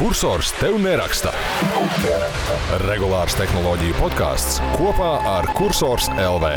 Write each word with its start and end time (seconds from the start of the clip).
Cursors 0.00 0.48
tev 0.56 0.78
neraksta. 0.80 1.28
Regulārs 2.86 3.34
tehnoloģiju 3.36 3.98
podkāsts 3.98 4.54
kopā 4.78 5.10
ar 5.28 5.44
Cursors 5.58 6.06
LV. 6.14 6.48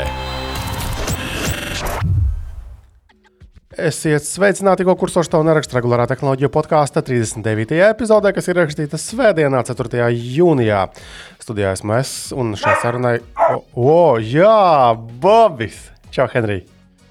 Esiet 3.84 4.24
sveicināti, 4.24 4.86
ko 4.88 4.94
kursors 4.96 5.28
tev 5.28 5.44
neraksta 5.44 5.76
regulārā 5.76 6.06
tehnoloģija 6.08 6.48
podkāsta 6.56 7.04
39. 7.04 7.76
epizodē, 7.90 8.32
kas 8.32 8.48
ir 8.48 8.62
rakstīta 8.62 8.96
Svētdienā, 8.96 9.60
4. 9.68 10.08
jūnijā. 10.38 10.86
Studijā 11.44 11.76
esmu 11.76 11.98
es 11.98 12.14
un 12.32 12.56
šai 12.56 12.78
sarunai. 12.80 13.18
O, 13.36 13.60
o 13.76 13.98
jā, 14.24 14.94
Bobis! 15.20 15.90
Čau, 16.16 16.32
Henrij! 16.32 16.64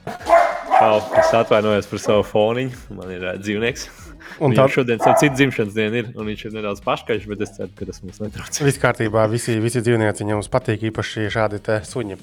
Čau, 0.07 0.95
es 1.13 1.35
atvainojos 1.43 1.93
par 1.93 2.01
savu 2.01 2.25
foniņu. 2.25 2.87
Man 2.97 3.13
ir 3.13 3.21
uh, 3.21 3.37
dzīvnieks. 3.37 4.02
Un 4.41 4.55
tā... 4.57 4.65
šodien 4.71 4.97
ir 4.97 5.17
cits 5.19 5.35
dzimšanas 5.37 5.75
diena, 5.75 6.01
ir, 6.01 6.09
un 6.17 6.29
viņš 6.31 6.45
ir 6.47 6.55
nedaudz 6.55 6.81
paškaļš, 6.85 7.27
bet 7.29 7.43
es 7.45 7.53
ceru, 7.57 7.69
ka 7.77 7.89
tas 7.89 8.01
mums 8.05 8.21
netraucē. 8.23 8.65
Viss 8.65 8.81
kārtībā, 8.81 9.27
visi, 9.31 9.59
visi 9.63 9.83
dzīvnieci 9.83 10.25
viņam 10.25 10.41
patīk, 10.53 10.87
īpaši 10.89 11.29
šādi 11.33 11.61
suņi. 11.89 12.19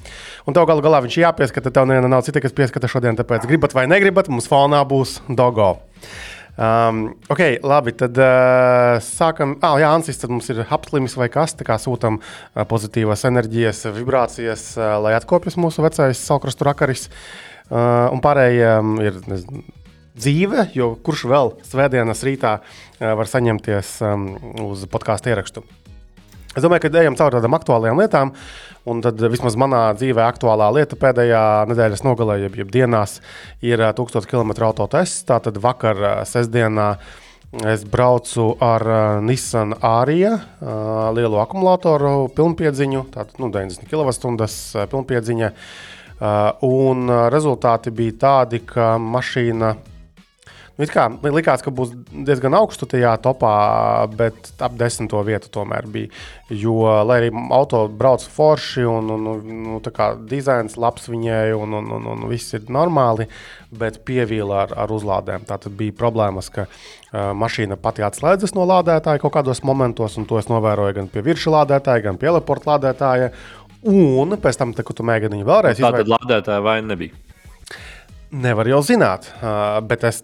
Un 0.48 0.56
tev 0.56 0.66
galu 0.70 0.84
galā 0.84 1.02
viņš 1.04 1.20
jāpieskata, 1.22 1.72
tev 1.74 1.88
neviena 1.90 2.10
nav 2.10 2.26
cita, 2.26 2.42
kas 2.42 2.56
pieskata 2.56 2.90
šodien, 2.90 3.18
tāpēc 3.18 3.46
gribat 3.50 3.76
vai 3.76 3.86
negribat, 3.90 4.32
mums 4.32 4.50
fonā 4.50 4.82
būs 4.88 5.20
dogo. 5.28 5.76
Um, 6.60 7.14
ok, 7.32 7.40
labi. 7.64 7.94
Tad 7.96 8.18
uh, 8.20 8.98
sākam. 9.00 9.54
Ah, 9.64 9.78
jā, 9.80 9.88
Ansis, 9.96 10.18
tad 10.20 10.32
mums 10.32 10.50
ir 10.52 10.60
apslimis 10.66 11.16
vai 11.16 11.30
kas. 11.32 11.54
Tā 11.56 11.64
kā 11.64 11.78
sūtām 11.80 12.18
uh, 12.20 12.64
pozitīvas 12.68 13.24
enerģijas, 13.30 13.86
vibrācijas, 13.96 14.66
uh, 14.76 14.98
lai 15.00 15.14
atkopjas 15.16 15.56
mūsu 15.60 15.84
vecais 15.86 16.20
salkrastu 16.20 16.68
rakaris. 16.68 17.08
Uh, 17.70 18.10
un 18.12 18.20
pārējiem 18.20 18.96
ir 19.00 19.20
nezinu, 19.30 19.64
dzīve, 20.20 20.68
jo 20.76 20.94
kurš 21.04 21.26
vēl 21.32 21.54
svētdienas 21.66 22.24
rītā 22.26 22.56
uh, 22.60 23.14
var 23.18 23.30
saņemties 23.30 23.98
um, 24.06 24.32
uz 24.68 24.86
podkāstu 24.90 25.32
ierakstu. 25.32 25.64
Es 26.50 26.64
domāju, 26.64 26.88
ka 26.88 26.98
ejam 26.98 27.14
cauri 27.14 27.38
tādām 27.38 27.54
aktuālām 27.54 28.00
lietām, 28.00 28.32
un 28.90 29.00
tad 29.04 29.20
vismaz 29.30 29.54
manā 29.60 29.84
dzīvē 29.94 30.24
aktuālā 30.26 30.66
lieta 30.74 30.96
pēdējā 30.98 31.42
nedēļas 31.70 32.02
nogalē, 32.02 32.40
jeb, 32.42 32.56
jeb 32.58 32.72
dienās, 32.74 33.20
ir 33.62 33.78
1000 33.94 34.26
km 34.26 34.50
autotests. 34.66 35.22
Tātad 35.28 35.60
vakar, 35.62 36.00
sestdienā, 36.26 36.88
es 37.70 37.84
braucu 37.86 38.48
ar 38.66 38.86
Nissan 39.22 39.76
Arija 39.78 40.32
lielu 41.14 41.38
akumulātoru 41.38 42.32
pilnpiedziņu, 42.34 43.04
tātad 43.14 43.38
nu, 43.38 43.52
90 43.54 43.86
kWh 43.86 44.90
pilnpiedziņa. 44.90 45.52
Un 46.66 47.14
rezultāti 47.30 47.94
bija 47.94 48.18
tādi, 48.26 48.64
ka 48.66 48.96
mašīna 48.98 49.70
Nu, 50.78 50.86
kā, 50.88 51.06
man 51.12 51.34
likās, 51.34 51.60
ka 51.60 51.72
būs 51.74 51.90
diezgan 52.24 52.54
augstu 52.56 52.86
tajā 52.88 53.10
topā, 53.20 53.52
bet 54.16 54.48
ap 54.64 54.78
desmito 54.80 55.20
vietu 55.26 55.50
tomēr 55.52 55.88
bija. 55.92 56.08
Jo, 56.48 56.76
lai 57.04 57.18
arī 57.20 57.28
auto 57.52 57.82
brauc 57.92 58.24
forši 58.24 58.86
un, 58.88 59.10
un, 59.12 59.26
un 59.34 59.58
nu, 59.66 59.80
dizains 60.30 60.78
labs 60.80 61.10
viņai 61.10 61.52
un, 61.58 61.76
un, 61.82 61.90
un, 61.98 62.08
un 62.14 62.24
viss 62.30 62.56
ir 62.56 62.64
normāli, 62.72 63.28
bet 63.76 64.00
pievīla 64.08 64.64
ar, 64.64 64.74
ar 64.86 64.96
uzlādēm. 64.96 65.44
Tā 65.48 65.60
tad 65.60 65.76
bija 65.76 65.98
problēmas, 66.00 66.48
ka 66.54 66.64
uh, 66.64 67.30
mašīna 67.36 67.76
pati 67.76 68.06
atslēdzas 68.06 68.56
no 68.56 68.64
lādētāja 68.72 69.20
kaut 69.20 69.36
kādos 69.36 69.60
momentos, 69.66 70.16
un 70.16 70.26
to 70.30 70.40
es 70.40 70.48
novēroju 70.48 70.96
gan 71.02 71.12
pie 71.12 71.26
virslādētāja, 71.28 72.06
gan 72.08 72.20
pie 72.20 72.32
leporta 72.38 72.74
lādētāja. 72.74 73.30
Un 73.90 74.36
pēc 74.40 74.58
tam, 74.60 74.72
te, 74.76 74.84
kad 74.84 74.96
tu 74.96 75.04
mēģini 75.08 75.38
viņu 75.38 75.52
vēlreiz 75.52 75.78
izdarīt, 75.78 76.08
tāda 76.08 76.16
lādētāja 76.16 76.64
vai 76.64 76.80
nebija? 76.84 77.16
Nevar 78.30 78.68
jau 78.68 78.82
zināt, 78.86 79.26
bet 79.88 80.04
es 80.06 80.20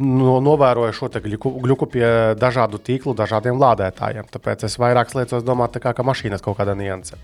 no, 0.00 0.38
novēroju 0.44 0.96
šo 0.96 1.10
gļuku, 1.22 1.52
gļuku 1.64 1.88
pie 1.94 2.06
dažādu 2.40 2.80
tīklu, 2.82 3.14
dažādiem 3.18 3.60
lādētājiem. 3.60 4.28
Tāpēc 4.32 4.66
es 4.68 4.78
vairāk 4.80 5.14
liecos 5.14 5.46
domāt, 5.46 5.78
kā, 5.82 5.94
ka 5.94 6.06
mašīnas 6.06 6.44
kaut 6.44 6.58
kāda 6.58 6.76
nianse. 6.78 7.18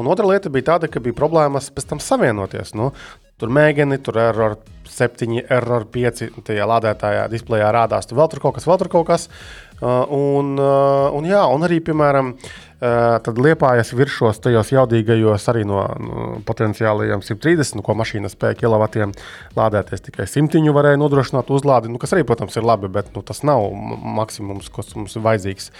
Un 0.00 0.08
otra 0.08 0.28
lieta 0.28 0.52
bija 0.52 0.72
tāda, 0.72 0.88
ka 0.88 1.02
bija 1.04 1.16
problēmas 1.16 1.70
pēc 1.72 1.90
tam 1.90 2.00
savienoties. 2.00 2.72
Nu, 2.78 2.92
tur 3.40 3.52
mēģini, 3.52 4.00
tur 4.04 4.20
error 4.22 4.56
7, 4.88 5.42
error 5.48 5.88
5, 5.92 6.24
tajā 6.46 6.68
lādētājā 6.68 7.28
displejā 7.32 7.72
rādās, 7.74 8.08
tur 8.08 8.20
vēl 8.20 8.32
tur 8.32 8.44
kaut 8.46 8.58
kas, 8.58 8.68
vēl 8.68 8.80
tur 8.80 8.92
kaut 8.92 9.08
kas. 9.12 9.28
Uh, 9.28 9.71
un, 9.82 10.52
uh, 10.60 11.08
un, 11.16 11.26
jā, 11.26 11.42
un 11.50 11.66
arī, 11.66 11.80
piemēram, 11.82 12.32
uh, 12.36 12.60
tad 13.22 13.38
liepājas 13.38 13.92
virsos 13.94 14.40
tajos 14.42 14.72
jaudīgajos 14.74 15.44
arī 15.52 15.62
no, 15.66 15.82
no 16.02 16.24
potenciālajiem 16.46 17.22
130, 17.22 17.76
nu, 17.78 17.84
ko 17.86 17.94
mašīna 17.98 18.30
spēja 18.30 18.58
kilovatiem 18.64 19.14
lādēties. 19.58 20.02
Tikai 20.08 20.26
simtiņu 20.30 20.74
varēja 20.74 21.00
nodrošināt 21.02 21.52
uzlādi, 21.54 21.92
nu, 21.92 22.00
kas 22.02 22.14
arī, 22.16 22.24
protams, 22.26 22.56
ir 22.58 22.66
labi, 22.66 22.90
bet 22.92 23.12
nu, 23.14 23.22
tas 23.26 23.44
nav 23.46 23.68
maksimums, 24.18 24.70
kas 24.74 24.94
mums 24.98 25.14
ir 25.18 25.24
vajadzīgs. 25.26 25.70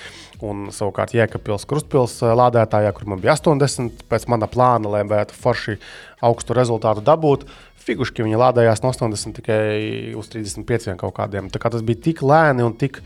Un 0.46 0.70
savukārt 0.74 1.14
Jēkabpils 1.14 1.66
krustpils 1.70 2.16
lādētājā, 2.22 2.94
kur 2.94 3.10
man 3.10 3.22
bija 3.22 3.36
80, 3.38 4.06
pēc 4.10 4.26
mana 4.30 4.50
plāna, 4.50 4.90
lai 4.96 5.04
varētu 5.06 5.38
forši 5.38 5.78
augstu 6.26 6.58
rezultātu 6.58 7.02
dabūt. 7.06 7.46
Figuški 7.82 8.22
viņa 8.22 8.38
lādējās 8.38 8.82
no 8.84 8.90
80 8.94 9.38
tikai 9.40 9.62
uz 10.18 10.30
35 10.30 10.94
kaut 10.98 11.16
kādiem. 11.18 11.50
Tā 11.50 11.62
kā 11.62 11.70
tas 11.74 11.82
bija 11.86 12.02
tik 12.10 12.22
lēni 12.22 12.62
un 12.66 12.76
tik 12.78 13.02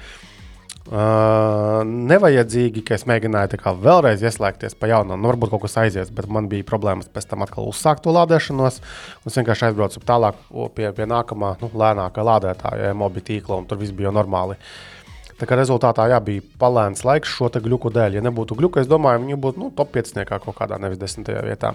Uh, 0.86 1.80
nevajadzīgi, 1.82 2.84
ka 2.86 2.94
es 2.94 3.02
mēģināju 3.10 3.72
vēlreiz 3.82 4.20
ieslēgties 4.22 4.76
pa 4.78 4.86
jaunu. 4.92 5.16
Nu, 5.18 5.26
varbūt 5.32 5.50
kaut 5.50 5.64
kas 5.64 5.74
aizies, 5.82 6.12
bet 6.14 6.28
man 6.30 6.46
bija 6.46 6.66
problēmas 6.68 7.08
pēc 7.10 7.26
tam 7.26 7.42
atkal 7.42 7.66
uzsākt 7.66 8.04
to 8.04 8.14
lādēšanos. 8.14 8.78
Es 9.26 9.38
vienkārši 9.40 9.66
aizbraucu 9.66 10.04
tālāk 10.06 10.38
pie, 10.76 10.86
pie 10.94 11.08
nākamā, 11.10 11.56
nu, 11.64 11.72
lēnākā 11.74 12.26
lādētāja, 12.30 12.94
mobi 12.94 13.24
tīkla, 13.26 13.58
un 13.58 13.66
tur 13.66 13.82
viss 13.82 13.96
bija 13.98 14.14
normāli. 14.14 14.54
Tā 15.40 15.50
kā 15.50 15.58
rezultātā 15.58 16.06
jā, 16.12 16.22
bija 16.22 16.46
palēns 16.60 17.02
laiks 17.04 17.34
šo 17.34 17.50
gluku 17.50 17.90
dēļ. 17.90 18.20
Ja 18.20 18.22
nebūtu 18.24 18.54
gluka, 18.54 18.80
es 18.80 18.86
domāju, 18.86 19.24
viņi 19.24 19.42
būtu 19.42 19.64
nu, 19.64 19.72
top 19.74 19.90
5 19.96 20.22
kaut 20.30 20.54
kādā, 20.54 20.78
nevis 20.78 21.02
10. 21.02 21.34
vietā. 21.50 21.74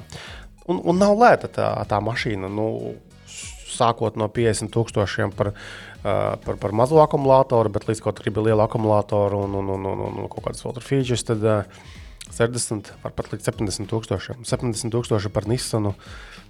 Un, 0.71 0.79
un 0.87 0.97
nav 0.97 1.19
lēta 1.19 1.51
tā, 1.51 1.67
tā 1.89 1.99
mašīna. 1.99 2.47
Nu, 2.47 2.95
sākot 3.81 4.19
no 4.19 4.29
50 4.31 4.71
tūkstošiem 4.73 5.33
par, 5.37 5.53
par, 6.01 6.59
par 6.61 6.75
mazo 6.77 7.01
akumulātoru, 7.03 7.73
bet 7.73 7.89
līdz 7.89 8.03
kaut 8.05 8.21
gribi 8.21 8.45
lielu 8.47 8.63
akumulātoru 8.63 9.45
un, 9.47 9.57
un, 9.61 9.73
un, 9.77 9.89
un, 9.95 10.05
un, 10.11 10.29
kaut 10.29 10.45
kādas 10.45 10.63
filtru 10.63 10.85
features, 10.85 11.25
tad 11.27 11.43
uh, 11.45 11.81
60 12.31 12.93
var 13.03 13.13
pat 13.15 13.31
līdz 13.33 13.49
70 13.49 13.89
tūkstošiem. 13.91 14.45
70 14.47 14.93
tūkstoši 14.93 15.31
par 15.33 15.47
Nissanu. 15.51 15.93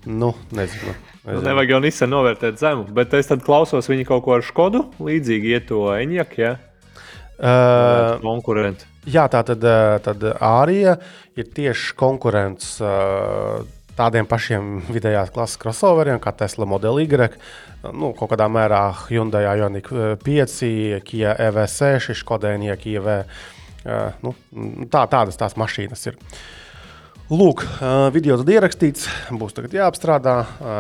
Nu, 0.06 0.32
nezinu. 0.54 0.94
nezinu. 0.94 1.38
Nu, 1.38 1.42
nevajag 1.46 1.76
jau 1.76 1.82
Nissan 1.84 2.12
novērtēt 2.14 2.62
zemu, 2.62 2.88
bet 2.96 3.14
es 3.18 3.30
klausos 3.46 3.90
viņi 3.90 4.06
kaut 4.10 4.24
ko 4.26 4.38
ar 4.38 4.46
Skodu 4.46 4.86
līdzīgi 5.02 5.56
iet 5.56 5.68
to 5.70 5.84
Eņģak. 5.94 6.38
Ja? 6.42 6.56
Uh, 7.42 8.22
konkurenti. 8.22 8.86
Jā, 9.10 9.26
tā 9.34 9.42
tad, 9.46 9.64
tad 10.06 10.26
Ārija 10.46 11.00
ir 11.38 11.48
tieši 11.50 11.96
konkurents. 11.98 12.76
Uh, 12.82 13.64
tādiem 13.98 14.28
pašiem 14.30 14.82
vidējās 14.92 15.32
klases 15.34 15.60
crossoveriem, 15.62 16.20
kā 16.22 16.34
Tesla 16.38 16.68
Model 16.70 17.02
Y, 17.04 17.30
nu, 17.92 18.12
kaut 18.18 18.32
kādā 18.34 18.48
mērā 18.52 18.84
Hyundai 19.08 19.44
Ioniq 19.50 19.92
5, 20.24 20.58
Kia 21.08 21.36
EV6, 21.50 22.16
Skoda 22.18 22.54
Enyaq 22.56 22.88
EV. 22.96 23.12
Nu, 24.22 24.36
tā, 24.94 25.06
tādas 25.10 25.40
tās 25.40 25.58
mašīnas 25.58 26.12
ir. 26.12 26.20
Lūk, 27.32 27.64
video 28.12 28.36
tad 28.42 28.50
ierakstīts, 28.52 29.08
būs 29.40 29.56
jāapstrādā, 29.72 30.36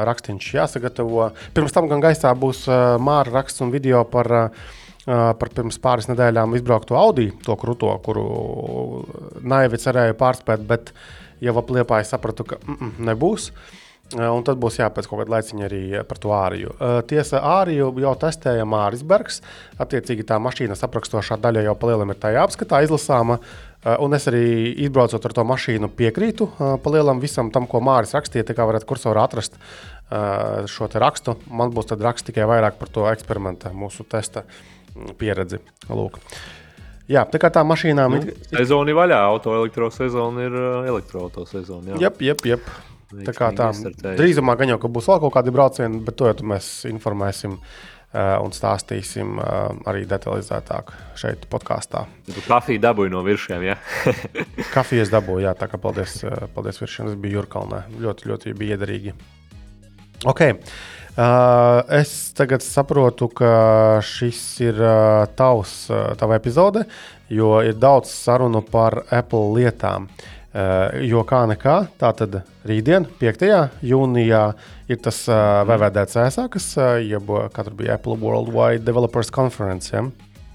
rakstīns 0.09 0.49
jāsagatavo. 0.51 1.29
Pirms 1.55 1.71
tam 1.71 1.87
gan 1.87 2.03
gaisā 2.03 2.33
būs 2.35 2.65
māra 2.99 3.37
raksts 3.37 3.63
un 3.63 3.71
video 3.71 4.03
par, 4.03 4.51
par 5.05 5.53
pirms 5.55 5.79
pāris 5.79 6.11
nedēļām 6.11 6.57
izbraukto 6.59 6.99
Audi, 6.99 7.29
to 7.45 7.55
krūto, 7.55 7.93
kuru 8.03 8.27
naivi 9.47 9.79
cerēju 9.79 10.19
pārspēt, 10.19 10.67
bet 10.67 10.91
uh, 10.91 11.20
jau 11.41 11.55
apliepāju, 11.61 12.07
sapratu, 12.09 12.45
ka 12.47 12.59
mm 12.61 12.77
-mm, 12.77 13.07
nebūs. 13.11 13.51
Un 14.11 14.43
tad 14.43 14.59
būs 14.59 14.75
jāpēc 14.75 15.07
kaut 15.07 15.21
kāda 15.21 15.31
laiciņa 15.37 15.65
arī 15.69 16.03
par 16.07 16.17
to 16.19 16.33
āriju. 16.35 16.73
Tiesa, 17.07 17.39
āriju 17.39 17.93
jau 18.03 18.11
testēja 18.19 18.65
Māris 18.67 19.05
Bergs. 19.07 19.39
Attiecīgi 19.79 20.25
tā 20.27 20.35
mašīnas 20.35 20.83
aprakstošā 20.83 21.37
daļa 21.39 21.63
jau 21.63 21.75
palielam 21.79 22.11
ir 22.11 22.19
tajā 22.19 22.43
apskatā 22.43 22.81
izlasāma. 22.83 23.39
Un 24.03 24.13
es 24.13 24.27
arī 24.27 24.75
izbraucot 24.83 25.25
ar 25.25 25.33
to 25.33 25.43
mašīnu 25.47 25.89
piekrītu 25.95 26.49
palielam 26.83 27.23
visam 27.23 27.51
tam, 27.51 27.67
ko 27.67 27.79
Māris 27.79 28.11
rakstīja. 28.13 28.43
Tā 28.43 28.53
kā 28.53 28.67
varat 28.67 28.83
kursorā 28.83 29.23
atrast 29.23 29.55
šo 30.67 30.89
rakstu. 30.91 31.37
Man 31.47 31.71
būs 31.71 31.87
tad 31.93 32.03
raksts 32.03 32.27
tikai 32.27 32.43
vairāk 32.43 32.79
par 32.79 32.89
to 32.89 33.07
eksperimenta, 33.13 33.71
mūsu 33.71 34.03
testa 34.03 34.43
pieredzi. 35.17 35.63
Lūk. 35.87 36.19
Jā, 37.11 37.25
tā 37.27 37.41
kā 37.41 37.51
tā 37.53 37.63
mašīnām 37.67 38.15
nu, 38.15 38.21
ir. 38.21 38.35
Sezona 38.51 38.93
ir 38.93 38.97
vaļā, 38.97 39.19
autoelektrosezona 39.33 40.47
ir 40.47 40.57
uh, 40.57 40.89
elektroautosezona. 40.91 41.95
Jā, 41.95 42.03
jep, 42.07 42.21
jep, 42.29 42.45
jep. 42.53 42.73
Tā 43.11 43.33
kā 43.35 43.49
tā 43.55 43.71
drīzumā 44.15 44.55
gan 44.59 44.71
jau 44.71 44.77
būs 44.87 45.09
vēl 45.11 45.19
kaut 45.25 45.33
kādi 45.35 45.51
braucieni, 45.51 45.99
bet 46.05 46.15
to 46.19 46.29
jau 46.29 46.45
mēs 46.47 46.69
informēsim 46.87 47.57
uh, 47.57 48.37
un 48.39 48.55
stāstīsim 48.55 49.35
uh, 49.35 49.73
arī 49.91 50.05
detalizētāk 50.07 50.93
šeit, 51.19 51.43
podkāstā. 51.51 52.05
Kafiju 52.47 52.79
dabūji 52.83 53.11
no 53.11 53.25
virsiem, 53.27 53.67
ja? 53.67 53.75
Kafijas 54.75 55.11
dabūju, 55.11 55.43
jā, 55.49 55.53
tā 55.59 55.67
kā 55.71 55.81
paldies, 55.81 56.21
uh, 56.23 56.47
paldies 56.55 56.79
virsiem. 56.79 57.11
Tas 57.11 57.19
bija 57.19 57.41
Jurkalnē. 57.41 57.83
Ļoti, 57.99 58.31
ļoti 58.31 58.55
bija 58.61 58.79
iederīgi. 58.79 59.15
Okay. 60.31 60.55
Uh, 61.11 61.81
es 61.91 62.31
tagad 62.31 62.63
saprotu, 62.63 63.27
ka 63.35 63.99
šis 64.05 64.39
ir 64.63 64.77
uh, 64.79 65.25
tavs, 65.35 65.89
uh, 65.91 66.13
tava 66.15 66.37
epizode, 66.39 66.85
jo 67.27 67.57
ir 67.67 67.75
daudz 67.75 68.13
sarunu 68.13 68.61
par 68.63 69.01
Apple 69.11 69.49
lietām. 69.57 70.07
Uh, 70.51 71.03
jo 71.03 71.25
kā 71.27 71.43
nekā, 71.51 71.75
tā 71.99 72.13
tad 72.15 72.39
rītdien, 72.67 73.09
5. 73.19 73.45
jūnijā, 73.83 74.41
ir 74.87 75.03
tas 75.03 75.19
uh, 75.27 75.61
VVDC, 75.67 76.47
kas 76.55 76.71
uh, 76.79 76.95
jeb, 77.03 77.27
katru 77.55 77.75
bija 77.83 77.99
Apple 77.99 78.15
Worldwide 78.19 78.87
Developers 78.87 79.31
Conference. 79.35 79.91
Ja? 79.91 80.07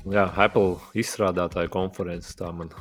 Jā, 0.09 0.29
Apple 0.41 0.79
izstrādātāju 0.97 1.73
konferences 1.73 2.37
tā 2.39 2.49
man 2.55 2.73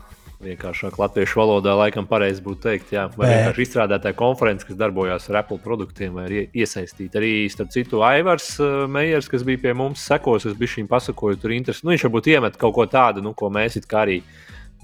vienkāršāk 0.45 0.97
latviešu 1.01 1.39
valodā 1.41 1.73
laikam 1.77 2.07
pareizi 2.09 2.43
būtu 2.45 2.61
teikt, 2.67 2.93
jā, 2.95 3.05
vai 3.17 3.27
Bet... 3.27 3.35
vienkārši 3.35 3.65
izstrādātāja 3.65 4.17
konferences, 4.19 4.67
kas 4.69 4.79
darbojās 4.79 5.29
ar 5.31 5.41
Apple 5.41 5.59
produktiem, 5.63 6.15
vai 6.15 6.25
ir 6.29 6.55
iesaistīta. 6.63 7.19
Arī, 7.21 7.33
starp 7.51 7.73
citu, 7.75 8.03
Aivars 8.05 8.51
uh, 8.61 8.85
Meijers, 8.91 9.29
kas 9.31 9.45
bija 9.47 9.63
pie 9.65 9.75
mums 9.77 10.05
sekos, 10.05 10.47
es 10.49 10.57
biju 10.57 10.79
viņam 10.79 10.91
pasakoju, 10.91 11.41
tur 11.41 11.55
interesi. 11.55 11.85
Nu, 11.85 11.93
viņš 11.93 12.07
varbūt 12.07 12.31
iemet 12.35 12.59
kaut 12.61 12.75
ko 12.77 12.87
tādu, 12.89 13.25
nu, 13.25 13.35
ko 13.37 13.51
mēs 13.53 13.79
it 13.81 13.89
kā 13.89 14.05
arī 14.05 14.21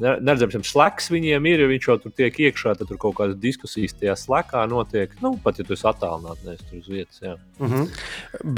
neredzams, 0.01 0.71
slēgs 0.71 1.09
viņiem 1.13 1.48
ir, 1.51 1.63
ja 1.63 1.69
viņš 1.69 1.88
jau 1.88 1.98
tur 2.03 2.13
tiek 2.18 2.38
iekšā, 2.48 2.74
tad 2.80 2.89
tur 2.89 3.00
kaut 3.01 3.15
kādas 3.19 3.38
diskusijas 3.42 3.95
tajā 4.00 4.15
slēgā 4.19 4.63
notiek. 4.71 5.13
Nu, 5.24 5.33
pat 5.44 5.62
ja 5.62 5.65
tu 5.68 5.75
esi 5.77 5.88
attālināts, 5.89 6.44
nevis 6.48 6.63
tur 6.68 6.81
uz 6.81 6.89
vietas. 6.92 7.21
Jā. 7.21 7.36
Mm 7.59 7.71
-hmm. 7.71 7.88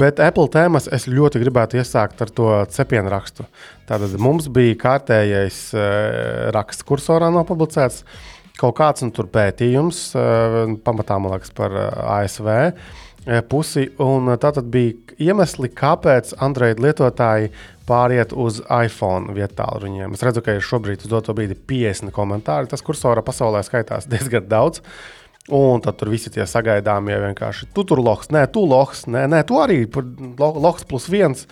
Bet 0.00 0.20
Apple 0.20 0.48
tēmas 0.48 0.88
es 0.92 1.08
ļoti 1.08 1.42
gribētu 1.44 1.80
iesākt 1.80 2.22
ar 2.22 2.30
to 2.30 2.66
cepienu 2.68 3.10
rakstu. 3.10 3.46
Tātad 3.88 4.18
mums 4.18 4.48
bija 4.48 4.74
kārtējais 4.74 5.74
uh, 5.74 6.50
raksts 6.50 6.84
kursorā 6.84 7.30
nopublicēts. 7.30 8.04
Kaut 8.56 8.76
kāds 8.78 9.02
nu, 9.02 9.10
pētījums, 9.10 10.14
uh, 10.14 10.78
pamatā 10.84 11.18
man 11.18 11.32
liekas, 11.32 11.50
par 11.50 11.72
uh, 11.72 12.20
ASV 12.20 12.48
pusi. 13.48 13.88
Tā 13.96 14.50
tad 14.50 14.68
bija 14.72 15.16
iemesli, 15.18 15.70
kāpēc 15.72 16.34
Android 16.44 16.80
lietotāji 16.82 17.50
pāriet 17.88 18.32
uz 18.36 18.60
iPhone 18.64 19.34
vietālu 19.36 19.84
ruņiem. 19.84 20.14
Es 20.16 20.24
redzu, 20.24 20.42
ka 20.44 20.56
ir 20.56 20.64
šobrīd 20.64 21.04
uz 21.04 21.12
doto 21.12 21.34
brīdi 21.36 21.56
50 21.56 22.14
komentāri. 22.14 22.70
Tas 22.70 22.84
kursora 22.84 23.24
pasaulē 23.24 23.64
skaitās 23.66 24.08
diezgan 24.12 24.48
daudz. 24.50 24.82
Un 25.52 25.82
tad 25.84 25.98
tur 26.00 26.08
visi 26.08 26.32
tie 26.32 26.46
sagaidāmie 26.48 27.18
vienkārši 27.20 27.68
tu 27.76 27.82
tur 27.84 28.00
loks, 28.00 28.30
nē, 28.32 28.46
tu 28.48 28.62
loks, 28.64 29.04
nē, 29.12 29.26
nē 29.28 29.42
tu 29.44 29.58
arī 29.60 29.82
loks 30.40 30.88
plus 30.88 31.10
viens. 31.12 31.44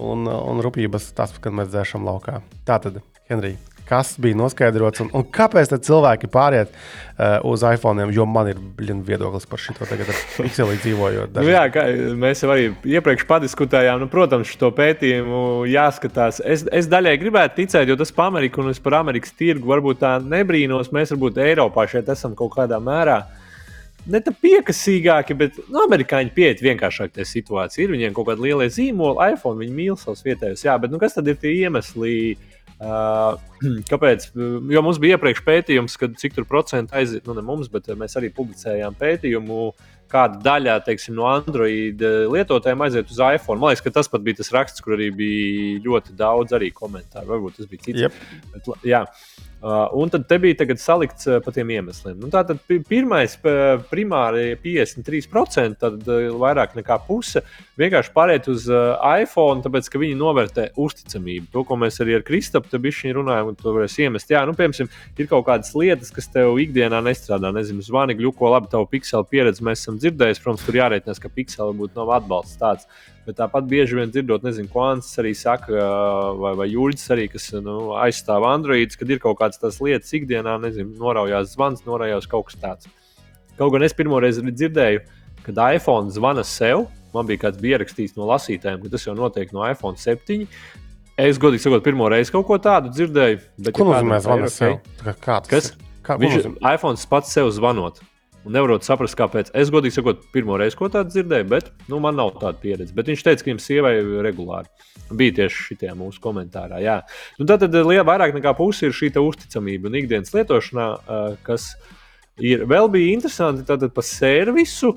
Un, 0.00 0.24
un 0.26 0.62
rūpības 0.64 1.12
tas, 1.14 1.36
kad 1.38 1.54
mēs 1.54 1.70
dzēšam 1.70 2.06
laukā. 2.08 2.40
Tā 2.66 2.80
tad, 2.82 2.98
Henrija 3.30 3.69
kas 3.90 4.14
bija 4.22 4.38
noskaidrots 4.38 5.02
un, 5.02 5.10
un 5.16 5.24
kāpēc 5.34 5.72
cilvēki 5.82 6.30
pāriet 6.30 6.70
uh, 6.70 7.40
uz 7.50 7.64
iPhone, 7.66 8.06
jo 8.14 8.26
man 8.28 8.52
ir 8.52 8.60
blin, 8.78 9.02
viedoklis 9.06 9.48
par 9.50 9.62
šo 9.62 9.74
tagad, 9.80 10.12
ar 10.12 10.20
Pixelī 10.44 10.76
dzīvojot. 10.84 11.34
Nu, 11.40 11.50
jā, 11.50 11.64
kā, 11.74 11.86
mēs 12.20 12.44
jau 12.44 12.52
arī 12.54 12.70
iepriekš 12.96 13.26
padiskutējām, 13.30 14.02
nu, 14.04 14.10
protams, 14.12 14.52
šo 14.54 14.70
pētījumu 14.76 15.42
jāskatās. 15.70 16.38
Es, 16.44 16.64
es 16.70 16.90
daļai 16.90 17.16
gribētu 17.22 17.58
ticēt, 17.62 17.90
jo 17.90 17.98
tas 17.98 18.14
par 18.14 18.30
Ameriku 18.30 18.62
un 18.62 18.70
es 18.70 18.82
par 18.82 19.00
Amerikas 19.00 19.34
tirgu 19.36 19.72
varbūt 19.72 20.02
tā 20.04 20.16
nebrīnos. 20.22 20.92
Mēs 20.94 21.14
varbūt 21.16 21.42
Eiropā 21.42 21.88
šeit 21.90 22.10
esam 22.14 22.38
kaut 22.38 22.54
kādā 22.54 22.78
mērā. 22.82 23.24
Ne 24.10 24.20
tā 24.24 24.32
piekasīgāki, 24.32 25.34
bet 25.36 25.58
nu, 25.66 25.82
amerikāņi 25.82 26.32
pieiet 26.32 26.62
vienkāršāk 26.64 27.12
tajā 27.16 27.26
situācijā. 27.28 27.84
Ir 27.84 27.92
viņiem 27.92 28.14
kaut 28.16 28.30
kāda 28.30 28.46
liela 28.46 28.70
zīmola, 28.72 29.28
iPhone, 29.34 29.60
viņi 29.60 29.76
mīl 29.76 29.98
savus 30.00 30.22
vietējos. 30.24 30.64
Jā, 30.64 30.78
bet 30.80 30.94
nu, 30.94 31.00
kas 31.02 31.18
tad 31.18 31.28
ir 31.28 31.36
tie 31.42 31.52
iemesli? 31.66 32.14
Kāpēc? 33.90 34.30
Jo 34.72 34.82
mums 34.84 35.00
bija 35.02 35.18
iepriekš 35.18 35.42
pētījums, 35.44 35.96
kad 36.00 36.14
cik 36.20 36.38
tur 36.38 36.46
procentu 36.48 36.96
aiziet, 36.96 37.26
nu 37.28 37.36
ne 37.36 37.44
mums, 37.44 37.68
bet 37.72 37.90
mēs 37.98 38.16
arī 38.16 38.30
publicējām 38.32 38.96
pētījumu, 39.00 39.58
kāda 40.10 40.40
daļa 40.46 40.78
teiksim, 40.86 41.14
no 41.18 41.28
Android 41.28 42.00
lietotājiem 42.00 42.86
aiziet 42.86 43.12
uz 43.12 43.20
iPhone. 43.20 43.60
Man 43.60 43.74
liekas, 43.74 43.84
ka 43.84 43.92
tas 44.00 44.08
pat 44.10 44.24
bija 44.24 44.40
tas 44.40 44.52
raksts, 44.56 44.82
kur 44.84 44.96
arī 44.96 45.10
bija 45.14 45.84
ļoti 45.84 46.16
daudz 46.18 46.56
komentāru. 46.74 47.28
Varbūt 47.34 47.60
tas 47.60 47.70
bija 47.70 47.84
cits. 47.84 48.02
Yep. 48.06 48.18
Bet, 48.54 48.72
jā. 48.88 49.04
Uh, 49.60 49.90
un 49.92 50.08
tad 50.08 50.22
te 50.24 50.38
bija 50.40 50.64
salikts 50.80 51.26
uh, 51.28 51.36
pa 51.44 51.52
tiem 51.52 51.68
iemesliem. 51.74 52.14
Nu, 52.16 52.30
tātad 52.32 52.62
pirmais, 52.88 53.34
primāri 53.90 54.54
53%, 54.56 55.76
tad 55.82 56.08
uh, 56.08 56.30
vairāk 56.40 56.72
nekā 56.78 56.96
puse 57.04 57.42
vienkārši 57.80 58.12
pāriet 58.14 58.48
uz 58.48 58.64
iPhone, 58.70 59.60
tāpēc 59.64 59.90
ka 59.92 60.00
viņi 60.00 60.16
novērtē 60.16 60.66
uzticamību. 60.80 61.50
To, 61.52 61.66
ko 61.68 61.76
mēs 61.80 62.00
arī 62.00 62.16
ar 62.16 62.24
Kristapu 62.24 62.72
runājam, 62.72 63.52
un 63.52 63.60
to 63.60 63.76
varēs 63.76 63.98
iemest. 64.00 64.32
Jā, 64.32 64.46
nu, 64.48 64.56
piemēram, 64.56 64.88
ir 65.20 65.28
kaut 65.28 65.44
kādas 65.48 65.74
lietas, 65.76 66.12
kas 66.12 66.32
tev 66.32 66.56
ikdienā 66.60 67.02
nestrādā. 67.04 67.52
Nezinu, 67.52 67.84
zvani, 67.84 68.16
gluko, 68.16 68.48
labi, 68.52 68.72
tavu 68.72 68.88
pikseli 68.88 69.28
pieredzi 69.28 69.64
mēs 69.64 69.84
esam 69.84 70.00
dzirdējuši. 70.00 70.44
Protams, 70.44 70.66
tur 70.66 70.80
jārēķinās, 70.80 71.20
ka 71.20 71.32
pikseli 71.36 71.76
būtu 71.80 72.00
nav 72.00 72.16
atbalsts 72.20 72.60
tāds. 72.60 72.88
Bet 73.26 73.36
tāpat 73.36 73.66
bieži 73.68 73.98
vien 73.98 74.10
dzirdot, 74.10 74.44
nezinu, 74.46 74.70
ko 74.72 74.86
Ants 74.88 75.10
arī 75.20 75.34
saka, 75.36 75.74
vai, 76.40 76.54
vai 76.56 76.66
Juļs 76.72 77.04
arī, 77.12 77.26
kas 77.30 77.50
nu, 77.60 77.92
aizstāv 78.00 78.46
Android, 78.48 78.96
kad 78.96 79.12
ir 79.12 79.20
kaut 79.22 79.36
kādas 79.42 79.60
tās 79.60 79.76
lietas 79.84 80.14
ikdienā, 80.16 80.56
nezinu, 80.62 80.94
noraujās 80.98 81.52
zvans, 81.52 81.84
noraujās 81.84 82.28
kaut 82.30 82.48
kas 82.48 82.60
tāds. 82.62 82.90
Kaut 83.60 83.74
gan 83.74 83.84
es 83.84 83.94
pirmo 83.96 84.22
reizi 84.24 84.40
dzirdēju, 84.46 85.04
kad 85.44 85.60
iPhone 85.76 86.12
zvana 86.14 86.46
sev. 86.48 86.86
Man 87.12 87.26
bija 87.26 87.44
kāds 87.44 87.60
bija 87.60 87.76
ierakstījis 87.76 88.14
no 88.16 88.28
lasītājiem, 88.30 88.80
ka 88.84 88.92
tas 88.92 89.04
jau 89.04 89.16
notiek 89.18 89.52
no 89.52 89.64
iPhone 89.66 89.98
7. 89.98 90.46
Es 91.20 91.40
godīgi 91.42 91.66
sakot, 91.66 91.84
pirmo 91.84 92.08
reizi 92.08 92.32
kaut 92.32 92.46
ko 92.48 92.56
tādu 92.62 92.92
dzirdēju. 92.94 93.40
Ko 93.76 93.88
nozīmē 93.90 94.20
zvanīt 94.24 94.54
sev? 94.54 94.78
Kā 95.20 95.40
tas? 95.44 95.50
Kas? 95.50 95.72
Kā, 96.06 96.16
Viņš, 96.20 96.54
iPhone 96.64 96.96
pats 97.10 97.34
sev 97.36 97.50
zvanot. 97.52 98.00
Un 98.40 98.54
nevaru 98.56 98.78
saprast, 98.80 99.18
kāpēc. 99.20 99.50
Es 99.58 99.68
godīgi 99.72 99.98
sakot, 99.98 100.22
pirmo 100.32 100.56
reizi 100.56 100.78
ko 100.78 100.88
tādu 100.92 101.12
dzirdēju, 101.12 101.46
bet 101.50 101.68
nu, 101.92 101.98
man 102.00 102.16
nav 102.16 102.32
tāda 102.40 102.56
pieredze. 102.62 102.94
Bet 102.96 103.10
viņš 103.10 103.24
teica, 103.26 103.42
ka 103.42 103.50
viņam 103.50 103.60
sievai 103.60 103.94
regulāri 104.24 104.70
bija 105.16 105.36
tieši 105.42 105.66
šitie 105.66 105.92
mūsu 105.98 106.22
komentārā. 106.24 106.80
Jā. 106.80 107.00
Nu, 107.36 107.44
tad 107.50 107.68
liela 107.74 108.06
vairāk 108.08 108.32
nekā 108.36 108.54
puse 108.56 108.88
ir 108.88 108.96
šī 108.96 109.12
uzticamība 109.20 109.90
un 109.90 109.98
ikdienas 110.00 110.32
lietošanā, 110.32 110.86
kas 111.44 111.74
ir 112.40 112.64
vēl 112.70 112.88
bija 112.92 113.16
interesanti. 113.18 113.66
Tātad 113.68 113.92
par 113.92 114.08
servisu. 114.08 114.94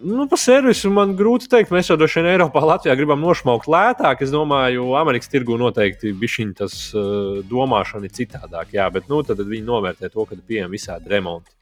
Nu, 0.00 0.24
par 0.30 0.40
servisu 0.40 0.88
man 0.94 1.12
grūti 1.18 1.50
pateikt. 1.50 1.74
Mēs 1.74 1.92
jau 1.92 1.98
droši 2.00 2.22
vien 2.22 2.30
Eiropā, 2.32 2.64
Latvijā 2.64 2.96
gribam 2.98 3.20
nošmaukt 3.22 3.68
lētāk. 3.70 4.24
Es 4.24 4.32
domāju, 4.32 4.88
Amerikas 4.98 5.28
tirgu 5.30 5.60
noteikti 5.60 6.14
bija 6.16 6.48
uh, 6.64 7.44
domāšana 7.44 8.08
citādāk. 8.08 8.72
Jā, 8.78 8.88
bet 8.94 9.12
nu, 9.12 9.20
tad 9.26 9.44
viņi 9.44 9.66
novērtē 9.68 10.10
to, 10.14 10.24
ka 10.24 10.40
pieejami 10.40 10.78
visādi 10.78 11.12
remonti. 11.12 11.57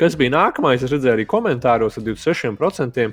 Kas 0.00 0.16
bija 0.16 0.32
nākamais? 0.32 0.82
Es 0.82 0.92
redzēju 0.92 1.18
arī 1.18 1.26
komentāros 1.28 1.98
ar 2.00 2.06
26%. 2.06 3.10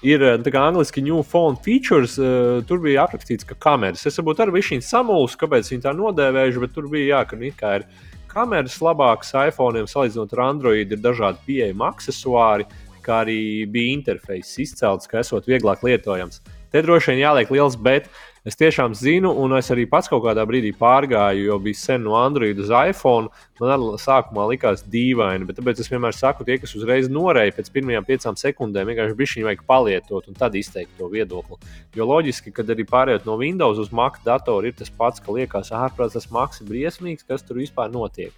Ir 0.00 0.22
tā 0.40 0.52
kā 0.52 0.62
angļuiski 0.64 1.02
new 1.04 1.20
phone 1.28 1.58
features, 1.60 2.14
uh, 2.16 2.62
tur 2.64 2.80
bija 2.80 3.04
aprakstīts, 3.04 3.44
ka 3.44 3.56
kameras. 3.60 4.06
Es 4.08 4.16
varbūt 4.16 4.40
arī 4.40 4.54
biju 4.56 4.80
samulsis, 4.84 5.36
kāpēc 5.40 5.68
viņi 5.68 5.84
tā 5.84 5.92
nodēvējuši, 5.96 6.62
bet 6.62 6.72
tur 6.72 6.88
bija 6.88 7.18
jā, 7.18 7.24
ka 7.28 7.36
nu, 7.36 7.50
ir 7.50 7.84
kameras 8.30 8.78
labākas 8.80 9.34
iPhone, 9.36 9.84
salīdzinot 9.90 10.32
ar 10.36 10.44
Android, 10.46 10.94
ir 10.94 11.02
dažādi 11.04 11.44
pieejami 11.44 11.84
accessori, 11.84 12.66
kā 13.04 13.20
arī 13.26 13.66
bija 13.68 13.98
interfejs 13.98 14.54
izcelts, 14.64 15.10
ka 15.10 15.20
esot 15.20 15.48
vieglāk 15.50 15.84
lietojams. 15.84 16.40
Te 16.70 16.82
droši 16.86 17.12
vien 17.12 17.24
jāliek 17.24 17.50
liels 17.52 17.76
bet. 17.76 18.08
Es 18.40 18.56
tiešām 18.56 18.94
zinu, 18.96 19.34
un 19.36 19.52
es 19.52 19.66
arī 19.68 19.82
pats 19.84 20.08
kaut 20.08 20.22
kādā 20.24 20.46
brīdī 20.48 20.70
pārgāju, 20.72 21.42
jo 21.50 21.56
bija 21.60 21.76
sen 21.76 22.06
no 22.06 22.14
Android 22.16 22.56
uz 22.62 22.70
iPhone. 22.72 23.28
Man 23.60 23.72
arī 23.74 23.98
sākumā 24.00 24.46
likās 24.48 24.80
dīvaini, 24.88 25.44
bet 25.44 25.58
tāpēc 25.58 25.82
es 25.82 25.90
vienmēr 25.92 26.16
saku, 26.16 26.46
tie, 26.48 26.56
kas 26.62 26.72
uzreiz 26.78 27.10
norēja 27.12 27.52
pēc 27.58 27.68
pirmajām 27.74 28.06
piecām 28.08 28.38
sekundēm, 28.40 28.88
vienkārši 28.88 29.18
bija 29.18 29.34
viņa 29.34 29.48
vajag 29.50 29.66
palietot 29.68 30.30
un 30.32 30.38
tad 30.40 30.56
izteikt 30.56 30.96
to 30.96 31.10
viedokli. 31.12 31.60
Jo 31.98 32.08
loģiski, 32.08 32.54
kad 32.56 32.72
arī 32.72 32.88
pārējot 32.88 33.28
no 33.28 33.36
Windows 33.42 33.82
uz 33.84 33.92
Mac 33.92 34.16
datoru, 34.24 34.72
ir 34.72 34.80
tas 34.80 34.88
pats, 34.88 35.20
ka 35.20 35.36
liekas, 35.36 35.74
ārprāts 35.76 36.16
tas 36.16 36.30
Macs 36.32 36.64
ir 36.64 36.72
briesmīgs, 36.72 37.28
kas 37.28 37.44
tur 37.44 37.60
vispār 37.60 37.92
notiek. 37.92 38.32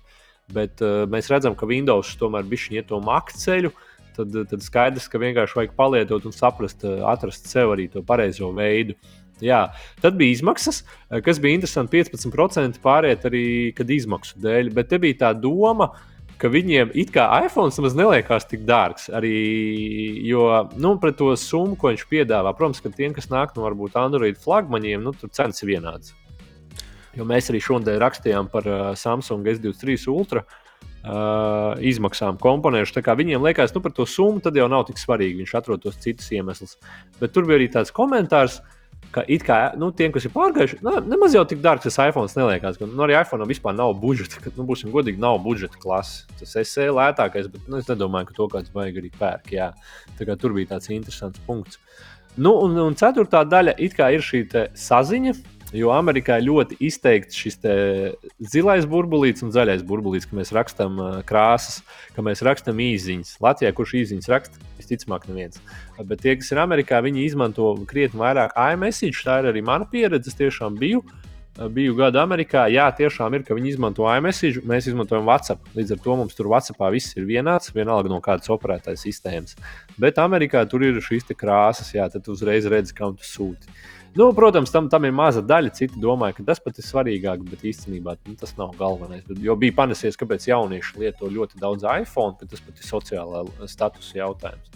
Bet 0.51 0.83
uh, 0.83 1.05
mēs 1.07 1.31
redzam, 1.31 1.55
ka 1.55 1.71
Windows 1.71 2.17
tomēr 2.19 2.43
bija 2.51 2.81
iet 2.81 2.91
to 2.91 2.99
Mac 2.99 3.31
ceļu. 3.39 3.71
Tad, 4.13 4.35
tad 4.51 4.61
skaidrs, 4.61 5.07
ka 5.09 5.17
vienkārši 5.17 5.57
vajag 5.57 5.71
palietot 5.73 6.27
un 6.29 6.35
saprast, 6.37 6.83
uh, 6.85 7.07
atrast 7.09 7.47
sev 7.49 7.71
arī 7.73 7.87
to 7.89 8.03
pareizo 8.05 8.51
veidu. 8.53 8.99
Uh, 8.99 9.22
Jā, 9.43 9.65
tad 9.99 10.15
bija 10.21 10.37
izmaksas, 10.37 10.85
eh, 11.11 11.21
kas 11.25 11.41
bija 11.43 11.59
interesanti. 11.59 11.99
15% 11.99 12.79
pāriet 12.83 13.27
arī 13.27 13.75
izmaksu 13.75 14.39
dēļ, 14.39 14.73
bet 14.75 14.89
te 14.89 14.99
bija 15.03 15.19
tā 15.27 15.35
doma, 15.35 15.91
viņiem 16.43 16.91
it 16.99 17.13
kā 17.15 17.29
iPhone 17.45 17.71
nemaz 17.71 17.95
neliekās 17.95 18.49
tik 18.49 18.65
dārgs. 18.67 19.09
Arī, 19.15 20.25
jo 20.27 20.69
nu, 20.75 20.97
pret 20.99 21.17
to 21.17 21.35
summu, 21.37 21.77
ko 21.77 21.93
viņš 21.93 22.07
piedāvā, 22.11 22.55
protams, 22.57 22.81
ka 22.83 22.91
tiem, 22.91 23.13
kas 23.15 23.29
nāk 23.31 23.55
no 23.57 23.63
varbūt 23.63 23.95
Android 23.95 24.39
flagmaņiem, 24.39 25.03
nu, 25.03 25.13
tur 25.13 25.31
cenas 25.31 25.63
ir 25.63 25.75
vienādas. 25.75 26.15
Jo 27.15 27.25
mēs 27.29 27.51
arī 27.51 27.61
šodien 27.61 28.01
rakstījām 28.01 28.49
par 28.51 28.67
uh, 28.67 28.83
Samsung 28.97 29.47
S23 29.47 30.09
Ultra. 30.09 30.45
Uh, 31.03 31.75
izmaksām 31.83 32.37
komponentus. 32.39 32.95
Viņiem 32.95 33.43
liekas, 33.43 33.73
ka 33.73 33.79
nu, 33.79 33.83
par 33.83 33.91
to 33.91 34.07
summu 34.07 34.39
tad 34.39 34.55
jau 34.55 34.69
nav 34.71 34.85
tik 34.87 35.01
svarīgi. 35.03 35.41
Viņš 35.43 35.55
atrod 35.59 35.83
tos 35.83 35.99
citus 35.99 36.31
iemeslus. 36.31 36.77
Bet 37.19 37.35
tur 37.35 37.43
bija 37.49 37.59
arī 37.59 37.67
tāds 37.75 37.91
komentārs, 37.91 38.61
uh, 38.61 38.82
ka 39.13 39.25
it 39.29 39.45
kā 39.47 39.59
nu, 39.79 39.91
tiem, 39.97 40.13
kas 40.15 40.27
ir 40.27 40.33
pārgājuši, 40.35 40.81
nu, 40.85 40.95
nemaz 41.09 41.37
jau 41.37 41.45
tik 41.49 41.61
dārgs 41.65 41.87
tas 41.87 41.99
iPhone 42.07 42.33
neliekas. 42.39 42.79
Ka, 42.81 42.89
nu, 42.89 43.05
arī 43.07 43.19
iPhone 43.21 43.49
vispār 43.51 43.77
nav 43.77 43.95
budžeta, 44.03 44.41
ka, 44.43 44.55
nu, 44.57 44.67
būsim 44.69 44.93
godīgi, 44.95 45.21
nav 45.23 45.39
budžeta 45.45 45.81
klases. 45.83 46.25
Tas 46.41 46.57
SE 46.69 46.89
lētākais, 46.89 47.51
bet 47.53 47.69
nu, 47.69 47.81
es 47.83 47.91
nedomāju, 47.91 48.31
ka 48.31 48.39
to 48.41 48.49
kāds 48.57 48.75
vajag 48.75 49.03
arī 49.03 49.13
pērk. 49.19 49.53
Jā. 49.55 49.73
Tā 50.19 50.29
kā 50.29 50.39
tur 50.41 50.57
bija 50.57 50.75
tāds 50.75 50.93
interesants 50.93 51.43
punkts. 51.47 51.81
Nu, 52.37 52.55
un, 52.65 52.79
un 52.81 52.97
ceturtā 52.97 53.45
daļa 53.45 53.77
ir 53.77 54.25
šī 54.25 54.47
saziņa, 54.79 55.37
Jo 55.73 55.89
Amerikā 55.95 56.37
ļoti 56.43 56.77
izteikts 56.85 57.39
šis 57.41 57.57
zilais 58.53 58.85
burbulīts 58.89 59.45
un 59.45 59.53
zaļais 59.55 59.81
burbulīts, 59.89 60.27
ka 60.29 60.37
mēs 60.37 60.53
rakstām 60.53 60.99
krāsas, 61.25 61.81
ka 62.13 62.25
mēs 62.25 62.45
rakstām 62.45 62.81
īsiņas. 62.85 63.39
Latvijā, 63.41 63.73
kurš 63.77 63.95
īsiņas 64.03 64.29
raksta, 64.35 64.61
visticamāk, 64.83 65.31
neviens. 65.31 65.63
Bet 66.03 66.21
tie, 66.27 66.37
kas 66.37 66.53
ir 66.53 66.61
Amerikā, 66.63 67.01
viņi 67.05 67.25
izmanto 67.25 67.73
krietni 67.89 68.21
vairāk 68.21 68.53
iMessage. 68.75 69.25
Tā 69.25 69.41
ir 69.41 69.53
arī 69.55 69.65
mana 69.65 69.89
pieredze. 69.89 70.35
Es 70.35 70.39
tiešām 70.39 70.77
biju. 70.83 71.05
Biju 71.53 71.93
gadu 71.99 72.17
Amerikā. 72.17 72.65
Jā, 72.73 72.87
tiešām 72.97 73.35
ir, 73.37 73.43
ka 73.45 73.53
viņi 73.53 73.75
izmanto 73.75 74.07
iMessage, 74.09 74.63
mēs 74.65 74.87
izmantojam 74.89 75.27
WhatsApp. 75.29 75.67
Līdz 75.77 75.93
ar 75.93 75.99
to 76.01 76.15
mums 76.17 76.37
tur 76.39 76.49
WhatsAppā 76.49 76.89
viss 76.95 77.13
ir 77.19 77.27
vienāds, 77.29 77.75
vienalga 77.77 78.09
no 78.09 78.23
kādas 78.25 78.49
operētājas 78.55 79.05
sistēmas. 79.05 79.59
Bet 80.01 80.21
Amerikā 80.23 80.65
tur 80.65 80.87
ir 80.87 81.03
šīs 81.05 81.29
krāsas, 81.37 81.93
jā, 81.93 82.09
tad 82.09 82.31
uzreiz 82.33 82.65
redzi, 82.73 82.97
kam 82.97 83.19
tu 83.21 83.29
sūti. 83.29 83.69
Nu, 84.15 84.33
protams, 84.37 84.71
tam, 84.71 84.89
tam 84.93 85.07
ir 85.09 85.15
maza 85.17 85.41
daļa. 85.41 85.73
Citi 85.77 86.01
domāja, 86.01 86.37
ka 86.37 86.45
tas 86.51 86.61
pat 86.61 86.77
ir 86.77 86.85
svarīgāk, 86.85 87.47
bet 87.49 87.65
īstenībā 87.65 88.19
nu, 88.29 88.35
tas 88.41 88.53
nav 88.59 88.75
galvenais. 88.77 89.23
Bet, 89.25 89.41
jo 89.41 89.57
bija 89.57 89.77
panesies, 89.79 90.19
kāpēc 90.21 90.51
jaunieši 90.51 91.01
lieto 91.01 91.31
ļoti 91.33 91.61
daudz 91.63 91.87
iPhone, 91.89 92.37
ka 92.37 92.49
tas 92.51 92.61
pat 92.61 92.77
ir 92.77 92.89
sociālā 92.91 93.43
statusa 93.73 94.19
jautājums. 94.21 94.69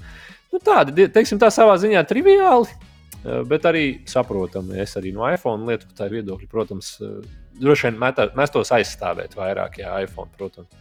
Nu, 0.55 0.62
tādi, 0.64 1.09
teiksim, 1.12 1.40
tā 1.43 1.50
savā 1.52 1.76
ziņā 1.83 2.00
triviāli, 2.09 2.73
eh, 2.73 3.43
bet 3.50 3.69
arī 3.69 3.85
saprotami. 4.09 4.78
Es 4.81 4.97
arī 4.97 5.12
no 5.12 5.28
iPhone 5.28 5.69
lietotāju 5.69 6.16
viedokļa, 6.16 6.49
protams, 6.49 6.95
eh, 7.05 7.21
droši 7.61 7.90
vien 7.90 8.00
mēs 8.00 8.55
tos 8.55 8.73
aizstāvēt 8.73 9.37
vairāk, 9.37 9.83
ja 9.85 9.99
iPhone, 10.00 10.33
protams. 10.38 10.73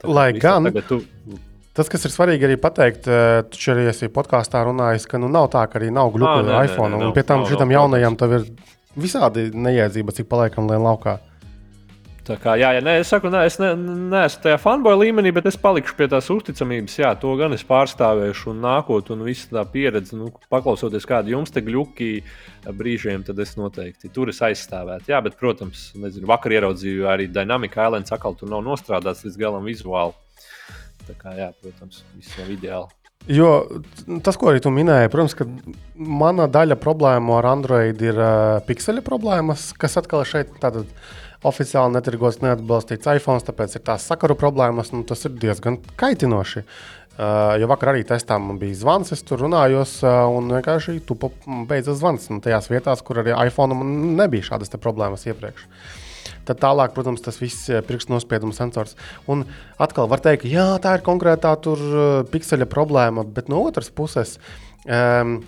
Tā, 0.00 0.08
Lai 0.08 0.32
gan. 0.32 0.64
Tagad 0.64 0.88
tu 0.88 1.04
Tas, 1.74 1.88
kas 1.90 2.06
ir 2.06 2.12
svarīgi 2.14 2.46
arī 2.46 2.56
pateikt, 2.62 3.08
eh, 3.10 3.42
tu 3.50 3.58
arī 3.72 3.88
esi 3.90 4.06
podkāstā 4.06 4.62
runājis, 4.62 5.08
ka 5.10 5.18
nu, 5.18 5.26
nav 5.26 5.48
tā, 5.50 5.64
ka 5.66 5.80
arī 5.80 5.90
nav 5.90 6.12
gluži 6.14 6.46
ar 6.46 6.68
iPhone. 6.68 6.94
Nē, 6.94 7.00
nē, 7.00 7.06
un 7.10 7.14
pie 7.16 7.24
tam 7.26 7.42
šitam 7.50 7.74
jaunajam 7.74 8.16
tev 8.16 8.34
ir 8.38 8.44
visādi 8.94 9.48
neiedzība, 9.50 10.14
cik 10.14 10.28
paliekam 10.30 10.70
lien 10.70 10.84
laukā. 10.86 11.18
Tā 12.24 12.38
kā, 12.40 12.54
jā, 12.56 12.70
jā, 12.72 12.80
nē, 12.80 12.94
es 13.02 13.10
saku, 13.10 13.28
nē, 13.28 13.42
es 13.44 13.58
ne, 13.60 13.74
neesmu 13.74 14.44
tajā 14.46 14.56
fanboy 14.62 14.94
līmenī, 15.02 15.34
bet 15.34 15.50
es 15.50 15.58
palikšu 15.60 15.98
pie 15.98 16.06
tās 16.08 16.30
uzticamības. 16.32 16.94
Jā, 17.02 17.10
to 17.20 17.34
gan 17.36 17.52
es 17.52 17.66
pārstāvēšu 17.68 18.54
un 18.54 18.62
nākotnē, 18.64 19.18
un 19.18 19.26
visa 19.26 19.50
tā 19.58 19.66
pieredze, 19.68 20.14
nu, 20.16 20.30
paklausoties 20.54 21.04
kādu 21.10 21.34
jums 21.34 21.52
te 21.52 21.60
gluki 21.60 22.22
brīžiem, 22.64 23.26
tad 23.26 23.42
es 23.44 23.58
noteikti 23.58 24.08
tur 24.14 24.32
es 24.32 24.40
aizstāvētu. 24.46 25.10
Jā, 25.12 25.20
bet, 25.26 25.36
protams, 25.42 25.90
nezinu, 26.00 26.30
vakar 26.30 26.54
ieraudzīju 26.54 27.10
arī 27.12 27.28
Dynamic 27.34 27.76
Islands, 27.76 28.14
atkal 28.14 28.38
tur 28.38 28.48
nav 28.54 28.64
nostrādāts 28.64 29.26
līdz 29.26 29.42
galam 29.42 29.68
vizuāli. 29.68 30.16
Tā 31.08 31.16
kā, 31.18 31.34
jā, 31.38 31.50
protams, 31.62 32.04
viss 32.16 32.38
nav 32.40 32.52
ideāli. 32.54 32.92
Jo 33.24 33.50
tas, 34.20 34.36
ko 34.36 34.50
arī 34.50 34.60
tu 34.60 34.68
minēji, 34.74 35.08
protams, 35.12 35.34
ka 35.38 35.46
mana 35.96 36.44
daļa 36.52 36.76
problēmu 36.80 37.38
ar 37.38 37.48
Android 37.54 38.02
ir 38.04 38.18
uh, 38.20 38.58
pikseļa 38.66 39.04
problēmas, 39.06 39.70
kas 39.80 39.96
atkal 40.00 40.26
šeit 40.28 40.52
tātad 40.60 40.90
oficiāli 41.44 41.96
netirgos 41.96 42.42
neatbalstīts 42.44 43.08
iPhone, 43.14 43.40
tāpēc 43.44 43.78
ir 43.78 43.84
tās 43.84 44.04
sakaru 44.10 44.36
problēmas, 44.36 44.92
nu, 44.92 45.02
tas 45.08 45.24
ir 45.24 45.38
diezgan 45.40 45.80
kaitinoši. 46.00 46.66
Uh, 47.14 47.54
jo 47.62 47.68
vakar 47.70 47.94
arī 47.94 48.02
testā 48.04 48.36
man 48.42 48.58
bija 48.60 48.76
zvans, 48.76 49.14
es 49.14 49.22
tur 49.24 49.40
runājos, 49.46 50.00
uh, 50.02 50.26
un 50.34 50.50
vienkārši 50.58 50.98
tu 51.08 51.16
beidzas 51.70 52.00
zvans. 52.02 52.28
Un 52.34 52.44
tajās 52.44 52.68
vietās, 52.72 53.04
kur 53.06 53.22
arī 53.22 53.36
iPhone 53.46 53.78
nebija 54.18 54.50
šādas 54.50 54.74
problēmas 54.82 55.24
iepriekš. 55.30 55.64
Uh, 55.64 56.03
Tad 56.48 56.60
tālāk, 56.62 56.92
protams, 56.96 57.22
tas 57.24 57.40
viss 57.40 57.70
ir 57.72 57.84
pirkstu 57.86 58.14
nospiedumu 58.14 58.56
sensors. 58.56 58.98
Un 59.30 59.46
atkal 59.80 60.10
var 60.10 60.22
teikt, 60.24 60.46
ka 60.50 60.68
tā 60.84 60.98
ir 60.98 61.06
konkrētā 61.06 61.54
tur 61.64 61.80
uh, 61.80 62.04
pikseļa 62.30 62.68
problēma, 62.70 63.24
bet 63.24 63.50
no 63.52 63.62
otras 63.64 63.92
puses. 63.94 64.38
Um, 64.84 65.40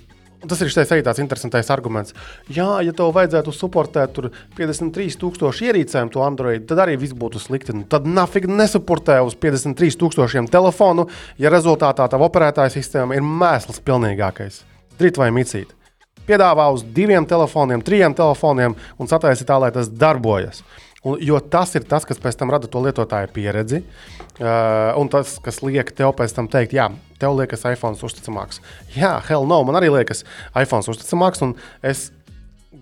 Tas 0.46 0.60
ir 0.60 0.68
šis 0.70 0.90
tāds 1.02 1.20
interesants 1.22 1.70
arguments. 1.72 2.14
Jā, 2.52 2.66
ja 2.84 2.92
tev 2.94 3.10
vajadzētu 3.16 3.54
suportēt 3.54 4.18
53,000 4.58 5.64
ierīcēm, 5.66 6.10
to 6.12 6.22
Android, 6.22 6.66
tad 6.68 6.82
arī 6.84 6.98
viss 7.00 7.16
būtu 7.16 7.40
slikti. 7.42 7.74
Nu, 7.74 7.86
tad 7.88 8.06
nafig 8.06 8.46
nesuportē 8.50 9.18
uz 9.26 9.34
53,000 9.42 10.52
telefonu, 10.52 11.08
ja 11.40 11.50
rezultātā 11.52 12.06
tā 12.10 12.20
operētāja 12.20 12.74
sistēma 12.76 13.16
ir 13.16 13.24
mēsls 13.26 13.80
pilnīgākais. 13.86 14.62
Drīt 15.00 15.18
vai 15.20 15.32
micīt. 15.34 15.72
Piedāvā 16.26 16.68
uz 16.74 16.82
diviem 16.94 17.26
telefoniem, 17.26 17.82
trim 17.86 18.14
telefoniem 18.16 18.74
un 18.98 19.10
sataisi 19.10 19.46
tā, 19.46 19.58
lai 19.62 19.72
tas 19.74 19.88
darbojas. 19.88 20.62
Un, 21.06 21.20
jo 21.22 21.38
tas 21.38 21.70
ir 21.78 21.86
tas, 21.86 22.04
kas 22.08 22.18
pēc 22.22 22.38
tam 22.40 22.50
rada 22.50 22.66
to 22.70 22.80
lietotāju 22.82 23.30
pieredzi. 23.34 23.82
Uh, 24.36 24.90
un 24.98 25.10
tas, 25.12 25.36
kas 25.42 25.62
liek 25.62 25.92
tev 25.96 26.10
pēc 26.18 26.34
tam 26.34 26.48
teikt, 26.50 26.74
jā, 26.76 26.88
tev 27.22 27.36
liekas, 27.38 27.62
iPhone 27.70 27.98
uzticamāks. 28.08 28.58
Jā, 28.96 29.14
hell 29.28 29.46
no, 29.48 29.62
man 29.68 29.78
arī 29.78 29.92
liekas, 29.94 30.24
iPhone 30.58 30.82
uzticamāks. 30.82 31.44
Un 31.46 31.54
es 31.86 32.08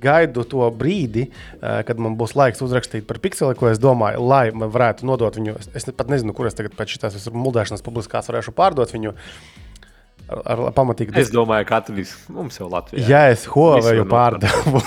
gaidu 0.00 0.46
to 0.48 0.66
brīdi, 0.74 1.28
uh, 1.28 1.82
kad 1.86 2.00
man 2.00 2.16
būs 2.20 2.32
laiks 2.38 2.64
uzrakstīt 2.64 3.04
par 3.08 3.20
pikseli, 3.22 3.58
ko 3.58 3.68
es 3.70 3.82
domāju, 3.82 4.24
lai 4.24 4.48
man 4.56 4.72
varētu 4.72 5.06
nodot 5.08 5.36
viņu. 5.36 5.58
Es 5.76 5.86
pat 5.90 6.08
nezinu, 6.12 6.34
kur 6.36 6.48
es 6.48 6.56
tagad 6.56 6.74
pēc 6.78 6.96
šīs 6.96 7.28
muldēšanas 7.34 7.84
publiskās 7.84 8.32
varēšu 8.32 8.56
pārdot 8.56 8.96
viņu. 8.96 9.14
Ar, 10.24 10.60
ar 10.70 10.72
pamatīgi. 10.72 11.12
Es 11.20 11.28
domāju, 11.32 11.66
ka 11.68 11.80
Latvijas 11.80 12.14
mums 12.32 12.56
jau 12.56 12.68
Latvijā. 12.72 13.04
Ja 13.10 13.22
es 13.32 13.44
Huawei 13.50 14.06
pārdevu, 14.08 14.80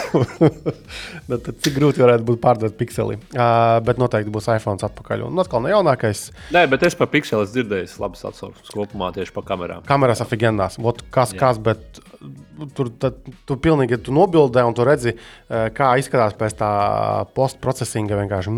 nu, 1.29 1.37
tad 1.37 1.51
cik 1.61 1.75
grūti 1.77 2.01
varētu 2.01 2.25
būt 2.25 2.41
pārdot 2.41 2.77
pikseli. 2.79 3.19
Uh, 3.35 3.77
bet 3.85 4.01
noteikti 4.01 4.33
būs 4.33 4.49
iPhone 4.55 4.81
atpakaļ. 4.87 5.27
Un 5.27 5.43
atkal 5.43 5.61
ne 5.65 5.75
jaunākais. 5.75 6.27
Nē, 6.55 6.65
bet 6.71 6.87
es 6.89 6.97
par 6.97 7.11
pikseli 7.13 7.45
dzirdēju 7.51 8.01
labas 8.01 8.25
atsauksmes 8.31 8.73
kopumā 8.73 9.11
tieši 9.15 9.35
par 9.35 9.45
kamerām. 9.51 9.85
Kameras 9.87 10.25
aфиgenās. 10.25 10.79
Kas, 11.13 11.35
Jā. 11.35 11.41
kas, 11.43 11.61
bet 11.61 12.01
tur 12.77 12.89
tad, 12.99 13.19
tu 13.47 13.57
pilnīgi 13.61 13.99
tu 14.03 14.13
nobildē 14.15 14.63
un 14.65 14.75
tu 14.77 14.85
redzi, 14.87 15.13
kā 15.47 15.91
izskatās 16.01 16.35
pēc 16.37 16.57
tā 16.59 16.71
postprocesinga 17.37 18.17
vienkārši 18.23 18.53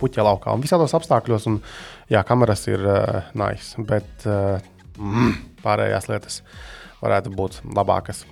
puķa 0.00 0.26
laukā 0.26 0.54
un 0.56 0.64
visādos 0.64 0.94
apstākļos. 0.98 1.46
Un, 1.50 1.60
jā, 2.12 2.22
kameras 2.26 2.66
ir 2.70 2.82
uh, 2.82 3.28
nice. 3.38 3.74
Bet, 3.86 4.26
uh, 4.26 4.58
mm, 4.98 5.36
pārējās 5.66 6.08
lietas 6.12 6.40
varētu 7.02 7.34
būt 7.36 7.60
labākas. 7.76 8.24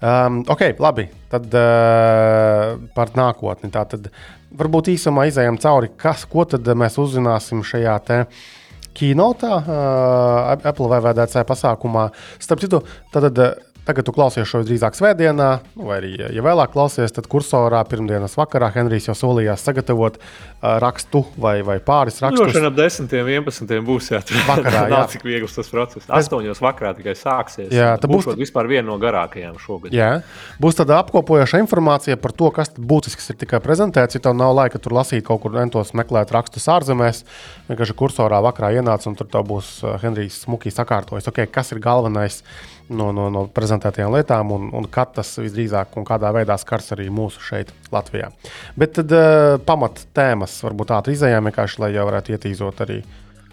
Um, 0.00 0.42
ok, 0.48 0.78
labi. 0.80 1.08
Tad 1.32 1.50
uh, 1.58 2.76
par 2.94 3.12
nākotni. 3.18 3.70
Tā 3.74 3.84
tad 3.90 4.08
varbūt 4.58 4.92
īsumā 4.94 5.26
izējām 5.28 5.58
cauri, 5.60 5.92
kas, 5.98 6.24
ko 6.30 6.46
tad 6.48 6.68
mēs 6.78 6.98
uzzināsim 7.02 7.64
šajā 7.66 7.98
te. 8.06 8.22
Kinotā, 8.98 9.58
uh, 9.60 10.56
Apple 10.56 10.88
VVDC 10.90 11.44
pasākumā. 11.46 12.08
Starp 12.42 12.64
citu, 12.64 12.80
tad, 13.14 13.28
tad 13.28 13.67
Tagad 13.88 14.04
tu 14.04 14.12
klausies 14.12 14.44
šo 14.44 14.58
drīzāk 14.68 14.92
svētdienā, 14.98 15.46
nu, 15.78 15.86
vai 15.88 15.94
arī, 16.02 16.10
ja 16.20 16.42
vēlāk 16.44 16.74
klausies, 16.74 17.08
tad 17.16 17.24
kursorā 17.32 17.78
pirmdienas 17.88 18.34
vakarā 18.36 18.68
Henrijs 18.74 19.06
jau 19.08 19.14
solījās 19.16 19.64
sagatavot 19.64 20.18
rakstu 20.60 21.22
vai, 21.40 21.62
vai 21.64 21.78
pāris 21.80 22.20
rakstus. 22.20 22.50
Droši 22.50 22.60
vien 22.60 22.68
ap 22.68 22.76
10, 22.76 23.08
11 23.16 23.80
būs 23.88 24.10
jā, 24.12 24.20
vakarā. 24.44 24.82
Jā, 24.92 25.00
cik 25.14 25.24
viegls 25.24 25.56
tas 25.56 25.72
process. 25.72 26.04
8 26.04 26.60
vakarā 26.66 26.92
tikai 27.00 27.16
sāksies. 27.16 27.72
Jā, 27.72 27.94
tā 27.96 28.12
būs 28.12 28.28
vispār 28.36 28.68
viena 28.68 28.90
no 28.90 28.98
garākajām 29.00 29.56
šogad. 29.62 29.96
Jā, 29.96 30.18
būs 30.60 30.76
tāda 30.82 31.00
apkopojoša 31.00 31.64
informācija 31.64 32.20
par 32.20 32.36
to, 32.36 32.52
kas 32.52 32.76
būtisks 32.76 33.32
ir 33.32 33.40
tikai 33.40 33.64
prezentēts. 33.64 34.20
Ja 34.20 34.28
tev 34.28 34.36
nav 34.36 34.52
laika 34.58 34.76
tur 34.76 34.98
lasīt 35.00 35.24
kaut 35.24 35.46
kur 35.46 35.56
entos 35.64 35.96
meklēt 35.96 36.36
rakstus 36.36 36.68
ārzemēs, 36.76 37.24
vienkārši 37.72 37.96
kursorā 38.04 38.44
vakarā 38.44 38.74
ienāc 38.82 39.08
un 39.08 39.16
tur 39.16 39.32
būs 39.48 39.78
Henrijs 40.04 40.42
smuki 40.44 40.74
sakārtojis, 40.74 41.32
okay, 41.32 41.48
kas 41.48 41.72
ir 41.72 41.80
galvenais 41.80 42.42
no, 42.88 43.10
no, 43.14 43.28
no 43.32 43.44
prezentētajām 43.54 44.14
lietām, 44.16 44.52
un, 44.54 44.68
un 44.76 44.88
kad 44.92 45.14
tas 45.18 45.30
visdrīzāk 45.40 45.96
un 46.00 46.06
kādā 46.08 46.32
veidā 46.34 46.56
skars 46.60 46.92
arī 46.96 47.08
mūsu 47.12 47.42
šeit, 47.44 47.72
Latvijā. 47.94 48.30
Bet 48.78 48.96
tad 48.98 49.14
uh, 49.14 49.56
pamat 49.64 50.06
tēmas 50.16 50.58
varbūt 50.64 50.92
tādu 50.92 51.14
izējām 51.14 51.48
vienkārši, 51.50 51.82
lai 51.84 51.94
jau 51.94 52.06
varētu 52.08 52.36
ietīzot 52.36 52.84
arī. 52.86 53.00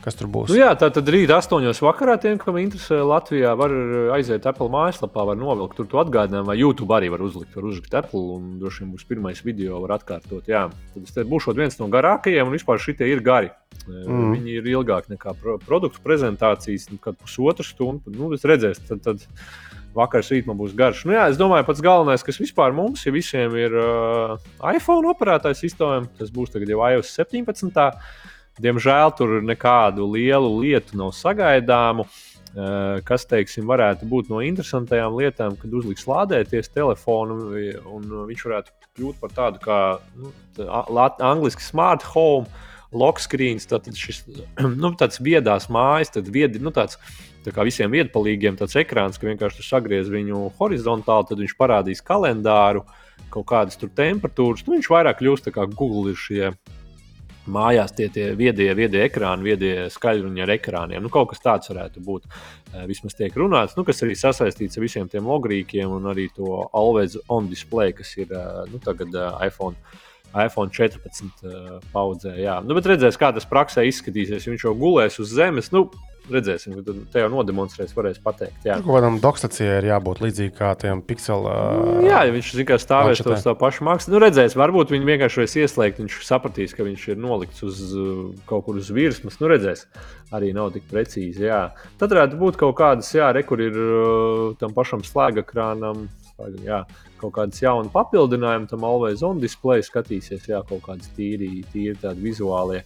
Kas 0.06 0.14
tur 0.20 0.30
būs? 0.30 0.52
Nu 0.54 0.60
jā, 0.60 0.68
tā 0.78 0.92
tad 0.94 1.08
rīt, 1.10 1.32
8. 1.34 1.66
vakarā, 1.82 2.20
tiem, 2.22 2.38
kam 2.38 2.60
interesē 2.62 3.00
Latvijā, 3.02 3.56
var 3.58 3.74
aiziet 4.14 4.46
Apple 4.46 4.68
mājaslapā, 4.70 5.24
var 5.32 5.40
novilkt 5.40 5.80
tur 5.80 5.88
to 5.90 5.98
atgādinājumu, 5.98 6.46
vai 6.52 6.58
YouTube 6.60 6.94
arī 6.94 7.10
var 7.10 7.24
uzlikt, 7.26 7.56
var 7.58 7.66
uzlikt 7.72 7.98
Apple, 7.98 8.22
un 8.36 8.60
droši 8.62 8.84
vien 8.84 8.92
būs 8.94 9.08
pirmais 9.10 9.42
video, 9.42 9.80
var 9.82 9.96
atkārtot. 9.98 10.46
Jā. 10.52 10.68
Tad 10.94 11.10
es 11.10 11.30
būšu 11.32 11.56
viens 11.58 11.80
no 11.82 11.90
garākajiem, 11.90 12.46
un 12.46 12.54
vispār 12.54 12.78
šitie 12.84 13.10
ir 13.10 13.24
gari. 13.26 13.50
Mm. 13.88 14.36
Viņi 14.36 14.60
ir 14.60 14.70
ilgāki 14.76 15.16
nekā 15.16 15.34
pro 15.42 15.58
produktu 15.66 16.04
prezentācijas, 16.06 16.86
nu, 16.94 17.02
kad 17.02 17.18
pusotru 17.18 17.66
stundu. 17.66 18.14
Nu, 18.14 18.30
es 18.38 18.46
redzēšu, 18.46 18.86
tad, 18.92 19.02
tad 19.10 19.26
vakars 19.98 20.30
rīt 20.36 20.46
man 20.46 20.60
būs 20.60 20.78
garš. 20.78 21.02
Nu, 21.10 21.16
jā, 21.18 21.26
es 21.34 21.42
domāju, 21.42 21.66
pats 21.66 21.82
galvenais, 21.82 22.24
kas 22.26 22.38
vispār 22.42 22.78
mums 22.78 23.08
ja 23.08 23.14
visiem 23.16 23.58
ir 23.58 23.74
uh, 23.74 24.38
iPhone 24.70 25.10
operētājs 25.16 25.66
sistēma, 25.66 26.06
tas 26.20 26.30
būs 26.36 26.54
tagad 26.54 26.76
jau 26.76 26.86
iOS 26.92 27.14
17. 27.18 27.74
Diemžēl 28.62 29.12
tur 29.18 29.42
nekādu 29.44 30.08
lielu 30.14 30.54
lietu 30.62 31.00
nav 31.00 31.12
sagaidāmu. 31.18 32.06
Uh, 32.06 32.36
kas, 33.04 33.26
teiksim, 33.28 33.66
varētu 33.68 34.08
būt 34.08 34.30
no 34.32 34.40
interesantajām 34.40 35.18
lietām, 35.20 35.58
kad 35.60 35.74
uzliks 35.76 36.06
lādēties 36.08 36.72
telefonu, 36.72 37.50
un 37.92 38.06
viņš 38.30 38.46
varētu 38.48 38.72
kļūt 38.96 39.20
par 39.20 39.34
tādu 39.36 39.60
kā 39.60 39.80
nu, 40.16 40.32
angļuiski 40.64 41.66
smart 41.66 42.06
home, 42.14 42.48
lock 42.96 43.20
screens, 43.20 43.68
tad 43.68 43.90
šis 43.92 44.24
nu, 44.84 44.94
tāds 44.96 45.20
viedās 45.20 45.68
mājas, 45.68 46.14
tad 46.16 46.32
viedi, 46.32 46.62
nu, 46.64 46.72
tāds, 46.72 46.96
tā 47.44 47.52
kā 47.52 47.66
visiem 47.68 47.92
viedpalīgiem 47.92 48.56
tāds 48.62 48.78
ekrāns, 48.80 49.20
ka 49.20 49.28
vienkārši 49.28 49.66
sagriez 49.66 50.08
viņu 50.12 50.48
horizontāli, 50.62 51.28
tad 51.28 51.44
viņš 51.44 51.58
parādīs 51.60 52.06
kalendāru, 52.08 52.86
kaut 53.36 53.50
kādas 53.52 53.76
tur 53.82 53.92
temperatūras. 53.92 54.64
Nu, 54.64 54.78
viņš 54.78 54.92
vairāk 54.96 55.20
kļūst 55.20 55.52
kā 55.52 55.68
Google 55.76 56.14
ir 56.14 56.24
šie 56.24 56.54
mājās 57.52 57.94
tie, 57.96 58.08
tie 58.14 58.30
viedie, 58.38 58.70
viedie 58.78 59.04
ekrāni, 59.06 59.46
viedie 59.50 59.74
skaļruņi 59.94 60.44
ar 60.46 60.54
ekrāniem. 60.56 61.04
Nu, 61.04 61.12
kaut 61.14 61.32
kas 61.32 61.44
tāds 61.44 61.72
varētu 61.72 62.04
būt. 62.06 62.26
Vismaz 62.90 63.16
tiek 63.18 63.36
runāts, 63.40 63.78
nu, 63.78 63.86
kas 63.88 64.02
arī 64.04 64.18
sasaistīts 64.20 64.80
ar 64.80 64.84
visiem 64.84 65.12
tiem 65.12 65.28
logrīkiem 65.30 65.94
un 65.96 66.10
arī 66.12 66.28
to 66.36 66.66
always 66.76 67.16
on 67.32 67.48
display, 67.52 67.94
kas 67.96 68.12
ir 68.20 68.34
nu, 68.72 68.82
tagad 68.84 69.16
iPhone. 69.46 69.78
iPhone 70.36 70.68
14 70.68 71.46
uh, 71.48 71.78
paudzē. 71.94 72.34
Jā. 72.36 72.58
Nu, 72.60 72.76
bet 72.76 72.90
redzēs, 72.92 73.16
kā 73.16 73.30
tas 73.32 73.46
praksē 73.48 73.86
izskatīsies. 73.88 74.50
Viņš 74.50 74.66
jau 74.68 74.74
gulēs 74.76 75.16
uz 75.24 75.32
zemes. 75.32 75.70
Nu, 75.72 75.86
redzēsim, 76.32 76.76
ka 76.78 76.94
te 77.14 77.22
jau 77.22 77.30
nodemonstrēs, 77.34 77.94
varēs 77.96 78.20
pateikt. 78.24 78.66
Jā, 78.66 78.78
kaut 78.82 78.98
kādam 78.98 79.20
dokstacijai 79.24 79.78
ir 79.80 79.88
jābūt 79.92 80.22
līdzīgam 80.24 80.56
kā 80.58 80.72
tiem 80.82 81.02
pikseliem. 81.06 82.06
Jā, 82.08 82.24
ja 82.28 82.34
viņš 82.34 82.52
zina, 82.58 82.68
ka 82.72 82.80
stāvēs 82.82 83.24
uz 83.24 83.46
tā 83.46 83.56
paša 83.60 83.86
mākslas. 83.88 84.12
Nu, 84.14 84.22
redzēs, 84.24 84.58
varbūt 84.60 84.94
viņi 84.94 85.10
vienkārši 85.10 85.42
varēs 85.42 85.58
ieslēgt. 85.64 86.02
Viņš 86.04 86.20
sapratīs, 86.28 86.76
ka 86.78 86.88
viņš 86.88 87.08
ir 87.14 87.22
nolikts 87.22 87.66
uz 87.66 87.82
kaut 88.50 88.68
kur 88.68 88.80
uz 88.82 88.92
virsmas. 88.96 89.40
Nu, 89.42 89.50
redzēs, 89.52 89.86
arī 90.36 90.52
nav 90.56 90.74
tik 90.76 90.88
precīzi. 90.92 91.48
Jā. 91.50 91.64
Tad 92.02 92.16
varētu 92.16 92.40
būt 92.42 92.62
kaut 92.62 92.78
kādas, 92.80 93.12
jā, 93.16 93.32
re, 93.36 93.46
kur 93.48 93.62
ir 93.64 93.80
tam 94.62 94.76
pašam 94.78 95.06
slēgakrānam. 95.06 96.08
Jā, 96.66 96.82
kaut 97.22 97.32
kādas 97.38 97.62
jaunas 97.64 97.94
papildinājumus 97.94 98.74
tam 98.74 98.84
always 98.84 99.22
on 99.24 99.38
display 99.40 99.80
skatīsies, 99.86 100.50
jā, 100.52 100.60
kaut 100.68 100.82
kādas 100.84 101.08
tīri, 101.16 101.62
tīri 101.72 101.96
vizuālie, 102.20 102.82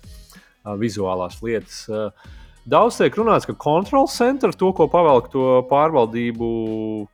vizuālās 0.78 1.40
lietas. 1.42 1.88
Uh, 1.90 2.36
Daudz 2.70 3.00
tiek 3.00 3.16
runāts, 3.18 3.48
ka 3.50 3.56
kontrol 3.58 4.06
centra, 4.12 4.52
to, 4.54 4.70
ko 4.78 4.86
pavelk 4.92 5.32
to 5.34 5.44
pārvaldību, 5.72 6.50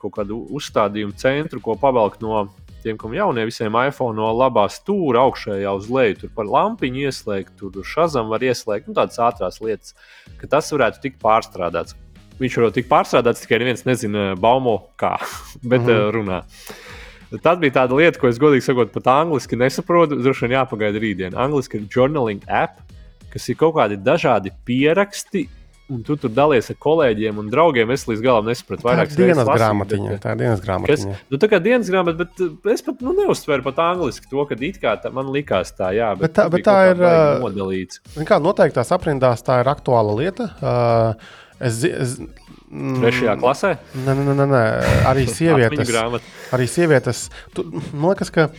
kaut 0.02 0.14
kādu 0.18 0.42
uzstādījumu 0.58 1.16
centru, 1.22 1.62
ko 1.64 1.78
pavelk 1.80 2.18
no 2.20 2.42
tiem, 2.84 2.98
kam 3.00 3.14
jaunie 3.16 3.46
visiem 3.48 3.78
iPhone 3.80 4.20
no 4.20 4.34
labā 4.36 4.66
stūra 4.74 5.24
augšējā 5.24 5.72
uz 5.78 5.88
leju, 5.88 6.18
tur 6.22 6.34
par 6.36 6.50
lampiņu 6.52 7.06
ieslēgt, 7.08 7.54
tur 7.62 7.88
šazam 7.88 8.28
var 8.34 8.44
ieslēgt, 8.44 8.90
nu, 8.90 8.98
tādas 8.98 9.22
ātrās 9.22 9.62
lietas, 9.64 9.96
ka 10.42 10.50
tas 10.52 10.74
varētu 10.76 11.02
tikt 11.06 11.22
pārstrādāts. 11.24 11.96
Viņš 12.42 12.58
var 12.60 12.76
tikt 12.76 12.92
pārstrādāts, 12.92 13.46
tikai 13.46 13.62
neviens 13.64 13.86
nezina, 13.88 14.34
baumo 14.36 14.76
kā, 15.00 15.16
bet 15.72 15.86
mm 15.86 15.88
-hmm. 15.88 16.12
runā. 16.18 16.42
Tā 17.42 17.56
bija 17.60 17.80
tāda 17.80 17.96
lieta, 17.96 18.20
ko 18.20 18.28
es 18.28 18.40
godīgi 18.40 18.68
sakot, 18.68 18.92
pat 18.92 19.08
angliski 19.08 19.56
nesaprotu. 19.56 20.20
Droši 20.22 20.46
vien 20.46 20.60
jāpagaida 20.60 21.00
rītdiena. 21.02 21.40
Angliski 21.42 21.78
ir 21.78 21.88
journaling 21.90 22.44
app, 22.48 22.80
kas 23.36 23.52
ir 23.52 23.60
kaut 23.60 23.76
kādi 23.76 24.00
dažādi 24.00 24.56
pieraksti. 24.68 25.50
Un 25.86 26.00
tu 26.02 26.16
tur 26.18 26.32
dalies 26.34 26.66
ar 26.72 26.78
kolēģiem 26.82 27.38
un 27.38 27.50
draugiem. 27.52 27.92
Es 27.94 28.08
līdz 28.10 28.24
galam 28.26 28.48
nesapratu, 28.50 28.88
vairāk 28.88 29.12
tā 29.12 29.20
ir 29.20 29.30
dienas 29.30 29.50
grāmatiņa. 29.52 30.14
Bet, 30.16 30.22
tā 30.24 30.32
ir 30.34 30.40
dienas 30.40 30.64
grāmatiņa. 30.64 31.12
Kas, 31.14 31.28
nu, 31.30 31.40
tā 31.44 31.50
kā 31.52 31.60
dienas 31.62 31.92
grāmata, 31.94 32.18
bet 32.24 32.42
uh, 32.42 32.72
es 32.74 32.82
pat 32.88 33.04
nu, 33.06 33.14
neuztveru 33.14 33.68
pat 33.68 33.82
angliski 33.84 34.32
to, 34.32 34.42
ka 34.50 34.58
it 34.66 34.80
kā 34.82 34.96
tā 35.04 35.12
man 35.14 35.30
likās 35.36 35.76
tā, 35.78 35.92
jā. 35.94 36.08
Bet, 36.18 36.32
bet 36.32 36.36
tā, 36.40 36.48
bet 36.56 36.66
tā 36.66 36.78
ir 36.90 37.04
uh, 37.06 37.36
nodalīts. 37.44 38.02
Kā 38.26 38.40
noteiktās 38.42 38.90
aprindās 38.98 39.46
tā 39.46 39.60
ir 39.62 39.70
aktuāla 39.76 40.16
lieta. 40.18 40.50
Uh, 40.58 41.38
es, 41.62 41.84
es, 41.86 42.16
mm, 42.66 43.04
Trešajā 43.04 43.36
klasē? 43.44 43.76
Nē, 44.08 44.18
nē, 44.24 44.38
nē, 44.42 44.50
nē. 44.56 44.64
arī 45.12 45.28
sievietes. 45.38 45.94
arī 46.58 46.72
sievietes. 46.72 47.28
Tu, 47.54 47.68
man 47.94 48.16
liekas, 48.16 48.34
ka. 48.34 48.50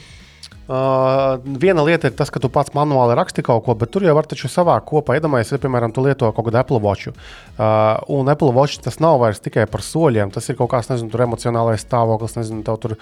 Uh, 0.66 1.36
viena 1.62 1.84
lieta 1.86 2.10
ir 2.10 2.16
tas, 2.18 2.30
ka 2.32 2.42
tu 2.42 2.50
pats 2.50 2.72
manuāli 2.74 3.14
raksti 3.14 3.44
kaut 3.46 3.62
ko, 3.66 3.76
bet 3.78 3.92
tur 3.94 4.02
jau 4.02 4.14
var 4.18 4.26
taču 4.26 4.50
savākt 4.50 4.88
kopā. 4.90 5.14
Iedomājieties, 5.14 5.54
ja, 5.54 5.62
piemēram, 5.62 5.94
tu 5.94 6.02
lieto 6.02 6.32
kaut 6.34 6.48
kādu 6.48 6.58
Apple 6.58 6.82
Watch. 6.82 7.12
Uh, 7.12 7.94
un 8.18 8.26
Apple 8.32 8.50
Watch 8.56 8.82
tas 8.82 8.98
nav 9.02 9.20
vairs 9.22 9.42
tikai 9.44 9.68
par 9.70 9.84
soļiem, 9.86 10.34
tas 10.34 10.50
ir 10.50 10.58
kaut 10.58 10.72
kāds, 10.74 10.90
nezinu, 10.90 11.14
emocionālais 11.26 11.86
stāvoklis, 11.86 12.38
nezinu, 12.40 12.66
tev 12.66 12.80
tur. 12.82 12.96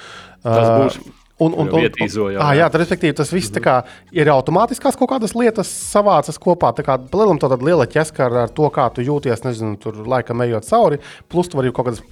Uh, 0.45 1.24
Un, 1.45 1.53
un, 1.53 1.69
un, 1.69 1.85
un, 1.85 2.33
jā, 2.33 2.49
jā, 2.57 2.67
tad, 2.71 2.81
respektīvi, 2.81 3.17
tas 3.19 3.33
viss 3.33 3.51
mm 3.51 3.59
-hmm. 3.59 3.65
kā, 3.65 3.75
ir 4.13 4.31
automātiskās 4.33 4.97
kaut 4.97 5.11
kādas 5.11 5.35
lietas 5.37 5.69
savācas 5.69 6.39
kopā. 6.41 6.73
Tā 6.73 6.85
kā 6.87 6.97
lielam 7.13 7.39
tāda 7.39 7.59
liela 7.61 7.87
ķeska 7.87 8.27
ar, 8.27 8.37
ar 8.45 8.49
to, 8.49 8.71
kā 8.73 8.89
tu 8.95 9.03
jūties, 9.03 9.45
nezinu, 9.45 9.77
tur 9.77 10.01
laikam 10.07 10.41
ejot 10.43 10.65
cauri. 10.65 10.99
Plus, 11.29 11.49
tu 11.49 11.57
vari 11.57 11.73
kaut 11.73 11.87
kādas 11.87 12.03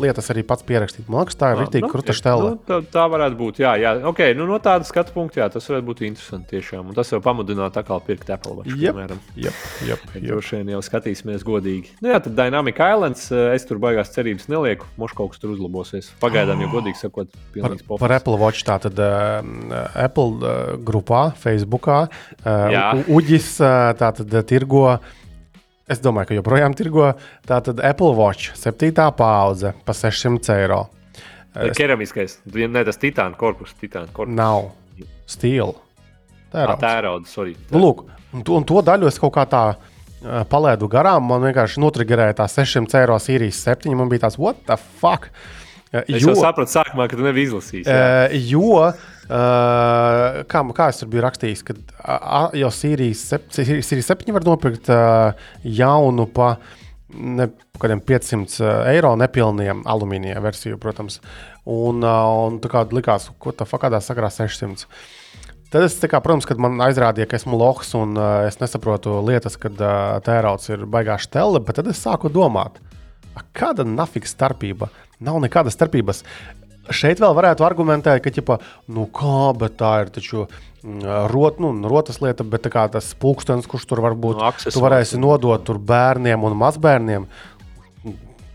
lietas 0.00 0.30
arī 0.30 0.42
pats 0.42 0.62
pierakstīt. 0.62 1.08
Man 1.08 1.24
liekas, 1.24 1.36
tā 1.36 1.52
ir 1.52 1.62
rītīgi 1.62 1.90
krūta 1.90 2.12
stela. 2.12 2.50
Nu, 2.50 2.58
tā, 2.68 2.80
tā 2.92 3.06
varētu 3.08 3.36
būt, 3.36 3.60
jā, 3.64 3.74
jā. 3.80 3.94
Okay, 4.12 4.34
nu, 4.34 4.46
no 4.46 4.58
tāda 4.58 4.84
skatu 4.84 5.12
punkta, 5.14 5.40
jā, 5.40 5.48
tas 5.48 5.68
varētu 5.70 5.86
būt 5.86 6.02
interesanti 6.08 6.56
tiešām. 6.56 6.88
Un 6.88 6.94
tas 6.94 7.10
jau 7.12 7.20
pamudinātu 7.24 7.80
atkal 7.80 8.00
pirkt 8.04 8.30
Apple 8.30 8.58
Watch, 8.58 8.74
yep, 8.76 8.94
piemēram. 8.94 9.20
Yep, 9.36 9.54
yep, 9.88 10.00
yep. 10.14 10.24
Droši 10.26 10.60
vien 10.60 10.74
jau 10.74 10.82
skatīsimies 10.84 11.46
godīgi. 11.46 11.94
Nu, 12.02 12.12
jā, 12.12 12.20
tad 12.24 12.36
Dynamic 12.36 12.80
Islands, 12.80 13.30
eh, 13.32 13.54
es 13.54 13.64
tur 13.68 13.80
baigās 13.82 14.12
cerības 14.14 14.48
nelieku. 14.52 14.86
Moš 15.00 15.14
kaut 15.16 15.32
kas 15.32 15.42
tur 15.42 15.54
uzlabosies. 15.54 16.10
Pagaidām, 16.22 16.60
jau 16.64 16.70
godīgi 16.76 17.00
sakot, 17.00 17.30
pilnīgs 17.54 17.86
par, 17.88 18.02
par 18.02 18.16
Apple 18.18 18.38
Watch 18.40 18.66
tā 18.66 18.73
tad. 18.82 18.98
Uh, 18.98 19.74
Apple 19.94 20.40
uh, 20.40 20.72
grupā, 20.84 21.28
Facebookā. 21.38 22.04
Uh, 22.42 23.04
Uģis 23.12 23.54
uh, 23.62 23.92
tātad 23.98 24.32
tirgo. 24.48 24.86
Es 25.90 26.00
domāju, 26.00 26.30
ka 26.30 26.38
joprojām 26.38 26.72
tirgo 26.76 27.10
tātad 27.44 27.82
Apple 27.84 28.14
Watch 28.16 28.54
7. 28.56 28.94
paudze 29.16 29.74
par 29.84 29.98
600 29.98 30.54
eiro. 30.56 30.84
Es... 31.54 31.74
Keramiskais, 31.78 32.38
ne 32.50 32.84
tas 32.86 32.98
titāna 32.98 33.36
korpus, 33.38 33.74
titāna 33.78 34.08
korpus. 34.12 34.34
Nav 34.34 34.72
stila. 35.30 35.76
Tērauds. 36.54 36.80
Tērauds, 36.80 37.34
sorry. 37.34 37.54
Nu, 37.70 37.82
lūk, 37.82 38.06
un 38.32 38.46
to, 38.46 38.56
un 38.56 38.66
to 38.66 38.80
daļu 38.86 39.10
es 39.10 39.20
kaut 39.20 39.34
kā 39.36 39.44
tā 39.50 39.64
palaidu 40.50 40.88
garām. 40.90 41.26
Man 41.28 41.44
vienkārši 41.44 41.82
notrigerēja 41.82 42.38
tā 42.40 42.48
600 42.50 43.00
eiro 43.02 43.18
Sīrijas 43.20 43.60
7. 43.66 43.92
Man 43.98 44.10
bija 44.12 44.26
tāds, 44.26 44.38
what 44.40 44.64
the 44.68 44.78
fuck? 44.78 45.28
Es 46.02 46.22
jo, 46.22 46.32
jau 46.32 46.38
sapratu, 46.42 46.72
sākumā, 46.74 47.06
ka 47.10 47.18
tu 47.18 47.26
nebija 47.26 47.52
izlasījis. 47.52 47.90
Jā. 47.90 48.30
Jo 48.50 48.70
Uh, 49.24 50.42
kā, 50.52 50.60
kā 50.76 50.90
es 50.92 50.98
tur 51.00 51.08
biju 51.08 51.22
rakstījis, 51.24 51.62
ka 51.64 51.72
uh, 51.72 52.50
jau 52.60 52.68
Sīrijas, 52.76 53.22
Sīrijas 53.56 54.10
7 54.10 54.34
var 54.36 54.44
nopirkt 54.44 54.90
uh, 54.92 55.46
jaunu 55.64 56.26
pa 56.28 56.50
ne, 57.08 57.46
kādiem 57.80 58.02
500 58.04 58.68
eiro 58.92 59.14
nepilniem 59.16 59.80
alumīnija 59.88 60.42
versiju, 60.44 60.76
protams. 60.82 61.22
Un, 61.64 62.04
uh, 62.04 62.28
un 62.44 62.60
tā 62.60 62.68
kā 62.68 62.84
likās, 62.92 63.30
ko 63.40 63.54
tā 63.56 63.64
fakādā 63.68 64.02
sakrā 64.04 64.28
600. 64.28 64.84
Tad 65.72 65.86
es, 65.88 65.96
kā, 66.04 66.20
protams, 66.20 66.44
kad 66.46 66.60
man 66.60 66.76
aizrādīja, 66.84 67.26
ka 67.30 67.40
esmu 67.40 67.56
lohs 67.58 67.96
un 67.96 68.12
uh, 68.20 68.44
es 68.50 68.60
nesaprotu 68.60 69.16
lietas, 69.24 69.56
kad 69.62 69.80
uh, 69.80 70.18
tērauds 70.26 70.68
ir 70.68 70.84
baigās 70.84 71.30
tele, 71.32 71.64
bet 71.64 71.80
tad 71.80 71.88
es 71.90 72.04
sāku 72.04 72.28
domāt, 72.28 72.76
kāda 73.56 73.88
nafiks 73.88 74.36
starpība? 74.36 74.92
Nav 75.22 75.42
nekādas 75.44 75.76
starpības 75.76 76.24
šeit 76.92 77.20
vēl 77.22 77.34
varētu 77.36 77.64
argumentēt, 77.66 78.22
ka, 78.24 78.32
ķipa, 78.34 78.58
nu 78.92 79.06
kā, 79.14 79.52
bet 79.58 79.78
tā 79.80 79.92
ir 80.04 80.12
taču 80.14 80.44
mm, 80.44 81.04
rot, 81.32 81.60
nu, 81.62 81.72
rotas 81.88 82.20
lieta, 82.24 82.44
bet 82.44 82.68
tas 82.68 83.12
pulkstenis, 83.20 83.68
kurš 83.70 83.88
tur 83.90 84.04
var 84.04 84.16
būt, 84.18 84.40
no, 84.40 84.52
tu 84.64 84.84
varēsi 84.84 85.20
nodot 85.20 85.64
tur 85.64 85.80
bērniem 85.80 86.44
un 86.44 86.56
mazbērniem. 86.64 87.28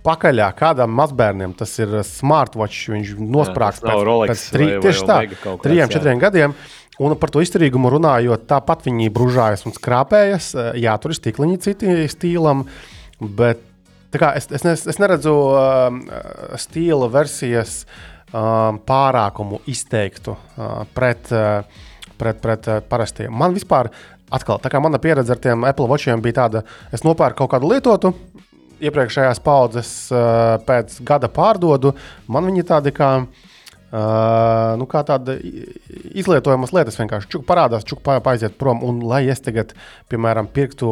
Pakaļā 0.06 0.48
kādam 0.56 0.94
mazbērnam 0.96 1.54
tas 1.60 1.74
ir 1.82 1.98
smartwatch. 2.08 2.88
Viņš 2.94 3.18
nosprāgst 3.20 3.84
pēc, 3.84 4.04
Rolex 4.08 4.30
pēc 4.32 4.44
tri, 4.56 4.68
vai, 4.70 4.84
tieši 4.86 5.02
vai 5.04 5.18
tā, 5.28 5.56
trijiem, 5.66 5.92
četriem 5.92 6.22
gadiem. 6.22 6.54
Un 7.04 7.16
par 7.20 7.32
to 7.32 7.44
izturīgumu 7.44 7.92
runājot, 7.92 8.46
tāpat 8.48 8.88
viņi 8.88 9.12
bružājas 9.16 9.66
un 9.68 9.76
skrāpējas. 9.76 10.54
Jā, 10.80 10.96
tur 11.04 11.12
ir 11.12 11.20
stikliņi 11.20 11.60
citi 11.64 12.08
stilam, 12.12 12.64
bet 13.20 13.62
es, 14.14 14.50
es, 14.52 14.88
es 14.90 15.00
neredzu 15.00 15.34
uh, 15.54 15.90
stila 16.58 17.08
versijas 17.14 17.84
uh, 17.84 18.20
Um, 18.30 18.76
pārākumu 18.86 19.58
izteiktu 19.66 20.36
uh, 20.36 20.84
pret, 20.94 21.32
uh, 21.34 21.64
pret, 22.14 22.38
pret 22.38 22.68
uh, 22.70 22.76
parastiem. 22.86 23.34
Man 23.34 23.56
vispār, 23.56 23.90
atkal, 24.30 24.60
tā 24.62 24.70
kā 24.70 24.78
mana 24.78 25.00
pieredze 25.02 25.34
ar 25.34 25.42
tiem 25.42 25.66
Apple 25.66 25.88
Watchiem 25.90 26.22
bija 26.22 26.44
tāda, 26.44 26.62
es 26.94 27.02
nopērku 27.02 27.42
kaut 27.42 27.56
kādu 27.56 27.72
lietotu. 27.72 28.14
Iepriekšējās 28.86 29.42
paudzes 29.44 29.90
pēc 30.70 31.00
gada 31.04 31.28
pārdodu, 31.34 31.96
man 32.32 32.46
viņi 32.48 32.68
tādi 32.70 32.94
kā 32.96 33.10
Uh, 33.18 33.49
nu, 33.92 34.86
kā 34.90 35.02
tāda 35.08 35.36
izlietojamas 35.40 36.74
lietas 36.76 37.00
vienkārši 37.00 37.32
čuk 37.34 37.46
parādās, 37.48 37.88
čuk 37.90 38.04
paiziet 38.06 38.58
prom. 38.60 38.84
Un, 38.86 39.02
lai 39.10 39.24
es 39.32 39.42
tagad, 39.46 39.74
piemēram, 40.12 40.50
pirktu 40.54 40.92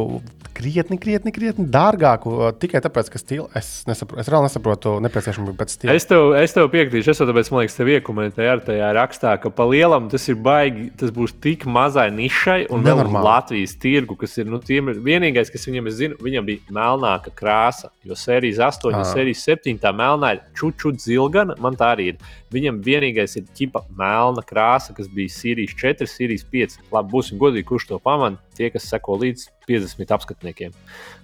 krietni, 0.57 0.97
krietni, 1.01 1.31
krietni 1.33 1.67
dārgāku, 1.71 2.33
tikai 2.61 2.81
tāpēc, 2.83 3.11
ka 3.13 3.21
stila, 3.21 3.45
es, 3.57 3.69
nesapro, 3.89 4.17
es 4.21 4.29
reāli 4.31 4.47
nesaprotu 4.47 4.95
nepieciešamību 5.05 5.55
pēc 5.59 5.73
stila. 5.75 5.95
Es 5.97 6.07
tev, 6.09 6.31
es 6.39 6.55
tev 6.55 6.69
piekrītu, 6.73 7.03
es 7.11 7.21
tāpēc, 7.21 7.51
man 7.53 7.63
liekas, 7.63 7.77
tev 7.77 7.91
iekomentēju 7.93 8.53
ar 8.55 8.63
tajā 8.65 8.89
rakstā, 8.97 9.35
ka 9.43 9.51
pa 9.53 9.67
lielam 9.69 10.09
tas 10.11 10.25
ir 10.31 10.39
baigi, 10.47 10.89
tas 10.97 11.13
būs 11.13 11.35
tik 11.43 11.67
mazai 11.69 12.07
nišai 12.15 12.59
un 12.73 12.85
vēl 12.87 13.03
uz 13.05 13.13
Latvijas 13.27 13.77
tirgu, 13.81 14.17
kas 14.19 14.37
ir, 14.41 14.49
nu, 14.49 14.61
tiem 14.63 14.89
vienīgais, 15.05 15.51
kas 15.53 15.67
viņam, 15.69 15.91
es 15.91 15.99
zinu, 15.99 16.17
viņam 16.25 16.49
bija 16.49 16.77
melnāka 16.79 17.33
krāsa, 17.37 17.91
jo 18.07 18.17
sērijas 18.17 18.63
8, 18.71 18.97
ah. 18.97 19.05
sērijas 19.13 19.45
7, 19.45 19.77
tā 19.83 19.93
melnā 19.95 20.37
ir 20.37 20.43
čučut 20.57 21.01
zilgana, 21.03 21.57
man 21.61 21.77
tā 21.77 21.93
arī 21.95 22.13
ir. 22.13 22.35
Viņam 22.53 22.79
vienīgais 22.87 23.37
ir 23.39 23.47
ķipa 23.57 23.83
melna 23.99 24.43
krāsa, 24.47 24.95
kas 24.97 25.09
bija 25.11 25.33
Sīrijas 25.33 25.75
4, 25.77 26.09
Sīrijas 26.09 26.47
5. 26.53 26.77
Labi, 26.95 27.13
būsim 27.13 27.41
godīgi, 27.41 27.67
kurš 27.67 27.89
to 27.91 28.01
pamana. 28.03 28.39
Tie, 28.57 28.71
kas 28.73 28.87
seko 28.89 29.19
līdz 29.21 29.49
50 29.69 30.13
apskatniekiem, 30.15 30.77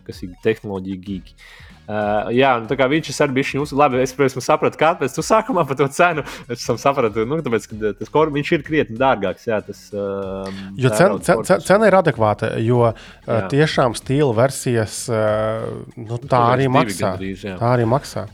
kas 0.08 0.26
ir 0.26 0.36
tehnoloģija 0.44 1.06
gīgi. 1.08 1.38
Uh, 1.84 2.30
jā, 2.32 2.54
nu, 2.64 2.68
tā 2.70 2.78
kā 2.80 2.86
viņš 2.88 3.10
ir 3.12 3.18
arī 3.26 3.36
bijis 3.36 3.50
jūsu 3.58 3.76
labi. 3.76 4.00
Es, 4.00 4.14
protams, 4.16 4.46
sapratu, 4.46 4.80
kāpēc 4.80 5.16
tu 5.18 5.24
sākumā 5.26 5.66
par 5.68 5.76
to 5.82 5.90
cenu. 5.92 6.24
Es 6.54 6.64
sapratu, 6.80 7.26
nu, 7.28 7.42
tāpēc, 7.44 7.66
ka 7.68 7.92
tas 8.00 8.12
kor, 8.14 8.32
viņš 8.32 8.52
ir 8.56 8.64
krietni 8.64 9.00
dārgāks. 9.02 9.50
Jā, 9.50 9.60
tas, 9.68 9.82
uh, 9.92 10.48
jo 10.80 10.94
cena, 10.96 11.18
cena, 11.28 11.60
cena 11.66 11.90
ir 11.90 11.98
adekvāta, 12.00 12.54
jo 12.64 12.86
uh, 12.88 13.34
tiešām 13.52 13.98
stila 14.00 14.32
versijas 14.38 15.02
uh, 15.12 15.68
nu, 16.00 16.22
tā, 16.24 16.46
arī 16.54 16.70
maksā, 16.72 17.18
gandrīz, 17.18 17.44
tā 17.60 17.74
arī 17.76 17.90
maksā. 17.92 18.30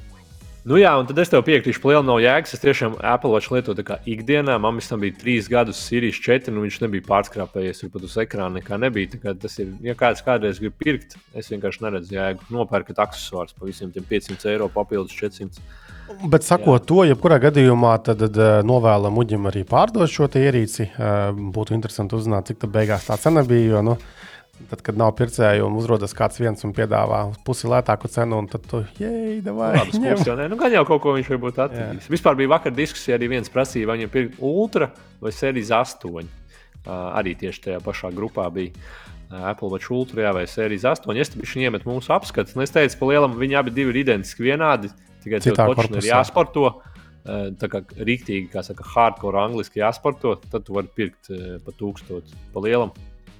Nu, 0.69 0.77
jā, 0.77 0.91
un 1.01 1.07
tad 1.09 1.17
es 1.17 1.31
tev 1.31 1.41
piekrītu, 1.47 1.81
liela 1.89 2.03
nav 2.05 2.19
jēgas. 2.21 2.51
Es 2.53 2.61
tiešām 2.61 2.99
Apple 3.01 3.31
Watch 3.33 3.49
lietoju 3.49 3.81
kā 3.87 3.95
ikdienā. 4.05 4.59
Man 4.61 4.77
tam 4.85 5.01
bija 5.01 5.15
trīs 5.17 5.47
gadus, 5.49 5.79
Sirijas 5.81 6.19
4, 6.21 6.53
un 6.53 6.61
viņš 6.61 6.77
nebija 6.83 7.07
pārskrāpējies. 7.07 7.79
Tur 7.81 7.89
pat 7.95 8.05
uz 8.05 8.17
ekrāna 8.21 8.59
nekā 8.59 8.77
nebija. 8.77 9.17
Tas 9.41 9.57
ir, 9.63 9.71
ja 9.81 9.95
kāds 9.97 10.21
kādreiz 10.21 10.61
grib 10.61 10.75
pirkt, 10.77 11.17
es 11.33 11.49
vienkārši 11.49 11.81
neredzu 11.87 12.13
jēgu. 12.13 12.45
Nopērkat 12.53 13.01
accessorus 13.01 13.57
par 13.57 13.71
visiem 13.71 13.89
tiem 13.95 14.05
500 14.11 14.53
eiro, 14.53 14.69
papildus 14.69 15.17
400. 15.17 15.65
Bet, 16.29 16.45
sakot 16.45 16.83
Jā. 16.83 16.85
to, 16.85 17.01
jebkurā 17.15 17.41
gadījumā, 17.41 17.95
tad, 18.05 18.21
tad 18.21 18.37
eh, 18.37 18.61
novēlam 18.65 19.17
Uģim 19.23 19.49
arī 19.49 19.65
pārdot 19.65 20.09
šo 20.09 20.29
ierīci. 20.29 20.85
Eh, 20.85 21.17
būtu 21.57 21.73
interesanti 21.73 22.17
uzzināt, 22.17 22.49
cik 22.49 22.61
tā 22.61 22.69
beigās 22.69 23.09
tā 23.09 23.17
cena 23.17 23.41
bija. 23.41 23.79
Jo, 23.79 23.83
nu, 23.89 23.97
Tad, 24.67 24.81
kad 24.83 24.97
nav 24.99 25.13
pircēju 25.15 25.63
un 25.69 25.77
uzrodas 25.79 26.11
kāds 26.15 26.39
viens 26.41 26.65
un 26.67 26.73
piedāvā 26.75 27.21
pusi 27.47 27.69
lētāku 27.71 28.09
cenu, 28.11 28.41
tad 28.51 28.65
tu 28.67 28.81
ej, 28.99 29.39
vai 29.45 29.71
ne? 29.95 30.49
Nu, 30.51 30.57
gan 30.59 30.75
jau 30.75 30.83
kaut 30.89 31.01
ko 31.05 31.13
viņš 31.15 31.29
varbūt 31.31 31.61
atradīs. 31.63 32.09
Vispār 32.11 32.35
bija 32.39 32.51
vakar 32.57 32.75
diskusija, 32.75 33.15
arī 33.15 33.31
viens 33.31 33.51
prasīja, 33.53 33.87
vai 33.87 33.97
viņam 34.01 34.11
pirkt 34.13 34.41
ultra 34.43 34.91
vai 35.23 35.31
sērijas 35.35 35.71
8. 35.79 36.11
Uh, 36.11 36.91
arī 37.19 37.35
tieši 37.39 37.63
tajā 37.65 37.79
pašā 37.85 38.11
grupā 38.15 38.49
bija. 38.53 38.75
Apple 39.29 39.69
Watch 39.69 39.91
Ultra 39.93 40.23
jā, 40.25 40.31
vai 40.33 40.45
sērijas 40.49 40.87
8. 40.89 41.17
Es 41.21 41.29
tam 41.29 41.43
viņa 41.43 41.69
iemet 41.69 41.85
mūsu 41.85 42.13
apskats. 42.15 42.55
Un 42.57 42.65
es 42.65 42.73
teicu, 42.73 42.97
ka 42.97 43.09
lielam 43.11 43.35
viņi 43.37 43.59
abi 43.59 43.85
ir 43.85 43.99
identiski 44.01 44.47
vienādi. 44.47 44.89
Tikai 45.23 45.41
tas 45.43 45.91
ir 45.91 46.07
jāsporto. 46.09 46.71
Tā 47.29 47.69
kā 47.69 47.83
rīktīgi, 47.93 48.47
kā 48.49 48.63
saka, 48.65 48.85
hardcore 48.95 49.37
angļuiski 49.43 49.83
jāsporto, 49.83 50.33
tad 50.49 50.65
tu 50.65 50.73
vari 50.73 50.89
pirkt 50.95 51.29
pa 51.65 51.75
tūkstošu 51.77 52.39
pa 52.55 52.63
lielam. 52.65 52.93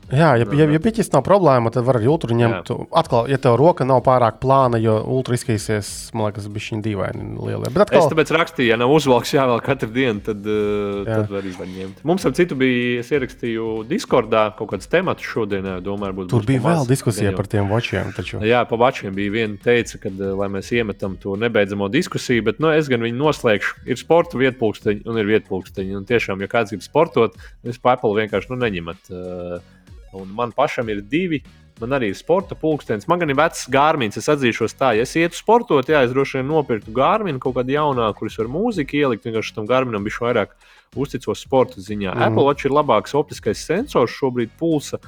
Jā, 0.10 0.30
ja, 0.42 0.46
ja, 0.58 0.66
ja 0.74 0.80
piķis 0.82 1.12
nav 1.14 1.24
problēma, 1.26 1.72
tad 1.74 1.86
var 1.88 2.00
arī 2.00 2.10
ultra 2.10 2.36
ņemt. 2.36 2.72
Jā. 2.72 2.88
Atkal, 3.02 3.28
ja 3.30 3.38
tev 3.42 3.58
roka 3.60 3.86
nav 3.88 4.02
pārāk 4.06 4.40
plāna, 4.42 4.80
jo 4.82 4.96
ultra 5.14 5.38
izskatīsies, 5.38 5.90
man 6.18 6.30
liekas, 6.30 6.48
bija 6.54 6.66
šī 6.66 6.80
dīvaini 6.86 7.28
liela. 7.38 7.70
Bet 7.70 7.86
atkal... 7.86 8.02
Es 8.02 8.12
tāpēc 8.12 8.34
rakstīju, 8.34 8.72
ja 8.72 8.80
nav 8.80 8.94
uzvalks 8.96 9.34
jāvēl 9.36 9.62
katru 9.66 9.92
dienu, 9.94 10.24
tad, 10.26 10.42
uh, 10.46 11.04
Jā. 11.06 11.22
tad 11.22 11.34
var 11.34 11.44
arī 11.44 11.54
ņemt. 11.76 12.04
Mums 12.10 12.26
ar 12.26 12.36
citu 12.38 12.58
bija, 12.60 13.04
es 13.04 13.12
ierakstīju 13.14 13.70
Discordā 13.90 14.48
kaut 14.58 14.74
kāds 14.74 14.90
temats 14.92 15.26
šodien, 15.26 15.68
domāju, 15.86 16.18
būtu. 16.22 16.32
Tur 16.34 16.48
bija 16.50 16.64
vēl 16.66 16.90
diskusija 16.90 17.34
par 17.38 17.50
tiem 17.52 17.70
vočiem. 17.70 18.14
Taču. 18.18 18.42
Jā, 18.46 18.64
pa 18.70 18.80
vočiem 18.80 19.14
bija 19.18 19.36
viena 19.36 19.60
teica, 19.62 20.02
ka, 20.02 20.14
uh, 20.14 20.34
lai 20.40 20.50
mēs 20.58 20.72
iemetam 20.76 21.20
to 21.22 21.38
nebeidzamo 21.40 21.90
diskusiju, 21.94 22.48
bet 22.50 22.64
nu, 22.64 22.74
es 22.74 22.90
gan 22.92 23.06
viņu 23.06 23.20
noslēgšu. 23.20 23.84
Ir 23.90 24.02
sporta 24.02 24.40
vietpulksteņi 24.42 25.06
un 25.10 25.22
ir 25.22 25.30
vietpulksteņi. 25.36 25.98
Un 26.00 26.08
tiešām, 26.10 26.42
ja 26.44 26.50
kāds 26.52 26.74
grib 26.74 26.86
sportot, 26.86 27.38
pa 27.84 27.96
Apple 27.96 28.16
vienkārši 28.18 28.54
nu, 28.54 28.60
neņemat. 28.66 29.12
Uh, 29.14 29.78
un 30.18 30.32
man 30.36 30.54
pašam 30.56 30.90
ir 30.90 31.02
divi. 31.02 31.44
Man 31.80 31.96
arī 31.96 32.10
ir 32.12 32.18
sporta 32.20 32.58
pulkstenis. 32.60 33.08
Man 33.08 33.22
gan 33.22 33.32
ir 33.32 33.38
vecs 33.40 33.62
gārmīns. 33.72 34.18
Es 34.20 34.28
atzīšos, 34.28 34.74
tā, 34.76 34.92
ja 34.98 35.06
es 35.08 35.16
ietu 35.16 35.38
sportot, 35.38 35.88
jā, 35.88 36.02
es 36.04 36.12
droši 36.12 36.42
vien 36.42 36.50
nopirktu 36.52 36.92
gārminu 36.92 37.40
kaut 37.40 37.56
kādu 37.56 37.72
jaunāku, 37.72 38.18
kuris 38.20 38.36
var 38.42 38.50
mūziku 38.52 39.00
ielikt. 39.00 39.24
Vienkārši 39.24 39.56
tam 39.56 39.70
gārminam 39.70 40.04
bija 40.04 40.26
vairāk 40.26 40.58
uzticos 41.00 41.46
sporta 41.46 41.80
ziņā. 41.80 42.12
Mm. 42.12 42.26
Apple 42.28 42.46
Watch 42.50 42.68
ir 42.68 42.76
labāks 42.76 43.16
optiskais 43.16 43.64
sensors 43.64 44.12
šobrīd 44.12 44.52
pulsa. 44.60 45.00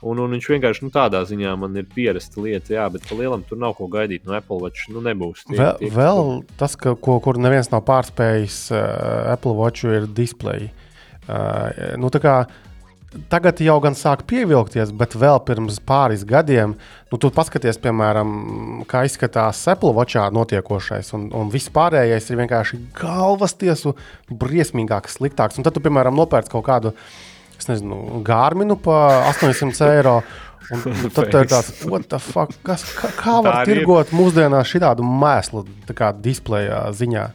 Un, 0.00 0.16
un 0.22 0.32
viņš 0.32 0.46
vienkārši 0.54 0.86
nu, 0.86 0.92
tādā 0.94 1.20
ziņā 1.28 1.50
man 1.60 1.74
ir 1.76 1.88
pierasta 1.92 2.40
lieta, 2.40 2.72
jā, 2.72 2.86
bet 2.92 3.10
lielam 3.12 3.42
tur 3.44 3.58
nav 3.60 3.74
ko 3.76 3.88
gaidīt 3.92 4.24
no 4.24 4.32
Apple 4.38 4.62
Watch. 4.62 4.88
Nu, 4.92 5.02
nebūs. 5.04 5.44
Tie, 5.44 5.58
vēl, 5.58 5.76
tie, 5.82 5.90
vēl 5.92 6.22
tas, 6.60 6.76
ka, 6.80 6.94
ko, 6.96 7.18
kur 7.20 7.36
neviens 7.42 7.68
nav 7.72 7.84
pārspējis, 7.88 8.62
uh, 8.72 9.34
Apple 9.34 9.58
Watch 9.58 9.84
ir 9.84 10.08
display. 10.16 10.70
Uh, 11.28 11.98
nu, 12.00 12.08
tā 12.08 12.22
kā 12.22 12.36
Tagad 13.10 13.58
jau 13.58 13.74
gan 13.82 13.96
sāk 13.98 14.20
pievilkties, 14.30 14.92
bet 14.94 15.16
vēl 15.18 15.40
pirms 15.42 15.80
pāris 15.82 16.20
gadiem, 16.22 16.76
nu, 17.10 17.18
tu 17.18 17.26
paskaties, 17.34 17.80
piemēram, 17.82 18.84
kā 18.86 19.00
izskatās 19.02 19.64
Watchā 19.66 20.28
notiekošais, 20.30 21.10
un, 21.18 21.24
un 21.34 21.50
viss 21.50 21.72
pārējais 21.74 22.30
ir 22.30 22.38
vienkārši 22.38 22.78
galvas 22.94 23.56
tiesu 23.58 23.96
briesmīgāks, 24.30 25.18
sliktāks. 25.18 25.58
Un 25.58 25.66
tad, 25.66 25.74
tu, 25.74 25.82
piemēram, 25.82 26.14
nopērc 26.14 26.52
kaut 26.52 26.64
kādu, 26.68 26.94
es 27.58 27.66
nezinu, 27.66 28.22
gārminu 28.22 28.78
par 28.78 29.26
800 29.32 29.90
eiro. 29.96 30.20
Un, 30.70 30.86
tad 31.16 31.34
ir 31.34 31.50
tāds, 31.50 31.74
fuck, 32.30 32.54
kas, 32.62 32.86
kā, 32.94 33.10
kā 33.18 33.36
var 33.42 33.64
tirgot 33.66 34.14
mūsdienās 34.14 34.70
šādu 34.70 35.02
mēslu 35.02 35.66
displeja 36.22 36.84
ziņā? 36.94 37.26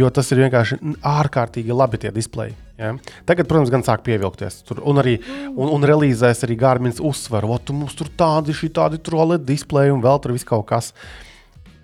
Jo 0.00 0.08
tas 0.14 0.32
ir 0.32 0.46
vienkārši 0.46 0.80
ārkārtīgi 1.04 1.76
labi 1.76 2.00
tie 2.00 2.14
displeji. 2.14 2.56
Ja? 2.80 2.94
Tagad, 3.28 3.48
protams, 3.50 3.70
gan 3.72 3.84
sāk 3.84 4.04
pievilkties. 4.06 4.62
Tur, 4.68 4.80
un 4.88 5.02
arī 5.02 5.18
un, 5.50 5.68
un 5.68 5.84
relīzēs 5.84 6.46
arī 6.46 6.56
Gārmins 6.60 7.02
uzsver, 7.04 7.44
ka 7.44 7.76
mums 7.76 7.98
tur 7.98 8.08
tādi, 8.16 8.56
šī 8.56 8.72
tādi 8.80 9.02
trolēti 9.04 9.50
displeji 9.52 9.92
un 9.92 10.00
vēl 10.04 10.22
tur 10.24 10.32
viss 10.36 10.48
kaut 10.48 10.64
kas. 10.70 10.94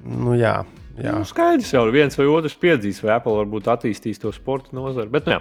Nu, 0.07 0.33
jā, 0.39 0.63
Jā. 0.97 1.13
Nu, 1.13 1.27
skaidrs 1.29 1.69
jau 1.75 1.83
viens 1.93 2.15
vai 2.17 2.27
otrs 2.33 2.55
piedzīs, 2.61 3.03
vai 3.05 3.13
Apple 3.19 3.35
varbūt 3.37 3.67
attīstīs 3.69 4.21
to 4.23 4.31
sporta 4.33 4.73
nozari. 4.77 5.11
Bet, 5.13 5.27
nu, 5.29 5.37
jā. 5.37 5.41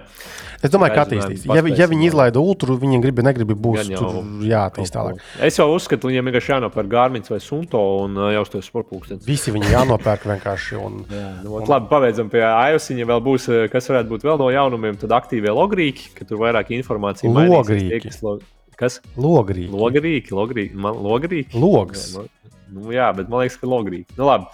es 0.60 0.74
domāju, 0.74 0.96
ka 0.98 1.06
attīstīs. 1.06 1.46
Ja, 1.48 1.64
ja 1.64 1.88
viņi 1.92 2.10
izlaida 2.10 2.42
ultru, 2.42 2.76
viņi 2.82 3.00
grib, 3.04 3.22
negrib 3.24 3.54
būs 3.64 3.88
jāattīst 3.88 4.96
tālāk. 4.98 5.24
Es 5.48 5.60
jau 5.62 5.70
uzskatu, 5.72 6.12
viņiem 6.12 6.28
vienkārši 6.30 6.54
jānopērk 6.58 6.92
Gārmins 6.92 7.32
vai 7.32 7.40
Sunto 7.44 7.82
un 8.04 8.20
uh, 8.20 8.34
jau 8.36 8.44
uz 8.44 8.68
sporta 8.68 8.92
pulkstenis. 8.92 9.24
Visi 9.28 9.56
viņi 9.56 9.72
jānopērk 9.72 10.28
vienkārši. 10.34 10.80
Un, 10.82 11.02
jā, 11.08 11.32
nu, 11.46 11.56
un... 11.62 11.68
Labi, 11.72 11.90
pabeidzam 11.92 12.32
pie 12.34 12.44
iOS. 12.44 12.92
Viņa 12.92 13.10
vēl 13.16 13.24
būs, 13.24 13.50
uh, 13.52 13.64
kas 13.72 13.88
varētu 13.92 14.12
būt 14.12 14.28
vēl 14.28 14.42
no 14.44 14.52
jaunumiem, 14.52 15.00
tad 15.00 15.16
aktīvie 15.16 15.56
logrīki, 15.56 16.12
ka 16.18 16.28
tur 16.28 16.44
vairāk 16.44 16.76
informācijas. 16.76 17.32
Logrīki. 17.32 18.12
Kas? 18.76 19.00
Logrīki. 19.16 19.72
Logrīki, 19.72 20.36
logrīki. 20.36 20.76
Man, 20.84 20.98
logrīki? 21.00 21.56
Logs. 21.56 22.10
Jā, 22.18 22.26
nu, 22.76 22.90
jā, 22.92 23.14
bet 23.16 23.32
man 23.32 23.46
liekas, 23.46 23.56
ka 23.62 23.70
logrīki. 23.72 24.18
Nu, 24.20 24.28
labi 24.28 24.52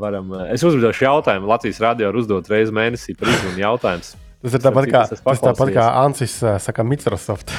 varam. 0.00 0.32
Eh, 0.34 0.52
es 0.56 0.64
uzdošu 0.66 1.06
jautājumu. 1.06 1.48
Latvijas 1.50 1.80
radio 1.82 2.10
var 2.10 2.20
uzdot 2.20 2.50
reizi 2.52 2.74
mēnesī 2.74 3.16
par 3.18 3.32
izmaiņu 3.32 3.64
jautājumus. 3.64 4.14
Tas 4.42 4.56
ir 4.58 4.64
tāpat 4.64 4.88
kā, 4.90 5.02
tas 5.12 5.42
tāpat 5.42 5.72
kā 5.74 5.86
Ansis 6.02 6.38
eh, 6.42 6.58
saka 6.62 6.84
Microsoft. 6.86 7.52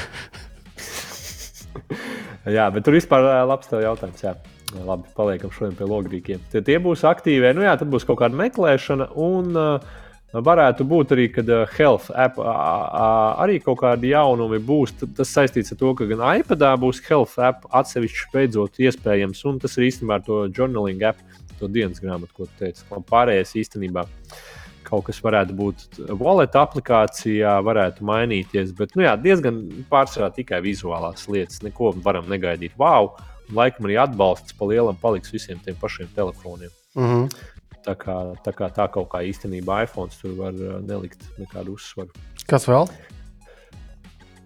jā, 2.58 2.68
bet 2.74 2.84
tur 2.84 2.98
vispār 2.98 3.26
eh, 3.30 3.42
labs 3.48 3.70
tev 3.70 3.84
jautājums. 3.84 4.24
Jā. 4.26 4.36
Labi, 4.74 5.06
paliekam 5.14 5.52
šodien 5.54 5.76
pie 5.78 5.86
logrīkiem. 5.86 6.40
Tie, 6.50 6.64
tie 6.66 6.80
būs 6.82 7.04
aktīvi. 7.06 7.52
Nu 7.54 7.62
jā, 7.62 7.76
tad 7.78 7.92
būs 7.92 8.06
kaut 8.08 8.18
kāda 8.24 8.34
meklēšana. 8.40 9.12
Un, 9.22 9.52
uh, 9.54 10.00
Varētu 10.34 10.82
būt 10.90 11.12
arī, 11.14 11.28
ka 11.30 11.44
uh, 11.46 11.60
Health 11.76 12.08
app 12.10 12.40
arī 12.42 13.60
kaut 13.62 13.78
kādi 13.84 14.10
jaunumi 14.10 14.58
būs. 14.58 14.96
Tas 15.14 15.30
saistīts 15.30 15.70
ar 15.70 15.78
to, 15.78 15.92
ka 15.94 16.08
gan 16.10 16.24
iPadā 16.40 16.72
būs 16.82 16.98
Health 17.06 17.38
app 17.38 17.68
atsevišķi 17.70 18.32
beidzot 18.32 18.82
iespējams, 18.82 19.44
un 19.46 19.60
tas 19.62 19.78
ir 19.78 19.86
īstenībā 19.86 20.18
ar 20.18 20.24
to 20.26 20.40
journaling 20.48 21.06
app 21.06 21.22
to 21.58 21.68
dienas 21.68 22.02
grāmatu, 22.02 22.34
ko 22.36 22.48
tu 22.48 22.58
teici. 22.60 22.84
Pārējais 22.90 23.54
īstenībā 23.62 24.06
kaut 24.84 25.06
kas 25.08 25.20
varētu 25.24 25.56
būt 25.56 26.00
wallet 26.20 26.56
aplikācijā, 26.60 27.56
varētu 27.64 28.04
mainīties, 28.04 28.74
bet 28.76 28.92
nu, 28.98 29.06
jā, 29.06 29.14
diezgan 29.20 29.62
pārsvarā 29.90 30.30
tikai 30.36 30.60
vizuālās 30.64 31.26
lietas. 31.30 31.62
Neko 31.64 31.94
varam 32.04 32.28
negaidīt. 32.30 32.76
Wow! 32.80 33.14
Laikam 33.54 33.88
arī 33.88 33.98
atbalsts 34.00 34.56
pa 34.56 34.68
lielam 34.70 34.96
paliks 34.96 35.32
visiem 35.32 35.58
tiem 35.64 35.76
pašiem 35.80 36.08
telefoniem. 36.16 36.70
Mm 36.94 37.04
-hmm. 37.04 37.34
Tā 37.84 37.94
kā, 38.00 38.14
tā 38.44 38.52
kā 38.56 38.70
tā 38.72 38.86
kaut 38.88 39.10
kā 39.12 39.20
īstenībā 39.28 39.82
iPhone 39.84 40.10
tur 40.20 40.32
var 40.38 40.54
uh, 40.54 40.80
nelikt 40.80 41.20
nekādu 41.38 41.74
uzsvaru. 41.76 42.08
Kas 42.46 42.68
vēl? 42.68 42.88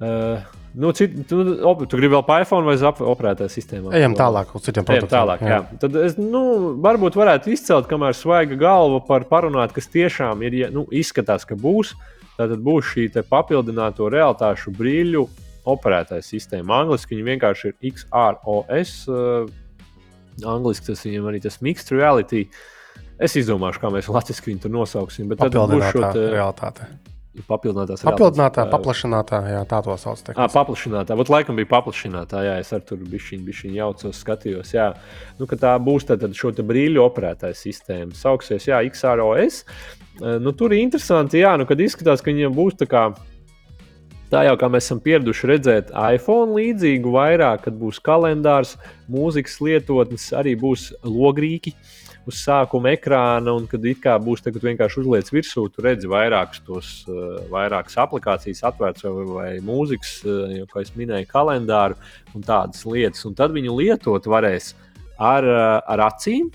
Uh, 0.01 0.43
Nu, 0.75 0.91
cit, 0.93 1.15
tu, 1.29 1.41
op, 1.65 1.81
tu 1.89 1.97
gribi 1.97 2.13
vēl 2.13 2.25
par 2.27 2.45
iPhone 2.45 2.69
vai 2.69 2.77
operētāju 2.79 3.53
sistēmu? 3.53 3.93
Ejam 3.97 4.15
tālāk 4.19 4.51
uz 4.55 4.67
citiem 4.67 4.85
produktiem. 4.87 5.13
Tālāk, 5.15 5.43
jā. 5.43 5.57
Jā. 5.57 5.79
Tad 5.81 5.97
es 6.03 6.19
nu, 6.21 6.43
varbūt 6.85 7.17
varētu 7.19 7.53
izcelt, 7.55 7.89
kamēr 7.91 8.17
svaiga 8.17 8.59
galva 8.61 9.01
par 9.05 9.25
parunāt, 9.31 9.73
kas 9.77 9.89
tiešām 9.93 10.45
ir, 10.47 10.59
ja, 10.63 10.71
nu, 10.75 10.85
izskatās, 10.93 11.49
ka 11.49 11.59
būs. 11.59 11.95
Tad 12.39 12.53
būs 12.63 12.93
šī 12.93 13.09
papildināto 13.27 14.07
realitāšu 14.13 14.71
brīļu 14.77 15.25
operētāja 15.69 16.23
sistēma. 16.23 16.85
Angliski 16.85 17.17
viņa 17.17 17.31
vienkārši 17.33 17.73
ir 17.73 17.93
XROS. 17.97 18.95
Uh, 19.11 20.47
Angliski 20.47 20.93
tas 20.93 21.03
viņam 21.07 21.27
arī 21.33 21.43
tas 21.43 21.59
mixed 21.65 21.91
reality. 21.97 22.47
Es 23.19 23.35
izdomāšu, 23.41 23.83
kā 23.83 23.91
mēs 23.91 24.07
latviešu 24.13 24.47
viņu 24.53 24.67
tur 24.67 24.77
nosauksim. 24.77 25.33
Bet 25.33 25.43
tad 25.43 25.59
būs 25.59 25.89
šo 25.91 26.13
realitāti 26.15 26.87
papildinātās 26.87 27.18
Papildinātā, 27.47 28.65
paplašinātā, 28.73 29.39
jā, 29.53 29.61
tā 29.69 29.79
to 29.85 29.95
sauc. 30.01 30.23
Tā, 30.27 30.47
paplašinātā, 30.53 31.17
vat 31.19 31.31
laikam 31.33 31.59
bija 31.59 31.69
paplašinātā, 31.71 32.43
jā, 32.47 32.57
es 32.63 32.73
ar 32.75 32.83
tur 32.87 33.01
bišķiņ, 33.05 33.45
bišķiņ 33.47 33.77
jaucos, 33.79 34.23
skatījos, 34.25 34.73
jā. 34.75 34.89
Nu, 35.39 35.47
ka 35.51 35.59
tā 35.61 35.75
būs 35.83 36.09
tad 36.09 36.27
šo 36.37 36.53
te 36.57 36.65
brīļu 36.67 37.05
operētāja 37.05 37.57
sistēma. 37.59 38.17
Sauksies, 38.19 38.69
jā, 38.71 38.81
XROS. 38.91 39.63
Nu, 40.43 40.55
tur 40.57 40.75
ir 40.75 40.83
interesanti, 40.83 41.43
jā, 41.45 41.55
nu, 41.61 41.69
kad 41.69 41.81
izskatās, 41.81 42.25
ka 42.25 42.33
viņiem 42.33 42.57
būs 42.57 42.81
tā 42.81 42.91
kā. 42.91 43.09
Tā 44.29 44.43
jau 44.45 44.59
kā 44.61 44.69
mēs 44.69 44.85
esam 44.85 44.99
pieraduši 45.01 45.49
redzēt, 45.49 45.95
iPhone 46.13 46.53
līdzīgu 46.59 47.15
vairāk, 47.15 47.63
kad 47.65 47.79
būs 47.81 47.97
kalendārs, 48.05 48.75
mūzikas 49.09 49.55
lietotnes, 49.65 50.27
arī 50.37 50.53
būs 50.61 50.91
logrīki. 51.01 51.73
Uh, 51.73 52.08
uz 52.29 52.41
sākuma 52.45 52.93
ekrāna, 52.93 53.55
un 53.57 53.67
kad 53.71 53.85
it 53.89 54.03
kā 54.05 54.15
būs 54.21 54.43
tagad 54.45 54.65
vienkārši 54.67 55.01
uzliec 55.03 55.31
virsū, 55.33 55.65
tu 55.73 55.85
redzi 55.85 56.11
vairākas 56.11 56.61
tos, 56.67 56.91
uh, 57.09 57.39
vairākas 57.53 57.97
aplikācijas 58.05 58.65
atvērts 58.69 59.07
vai, 59.07 59.25
vai 59.31 59.49
mūzikas, 59.65 60.13
uh, 60.27 60.45
jau, 60.59 60.69
kā 60.73 60.85
es 60.85 60.93
minēju, 60.99 61.31
kalendāru 61.31 61.97
un 62.37 62.45
tādas 62.45 62.85
lietas. 62.89 63.25
Un 63.29 63.37
tad 63.39 63.57
viņu 63.57 63.79
lietot 63.81 64.29
varēs 64.29 64.75
ar, 65.17 65.49
uh, 65.49 65.81
ar 65.89 66.05
acīm. 66.11 66.53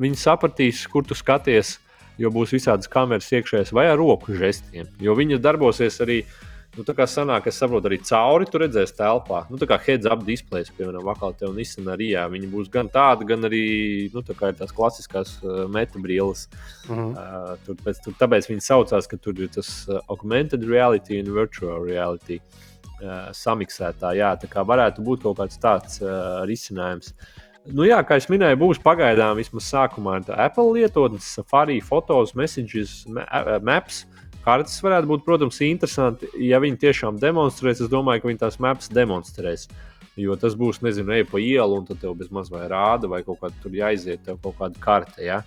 Viņi 0.00 0.18
sapratīs, 0.18 0.84
kur 0.90 1.06
tu 1.06 1.16
skaties, 1.18 1.78
jo 2.20 2.30
būs 2.34 2.52
visādas 2.54 2.90
kameras 2.90 3.30
iekšējās 3.32 3.74
vai 3.74 3.88
ar 3.90 3.98
roku 3.98 4.34
žestiem. 4.36 4.90
Jo 5.02 5.16
viņas 5.18 5.42
darbosies 5.42 6.02
arī 6.02 6.22
uh, 6.24 6.49
Nu, 6.76 6.84
tā 6.86 6.94
kā 6.94 7.02
sanāk, 7.10 7.48
es 7.50 7.56
saprotu, 7.58 7.88
arī 7.90 7.96
cauri 8.06 8.46
tur 8.46 8.62
redzēs 8.62 8.92
telpā. 8.94 9.40
Nu, 9.50 9.58
tā 9.58 9.66
kā 9.66 9.74
heads-up 9.82 10.22
displejs, 10.22 10.70
piemēram, 10.76 11.02
vakar 11.02 11.34
te 11.34 11.48
un 11.48 11.58
izsana 11.58 11.96
arī, 11.96 12.12
jā, 12.12 12.22
viņi 12.30 12.50
būs 12.52 12.70
gan 12.70 12.86
tādi, 12.92 13.26
gan 13.26 13.48
arī, 13.48 13.64
nu, 14.14 14.22
tā 14.26 14.36
kā 14.38 14.52
ir 14.52 14.58
tās 14.60 14.70
klasiskās 14.76 15.32
uh, 15.42 15.64
metabrīles. 15.72 16.46
Uh 16.86 16.94
-huh. 16.94 17.10
uh, 17.10 17.56
tur, 17.66 17.74
pēc, 17.82 17.98
tur, 18.04 18.14
tāpēc 18.22 18.46
viņi 18.52 18.62
saucās, 18.62 19.10
ka 19.10 19.18
tur 19.18 19.34
ir 19.42 19.50
tas 19.50 19.88
uh, 19.88 19.98
augmented 20.06 20.62
reality 20.62 21.18
un 21.18 21.34
virtual 21.34 21.82
reality 21.84 22.38
uh, 22.38 23.34
samiksētā. 23.34 24.14
Jā, 24.14 24.36
tā 24.38 24.46
kā 24.46 24.62
varētu 24.62 25.02
būt 25.02 25.22
kaut 25.26 25.38
kāds 25.42 25.58
tāds 25.58 26.00
uh, 26.02 26.46
risinājums. 26.46 27.14
Nu, 27.66 27.84
jā, 27.84 27.98
kā 28.06 28.16
jau 28.16 28.30
minēju, 28.32 28.56
būs 28.56 28.78
pagaidām 28.78 29.36
vismaz 29.36 29.66
sākumā 29.68 30.22
Apple 30.36 30.72
lietotnes, 30.72 31.34
Safari, 31.34 31.80
Photos, 31.80 32.34
Messages, 32.34 33.04
Maps. 33.60 34.06
Uh, 34.40 34.44
kartes 34.44 34.80
varētu 34.84 35.10
būt, 35.10 35.24
protams, 35.26 35.60
interesanti. 35.66 36.28
Ja 36.40 36.60
viņi 36.62 36.80
tiešām 36.80 37.20
demonstrēs, 37.20 37.82
es 37.84 37.92
domāju, 37.92 38.22
ka 38.22 38.30
viņi 38.30 38.42
tās 38.42 38.60
maps 38.62 38.90
demonstrēs. 38.92 39.68
Jo 40.20 40.34
tas 40.36 40.56
būs, 40.58 40.82
nezinu, 40.84 41.14
ej 41.16 41.26
pa 41.30 41.40
ielu, 41.40 41.78
un 41.78 41.86
tad 41.88 42.00
tev 42.02 42.16
bezmaz 42.18 42.50
vai 42.52 42.66
rāda, 42.68 43.08
vai 43.08 43.22
kaut 43.24 43.40
kāda 43.40 43.56
tur 43.62 43.76
jāiziet, 43.76 44.24
tev 44.26 44.40
kaut 44.42 44.58
kāda 44.58 44.82
karte. 44.82 45.22
Ja? 45.24 45.40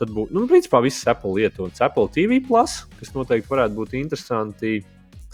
Tad 0.00 0.10
būtu, 0.14 0.34
nu, 0.34 0.46
principā, 0.50 0.80
viss 0.84 1.06
Apple 1.08 1.34
lietots. 1.36 1.82
Apple 1.84 2.08
TV, 2.14 2.40
plus, 2.44 2.80
kas 2.98 3.12
noteikti 3.14 3.52
varētu 3.52 3.76
būt 3.76 3.96
interesanti 4.00 4.80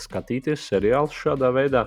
skatīties 0.02 0.66
seriālus 0.72 1.16
šādā 1.16 1.52
veidā. 1.54 1.86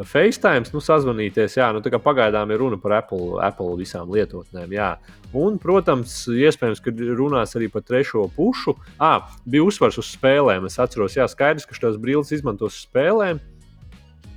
FaceTime, 0.00 0.64
nu, 0.72 0.80
sazvanīties, 0.80 1.58
jā, 1.58 1.68
nu, 1.76 1.82
pagaidām 1.84 2.50
ir 2.50 2.62
runa 2.62 2.78
par 2.80 2.94
Apple, 3.02 3.36
Apple 3.44 3.74
visām 3.76 4.10
lietotnēm. 4.12 4.72
Jā. 4.72 4.94
Un, 5.36 5.58
protams, 5.60 6.14
iespējams, 6.32 6.80
ka 6.80 6.94
runās 7.12 7.52
arī 7.58 7.68
par 7.72 7.84
trešo 7.84 8.24
pušu. 8.36 8.74
À, 8.96 9.28
bija 9.44 9.66
uzsvars 9.68 10.00
uz 10.00 10.08
spēlēm. 10.16 10.66
Es 10.68 10.80
atceros, 10.80 11.18
jā, 11.18 11.28
skaidrs, 11.28 11.68
ka 11.68 11.76
šīs 11.76 12.00
brilles 12.00 12.32
izmantos 12.32 12.80
spēlēm. 12.86 13.42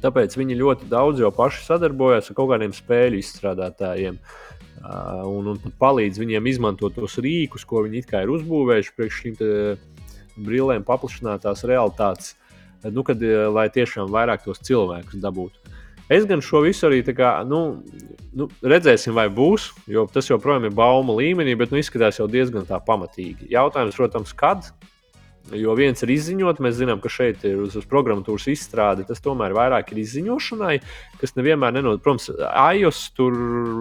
Tāpēc 0.04 0.36
viņi 0.38 0.60
ļoti 0.60 0.92
daudz 0.92 1.24
jau 1.24 1.32
paši 1.34 1.64
sadarbojas 1.66 2.30
ar 2.30 2.38
kaut 2.38 2.52
kādiem 2.52 2.76
spēļu 2.76 3.24
izstrādātājiem. 3.24 4.20
Un, 4.86 5.54
un 5.56 5.76
palīdz 5.80 6.20
viņiem 6.22 6.52
izmantot 6.52 6.94
tos 7.00 7.16
rīkus, 7.24 7.64
ko 7.66 7.88
viņi 7.88 8.04
ir 8.04 8.34
uzbūvējuši 8.36 8.96
priekš 9.00 9.22
šīm 9.24 9.38
brillēm, 10.46 10.84
paplašinātās 10.86 11.64
realitātes 11.66 12.36
nu, 12.92 13.04
kad, 13.04 13.22
eh, 13.24 13.48
lai 13.52 13.70
tiešām 13.70 14.12
vairāk 14.12 14.46
tos 14.46 14.62
cilvēkus 14.66 15.22
dabūtu. 15.22 15.74
Es 16.10 16.26
gan 16.30 16.42
šo 16.46 16.62
visu 16.62 16.86
arī 16.86 17.02
kā, 17.02 17.40
nu, 17.50 17.82
nu, 18.34 18.48
redzēsim, 18.62 19.16
vai 19.18 19.26
būs, 19.28 19.72
jo 19.90 20.06
tas 20.06 20.30
joprojām 20.30 20.68
ir 20.68 20.76
bauma 20.76 21.16
līmenī, 21.18 21.58
bet 21.58 21.72
nu, 21.72 21.80
izskatās 21.82 22.20
jau 22.20 22.28
diezgan 22.30 22.66
pamatīgi. 22.66 23.50
Jautājums, 23.50 23.98
protams, 23.98 24.34
kad. 24.34 24.70
Jo 25.54 25.76
viens 25.78 26.02
ir 26.02 26.10
izziņot, 26.10 26.58
mēs 26.58 26.80
zinām, 26.80 26.98
ka 27.02 27.10
šeit 27.10 27.44
ir 27.46 27.60
uz, 27.62 27.76
uz 27.78 27.86
programmatūras 27.86 28.48
izstrāde. 28.50 29.04
Tas 29.06 29.22
tomēr 29.22 29.54
vairāk 29.54 29.92
ir 29.94 30.00
izziņošanai, 30.02 30.80
kas 31.22 31.36
nevienmēr 31.38 31.76
nenod. 31.76 32.02
Protams, 32.02 32.32
iOS, 32.74 33.12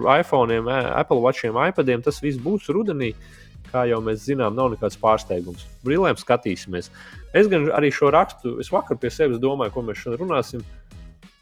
iPhone, 0.05 0.59
Apple 0.93 1.23
Watchiem, 1.23 1.57
iPadiem 1.57 2.05
tas 2.05 2.21
viss 2.21 2.37
būs 2.37 2.69
rudenī. 2.69 3.15
Uh, 3.15 3.44
kā 3.75 3.83
jau 3.91 3.99
mēs 4.03 4.23
zinām, 4.29 4.55
nav 4.55 4.71
nekāds 4.73 4.97
pārsteigums. 5.01 5.67
Brīlēm 5.85 6.17
skatīsimies. 6.19 6.89
Es 7.35 7.51
gan 7.51 7.67
arī 7.75 7.91
šo 7.93 8.13
rakstu, 8.15 8.55
es 8.63 8.71
vakar 8.71 8.99
pie 9.01 9.11
sevis 9.11 9.41
domāju, 9.43 9.75
ko 9.75 9.83
mēs 9.85 9.99
šodien 10.01 10.23
runāsim. 10.23 10.63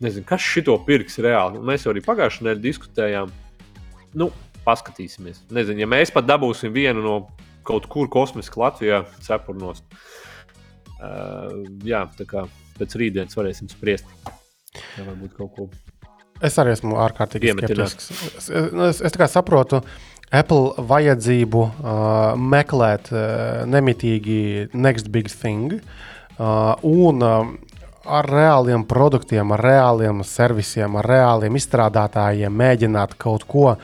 Nezinu, 0.03 0.25
kas 0.27 0.41
šito 0.43 0.75
pirks 0.87 1.21
reāli. 1.23 1.61
Mēs 1.63 1.85
jau 1.85 1.93
arī 1.93 2.01
pagājušajā 2.03 2.47
nedēļā 2.49 2.63
diskutējām. 2.65 3.31
Nu, 4.19 4.31
paskatīsimies. 4.65 5.43
Nezinu, 5.53 5.83
ja 5.85 5.89
mēs 5.89 6.11
pat 6.13 6.27
dabūsim 6.27 6.73
vienu 6.75 7.05
no 7.05 7.15
kaut 7.67 7.87
kur 7.91 8.09
kosmiski 8.11 8.59
Latvijā, 8.59 9.03
cepurnos. 9.23 9.83
Uh, 11.03 11.63
jā, 11.87 12.03
tā 12.17 12.27
kā 12.27 12.45
pēc 12.79 12.97
rītdienas 12.99 13.37
varēsim 13.37 13.71
spriest. 13.71 14.09
Jā, 14.73 15.05
varbūt 15.05 15.35
kaut 15.37 15.55
ko. 15.55 15.69
Es 16.43 16.57
arī 16.59 16.73
esmu 16.75 16.97
ārkārtīgi 16.99 17.53
skeptisks. 17.55 18.09
Es, 18.11 18.49
es, 18.49 19.03
es, 19.07 19.15
es 19.15 19.31
saprotu, 19.31 19.79
uh, 19.79 20.13
Apple 20.33 20.85
vajadzību 20.89 21.61
uh, 21.61 22.33
meklēt 22.39 23.11
uh, 23.13 23.61
nemitīgi 23.69 24.71
next 24.73 25.11
big 25.13 25.29
thing 25.29 25.75
uh, 25.77 26.73
un 26.81 27.21
uh, 27.21 27.51
ar 28.03 28.27
reāliem 28.27 28.87
produktiem, 28.89 29.53
ar 29.53 29.61
reāliem 29.61 30.23
servisiem, 30.25 30.97
ar 30.99 31.07
reāliem 31.07 31.59
izstrādātājiem 31.59 32.57
mēģināt 32.63 33.13
kaut 33.21 33.45
ko 33.47 33.75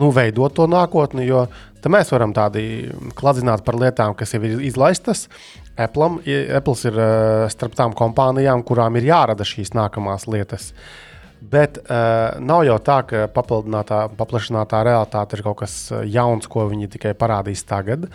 nu, 0.00 0.08
veidot 0.08 0.56
to 0.56 0.66
nākotni. 0.66 1.28
Jo 1.28 1.44
mēs 1.92 2.10
varam 2.14 2.32
tādi 2.34 2.88
kladzināt 3.14 3.60
par 3.66 3.76
lietām, 3.76 4.16
kas 4.16 4.32
jau 4.32 4.40
ir 4.40 4.64
izlaistas. 4.64 5.28
Apple, 5.76 6.14
Apple 6.56 6.80
ir 6.88 6.96
uh, 6.96 7.44
starp 7.52 7.76
tām 7.76 7.92
kompānijām, 7.98 8.64
kurām 8.64 8.96
ir 8.96 9.12
jārada 9.12 9.44
šīs 9.44 9.76
nākamās 9.76 10.24
lietas. 10.32 10.72
Uh, 10.72 11.13
Bet 11.50 11.78
uh, 11.82 12.38
nav 12.40 12.62
jau 12.64 12.76
tā, 12.84 13.00
ka 13.08 13.26
paplašinātā 13.34 14.80
realitāte 14.86 15.36
ir 15.36 15.42
kaut 15.44 15.58
kas 15.64 15.74
eh, 15.92 16.04
jauns, 16.14 16.46
ko 16.50 16.68
viņi 16.70 16.88
tikai 16.94 17.12
parādīs 17.18 17.64
tagad. 17.68 18.06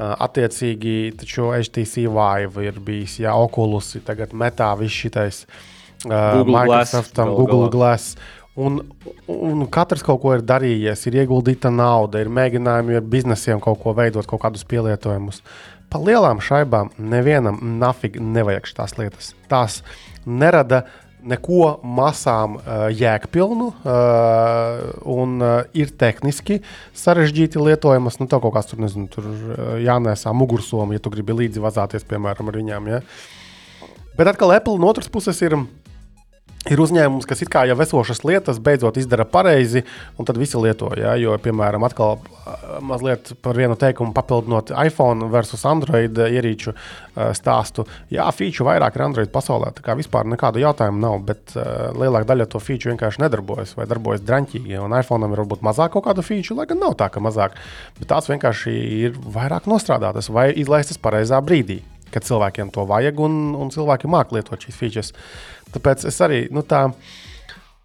Uh, 0.00 0.14
attiecīgi, 0.24 1.10
taču 1.20 1.50
HTC 1.52 2.06
Vive 2.08 2.64
ir 2.70 2.78
bijis, 2.80 3.18
ja 3.20 3.34
Oculus 3.36 3.90
ir 3.98 4.04
tagad 4.06 4.32
metā 4.32 4.70
viss 4.80 4.96
šitais 5.02 5.42
uh, 6.06 6.40
Microsoftam, 6.46 7.34
Google 7.36 7.68
Glass. 7.74 8.14
Un, 8.60 8.80
un 9.28 9.66
katrs 9.72 10.06
kaut 10.06 10.22
ko 10.22 10.32
ir 10.38 10.46
darījies, 10.46 11.04
ir 11.10 11.20
ieguldīta 11.24 11.72
nauda, 11.74 12.22
ir 12.22 12.32
mēģinājumi 12.32 12.96
ar 12.96 13.04
biznesiem 13.12 13.60
kaut 13.60 13.82
ko 13.82 13.92
veidot, 13.98 14.28
kaut 14.30 14.44
kādus 14.46 14.64
pielietojumus. 14.70 15.42
Pa 15.90 16.00
lielām 16.00 16.40
šaibām 16.44 16.94
nevienam 16.96 17.60
nafig 17.82 18.16
nevajag 18.22 18.72
šīs 18.72 18.98
lietas. 19.02 19.32
Tās 19.50 19.80
nerada 20.24 20.84
uh, 20.86 21.09
neko 21.26 21.78
masām 21.84 22.56
uh, 22.58 22.86
jēgpilnu 22.94 23.66
uh, 23.70 24.86
un 25.10 25.36
uh, 25.42 25.52
ir 25.76 25.92
tehniski 26.00 26.60
sarežģīti 26.96 27.60
lietojamas. 27.60 28.20
Nu, 28.20 28.28
tev 28.30 28.42
kaut 28.44 28.56
kāds 28.56 28.70
tur, 28.70 28.80
nezinu, 28.84 29.08
tur 29.12 29.28
jānēsā 29.82 30.32
mugursomu, 30.36 30.96
ja 30.96 31.02
tu 31.02 31.12
gribi 31.12 31.36
līdzi 31.42 31.62
vazāties, 31.62 32.06
piemēram, 32.08 32.50
ar 32.50 32.60
viņām. 32.60 32.90
Ja? 32.94 33.02
Bet 34.18 34.32
atkal 34.32 34.52
Apple 34.56 34.80
no 34.80 34.90
otras 34.90 35.08
puses 35.12 35.38
ir 35.44 35.56
ir 36.68 36.80
uzņēmums, 36.82 37.24
kas 37.28 37.40
it 37.40 37.48
kā 37.52 37.62
jau 37.68 37.76
esošas 37.80 38.20
lietas 38.26 38.60
beidzot 38.60 38.98
izdara 39.00 39.24
pareizi, 39.24 39.80
un 40.20 40.28
tad 40.28 40.36
visi 40.40 40.60
lieto. 40.60 40.90
Ja? 40.98 41.14
Jo, 41.16 41.38
piemēram, 41.40 41.84
atkal 41.86 42.18
mazliet 42.84 43.32
par 43.40 43.56
vienu 43.56 43.76
teikumu 43.80 44.12
papildinot 44.16 44.72
iPhone 44.84 45.30
versus 45.32 45.64
Android 45.68 46.18
ierīču 46.20 46.74
stāstu. 47.36 47.86
Jā, 48.12 48.26
feature 48.36 48.68
vairāk 48.68 48.98
ir 48.98 49.06
Android 49.06 49.32
pasaulē, 49.32 49.72
tā 49.76 49.84
kā 49.86 49.96
vispār 49.98 50.28
nekādu 50.28 50.60
jautājumu 50.62 51.00
nav, 51.00 51.20
bet 51.30 51.54
uh, 51.56 51.90
lielākā 51.96 52.28
daļa 52.32 52.48
to 52.52 52.60
feature 52.62 52.92
vienkārši 52.92 53.24
nedarbojas 53.24 53.72
vai 53.78 53.88
darbojas 53.90 54.24
draņķīgi. 54.26 54.76
Un 54.84 54.96
iPhone 54.98 55.30
ir 55.30 55.44
varbūt 55.44 55.64
mazāk 55.66 55.94
kaut 55.96 56.08
kādu 56.10 56.24
feature, 56.26 56.58
lai 56.60 56.68
gan 56.70 56.82
nav 56.82 56.98
tā, 57.00 57.08
ka 57.12 57.22
mazāk, 57.24 57.56
bet 58.00 58.10
tās 58.12 58.28
vienkārši 58.30 58.76
ir 59.06 59.16
vairāk 59.36 59.70
nostrādātas 59.70 60.28
vai 60.32 60.50
izlaistas 60.52 61.00
pareizā 61.00 61.40
brīdī. 61.44 61.80
ka 62.10 62.18
cilvēkiem 62.18 62.72
to 62.74 62.82
vajag 62.90 63.20
un, 63.22 63.54
un 63.54 63.70
cilvēki 63.70 64.10
māk 64.10 64.34
lietot 64.34 64.66
šīs 64.66 64.78
features. 64.78 65.12
Tāpēc 65.74 66.06
es 66.10 66.22
arī 66.24 66.46
nu, 66.54 66.64
tā. 66.66 66.88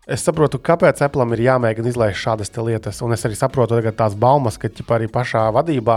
Es 0.05 0.21
saprotu, 0.21 0.59
kāpēc 0.61 0.99
Apple 1.01 1.25
ir 1.33 1.39
jāmēģina 1.47 1.89
izlaist 1.89 2.19
šādas 2.21 2.51
lietas. 2.61 2.99
Un 3.01 3.15
es 3.15 3.23
arī 3.25 3.33
saprotu 3.33 3.79
tās 3.89 4.13
baumas, 4.13 4.59
ka 4.61 4.69
arī 4.93 5.07
pašā 5.09 5.47
vadībā 5.55 5.95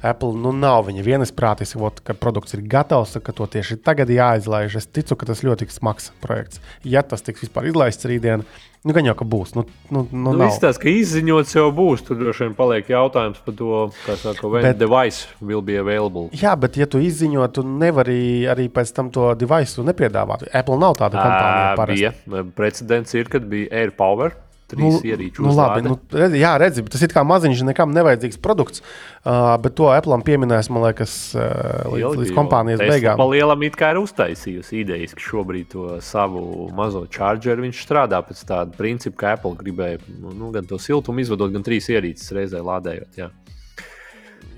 Apple 0.00 0.32
nu, 0.40 0.54
nav 0.56 0.88
vienisprātis, 0.88 1.76
ka 2.00 2.16
produkts 2.16 2.56
ir 2.56 2.62
gatavs, 2.64 3.18
ka 3.20 3.34
to 3.36 3.44
tieši 3.44 3.76
tagad 3.84 4.08
jāizlaiž. 4.08 4.78
Es 4.80 4.88
ticu, 4.88 5.12
ka 5.12 5.28
tas 5.28 5.44
ļoti 5.44 5.68
smags 5.68 6.08
projekts. 6.24 6.62
Ja 6.88 7.02
tas 7.04 7.20
tiks 7.20 7.44
vispār 7.44 7.68
izlaists 7.68 8.08
rītdien, 8.08 8.46
Nu, 8.80 8.94
gan 8.96 9.04
jau, 9.04 9.12
ka 9.12 9.26
būs. 9.28 9.50
Nu, 9.52 9.66
nu, 9.92 10.06
nu, 10.08 10.32
nu, 10.32 10.46
Izstāsta, 10.46 10.80
ka 10.80 10.88
izziņots 10.88 11.52
jau 11.52 11.66
būs. 11.76 12.00
Tur 12.06 12.16
droši 12.16 12.46
vien 12.46 12.54
paliek 12.56 12.86
jautājums 12.88 13.42
par 13.44 13.56
to, 13.58 13.80
kā 14.06 14.16
saka, 14.16 14.48
when 14.48 14.64
bet, 14.64 14.78
device 14.80 15.28
will 15.44 15.60
be 15.60 15.76
available. 15.76 16.30
Jā, 16.32 16.54
bet 16.56 16.78
ja 16.80 16.88
tu 16.88 17.02
izziņo, 17.04 17.44
tu 17.52 17.64
nevari 17.68 18.48
arī 18.48 18.70
pēc 18.72 18.94
tam 18.96 19.10
to 19.12 19.34
device 19.36 19.84
nepiedāvāt. 19.84 20.46
Apple 20.56 20.80
nav 20.80 20.96
tāda 20.96 21.20
kompānija. 21.20 21.74
Parasti. 21.76 22.14
Bija. 22.24 22.46
Precedents 22.56 23.20
ir, 23.20 23.28
kad 23.28 23.44
bija 23.52 23.68
AirPower 23.82 24.32
trīs 24.70 24.96
nu, 24.96 25.00
ierīču. 25.06 25.44
Nu, 25.44 25.52
labi, 25.56 25.84
nu, 25.86 25.96
redz, 26.14 26.36
jā, 26.38 26.52
redzi, 26.62 26.84
tas 26.90 27.04
ir 27.04 27.12
kā 27.12 27.24
maziņš, 27.26 27.64
nekam 27.68 27.92
nevajadzīgs 27.96 28.40
produkts, 28.42 28.84
uh, 28.84 29.56
bet 29.62 29.76
to 29.78 29.90
Apple 29.92 30.20
pieminēs, 30.26 30.70
man 30.72 30.86
liekas, 30.88 31.16
uh, 31.36 31.42
līdz, 31.90 32.04
Ilgi, 32.04 32.22
līdz 32.24 32.34
kompānijas 32.38 32.82
beigām. 32.84 33.20
Pa 33.20 33.28
lielam 33.30 33.66
it 33.66 33.78
kā 33.80 33.92
ir 33.94 34.02
uztaisījusi 34.02 34.82
idejas, 34.84 35.14
ka 35.16 35.26
šobrīd 35.26 35.70
to 35.74 35.86
savu 36.04 36.70
mazo 36.76 37.04
chargeru 37.12 37.66
viņš 37.66 37.84
strādā 37.86 38.22
pēc 38.26 38.44
tāda 38.48 38.76
principa, 38.78 39.20
ka 39.24 39.36
Apple 39.38 39.56
gribēja 39.60 40.02
nu, 40.16 40.34
nu, 40.34 40.52
gan 40.54 40.68
to 40.68 40.80
siltumu 40.80 41.24
izvadot, 41.24 41.52
gan 41.54 41.66
trīs 41.66 41.90
ierīces 41.92 42.34
reizē 42.36 42.62
lādējot. 42.64 43.20
Jā. 43.20 43.30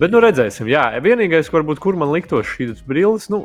Bet, 0.03 0.11
nu, 0.11 0.19
redzēsim. 0.25 0.67
Jā, 0.67 0.87
vienīgais, 1.05 1.51
varbūt, 1.53 1.79
kur 1.83 1.95
man 2.01 2.11
liktos 2.11 2.49
šīs 2.57 2.81
brilles, 2.89 3.29
nu, 3.31 3.45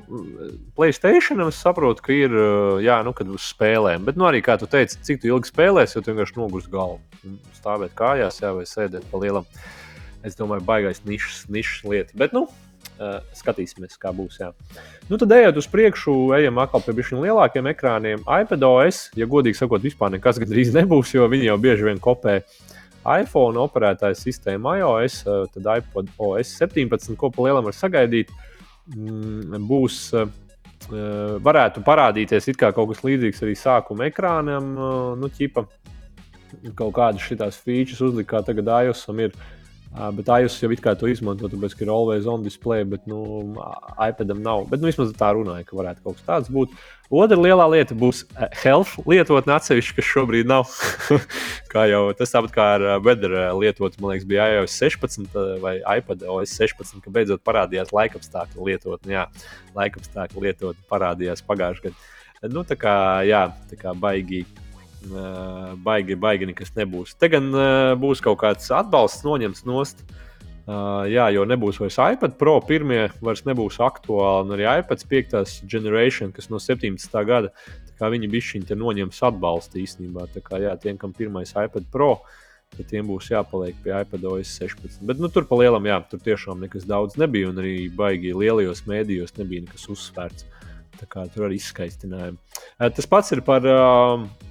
Playstation, 0.78 1.44
es 1.46 1.60
saprotu, 1.62 2.02
ka 2.06 2.16
ir, 2.16 2.34
jā, 2.82 2.96
nu, 3.06 3.12
kad 3.18 3.30
uz 3.30 3.50
spēlēm. 3.52 4.08
Bet, 4.08 4.18
nu, 4.18 4.26
arī, 4.30 4.40
kā 4.46 4.56
tu 4.58 4.70
teici, 4.72 4.98
cik 5.06 5.22
tu 5.22 5.30
ilgi 5.30 5.52
spēlēsi, 5.52 5.98
jo 5.98 6.02
tu 6.02 6.14
vienkārši 6.14 6.40
nogurst 6.40 6.72
galvu. 6.74 7.02
Stāvēt 7.60 7.94
kājās, 7.98 8.40
jā, 8.42 8.54
vai 8.58 8.64
sēdēt 8.66 9.06
pa 9.12 9.22
lielam. 9.22 9.46
Es 10.26 10.40
domāju, 10.40 10.66
baigais 10.66 11.04
nišas, 11.06 11.44
nišas 11.54 11.84
lieta. 11.92 12.18
Bet, 12.18 12.34
nu, 12.34 12.48
skatīsimies, 13.38 14.00
kā 14.02 14.10
būs. 14.16 14.40
Jā. 14.42 14.50
Nu, 15.12 15.20
tad 15.22 15.36
ejot 15.38 15.60
uz 15.62 15.68
priekšu, 15.70 16.16
ejam 16.40 16.58
atkal 16.64 16.82
pie 16.82 17.06
šiem 17.06 17.22
lielākiem 17.28 17.70
ekrāniem. 17.70 18.26
iPad 18.26 18.66
OS, 18.66 19.04
ja 19.20 19.30
godīgi 19.30 19.60
sakot, 19.60 19.86
vispār 19.86 20.16
nekas 20.16 20.42
gandrīz 20.42 20.74
nebūs, 20.74 21.14
jo 21.14 21.30
viņi 21.30 21.52
jau 21.52 21.60
bieži 21.62 21.92
vien 21.92 22.02
kopē 22.02 22.40
uh, 22.42 22.77
iPhone 23.08 23.60
operētāja 23.62 24.18
sistēma 24.20 24.78
iOS, 24.82 25.22
eh, 25.26 25.46
tad 25.54 25.70
iPod 25.78 26.12
OS 26.20 26.52
17, 26.60 27.16
ko 27.20 27.32
pa 27.32 27.46
lielam 27.46 27.68
var 27.68 27.76
sagaidīt, 27.76 28.34
mm, 28.94 29.64
būs. 29.70 30.02
Eh, 30.18 30.28
varētu 31.42 31.84
parādīties 31.84 32.52
kaut 32.58 32.76
kas 32.76 33.04
līdzīgs 33.04 33.42
arī 33.42 33.56
sākuma 33.58 34.12
ekrānam, 34.12 34.74
eh, 34.78 35.16
nu, 35.20 35.28
ķipa, 35.28 35.66
kaut 36.76 36.94
kādas 36.94 37.24
šīs 37.24 37.62
features 37.64 38.02
uzlikt, 38.02 38.30
kā 38.30 38.44
tagad 38.46 38.68
iOS 38.68 39.08
ir. 39.20 39.32
Bet 40.18 40.28
iOS 40.30 40.60
jau 40.62 40.70
it 40.74 40.82
kā 40.84 40.94
to 41.00 41.08
izmanto, 41.10 41.48
tāpēc, 41.50 41.74
ka 41.74 41.86
ir 41.86 41.90
always 41.90 42.28
on 42.30 42.44
display, 42.46 42.84
bet 42.86 43.08
nu, 43.10 43.22
iPadam 43.96 44.44
nav. 44.46 44.68
Bet 44.70 44.84
nu, 44.84 44.92
vismaz 44.92 45.14
tā 45.18 45.32
runāja, 45.34 45.66
ka 45.66 45.78
varētu 45.80 46.04
kaut 46.04 46.20
kas 46.20 46.28
tāds 46.28 46.52
būt. 46.54 46.76
Otra 47.08 47.38
lielā 47.40 47.64
lieta 47.72 47.96
būs 47.98 48.26
health 48.62 48.98
lietotne 49.08 49.56
atsevišķi, 49.56 49.96
kas 49.98 50.10
šobrīd 50.12 50.50
nav. 50.50 50.68
kā 51.74 51.88
jau 51.90 52.04
tas 52.20 52.36
tāpat 52.36 52.54
kā 52.54 52.68
ar 52.76 52.86
weather 53.06 53.34
lietotni, 53.58 54.04
man 54.04 54.14
liekas, 54.14 54.28
bija 54.28 54.50
iOS 54.58 54.76
16 54.84 55.40
vai 55.64 55.78
iPad 55.80 56.28
OS 56.28 56.54
16, 56.60 57.00
ka 57.02 57.16
beidzot 57.16 57.46
parādījās 57.48 57.96
laikapstākļu 57.96 58.70
lietotne. 58.70 59.16
Jā, 59.16 59.26
laikapstākļu 59.80 60.46
lietotne 60.46 60.88
parādījās 60.92 61.46
pagājušajā 61.48 61.90
gadā. 61.90 62.54
Nu, 62.54 62.62
tā 62.68 62.78
kā, 62.78 62.94
jā, 63.26 63.48
tā 63.72 63.80
kā 63.80 63.96
baigi. 63.98 64.44
Baigi, 65.84 66.16
baigi 66.20 66.50
nekas 66.50 66.74
nebūs. 66.78 67.16
Te 67.20 67.30
gan 67.32 67.52
būs 68.02 68.24
kaut 68.24 68.42
kāds 68.44 68.72
atbalsts 68.76 69.26
noņemts 69.28 69.66
nost 69.70 70.06
jā, 71.08 71.28
jo 71.32 71.46
nebūs 71.48 71.80
vairs 71.80 71.98
iPad 72.16 72.36
Pro, 72.40 72.58
pirmie 72.62 73.08
vairs 73.24 73.46
nebūs 73.48 73.80
aktuāli, 73.84 74.48
un 74.48 74.56
arī 74.56 74.68
iPad 74.82 75.06
5. 75.08 75.62
generation, 75.70 76.34
kas 76.36 76.50
no 76.52 76.60
17. 76.60 77.14
gada, 77.28 77.54
kā 77.98 78.10
viņi 78.12 78.30
bišķiņi 78.32 78.68
te 78.68 78.76
noņems 78.78 79.24
atbalstu 79.30 79.80
īstenībā. 79.82 80.28
Tā 80.34 80.44
kā 80.44 80.60
jā, 80.62 80.76
tiem, 80.82 81.00
kam 81.00 81.16
pirmais 81.16 81.56
iPad 81.56 81.88
Pro, 81.92 82.18
tad 82.76 82.90
tiem 82.92 83.08
būs 83.08 83.32
jāpaliek 83.32 83.80
pie 83.84 83.96
iPad 83.96 84.28
OS 84.28 84.58
16. 84.60 85.00
Bet 85.08 85.24
nu, 85.24 85.32
tur 85.32 85.48
pa 85.48 85.60
lielam, 85.62 85.88
jā, 85.88 86.02
tur 86.12 86.22
tiešām 86.26 86.60
nekas 86.66 86.86
daudz 86.90 87.16
nebija, 87.18 87.54
un 87.54 87.64
arī 87.64 87.88
baigi 87.88 88.36
lielajos 88.36 88.84
mēdījos 88.90 89.38
nebija 89.40 89.70
nekas 89.70 89.88
uzsvērts. 89.94 90.50
Tā 90.98 91.06
kā 91.08 91.28
tur 91.32 91.46
arī 91.48 91.62
izskaistinājumi. 91.62 92.40
Tas 92.82 93.10
pats 93.10 93.32
ir 93.36 93.46
par. 93.46 93.64
Uh, 93.64 94.47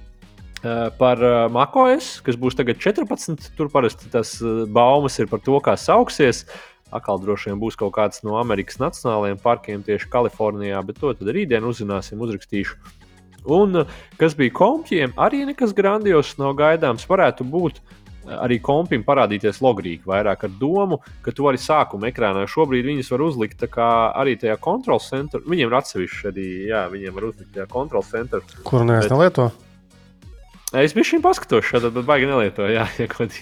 par 0.97 1.21
MacOS, 1.53 2.17
kas 2.25 2.37
būs 2.39 2.57
tagad 2.57 2.79
14. 2.81 3.51
Tur 3.57 3.69
parasti 3.73 4.09
tas 4.13 4.37
baumas 4.73 5.19
ir 5.21 5.29
par 5.31 5.43
to, 5.45 5.59
kā 5.63 5.77
sauksies. 5.77 6.45
Atkal 6.87 7.19
droši 7.19 7.51
vien 7.51 7.59
būs 7.59 7.75
kaut 7.75 7.91
kāds 7.97 8.23
no 8.23 8.37
Amerikas 8.39 8.79
Nacionālajiem 8.79 9.41
parkiem 9.43 9.83
tieši 9.83 10.07
Kalifornijā, 10.07 10.79
bet 10.87 11.01
to 11.01 11.11
tad 11.11 11.33
rītdien 11.35 11.67
uzzināsim, 11.67 12.21
uzrakstīšu. 12.23 12.77
Un 13.47 13.83
kas 14.19 14.35
bija 14.39 14.55
kompjiem, 14.55 15.13
arī 15.19 15.45
nekas 15.47 15.75
grandios 15.75 16.33
nav 16.39 16.55
gaidāms. 16.59 17.05
Varētu 17.07 17.45
būt 17.47 17.83
arī 18.27 18.57
kompim 18.63 19.05
parādīties 19.07 19.61
logrīgi, 19.63 20.03
vairāk 20.07 20.47
ar 20.47 20.55
domu, 20.59 20.97
ka 21.23 21.31
tu 21.35 21.45
vari 21.45 21.59
sākuma 21.59 22.09
ekrānā. 22.09 22.47
Šobrīd 22.47 22.87
viņas 22.87 23.11
var 23.13 23.23
uzlikt 23.27 23.67
arī 23.67 24.35
tajā 24.39 24.57
kontrol 24.59 24.99
centrā. 25.03 25.43
Viņiem 25.47 25.71
ir 25.71 25.77
atsevišķi 25.79 26.27
arī, 26.31 26.49
jā, 26.71 26.87
viņiem 26.91 27.15
var 27.19 27.29
uzlikt 27.29 27.53
tajā 27.55 27.69
kontrol 27.71 28.03
centrā. 28.07 28.43
Kur 28.67 28.87
neviens 28.87 29.11
nelieto? 29.11 29.51
Es 30.75 30.91
biju 30.91 31.07
šim 31.07 31.21
paskatos, 31.23 31.63
šādi 31.63 31.93
bet 31.95 32.03
baigi 32.09 32.25
nelietoju. 32.27 32.73
Jā, 32.75 32.83
ja 32.99 33.05
kaut 33.07 33.35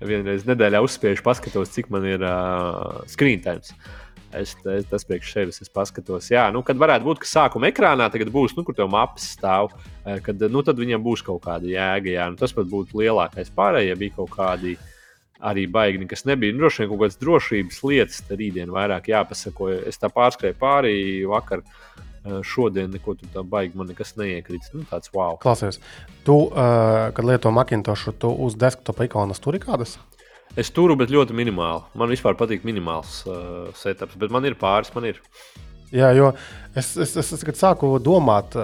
vienreiz 0.00 0.46
nedēļā 0.48 0.80
uzspiežu, 0.80 1.20
paskatos, 1.26 1.72
cik 1.74 1.90
man 1.92 2.06
ir 2.08 2.24
uh, 2.24 3.02
screen 3.12 3.42
time. 3.44 3.60
Es, 4.32 4.54
es 4.56 4.86
tas 4.88 5.04
priekš 5.04 5.34
sevis 5.34 5.60
es 5.60 5.68
paskatos. 5.68 6.30
Jā, 6.32 6.46
nu, 6.54 6.62
kad 6.64 6.80
varētu 6.80 7.04
būt, 7.04 7.20
ka 7.20 7.28
sākuma 7.28 7.68
ekrānā 7.68 8.06
tagad 8.08 8.30
būs, 8.32 8.54
nu, 8.56 8.64
kur 8.64 8.72
tev 8.78 8.88
maps 8.88 9.26
stāv, 9.34 9.74
kad 10.24 10.40
nu, 10.48 10.62
tad 10.64 10.80
viņam 10.80 11.04
būs 11.04 11.20
kaut 11.26 11.42
kāda 11.44 11.68
jēga. 11.68 12.14
Jā, 12.14 12.30
nu, 12.32 12.40
tas 12.40 12.56
pat 12.56 12.70
būtu 12.72 13.02
lielākais. 13.02 13.52
Pārējie 13.52 13.98
bija 14.00 14.16
kaut 14.22 14.32
kādi 14.32 14.78
arī 15.44 15.66
baigi, 15.68 16.08
kas 16.08 16.24
nebija. 16.24 16.56
Nu, 16.56 16.64
droši 16.64 16.86
vien 16.86 16.92
kaut 16.94 17.02
kādas 17.04 17.20
drošības 17.20 17.84
lietas, 17.84 18.24
tad 18.24 18.40
rītdien 18.40 18.72
vairāk 18.72 19.12
jāpasako. 19.12 19.74
Es 19.92 20.00
tā 20.00 20.08
pārskrēju 20.08 20.56
pāri 20.56 20.96
vakar. 21.28 21.60
Uh, 21.60 21.91
šodien 22.46 22.92
neko 22.94 23.16
tā 23.22 23.42
baigi 23.46 23.78
man 23.78 23.90
nekas 23.90 24.14
neiekrīt. 24.18 24.70
Nu, 24.76 24.86
tāds 24.90 25.12
wow. 25.14 25.36
Klausies, 25.42 25.80
tu, 26.26 26.38
uh, 26.48 27.10
kad 27.16 27.26
lieto 27.26 27.52
Macintošu, 27.54 28.14
tu 28.22 28.32
uz 28.46 28.56
desktopa 28.58 29.08
ikonas 29.08 29.42
tur 29.42 29.58
ir 29.58 29.64
kādas? 29.64 29.98
Es 30.58 30.68
turu, 30.74 30.98
bet 31.00 31.12
ļoti 31.12 31.34
minimāli. 31.36 31.86
Man 31.96 32.12
vispār 32.12 32.36
patīk 32.38 32.66
minimāls 32.68 33.22
uh, 33.26 33.68
setups, 33.78 34.18
bet 34.20 34.32
man 34.34 34.46
ir 34.48 34.58
pāris, 34.60 34.92
man 34.94 35.08
ir. 35.08 35.22
Jā, 35.92 36.08
jo 36.16 36.30
es, 36.72 36.94
es, 36.96 37.10
es, 37.20 37.32
es 37.36 37.58
sāku 37.60 37.90
domāt, 38.00 38.54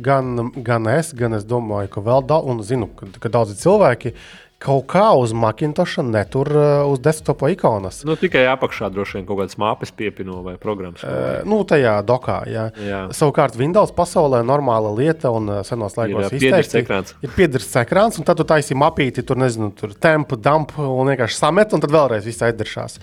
gan, 0.00 0.46
gan 0.64 0.88
es, 0.88 1.10
gan 1.12 1.36
es 1.36 1.44
domāju, 1.44 1.90
ka 1.92 2.00
vēl 2.06 2.24
daudz, 2.24 2.48
un 2.48 2.62
zinu, 2.64 2.88
ka, 2.96 3.08
ka 3.20 3.30
daudzi 3.34 3.58
cilvēki 3.60 4.14
uh, 4.14 4.22
kaut 4.58 4.88
kā 4.90 5.04
uz 5.14 5.32
Macintoša 5.38 6.02
netur 6.02 6.50
uh, 6.50 6.64
uz 6.90 6.98
desktopa 7.02 7.50
ikonas. 7.54 8.00
Nu, 8.06 8.16
tikai 8.18 8.42
apakšā 8.50 8.90
droši 8.90 9.20
vien 9.20 9.28
kaut 9.28 9.38
kādas 9.42 9.58
māpes 9.60 9.94
piepino 9.94 10.40
vai 10.42 10.56
programmas. 10.58 11.04
Uh, 11.06 11.46
nu, 11.48 11.60
tajā 11.68 11.94
dokā. 12.06 12.40
Jā. 12.50 12.66
Jā. 12.82 13.04
Savukārt 13.14 13.58
Windows 13.60 13.94
pasaulē 13.94 14.42
normāla 14.46 14.90
lieta 14.98 15.30
un 15.34 15.48
uh, 15.52 15.62
senos 15.66 15.94
laikos 15.98 16.32
ir 16.32 16.42
piedrs 16.42 16.74
ekrāns. 16.82 17.14
Ir 17.22 17.34
piedrs 17.38 17.70
ekrāns, 17.84 18.18
un 18.18 18.26
tad 18.26 18.42
tu 18.42 18.46
taisi 18.48 18.76
mapīti, 18.78 19.22
tur 19.26 19.38
nezinu, 19.38 19.70
tur 19.78 19.94
tempu, 19.94 20.38
dumpu 20.42 20.82
un 20.82 21.14
vienkārši 21.14 21.38
samet, 21.38 21.74
un 21.74 21.84
tad 21.84 21.94
vēlreiz 21.94 22.26
viss 22.26 22.42
aizdaršās. 22.50 22.98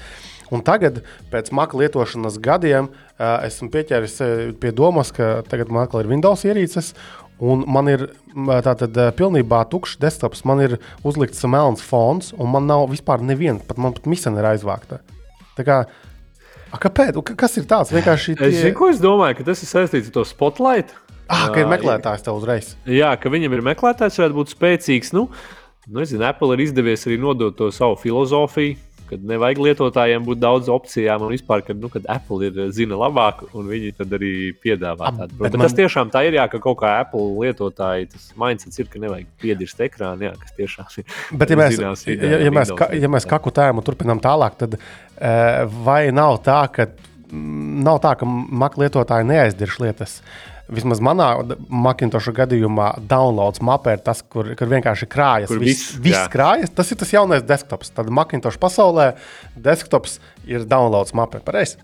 Un 0.53 0.61
tagad, 0.61 0.99
pēc 1.31 1.49
maka 1.57 1.77
lietošanas 1.79 2.35
gadiem, 2.43 2.91
esmu 3.17 3.71
pieķēries 3.73 4.17
pie 4.61 4.71
domas, 4.75 5.09
ka 5.15 5.39
tagad 5.49 5.71
man 5.73 5.87
atkal 5.87 6.03
ir 6.03 6.11
Windows 6.11 6.45
ierīces, 6.45 6.91
Un 7.43 7.65
man 7.67 7.89
ir 7.91 8.05
tātad 8.63 8.95
pilnībā 9.17 9.65
tukšs 9.71 9.97
desktops, 9.99 10.45
man 10.47 10.61
ir 10.63 10.77
uzlikts 11.03 11.43
melns 11.51 11.83
fons, 11.83 12.31
un 12.39 12.51
man 12.53 12.67
nav 12.69 12.87
vispār 12.93 13.23
neviena, 13.25 13.59
pat 13.59 13.81
man 13.81 13.95
pat 13.97 14.07
misija 14.07 14.31
ir 14.39 14.47
aizvākta. 14.53 15.01
Tā 15.57 15.65
kā, 15.67 15.81
a, 16.71 16.79
kāpēc? 16.79 17.19
Kas 17.35 17.57
ir 17.59 17.67
tāds? 17.67 17.91
Vienkārši 17.95 18.37
tie... 18.39 18.47
es, 18.47 18.61
zinu, 18.63 18.87
es 18.91 19.03
domāju, 19.03 19.41
ka 19.41 19.49
tas 19.51 19.65
ir 19.65 19.71
saistīts 19.71 20.13
ar 20.13 20.15
to 20.19 20.25
spotlight. 20.27 20.95
Ah, 21.25 21.49
ka 21.51 21.63
ir 21.63 21.69
meklētājs 21.71 22.23
tev 22.23 22.39
uzreiz. 22.39 22.75
Jā, 22.87 23.15
ka 23.19 23.31
viņam 23.33 23.57
ir 23.57 23.63
meklētājs, 23.65 24.19
varētu 24.21 24.37
būt 24.37 24.51
spēcīgs. 24.53 25.11
Nu, 25.17 25.27
nu, 25.89 26.03
es 26.03 26.11
zinu, 26.13 26.23
Apple 26.27 26.53
ir 26.55 26.67
izdevies 26.67 27.07
arī 27.09 27.17
nodot 27.19 27.55
to 27.57 27.71
savu 27.73 27.97
filozofiju 27.99 28.77
kad 29.09 29.23
nevajag 29.27 29.61
lietotājiem 29.61 30.25
būt 30.25 30.39
daudz 30.41 30.69
opcijām, 30.71 31.25
un 31.25 31.33
vispār, 31.33 31.63
kad, 31.65 31.79
nu, 31.81 31.89
kad 31.93 32.07
Apple 32.11 32.49
ir 32.49 32.59
zina 32.75 32.97
labāk, 32.99 33.43
un 33.55 33.69
viņi 33.71 33.93
tad 33.99 34.13
arī 34.17 34.31
piedāvā 34.63 35.11
tādu. 35.15 35.37
Bet, 35.37 35.47
bet 35.47 35.57
man... 35.57 35.65
tas 35.67 35.77
tiešām 35.77 36.11
tā 36.13 36.25
ir, 36.27 36.37
jā, 36.39 36.47
ka 36.51 36.61
kaut 36.63 36.79
kā 36.81 36.95
Apple 37.03 37.25
lietotāji 37.43 38.09
tas 38.13 38.27
mindsets 38.39 38.81
ir, 38.81 38.89
ka 38.91 39.01
nevajag 39.03 39.29
piedirst 39.41 39.83
ekrānu, 39.87 40.27
jā, 40.29 40.33
kas 40.41 40.55
tiešām 40.59 40.91
ir. 41.01 41.17
Bet, 41.41 41.53
ja 41.53 41.59
mēs, 41.59 41.77
zinās, 41.77 42.05
ja, 42.09 42.39
ja, 42.45 42.53
mēs, 42.53 42.73
ka, 42.77 42.89
ja 42.95 43.11
mēs 43.11 43.27
kaku 43.29 43.53
tēmu 43.55 43.83
turpinām 43.85 44.21
tālāk, 44.23 44.57
tad 44.59 44.77
uh, 44.77 45.63
vai 45.85 46.01
nav 46.15 46.39
tā, 46.45 46.59
ka 46.73 46.89
mm, 46.89 47.79
nav 47.85 48.01
tā, 48.03 48.15
ka 48.19 48.27
Mac 48.27 48.77
lietotāji 48.81 49.29
neaizdirž 49.31 49.79
lietas. 49.83 50.19
Vismaz 50.65 51.01
manā 51.03 51.27
Macintosh 51.69 52.31
gadījumā 52.33 52.95
downloads 53.05 53.61
mapē 53.65 53.99
ir 53.99 54.05
tas, 54.05 54.23
kur, 54.25 54.47
kur 54.57 54.71
vienkārši 54.71 55.07
krājas. 55.09 55.51
Kur 55.51 55.61
viss, 55.61 55.91
viss, 55.93 55.99
viss 56.07 56.31
krājas. 56.33 56.73
Tas 56.73 56.89
ir 56.89 56.97
tas 57.01 57.11
jaunais 57.13 57.45
desktops. 57.45 57.93
Tad 57.93 58.09
Macintosh 58.09 58.57
pasaulē 58.61 59.11
desktops 59.55 60.17
ir 60.49 60.65
downloads 60.69 61.13
mapē. 61.17 61.43
Pareizi. 61.45 61.77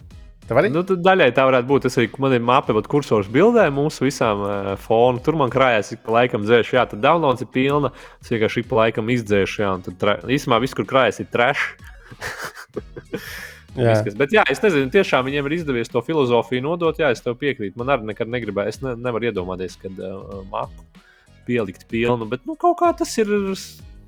Nu, 0.51 0.81
daļai 0.83 1.29
tā 1.35 1.45
varētu 1.47 1.69
būt. 1.69 1.85
Tas 1.85 1.99
arī 2.01 2.09
man 2.19 2.33
ir 2.35 2.41
mape, 2.43 2.73
bet 2.75 2.89
kursors 2.91 3.29
bildē 3.31 3.69
mūsu 3.71 4.07
visām 4.07 4.41
uh, 4.43 4.73
fonu. 4.81 5.21
Tur 5.23 5.37
man 5.39 5.53
krājās, 5.53 5.93
ik 5.93 6.01
pa 6.07 6.17
laikam 6.17 6.43
dzēš, 6.43 6.73
jā, 6.75 6.87
tad 6.91 7.05
downloads 7.05 7.45
ir 7.45 7.51
pilna. 7.53 7.93
Es 8.19 8.33
vienkārši 8.33 8.65
pa 8.67 8.81
laikam 8.81 9.13
izdzēšu, 9.13 9.63
jā, 9.63 9.71
un 9.77 9.85
tad 9.85 10.27
īsumā 10.27 10.59
viss, 10.63 10.75
kur 10.75 10.89
krājas, 10.89 11.21
ir 11.23 11.31
trash. 11.31 11.69
Jā. 13.71 13.93
Viskas. 13.93 14.15
Bet, 14.19 14.33
jā, 14.35 14.43
es 14.51 14.59
nezinu, 14.63 14.89
tiešām 14.91 15.27
viņiem 15.29 15.47
ir 15.47 15.55
izdevies 15.61 15.91
to 15.91 16.01
filozofiju 16.03 16.65
nodot. 16.65 16.97
Jā, 16.99 17.13
es 17.15 17.23
tev 17.23 17.37
piekrītu. 17.39 17.77
Man 17.79 17.93
arī 17.93 18.09
nekad 18.09 18.31
negribēju. 18.31 18.73
Es 18.73 18.81
ne, 18.83 18.97
nevaru 18.99 19.29
iedomāties, 19.29 19.77
kad 19.79 19.95
uh, 20.03 20.41
maku 20.51 20.83
pielikt 21.47 21.87
pilnu, 21.91 22.27
bet 22.29 22.43
nu, 22.45 22.57
kaut 22.59 22.77
kā 22.81 22.91
tas 22.97 23.13
ir 23.21 23.31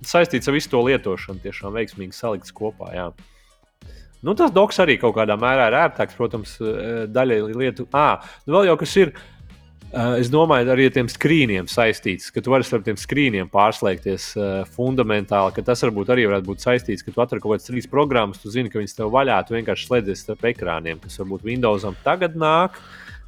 saistīts 0.03 0.49
ar 0.49 0.57
visu 0.57 0.71
to 0.73 0.81
lietošanu. 0.83 1.41
Tiešām 1.45 1.77
veiksmīgi 1.77 2.17
salikts 2.17 2.53
kopā. 2.55 2.91
Jā. 2.95 3.07
Nu, 4.23 4.35
tas 4.39 4.53
doks 4.55 4.79
arī 4.79 4.95
kaut 4.99 5.17
kādā 5.17 5.35
mērā 5.39 5.67
ir 5.71 5.77
ērtāks, 5.81 6.15
protams, 6.15 6.55
eh, 6.63 7.05
daļai 7.11 7.39
lietu. 7.51 7.87
Ah, 7.91 8.23
nu 8.47 8.55
vēl 8.55 8.69
jau 8.71 8.77
kas 8.83 8.95
ir. 8.99 9.15
Eh, 9.93 10.15
Es 10.19 10.31
domāju, 10.33 10.69
arī 10.73 10.87
ar 10.89 10.95
tiem 10.95 11.09
skrīniem 11.11 11.69
saistīts, 11.71 12.31
ka 12.33 12.41
tu 12.41 12.53
vari 12.53 12.65
starp 12.67 12.85
tiem 12.87 12.97
skrīniem 12.99 13.49
pārslēgties 13.53 14.25
uh, 14.35 14.49
fundamentāli, 14.75 15.63
tas 15.65 15.85
varbūt 15.85 16.11
arī 16.13 16.25
varētu 16.29 16.49
būt 16.49 16.65
saistīts, 16.65 17.05
ka 17.05 17.13
tu 17.13 17.23
atrod 17.23 17.43
kaut 17.43 17.55
kādas 17.55 17.69
trīs 17.69 17.89
programmas, 17.89 18.41
tu 18.41 18.51
zini, 18.53 18.71
ka 18.73 18.81
viņas 18.81 18.97
tev 18.97 19.13
vaļā, 19.13 19.39
tu 19.45 19.57
vienkārši 19.57 19.89
slēdzies 19.89 20.25
starp 20.25 20.45
ekrāniem, 20.49 21.01
kas 21.03 21.19
varbūt 21.21 21.45
Windowsam 21.47 21.97
tagad 22.03 22.35
nāk. 22.35 22.81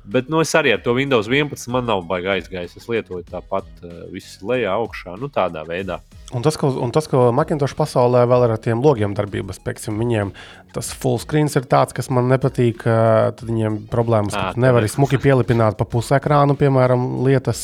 Bet 0.05 0.27
nu, 0.29 0.37
es 0.43 0.51
arī 0.53 0.75
ar 0.75 0.83
to 0.85 0.93
Windows 0.93 1.29
11 1.31 1.71
man 1.73 1.87
nav 1.89 2.03
baigi 2.05 2.29
aizgājis. 2.35 2.75
Es 2.77 2.85
lietoju 2.89 3.23
tāpat, 3.29 3.65
uh, 3.81 4.03
viss 4.13 4.41
lejā, 4.45 4.75
augšā, 4.77 5.15
nu 5.21 5.31
tādā 5.33 5.65
veidā. 5.65 6.01
Un 6.33 6.41
tas, 6.41 6.57
ko, 6.57 6.67
un 6.81 6.89
tas, 6.91 7.05
ko 7.07 7.29
Macintosh 7.31 7.75
pasaulē 7.77 8.23
vēl 8.27 8.47
ir 8.47 8.51
ar 8.55 8.57
tiem 8.59 8.79
logiem 8.81 9.13
darbības, 9.15 9.59
piemēram, 9.61 9.99
viņiem 10.01 10.31
tas 10.73 10.89
full 10.91 11.19
screen 11.21 11.45
ir 11.47 11.63
tāds, 11.69 11.93
kas 11.95 12.09
man 12.11 12.25
nepatīk. 12.27 12.81
Tad 12.83 13.43
viņiem 13.47 13.77
problēmas, 13.87 14.33
ka 14.33 14.59
nevari 14.59 14.89
es- 14.89 14.95
smuki 14.97 15.19
pielipināt 15.21 15.77
pa 15.77 15.85
pusekrānu, 15.85 16.57
piemēram, 16.59 17.05
lietas. 17.23 17.61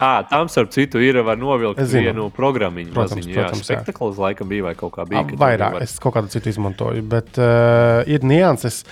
Ah, 0.00 0.22
tam 0.30 0.46
starp 0.48 0.70
citu 0.70 1.02
ir 1.02 1.18
var 1.26 1.36
novilkt 1.36 1.82
vienu 1.90 2.30
programmu. 2.32 2.86
Protams, 2.94 3.26
protams, 3.26 3.66
jā. 3.68 3.82
Spektakls 3.82 4.16
laikam 4.16 4.48
bija 4.48 4.62
vai 4.70 4.74
kaut 4.74 4.92
kā 4.94 5.04
bija. 5.10 5.26
tu 5.28 5.36
Vairāk, 5.36 5.74
nevari- 5.74 5.82
es 5.82 5.98
kaut 5.98 6.14
kādu 6.14 6.30
citu 6.30 6.48
izmantoju, 6.54 7.02
bet 7.02 7.36
uh, 7.36 8.04
ir 8.06 8.20
nianses, 8.20 8.84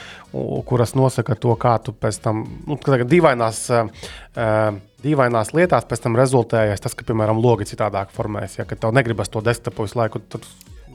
kuras 0.67 0.95
nosaka 0.99 1.35
to, 1.39 1.55
kā 1.57 1.79
tu 1.83 1.93
pēc 1.93 2.21
tam, 2.21 2.45
nu, 2.67 2.77
ka 2.77 2.93
tagad 2.99 3.09
dīvainās, 3.09 3.71
uh, 3.71 4.73
dīvainās 5.03 5.53
lietās 5.57 5.87
pēc 5.89 6.05
tam 6.05 6.19
rezultējas 6.19 6.83
tas, 6.83 6.95
ka, 6.97 7.07
piemēram, 7.09 7.41
logi 7.43 7.69
citādāk 7.73 8.13
formējas. 8.15 8.59
Ja, 8.61 8.67
tev 8.69 8.95
negribas 8.95 9.33
to 9.33 9.43
desktopu 9.45 9.87
visu 9.87 9.99
laiku 10.01 10.23
tur 10.33 10.45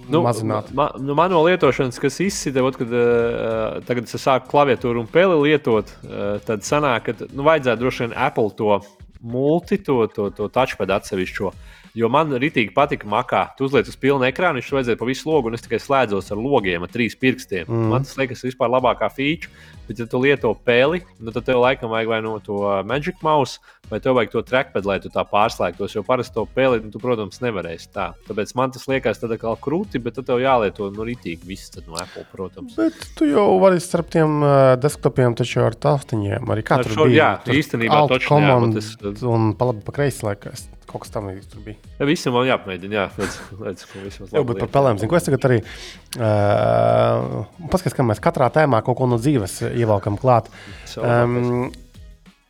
nu, 0.10 0.22
mazināt. 0.26 0.72
Ma, 0.76 0.90
nu, 1.00 1.16
man 1.18 1.32
no 1.34 1.42
lietošanas, 1.46 2.00
kas 2.02 2.20
izsita, 2.24 2.64
ot, 2.66 2.80
kad 2.80 2.94
uh, 2.94 3.80
tagad 3.88 4.08
es 4.08 4.24
sāku 4.24 4.52
klaviatūru 4.54 5.04
un 5.04 5.10
peli 5.12 5.40
lietot, 5.50 5.92
uh, 6.06 6.38
tad 6.48 6.66
sanāk, 6.68 7.10
ka 7.10 7.28
nu, 7.32 7.46
vajadzētu 7.48 7.84
droši 7.84 8.06
vien 8.06 8.16
Apple 8.28 8.54
to 8.58 8.80
multi, 9.22 9.80
to, 9.84 10.06
to, 10.14 10.30
to 10.36 10.48
touchpad 10.54 10.94
atsevišķo. 11.00 11.52
Jo 11.96 12.10
man 12.10 12.30
rītīgi 12.30 12.74
patika 12.76 13.08
makā. 13.08 13.46
Tu 13.58 13.66
uzliec 13.68 13.88
uz 13.88 13.96
pilnu 13.96 14.26
ekrānu, 14.28 14.60
viņš 14.62 14.74
vajadzēja 14.76 15.00
pa 15.00 15.06
visu 15.06 15.30
logu, 15.30 15.48
un 15.48 15.54
es 15.58 15.62
tikai 15.66 15.80
slēdzos 15.80 16.32
ar 16.34 16.38
logiem, 16.38 16.84
ar 16.84 16.90
trīs 16.94 17.16
pirkstiem. 17.18 17.66
Mm. 17.68 17.90
Man 17.94 18.04
tas 18.04 18.18
liekas, 18.20 18.44
vispār 18.44 18.70
labākā 18.70 19.10
feature. 19.14 19.52
Bet, 19.88 20.00
ja 20.00 20.06
tu 20.06 20.20
lieto 20.20 20.52
peli, 20.68 21.00
nu, 21.24 21.32
tad 21.32 21.46
tev 21.48 21.62
laikam 21.64 21.88
vajag 21.94 22.10
vai 22.12 22.18
no 22.22 22.34
to 22.44 22.58
uh, 22.60 22.82
Magic 22.84 23.22
Mouse, 23.24 23.62
vai 23.88 24.02
tev 24.04 24.18
vajag 24.18 24.34
to 24.34 24.42
trackpad, 24.44 24.84
lai 24.84 24.98
tu 25.00 25.08
tā 25.08 25.24
pārslēgtos. 25.24 25.96
Jo 25.96 26.04
parasti 26.04 26.36
to 26.36 26.44
peli, 26.44 26.82
nu, 26.84 26.92
tu, 26.92 27.00
protams, 27.00 27.40
nevarēsi 27.40 27.88
tā. 27.96 28.10
Tāpēc 28.28 28.52
man 28.60 28.76
tas 28.76 28.84
liekas 28.92 29.24
tad 29.24 29.32
atkal 29.32 29.56
krūti, 29.56 30.02
bet 30.04 30.20
tev 30.20 30.44
jālieto 30.44 30.92
nu, 30.92 31.08
rītīgi 31.08 31.48
viss 31.48 31.72
no 31.88 31.96
Apple, 31.96 32.26
protams. 32.36 32.76
Bet 32.76 33.00
tu 33.16 33.30
jau 33.32 33.48
vari 33.64 33.80
starp 33.80 34.12
tiem 34.12 34.42
uh, 34.44 34.76
desktopiem 34.76 35.38
taču 35.40 35.64
ar 35.64 35.80
taustiņiem. 35.80 36.44
Arī 36.52 36.68
katru 36.68 37.08
bija. 37.08 37.16
jā, 37.16 37.30
tur 37.48 37.56
īstenībā 37.64 38.02
command 38.28 38.76
bet 38.76 38.84
es- 38.84 39.24
Un 39.24 39.54
pa 39.56 39.72
labi, 39.72 39.86
pa 39.88 39.96
kreisi 39.96 40.28
laikas. 40.28 40.68
Kaut 40.88 41.04
kas 41.04 41.12
tam 41.12 41.26
līdzīgs 41.28 41.50
tur 41.52 41.64
bija. 41.66 41.80
Ja, 41.98 42.06
visam 42.08 42.36
man 42.38 42.46
jāpamēģina, 42.48 42.96
jā, 42.96 43.06
redz, 43.18 43.40
redz, 43.66 43.84
ka 43.90 44.04
vismaz 44.04 44.32
Jā, 44.32 44.44
bet 44.48 44.62
par 44.62 44.70
pelēm. 44.78 45.02
Zinu, 45.02 45.12
ko 45.12 45.18
es 45.20 45.28
tagad 45.28 45.48
arī 45.50 45.58
uh, 45.64 47.42
paskatos, 47.74 47.96
ka 47.98 48.06
mēs 48.08 48.24
katrā 48.24 48.48
tēmā 48.56 48.80
kaut 48.86 49.00
ko 49.02 49.10
no 49.12 49.20
dzīves 49.20 49.60
ievelkam 49.74 50.16
klāt. 50.22 50.48
Um, 50.96 51.68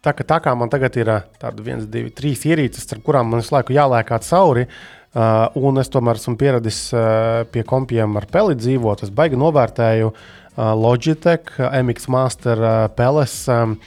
tā, 0.06 0.14
ka, 0.14 0.28
tā 0.36 0.40
kā 0.46 0.54
man 0.60 0.70
tagad 0.74 1.00
ir 1.02 1.12
tāda 1.42 1.66
viens, 1.66 1.90
divi, 1.90 2.14
trīs 2.14 2.46
ierīces, 2.46 2.86
ar 2.94 3.02
kurām 3.06 3.34
man 3.34 3.42
visu 3.42 3.58
laiku 3.58 3.74
jālēkā 3.74 4.22
cauri, 4.30 4.68
uh, 4.70 5.48
un 5.58 5.82
es 5.82 5.90
tomēr 5.94 6.22
esmu 6.22 6.38
pieradis 6.38 6.82
uh, 6.94 7.42
pie 7.50 7.66
kompiem 7.66 8.22
ar 8.22 8.30
peli 8.30 8.58
dzīvot, 8.60 9.08
es 9.08 9.14
baigi 9.18 9.40
novērtēju 9.42 10.14
uh, 10.14 10.76
Logitech, 10.78 11.58
MX 11.58 12.14
Master 12.14 12.62
uh, 12.62 12.76
peles. 12.94 13.40
Um, 13.50 13.80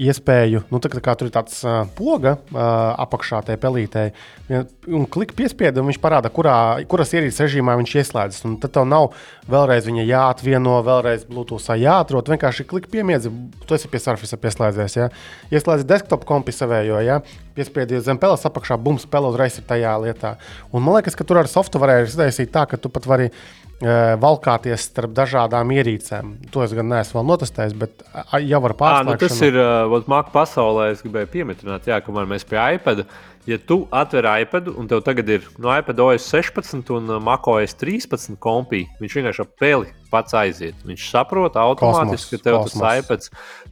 iespēju, 0.00 0.62
nu, 0.72 0.80
tā, 0.82 0.88
kā- 0.96 1.14
tur 1.18 1.28
ir 1.28 1.34
tāds 1.34 1.58
uh, 1.66 1.82
poga 1.96 2.36
uh, 2.38 2.60
apakšā 3.04 3.42
tajā 3.46 3.60
pelītē, 3.60 4.04
vien- 4.48 4.66
un 4.88 5.04
klik 5.06 5.34
piespieda, 5.38 5.82
un 5.82 5.90
viņš 5.90 6.00
parāda, 6.02 6.30
kurā, 6.32 6.54
kuras 6.90 7.12
ierīces 7.14 7.42
režīmā 7.44 7.76
viņš 7.82 7.94
ieslēdzas. 8.02 8.46
Un 8.48 8.56
tad 8.62 8.72
tev 8.76 8.88
nav 8.88 9.10
vēlreiz 9.50 9.86
viņa 9.90 10.06
jāatvieno, 10.08 10.78
vēlreiz 10.86 11.26
Bluetoothā 11.28 11.76
jāatrod. 11.80 12.32
Vienkārši 12.32 12.66
klik 12.70 12.88
piemiedzi, 12.92 13.32
tu 13.66 13.76
esi 13.76 13.90
pie 13.92 14.00
Surface 14.02 14.40
pieslēdzies. 14.40 14.96
Ja? 14.96 15.10
Ieslēdz 15.52 15.86
desktop 15.88 16.24
kompi 16.28 16.54
savējo, 16.56 17.02
ja? 17.04 17.20
piespiedies 17.60 18.06
zem 18.06 18.16
peles 18.16 18.44
apakšā, 18.46 18.78
bums, 18.80 19.04
pele 19.10 19.28
uzreiz 19.28 19.58
ir 19.60 19.66
tajā 19.68 19.92
lietā. 20.00 20.36
Un 20.72 20.84
man 20.86 20.96
liekas, 20.96 21.16
ka 21.18 21.26
tur 21.28 21.42
ar 21.42 21.48
softu 21.50 21.80
varēja 21.82 22.06
izdarīt 22.08 22.52
tā, 22.54 22.62
ka 22.70 22.78
tu 22.80 22.88
pat 22.88 23.04
vari 23.10 23.26
uh, 23.28 23.59
valkāties 23.80 24.84
starp 24.90 25.14
dažādām 25.16 25.70
ierīcēm. 25.72 26.34
To 26.52 26.64
es 26.66 26.74
gan 26.76 26.90
neesmu 26.92 27.22
notestējis, 27.24 27.76
bet 27.80 28.02
jau 28.44 28.60
ar 28.68 28.74
À, 28.80 29.02
nu 29.08 29.16
tas 29.20 29.40
ir 29.46 29.56
uh, 29.56 29.88
Mākslinieks 29.88 30.34
pasaulē. 30.34 30.90
Es 30.92 31.00
gribēju 31.04 31.30
pieminēt, 31.32 31.88
jā, 31.88 32.00
ka 32.04 32.12
mēs 32.12 32.44
pie 32.48 32.60
iPad. 32.76 33.06
Ja 33.48 33.56
tu 33.56 33.86
atver 33.96 34.26
iPad 34.42 34.68
un 34.68 34.84
tev 34.86 35.00
tagad 35.00 35.30
ir 35.32 35.46
no 35.58 35.72
iPad 35.72 36.02
OS 36.04 36.26
16 36.28 36.92
un 36.92 37.08
uh, 37.08 37.22
Mac 37.24 37.48
OS 37.48 37.72
13 37.80 38.36
kompī, 38.36 38.82
viņš 39.00 39.16
vienkārši 39.16 39.42
ap 39.46 39.56
peli 39.58 39.94
pats 40.12 40.36
aiziet. 40.36 40.76
Viņš 40.84 41.08
saprot 41.08 41.56
automātiski, 41.56 42.36
ka 42.36 42.50
tev 42.50 42.58
kosmos. 42.60 42.84
tas 42.84 43.00
iPad 43.00 43.30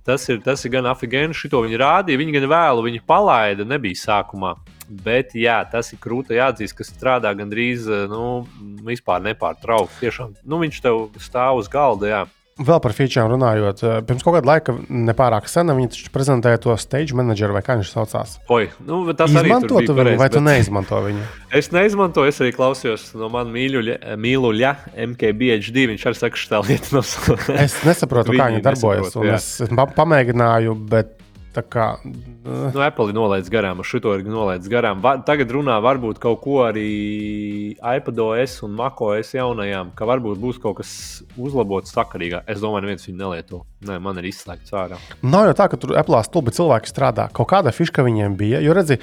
tas 0.09 0.24
ir, 0.32 0.40
tas 0.40 0.64
ir 0.64 0.72
gan 0.72 0.88
afigēni. 0.88 1.36
Šito 1.36 1.61
viņi 1.66 1.80
rādīja, 1.84 2.20
viņi 2.20 2.38
gan 2.38 2.48
vēlu, 2.48 2.88
viņi 2.88 3.04
palaida, 3.09 3.68
nebija 3.68 4.00
sākumā. 4.00 4.56
Bet 4.89 5.34
jā, 5.36 5.59
tas 5.68 5.93
ir 5.93 6.01
krūti 6.01 6.39
jāatzīst, 6.39 6.76
ka 6.78 6.86
strādā 6.89 7.34
gandrīz 7.36 7.84
uh, 7.91 8.07
nu, 8.09 8.47
vispār 8.89 9.20
nepārtraukti. 9.26 10.01
Tiešām 10.07 10.34
nu, 10.49 10.62
viņš 10.64 10.82
tev 10.84 11.07
stāv 11.20 11.61
uz 11.61 11.68
galda. 11.68 12.09
Jā. 12.09 12.24
Vēl 12.59 12.80
par 12.82 12.91
featuriem 12.91 13.28
runājot, 13.30 13.82
eh, 13.86 13.99
pirms 14.03 14.24
kaut 14.26 14.34
kāda 14.34 14.49
laika, 14.51 14.72
nepārāk 14.91 15.45
sena, 15.47 15.76
viņi 15.78 15.93
taču 15.93 16.09
prezentēja 16.11 16.59
to 16.64 16.74
stage 16.82 17.14
manageru 17.14 17.55
vai 17.55 17.61
kā 17.62 17.76
viņš 17.78 17.93
saucās. 17.95 18.32
Oi, 18.51 18.64
nu, 18.82 19.05
tas 19.14 19.30
arī 19.30 19.53
Izmanto 19.53 19.68
tur 19.68 19.78
bija 19.78 19.86
tu 19.86 19.95
viņu, 19.95 20.03
pareizi, 20.03 20.18
vai 20.18 20.28
tu 20.28 20.41
bet- 20.41 20.47
neizmanto 20.49 20.99
viņu? 21.05 21.28
Es 21.61 21.70
neizmantoju, 21.70 22.32
es 22.32 22.41
arī 22.43 22.51
klausījos 22.57 23.05
no 23.14 23.28
manas 23.30 23.55
mīluļa, 23.55 24.72
MKBHD. 25.12 25.86
Viņš 25.93 26.09
arī 26.11 26.18
saka, 26.18 26.34
ka 26.34 26.51
tā 26.57 26.61
lieta 26.66 26.99
nav. 26.99 27.14
Es 27.62 27.78
nesaprotu, 27.86 28.34
kā 28.41 28.51
Viņi 28.51 28.64
darbojas. 28.66 29.07
nesaprot. 29.07 29.32
Es, 29.39 29.49
es 29.62 29.72
pa- 29.78 29.86
pamēģināju, 30.03 30.74
bet 30.91 31.14
tā 31.59 31.62
kā. 31.66 31.86
eh, 32.06 32.70
Nu, 32.74 32.80
Apple 32.84 33.12
nolaidis 33.12 33.50
garām, 33.52 33.82
ar 33.82 33.86
šo 33.88 34.00
ir 34.14 34.24
nolaidis 34.24 34.70
garām. 34.70 35.02
Va, 35.04 35.16
tagad 35.18 35.50
runā 35.52 35.76
varbūt 35.82 36.20
kaut 36.22 36.40
ko 36.44 36.62
arī 36.64 37.74
iPadOS 37.76 38.62
un 38.66 38.76
MacOS 38.78 39.34
jaunajām, 39.36 39.92
ka 39.98 40.06
varbūt 40.09 40.38
būs 40.42 40.61
kaut 40.62 40.78
kas 40.80 40.92
uzlabots 41.36 41.92
sakarīgāk. 41.94 42.46
Es 42.46 42.62
domāju, 42.62 42.86
neviens 42.86 43.09
viņu 43.09 43.18
nelieto. 43.18 43.64
Nē, 43.84 43.98
man 44.02 44.18
ir 44.22 44.30
izslēgts 44.30 44.72
ārā. 44.74 45.00
Nav 45.22 45.50
jau 45.50 45.56
tā, 45.59 45.68
ka 45.70 45.80
tur 45.80 45.96
Apple 45.98 46.22
stulbi 46.26 46.54
cilvēki 46.54 46.90
strādā. 46.90 47.28
Kaut 47.34 47.50
kāda 47.50 47.74
fiška 47.74 48.04
viņiem 48.06 48.38
bija. 48.38 48.62
Jo 48.64 48.76
redzi, 48.78 48.98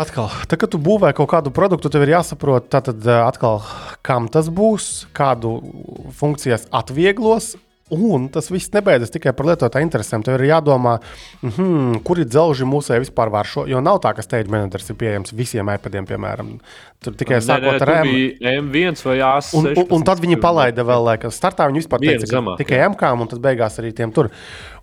atkal, 0.00 0.30
tā, 0.48 0.58
kad 0.60 0.70
tu 0.72 0.80
būvē 0.80 1.12
kaut 1.16 1.30
kādu 1.32 1.52
produktu, 1.54 1.90
tev 1.92 2.06
ir 2.06 2.14
jāsaprot, 2.16 2.68
tātad, 2.72 3.00
eh, 3.06 3.22
atkal, 3.24 3.62
kam 4.06 4.28
tas 4.28 4.48
būs, 4.48 5.06
kādu 5.16 5.58
funkcijas 6.16 6.68
atvieglos. 6.72 7.56
Un 7.90 8.28
tas 8.30 8.50
viss 8.50 8.70
nebeidzas 8.74 9.10
tikai 9.10 9.32
par 9.36 9.48
lietotāju 9.50 9.86
interesēm. 9.86 10.22
Tev 10.26 10.38
ir 10.38 10.46
jādomā, 10.50 10.98
mm 11.42 11.50
-hmm, 11.50 12.02
kuri 12.06 12.24
dzelži 12.24 12.64
mūsē 12.64 13.00
vispār 13.02 13.30
var 13.30 13.46
šo. 13.46 13.66
Jo 13.66 13.80
nav 13.80 13.98
tā, 14.00 14.14
ka 14.14 14.22
stage 14.22 14.48
managers 14.48 14.90
ir 14.90 14.96
pieejams 14.96 15.32
visiem 15.32 15.68
iPadiem, 15.74 16.06
piemēram. 16.06 16.58
Tur 17.00 17.14
tikai 17.14 17.40
sākot 17.40 17.82
ar 17.82 17.90
M. 17.90 18.02
bija 18.02 18.60
M1 18.60 19.04
vai 19.04 19.18
A6. 19.18 19.54
Un, 19.54 19.66
un, 19.66 19.86
un 19.90 20.02
tad 20.04 20.20
viņi 20.20 20.36
palaida 20.40 20.82
vēl, 20.84 21.04
laikam, 21.04 21.30
startā 21.30 21.66
viņi 21.66 21.80
vispār 21.80 21.98
teica, 21.98 22.26
ka 22.26 22.36
zemāk, 22.36 22.58
tikai 22.58 22.88
MK, 22.88 23.02
un 23.20 23.28
tad 23.28 23.40
beigās 23.40 23.78
arī 23.80 23.92
tiem 23.92 24.12
tur. 24.12 24.30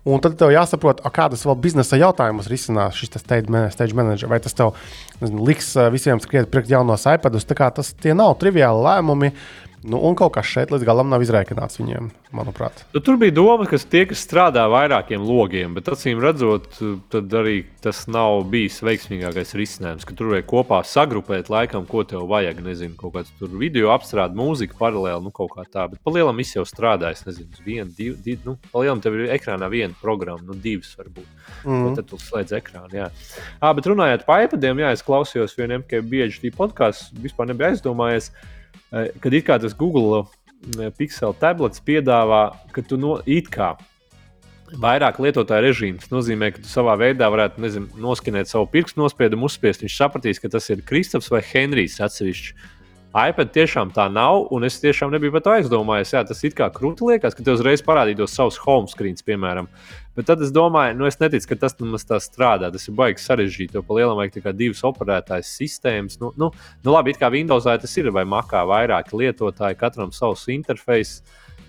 Un 0.04 0.20
tad 0.20 0.36
tev 0.36 0.50
jāsaprot, 0.50 1.00
a, 1.04 1.10
kādas 1.10 1.44
vēl 1.46 1.56
biznesa 1.60 1.96
jautājumus 1.96 2.48
risinās 2.48 2.94
šis 2.94 3.18
stage, 3.18 3.48
man- 3.48 3.70
stage 3.70 3.94
manager. 3.94 4.28
Vai 4.28 4.40
tas 4.40 4.54
tev 4.54 4.74
nezinu, 5.20 5.44
liks 5.46 5.76
ā, 5.76 5.90
visiem 5.92 6.20
skriet 6.20 6.50
priekš 6.50 6.68
jaunos 6.68 7.06
iPadus. 7.06 7.44
Tā 7.44 7.54
kā 7.54 7.70
Tas 7.78 7.92
tie 7.92 8.14
nav 8.14 8.34
triviāli 8.40 8.82
lēmumi. 8.82 9.32
Nu, 9.86 10.00
un 10.02 10.16
kaut 10.18 10.32
kas 10.34 10.48
šeit 10.50 10.72
līdz 10.74 10.82
galam 10.86 11.10
nav 11.12 11.22
izrēķināts 11.22 11.78
viņiem, 11.78 12.08
manuprāt. 12.34 12.80
Nu, 12.90 13.02
tur 13.04 13.18
bija 13.20 13.34
doma, 13.36 13.66
ka 13.68 13.78
tie, 13.78 14.02
kas 14.10 14.24
strādā 14.24 14.64
vairākiem 14.70 15.22
logiem, 15.22 15.76
bet 15.76 15.90
acīm 15.92 16.18
redzot, 16.22 16.66
tad 17.12 17.36
arī 17.38 17.60
tas 17.84 18.00
nav 18.10 18.42
bijis 18.50 18.80
veiksmīgākais 18.82 19.54
risinājums. 19.58 20.08
Tur 20.18 20.32
vajag 20.32 20.48
kopā 20.50 20.80
sagrupēt, 20.82 21.50
laikam, 21.52 21.86
ko 21.86 22.02
tev 22.08 22.26
vajag. 22.30 22.58
Nezinu, 22.66 22.96
kaut 22.98 23.14
kāds 23.14 23.30
tur 23.38 23.54
video 23.60 23.92
apstrāde, 23.94 24.34
mūzika 24.38 24.74
paralēli, 24.80 25.22
nu, 25.28 25.32
kaut 25.34 25.54
kā 25.54 25.62
tā. 25.70 25.86
Bet 25.92 26.02
palielam 26.06 26.42
viss 26.42 26.58
jau 26.58 26.66
strādā. 26.66 27.14
Es 27.14 27.22
nezinu, 27.28 27.62
viena, 27.62 27.88
divi, 27.94 28.16
divi 28.24 28.42
nu, 28.48 28.56
palielam 28.74 29.02
tev 29.04 29.14
ir 29.14 29.30
ekrānā 29.38 29.70
viena 29.70 29.94
programma, 30.02 30.42
nu, 30.48 30.58
divas 30.58 30.90
varbūt. 30.98 31.30
Mm. 31.62 31.94
Tad 32.00 32.10
tu 32.10 32.18
slēdz 32.18 32.58
ekrānu. 32.58 32.90
Jā, 32.98 33.08
à, 33.62 33.70
bet 33.78 33.86
runājot 33.86 34.26
par 34.26 34.42
iPadiem, 34.48 34.82
jā, 34.82 34.92
es 34.96 35.06
klausījos 35.06 35.54
vienam, 35.58 35.86
ka 35.86 36.02
bieži 36.02 36.40
šī 36.40 36.54
podkāsts 36.58 37.12
vispār 37.22 37.52
nebija 37.52 37.76
aizdomājies. 37.76 38.32
Eh, 38.88 39.12
kad 39.20 39.34
ir 39.34 39.44
kā 39.44 39.58
tas 39.60 39.76
Google 39.76 40.22
eh, 40.24 40.88
Pixel 40.96 41.34
tablets 41.40 41.82
piedāvā, 41.84 42.48
ka 42.72 42.82
tu 42.82 42.96
no 43.00 43.18
it 43.26 43.50
kā 43.52 43.74
vairāk 44.80 45.20
lietotāju 45.20 45.64
režīms. 45.64 46.04
Tas 46.04 46.12
nozīmē, 46.12 46.50
ka 46.52 46.62
tu 46.64 46.68
savā 46.68 46.96
veidā 47.00 47.28
varētu 47.32 47.62
nezinu, 47.64 47.88
noskinēt 48.00 48.50
savu 48.50 48.68
pirkstu 48.72 49.00
nospiedumu, 49.00 49.48
uzspiest. 49.48 49.84
Viņš 49.84 49.96
sapratīs, 49.96 50.40
ka 50.40 50.50
tas 50.52 50.68
ir 50.72 50.84
Kristofers 50.88 51.30
vai 51.32 51.40
Henrijs 51.52 52.00
atsevišķi 52.04 52.56
iPad 53.08 53.54
tiešām 53.54 53.88
tā 53.96 54.04
nav, 54.12 54.50
un 54.52 54.66
es 54.68 54.76
tiešām 54.82 55.08
nebiju 55.14 55.32
par 55.32 55.42
to 55.46 55.52
aizdomājies. 55.54 56.10
Jā, 56.12 56.20
tas 56.28 56.42
it 56.44 56.52
kā 56.56 56.66
krūti 56.72 57.06
liekas, 57.08 57.32
ka 57.32 57.44
te 57.44 57.54
uzreiz 57.54 57.80
parādītos 57.84 58.34
savs 58.36 58.58
home 58.60 58.90
screens, 58.90 59.24
piemēram. 59.24 59.70
Bet 60.18 60.28
tad 60.28 60.42
es 60.44 60.52
domāju, 60.52 60.96
nu, 60.98 61.06
es 61.08 61.16
neticu, 61.16 61.46
ka 61.48 61.56
tas 61.62 61.78
nemaz 61.80 62.04
tā 62.04 62.18
strādā. 62.20 62.68
Tas 62.74 62.84
ir 62.84 62.96
baigi 62.98 63.24
sarežģīti, 63.24 63.78
jo 63.78 63.84
palielam 63.86 64.18
vajag 64.20 64.50
divas 64.58 64.84
operētājas 64.84 65.54
sistēmas. 65.56 66.18
Nu, 66.20 66.34
nu, 66.36 66.50
nu 66.84 66.92
labi, 66.92 67.14
it 67.14 67.20
kā 67.22 67.30
Windowsā 67.32 67.78
tas 67.80 67.96
ir 67.96 68.10
vai 68.12 68.26
Makā 68.28 68.66
vairāki 68.68 69.16
lietotāji, 69.22 69.78
katram 69.80 70.12
savs 70.12 70.44
interfejs. 70.52 71.22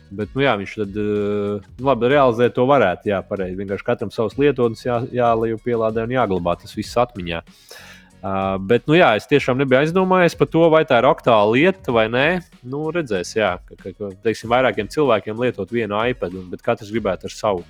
Bet, 0.10 0.34
nu, 0.34 0.42
jā, 0.44 0.58
viņš 0.60 0.74
tad 0.82 0.96
uh, 0.98 1.70
labi 1.86 2.10
realizēt 2.12 2.58
to 2.58 2.66
varētu. 2.68 3.14
Jā, 3.14 3.22
pareizi. 3.24 3.56
Vienkārši 3.62 3.88
katram 3.88 4.12
savs 4.12 4.36
lietotnes 4.42 4.84
jā, 4.84 4.98
jālieku 5.14 5.62
pielādē 5.70 6.04
un 6.04 6.18
jāglabā 6.18 6.58
tas 6.60 6.76
viss 6.76 7.00
atmiņā. 7.00 7.46
Uh, 7.46 7.99
Uh, 8.20 8.58
bet, 8.60 8.84
nu, 8.90 8.98
jā, 9.00 9.14
es 9.16 9.30
tiešām 9.32 9.62
nebiju 9.62 9.80
aizdomājies 9.80 10.34
par 10.36 10.50
to, 10.52 10.66
vai 10.72 10.82
tā 10.88 10.98
ir 11.00 11.08
aktuāla 11.08 11.54
lieta 11.54 11.94
vai 11.96 12.10
nē. 12.12 12.26
Nu, 12.68 12.90
redzēs, 12.92 13.32
jā, 13.38 13.54
ka, 13.64 13.78
ka, 13.80 13.94
ka 13.96 14.10
teiksim, 14.26 14.52
vairākiem 14.52 14.90
cilvēkiem 14.92 15.40
lietot 15.40 15.72
vienu 15.72 15.96
iPad, 16.12 16.36
bet 16.52 16.66
katrs 16.66 16.92
gribētu 16.92 17.30
ar 17.30 17.36
savu, 17.36 17.64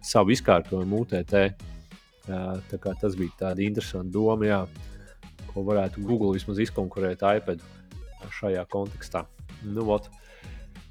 savu 0.00 0.32
izkārtojumu 0.32 1.02
UTT. 1.04 1.36
Uh, 2.30 2.56
tas 2.70 3.18
bija 3.18 3.36
tāds 3.42 3.60
interesants 3.66 4.12
doma, 4.14 4.48
jā, 4.48 4.62
ko 5.50 5.66
varētu 5.68 6.06
Google 6.06 6.32
vismaz 6.38 6.62
izkonkurēt 6.64 7.20
iPad 7.36 7.60
šajā 8.40 8.64
kontekstā. 8.72 9.26
Nu, 9.68 9.84
ot. 9.92 10.08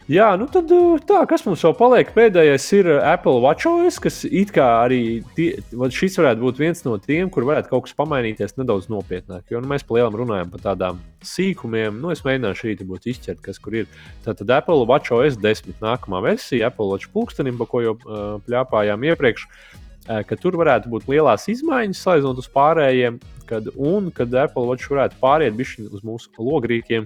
Jā, 0.09 0.31
nu 0.41 0.47
tad 0.49 0.71
uh, 0.73 0.95
tā, 1.05 1.19
kas 1.29 1.43
mums 1.45 1.61
vēl 1.61 1.75
paliek? 1.77 2.07
Pēdējais 2.15 2.63
ir 2.79 2.87
uh, 2.95 3.03
Apple 3.11 3.43
WatchOS, 3.43 3.99
kas 4.01 4.15
it 4.25 4.49
kā 4.55 4.65
arī 4.81 5.19
tie, 5.37 5.51
šis 5.69 6.17
varētu 6.17 6.41
būt 6.41 6.61
viens 6.63 6.81
no 6.81 6.95
tiem, 6.97 7.29
kur 7.29 7.45
varētu 7.45 7.69
kaut 7.69 7.85
kas 7.85 7.93
pamainīties 7.93 8.57
nedaudz 8.57 8.87
nopietnāk. 8.89 9.43
Jo 9.53 9.61
nu, 9.61 9.69
mēs 9.69 9.85
palielam 9.85 10.17
runājam 10.17 10.49
par 10.49 10.63
tādām 10.63 11.03
sīkumiem. 11.21 12.01
Nu, 12.01 12.09
es 12.09 12.25
mēģināšu 12.25 12.71
arī 12.71 12.89
būt 12.89 13.05
izķert, 13.13 13.43
kas 13.45 13.61
kur 13.61 13.77
ir. 13.83 14.01
Tātad 14.25 14.49
Apple 14.57 14.89
WatchOS 14.89 15.37
10 15.45 15.77
nākamā 15.85 16.23
versija, 16.25 16.73
Apple 16.73 16.89
Watch 16.89 17.13
pulkstenim, 17.13 17.61
pa 17.61 17.69
ko 17.69 17.85
jau 17.85 17.93
uh, 17.99 18.25
pļāpājām 18.49 19.05
iepriekš. 19.11 19.45
Uh, 19.45 20.23
ka 20.25 20.41
tur 20.41 20.57
varētu 20.57 20.89
būt 20.89 21.05
lielās 21.13 21.45
izmaiņas, 21.53 22.01
salīdzinot 22.01 22.41
uz 22.41 22.49
pārējiem, 22.57 23.21
kad, 23.45 23.69
un 23.77 24.09
kad 24.09 24.33
Apple 24.33 24.65
Watch 24.73 24.89
varētu 24.89 25.21
pāriet 25.21 25.53
uz 25.85 26.01
mūsu 26.01 26.33
logrīkiem, 26.41 27.05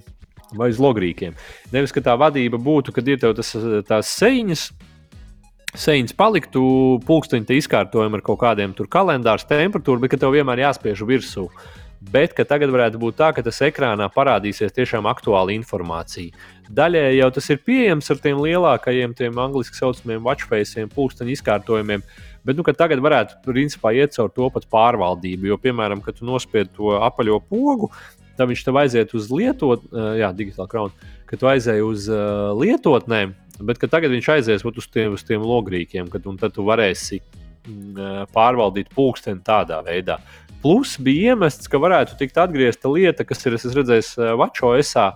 vai 0.58 0.72
uz 0.74 0.82
logrīkiem. 0.82 1.36
Nevis, 1.74 1.93
ka 1.95 2.04
tā 2.06 2.16
vadība 2.20 2.60
būtu, 2.62 2.95
kad 2.95 3.08
ir 3.08 3.22
tev 3.22 3.36
tas, 3.38 3.54
tās 3.88 4.16
sēņas. 4.20 4.72
Sēņas 5.74 6.14
paliktu 6.14 6.62
pulksteņa 7.08 7.56
izkārtojumi 7.58 8.20
ar 8.20 8.22
kaut 8.22 8.38
kādiem 8.43 8.76
kalendāru 8.93 9.47
temperatūru, 9.49 10.04
bet 10.04 10.20
tev 10.22 10.36
vienmēr 10.36 10.68
jāspiež 10.68 11.01
virsū. 11.10 11.47
Bet 12.12 12.36
tagad 12.36 12.72
varētu 12.74 12.99
būt 12.99 13.16
tā, 13.20 13.30
ka 13.36 13.41
tas 13.45 13.62
ekrānā 13.64 14.10
parādīsies 14.12 14.76
tiešām 14.76 15.08
aktuāla 15.08 15.54
informācija. 15.56 16.34
Daļēji 16.74 17.20
jau 17.20 17.30
tas 17.38 17.47
ir 17.54 17.62
pieejams 17.64 18.12
ar 18.12 18.20
tiem 18.24 18.41
lielākajiem, 18.43 19.14
tiem 19.16 19.39
angļuiski 19.39 19.80
saucamiem 19.80 20.26
watchfaceiem, 20.26 20.91
pulksteņa 20.91 21.36
izkārtojumiem. 21.38 22.04
Bet 22.43 22.60
nu, 22.60 22.66
tagad 22.76 22.99
varētu 23.04 23.39
principā 23.45 23.93
iet 23.95 24.16
caur 24.18 24.34
to 24.36 24.49
pat 24.51 24.68
pārvaldību. 24.74 25.47
Jo, 25.54 25.60
piemēram, 25.64 26.04
kad 26.04 26.20
tu 26.20 26.28
nospied 26.28 26.74
to 26.76 26.97
apaļo 26.99 27.39
pogu, 27.47 27.91
tad 28.38 28.50
viņš 28.50 28.64
tev 28.66 28.80
aiziet 28.82 29.14
uz 29.18 29.30
lietot, 29.34 29.86
jā, 30.20 30.32
digitāla 30.36 30.70
krauna, 30.72 31.12
ka 31.30 31.40
tu 31.40 31.50
aizēji 31.50 31.86
uz 31.86 32.08
uh, 32.12 32.52
lietotnēm, 32.58 33.36
bet 33.66 33.82
tagad 33.92 34.14
viņš 34.14 34.30
aizies 34.36 34.66
uz 34.66 34.90
tiem, 34.92 35.14
uz 35.18 35.26
tiem 35.26 35.46
logrīkiem, 35.46 36.10
kad, 36.14 36.26
un 36.30 36.40
tad 36.42 36.56
tu 36.56 36.66
varēsi 36.68 37.22
uh, 37.22 38.24
pārvaldīt 38.34 38.92
pulksteni 38.94 39.44
tādā 39.46 39.82
veidā. 39.86 40.20
Plus 40.64 40.96
bija 41.02 41.34
iemests, 41.34 41.68
ka 41.68 41.82
varētu 41.82 42.16
tikt 42.20 42.38
atgriezta 42.40 42.92
lieta, 42.92 43.26
kas 43.28 43.46
ir, 43.46 43.58
uh, 43.58 44.34
Vačo 44.40 44.76
SA, 44.82 45.12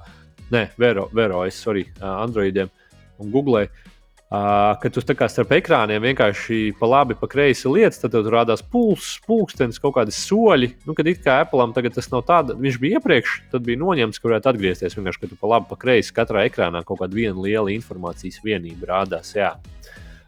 ne, 0.54 0.68
Vero, 0.78 1.10
Vero 1.16 1.46
es, 1.48 1.60
sorry, 1.60 1.88
Androidiem 2.02 2.72
un 3.18 3.32
Google. 3.34 3.66
Uh, 3.68 3.97
Uh, 4.28 4.74
kad 4.82 4.92
tu 4.92 5.00
starp 5.00 5.52
ekrāniem 5.56 6.04
vienkārši 6.04 6.74
pa 6.76 6.88
labi, 6.92 7.16
pa 7.16 7.30
kreisi 7.32 7.70
lietas, 7.72 8.02
tad 8.02 8.12
tur 8.12 8.26
rādās 8.28 8.60
pulss, 8.60 9.22
pulkstenis, 9.24 9.80
kaut 9.80 9.94
kādi 9.96 10.12
soļi. 10.12 10.74
Nu, 10.84 10.92
kad 10.98 11.08
it 11.08 11.22
kā 11.24 11.38
Apple 11.46 11.64
tagad 11.72 11.96
tas 11.96 12.10
nav 12.12 12.26
tāds, 12.28 12.58
viņš 12.60 12.80
bija 12.82 13.00
iepriekš, 13.00 13.38
tad 13.54 13.64
bija 13.64 13.80
noņemts, 13.80 14.20
ka 14.20 14.28
varētu 14.28 14.50
atgriezties. 14.52 14.98
Vienkārši, 15.00 15.22
kad 15.22 15.32
tu 15.32 15.40
pa 15.40 15.54
labi, 15.54 15.70
pa 15.70 15.78
kreisi 15.80 16.12
katrā 16.12 16.44
ekrānā 16.50 16.82
kaut 16.84 17.00
kāda 17.00 17.16
viena 17.16 17.40
liela 17.40 17.72
informācijas 17.72 18.42
vienība 18.44 18.92
rādās. 18.92 19.32
Jā. 19.38 19.54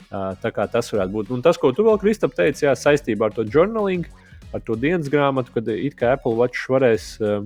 Uh, 0.08 0.32
tā 0.40 0.54
kā 0.56 0.64
tas 0.72 0.94
varētu 0.96 1.18
būt. 1.18 1.34
Un 1.36 1.44
tas, 1.44 1.60
ko 1.60 1.74
tu 1.76 1.84
vēl, 1.84 2.00
Kristap, 2.00 2.32
teici, 2.38 2.70
jā, 2.70 2.78
saistībā 2.80 3.28
ar 3.28 3.36
to 3.36 3.44
journaling, 3.44 4.08
ar 4.56 4.64
to 4.64 4.80
dienas 4.80 5.12
grāmatu, 5.12 5.52
kad 5.58 5.68
it 5.76 6.00
kā 6.00 6.16
Apple 6.16 6.40
Watch 6.40 6.72
varēs 6.72 7.18
uh, 7.20 7.44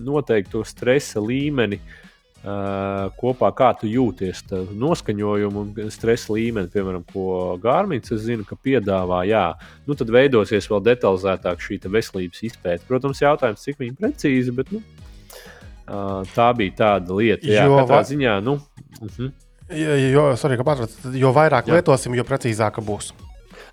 noteikt 0.00 0.54
to 0.56 0.64
stresa 0.64 1.20
līmeni. 1.20 1.82
Uh, 1.84 2.00
kopā, 2.42 3.52
kā 3.54 3.70
tu 3.78 3.86
jūties, 3.86 4.42
noskaņojumu 4.74 5.62
un 5.62 5.90
stresa 5.94 6.32
līmeni, 6.34 6.70
piemēram, 6.72 7.04
ko 7.12 7.54
Gārmīns, 7.62 8.10
es 8.10 8.24
zinu, 8.26 8.46
ka 8.48 8.58
piedāvā, 8.58 9.22
jā, 9.28 9.44
nu 9.86 9.94
tad 9.98 10.10
veidosies 10.10 10.66
vēl 10.70 10.82
detalizētāk 10.88 11.62
šī 11.62 11.78
veselības 11.86 12.42
izpēte. 12.50 12.88
Protams, 12.88 13.22
jautājums, 13.22 13.62
cik 13.62 13.78
viņi 13.78 13.94
precīzi, 14.00 14.54
bet 14.56 14.72
nu, 14.74 14.82
uh, 14.82 16.26
tā 16.34 16.50
bija 16.58 16.78
tāda 16.82 17.14
lieta, 17.14 17.46
jā, 17.46 17.68
jo, 17.70 17.78
katrā 17.78 18.02
ziņā, 18.10 18.40
nu. 18.42 18.58
Uh 18.98 19.06
mhm. 19.06 19.14
-huh. 19.18 19.32
Jo, 19.72 20.36
sorry, 20.36 20.58
patrat, 20.60 20.90
jo 21.14 21.30
vairāk 21.32 21.68
jā. 21.70 21.78
lietosim, 21.78 22.14
jo 22.14 22.24
precīzāka 22.24 22.82
būs. 22.84 23.12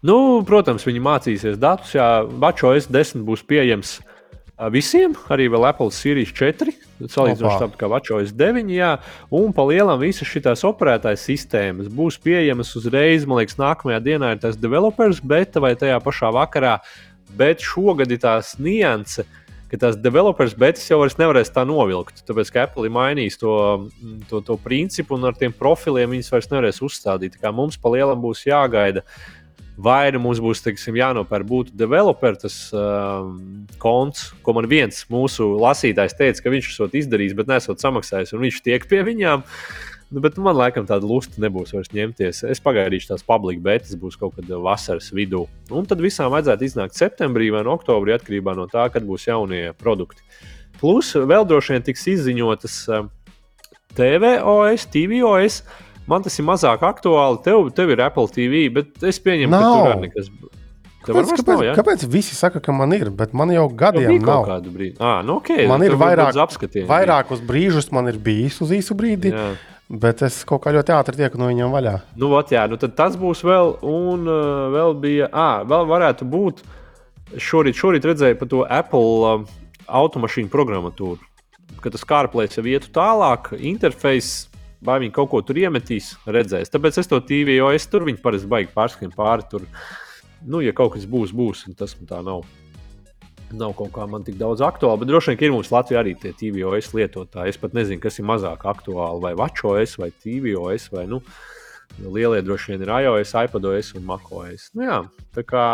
Nu, 0.02 0.44
protams, 0.48 0.86
viņi 0.88 1.02
mācīsies 1.04 1.58
datus. 1.60 1.92
Jā, 1.96 2.24
Bačo 2.24 2.72
S10 2.72 3.26
būs 3.28 3.44
pieejams 3.44 4.00
visiem, 4.68 5.16
arī 5.32 5.48
vēl 5.52 5.68
Apple 5.70 5.94
Series 5.96 6.32
4, 6.36 6.74
salīdzinoši 7.08 7.62
tāpat 7.64 7.80
kā 7.80 7.90
WatchOS 7.92 8.34
9, 8.36 8.72
jā, 8.76 8.92
un 9.40 9.54
pa 9.56 9.64
lielam 9.70 10.02
visas 10.02 10.28
šīs 10.28 10.66
operētājas 10.68 11.24
sistēmas 11.30 11.88
būs 11.88 12.20
pieejamas 12.20 12.76
uzreiz, 12.76 13.28
man 13.30 13.40
liekas, 13.40 13.60
nākamajā 13.62 14.02
dienā 14.04 14.34
ir 14.36 14.42
tas 14.44 14.60
developers 14.60 15.24
beta 15.24 15.64
vai 15.64 15.76
tajā 15.80 16.02
pašā 16.04 16.34
vakarā, 16.36 16.80
bet 17.40 17.64
šogad 17.64 18.12
ir 18.12 18.20
tās 18.26 18.58
nianses 18.60 19.28
ka 19.70 19.78
tās 19.78 19.98
developers 20.02 20.56
betas 20.58 20.88
jau 20.90 21.00
nevarēs 21.20 21.52
tā 21.54 21.64
novilkt. 21.68 22.24
Tāpēc, 22.28 22.52
ka 22.54 22.66
Apple 22.66 22.88
ir 22.90 22.94
mainījis 22.96 23.38
to, 23.42 23.54
to, 24.30 24.42
to 24.46 24.58
principu 24.64 25.18
un 25.18 25.30
ar 25.30 25.38
tiem 25.38 25.54
profiliem 25.56 26.16
viņas 26.16 26.32
vairs 26.34 26.50
nevarēs 26.50 26.82
uzstādīt. 26.86 27.36
Tā 27.36 27.44
kā 27.44 27.54
mums 27.56 27.78
pa 27.78 27.92
lielam 27.94 28.22
būs 28.24 28.48
jāgaida 28.50 29.06
vai 29.80 30.12
nu 30.12 30.20
mums 30.24 30.42
būs 30.44 30.64
teiksim, 30.66 30.98
jānopērk 31.00 31.48
būtu 31.48 31.76
developer 31.80 32.36
tas 32.40 32.56
um, 32.76 33.38
konts, 33.82 34.30
ko 34.44 34.56
man 34.58 34.68
viens 34.70 35.06
mūsu 35.12 35.54
lasītājs 35.62 36.18
teica, 36.20 36.44
ka 36.44 36.54
viņš 36.54 36.74
esot 36.74 36.98
izdarījis, 37.00 37.38
bet 37.38 37.52
nesot 37.52 37.80
samaksājis, 37.84 38.36
un 38.36 38.44
viņš 38.44 38.60
tiek 38.66 38.88
pie 38.90 39.06
viņiem. 39.08 39.46
Nu, 40.10 40.24
bet 40.26 40.40
man 40.42 40.58
laikam 40.58 40.88
tāda 40.90 41.06
lusta 41.06 41.38
nebūs 41.38 41.70
vairs 41.76 41.92
ņemties. 41.94 42.42
Es 42.50 42.62
pagaidīšu 42.66 43.12
tās 43.12 43.22
publikas 43.26 43.62
betas, 43.68 43.98
būs 44.02 44.18
kaut 44.18 44.40
kad 44.40 44.48
vasaras 44.50 45.12
vidū. 45.14 45.44
Un 45.70 45.86
tad 45.86 46.02
visām 46.02 46.32
vajadzētu 46.34 46.66
iznākt 46.66 46.98
septembrī 46.98 47.52
vai 47.54 47.62
no 47.68 47.76
oktobrī, 47.78 48.16
atkarībā 48.18 48.56
no 48.58 48.66
tā, 48.72 48.88
kad 48.90 49.06
būs 49.06 49.28
jaunie 49.30 49.68
produkti. 49.78 50.26
Plus 50.82 51.14
vēl 51.14 51.46
droši 51.46 51.76
vien 51.76 51.86
tiks 51.86 52.08
izziņotas 52.16 52.80
um, 52.98 53.12
TVOS, 54.00 54.88
TVOS. 54.90 55.62
Man 56.10 56.26
tas 56.26 56.40
ir 56.42 56.48
mazāk 56.48 56.84
aktuāli. 56.86 57.42
Tev, 57.46 57.70
tev 57.76 57.94
ir 57.94 58.02
Apple 58.08 58.30
TV, 58.34 58.66
bet 58.74 59.06
es 59.06 59.22
pieņemu, 59.22 59.52
nav. 59.54 59.62
ka 59.62 59.76
tur 59.78 59.92
ir 59.92 60.02
nekas. 60.08 60.32
Kāpēc, 61.00 61.30
kāpēc, 61.32 61.48
nav, 61.48 61.62
ja? 61.64 61.74
kāpēc 61.78 62.04
visi 62.12 62.36
saka, 62.36 62.60
ka 62.62 62.74
man 62.76 62.92
ir, 62.94 63.08
bet 63.16 63.32
man 63.38 63.54
jau 63.54 63.70
gadiem 63.72 64.18
jau 64.18 64.26
nav? 64.26 64.50
Ah, 65.00 65.22
nu 65.26 65.38
okay, 65.40 65.64
man 65.70 65.86
ir 65.86 65.96
vairāk, 65.98 66.36
vairākus 66.90 67.40
brīžus, 67.46 67.88
man 67.96 68.12
ir 68.12 68.20
bijis 68.22 68.60
uz 68.66 68.74
īsu 68.76 68.98
brīdi. 69.00 69.32
Jā. 69.32 69.54
Bet 69.90 70.22
es 70.28 70.44
kaut 70.46 70.62
kā 70.66 70.74
ļoti 70.76 70.94
ātri 70.94 71.18
tieku 71.18 71.40
no 71.42 71.48
viņiem 71.50 71.72
vaļā. 71.74 71.96
Nu, 72.20 72.30
ot, 72.38 72.52
jā, 72.54 72.68
nu 72.70 72.78
tas 72.78 73.16
būs 73.18 73.42
vēl, 73.48 73.80
un 73.90 74.28
uh, 74.28 74.68
vēl 74.76 74.94
bija, 75.02 75.32
ah, 75.32 75.64
vēl 75.66 75.88
varētu 75.90 76.28
būt. 76.30 76.62
Šorīt, 77.42 77.78
šorīt 77.80 78.06
redzēju 78.10 78.38
par 78.38 78.52
to 78.52 78.62
Apple 78.68 79.32
uh, 79.32 79.58
automašīnu 79.90 80.52
programmatūru, 80.54 81.18
ka 81.82 81.94
tas 81.94 82.06
CarPlay 82.06 82.52
jau 82.54 82.66
ietu 82.70 82.92
tālāk, 82.94 83.54
interfejs 83.56 84.50
vai 84.86 85.00
viņi 85.04 85.14
kaut 85.16 85.30
ko 85.32 85.42
tur 85.46 85.60
iemetīs, 85.60 86.14
redzēs. 86.30 86.72
Tāpēc 86.72 87.02
es 87.02 87.10
to 87.12 87.20
TVOS 87.24 87.90
tur 87.92 88.08
viņi 88.08 88.22
parasti 88.24 88.50
baigi 88.52 88.72
pārskrien 88.76 89.14
pāri. 89.16 89.46
Tur. 89.52 89.68
Nu, 90.48 90.64
ja 90.64 90.74
kaut 90.76 90.96
kas 90.96 91.08
būs, 91.10 91.36
būs, 91.36 91.66
un 91.68 91.78
tas 91.80 91.96
man 92.00 92.10
tā 92.10 92.24
nav. 92.26 92.48
Nav 93.50 93.74
kaut 93.74 93.90
kā 93.96 94.06
man 94.06 94.22
tik 94.22 94.36
daudz 94.38 94.62
aktuāli, 94.62 95.02
bet 95.02 95.10
droši 95.10 95.34
vien 95.34 95.48
ir 95.48 95.56
mums 95.56 95.72
Latvijā 95.74 96.04
arī 96.04 96.14
tie 96.22 96.36
TVOS 96.38 96.92
lietotāji. 96.94 97.56
Es 97.56 97.58
pat 97.58 97.74
nezinu, 97.74 98.02
kas 98.04 98.20
ir 98.22 98.28
mazāk 98.30 98.68
aktuāli, 98.70 99.24
vai 99.24 99.32
VAČOS 99.40 99.96
vai 99.98 100.12
TVOS. 100.14 100.92
Vai, 100.94 101.08
nu, 101.10 101.24
lielie 101.98 102.44
droši 102.46 102.76
vien 102.76 102.86
ir 102.86 102.94
iOS, 103.00 103.34
iPadOS 103.48 103.96
un 103.98 104.06
MacOS. 104.06 104.70
Nu, 104.78 104.86
jā, 104.86 105.00
tā 105.36 105.44
kā 105.50 105.66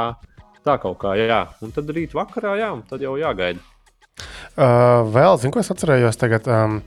tā 0.66 0.78
kaut 0.82 0.98
kā, 1.04 1.18
jā. 1.20 1.44
Un 1.62 1.76
tad 1.76 1.92
rīt 1.94 2.16
vakarā, 2.16 2.56
jā, 2.62 2.72
tad 2.90 3.04
jau 3.04 3.18
jāgaida. 3.20 3.62
Uh, 4.56 5.04
vēl, 5.12 5.36
zinu, 5.42 5.52
ko 5.52 5.60
es 5.60 5.72
atcerējos 5.74 6.18
tagad. 6.22 6.48
Um, 6.48 6.80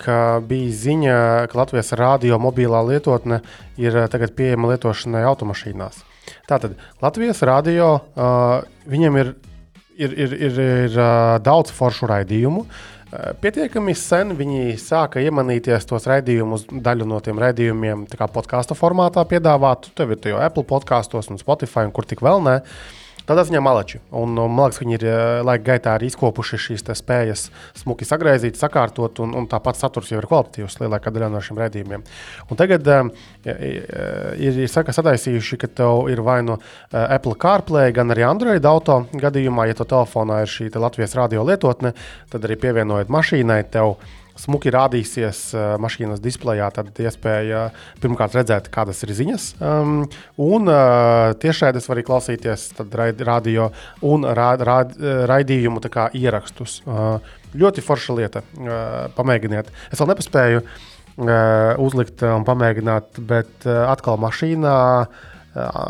ka 0.00 0.40
bija 0.46 0.72
ziņa, 0.82 1.16
ka 1.50 1.58
Latvijas 1.58 1.92
rādio 1.98 2.38
mobilā 2.42 2.82
lietotne 2.86 3.40
ir 3.80 3.98
tagad 4.12 4.34
pieejama 4.38 4.72
lietošanai 4.74 5.24
automašīnās. 5.28 6.02
Tātad 6.48 6.76
Latvijas 7.02 7.42
rādio 7.46 7.92
uh, 7.96 8.66
viņam 8.90 9.20
ir, 9.22 9.32
ir, 9.94 10.12
ir, 10.26 10.36
ir, 10.48 10.60
ir 10.88 10.98
uh, 10.98 11.38
daudz 11.42 11.74
foršu 11.74 12.08
raidījumu. 12.10 12.66
Uh, 12.66 13.30
pietiekami 13.42 13.94
sen 13.98 14.34
viņi 14.38 14.76
sāka 14.82 15.22
iemanīties 15.22 15.86
tos 15.86 16.08
raidījumus, 16.10 16.66
daļu 16.70 17.06
no 17.06 17.22
tiem 17.22 17.38
raidījumiem, 17.42 18.06
kā 18.18 18.30
podkāstu 18.30 18.78
formātā 18.78 19.22
piedāvāt. 19.28 19.90
Ir 20.02 20.30
jau 20.32 20.42
Apple 20.42 20.66
podkāstos 20.66 21.30
un 21.30 21.42
Spotify, 21.42 21.86
un 21.86 21.94
kur 21.94 22.08
tik 22.08 22.24
vēl 22.26 22.42
ne. 22.46 22.60
Uh, 22.62 23.02
Tādā 23.26 23.42
ziņā 23.42 23.58
malači. 23.64 23.98
Un, 24.14 24.36
un, 24.38 24.52
man 24.54 24.68
liekas, 24.68 24.78
ka 24.78 24.84
viņi 24.84 24.94
ir 25.00 25.04
eh, 25.10 25.20
laika 25.46 25.64
gaitā 25.72 25.94
arī 25.96 26.10
izkopuši 26.12 26.60
šīs 26.62 26.84
spējas 26.94 27.48
smuki 27.80 28.06
sagraizīt, 28.06 28.58
sakārtot, 28.60 29.18
un, 29.24 29.32
un 29.34 29.48
tāpat 29.50 29.80
saturs 29.80 30.12
jau 30.12 30.20
ir 30.20 30.28
kvalitatīvs 30.30 30.78
lielākā 30.82 31.10
daļā 31.14 31.30
no 31.32 31.40
šiem 31.42 31.58
redzējumiem. 31.58 32.04
Un 32.46 32.60
tagad 32.60 32.86
um, 32.94 33.10
ir, 33.44 34.60
ir 34.62 34.70
saka, 34.70 34.94
sadaisījuši, 34.94 35.58
ka 35.58 35.70
tev 35.82 36.06
ir 36.12 36.22
vai 36.26 36.38
nu, 36.46 36.60
Apple 36.92 37.34
CarPlay, 37.42 37.94
gan 37.96 38.14
arī 38.14 38.22
Android 38.28 38.68
auto 38.70 39.00
gadījumā, 39.10 39.66
ja 39.66 39.78
to 39.78 39.88
telefonā 39.90 40.44
ir 40.44 40.52
šī 40.52 40.70
Latvijas 40.76 41.16
radio 41.18 41.42
lietotne, 41.46 41.96
tad 42.30 42.46
arī 42.46 42.60
pievienojot 42.62 43.10
mašīnai 43.10 43.64
tev 43.74 43.96
smuki 44.40 44.72
rādīsies 44.74 45.42
uh, 45.54 45.74
mašīnas 45.82 46.22
displejā, 46.24 46.68
tad 46.74 46.96
iespēja 47.02 47.68
pirmkārt 48.02 48.36
redzēt, 48.38 48.70
kādas 48.74 49.02
ir 49.06 49.14
ziņas. 49.16 49.48
Um, 49.60 50.04
un 50.42 50.70
uh, 50.70 51.32
tiešraidēs 51.42 51.88
var 51.88 51.98
arī 51.98 52.06
klausīties 52.06 52.68
radio 53.26 53.70
un 54.06 54.26
rā, 54.36 54.52
rā, 54.60 54.80
raidījumu 55.30 55.82
ierakstus. 56.16 56.80
Uh, 56.86 57.16
ļoti 57.56 57.84
forša 57.84 58.16
lieta. 58.16 58.42
Uh, 58.56 59.06
pamēģiniet. 59.16 59.70
Es 59.92 60.00
vēl 60.00 60.12
nepaspēju 60.12 60.62
uh, 60.62 61.78
uzlikt 61.82 62.24
un 62.26 62.44
pamēģināt, 62.46 63.22
bet 63.28 63.68
uh, 63.68 63.86
atkal 63.92 64.20
mašīnā. 64.22 64.76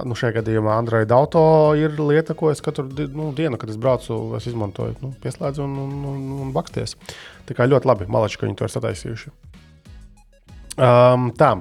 Nu, 0.07 0.15
šajā 0.15 0.37
gadījumā 0.37 0.77
Android 0.79 1.11
auto 1.11 1.41
ir 1.75 1.97
lieta, 1.99 2.37
ko 2.39 2.53
es 2.53 2.61
katru 2.63 2.85
nu, 2.87 3.33
dienu, 3.35 3.59
kad 3.59 3.73
es 3.73 3.79
braucu, 3.83 4.15
es 4.39 4.45
izmantoju, 4.47 4.95
nu, 5.03 5.09
pieslēdzu 5.25 5.65
un, 5.65 5.73
un, 5.83 5.97
un, 6.13 6.21
un 6.45 6.53
baksties. 6.55 6.95
Tā 7.47 7.57
kā 7.57 7.67
ļoti 7.69 7.89
labi, 7.89 8.09
malači, 8.11 8.41
ka 8.41 8.49
viņi 8.49 8.59
to 8.59 8.67
ir 8.67 8.73
sataisījuši. 8.75 9.33
Um, 10.77 11.31
tā. 11.39 11.55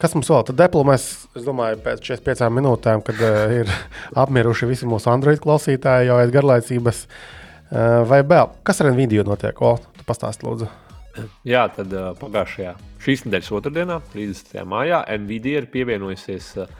Kas 0.00 0.12
mums 0.16 0.28
vēl? 0.28 0.42
Tad 0.50 0.60
Apple 0.66 0.84
mēs, 0.86 1.06
es 1.38 1.46
domāju, 1.46 1.78
pēc 1.84 2.02
45 2.04 2.50
minūtēm, 2.52 3.02
kad 3.06 3.20
uh, 3.24 3.54
ir 3.62 3.70
apmieruši 4.24 4.68
visi 4.68 4.88
mūsu 4.90 5.10
Android 5.12 5.40
klausītāji 5.42 6.10
jau 6.10 6.18
aiz 6.20 6.32
garlaicības, 6.34 7.04
uh, 7.06 8.02
vai 8.10 8.20
vēl 8.26 8.52
kas 8.66 8.82
ar 8.82 8.92
Nvidia 8.92 9.24
notiek? 9.26 9.62
O, 9.64 9.76
tu 9.96 10.06
pastāsti, 10.08 10.46
lūdzu. 10.46 10.70
Jā, 11.46 11.68
tad 11.72 11.92
uh, 11.94 12.10
pagājušajā 12.18 12.74
šīs 13.04 13.22
nedēļas 13.26 13.52
otrdienā, 13.54 14.00
30. 14.12 14.58
maijā, 14.68 15.04
Nvidia 15.22 15.62
ir 15.62 15.70
pievienojusies 15.72 16.50
uh, 16.58 16.74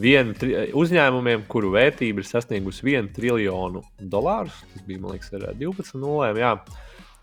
vienu 0.00 0.34
tri, 0.38 0.54
uzņēmumiem, 0.76 1.44
kuru 1.50 1.72
vērtība 1.74 2.22
ir 2.22 2.28
sasniegusi 2.28 2.86
1 2.94 3.12
triljonu 3.14 3.84
dolāru. 3.98 4.52
Tas 4.72 4.86
bija, 4.86 5.02
man 5.02 5.14
liekas, 5.14 5.32
ar 5.36 5.52
12 5.60 6.00
nulēm. 6.00 6.40
Jā. 6.42 6.56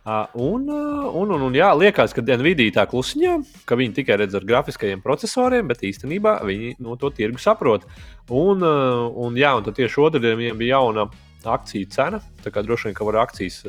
Uh, 0.02 0.26
un, 0.34 0.64
un, 0.66 1.30
un, 1.30 1.42
un 1.46 1.54
jā, 1.54 1.68
liekas, 1.78 2.16
ka 2.18 2.24
Nvidia 2.26 2.74
tā 2.74 2.88
klusiņā, 2.90 3.36
ka 3.70 3.76
viņi 3.78 4.00
tikai 4.00 4.16
redz 4.24 4.34
ar 4.34 4.48
grafiskajiem 4.50 5.04
procesoriem, 5.04 5.68
bet 5.70 5.84
īstenībā 5.86 6.40
viņi 6.48 6.72
no 6.82 6.96
to 6.98 7.12
tirgu 7.14 7.38
saprot. 7.38 7.86
Un, 8.26 8.66
uh, 8.66 9.12
un, 9.22 9.38
jā, 9.38 9.52
un 9.60 9.68
tieši 9.68 10.02
otrdienā 10.02 10.40
viņiem 10.40 10.58
bija 10.58 10.80
jauna 10.80 11.06
akciju 11.46 11.90
cena. 11.94 12.22
Tā 12.42 12.50
kā 12.54 12.64
droši 12.66 12.90
vien, 12.90 12.96
ka 12.98 13.06
var 13.06 13.20
akcijas, 13.28 13.62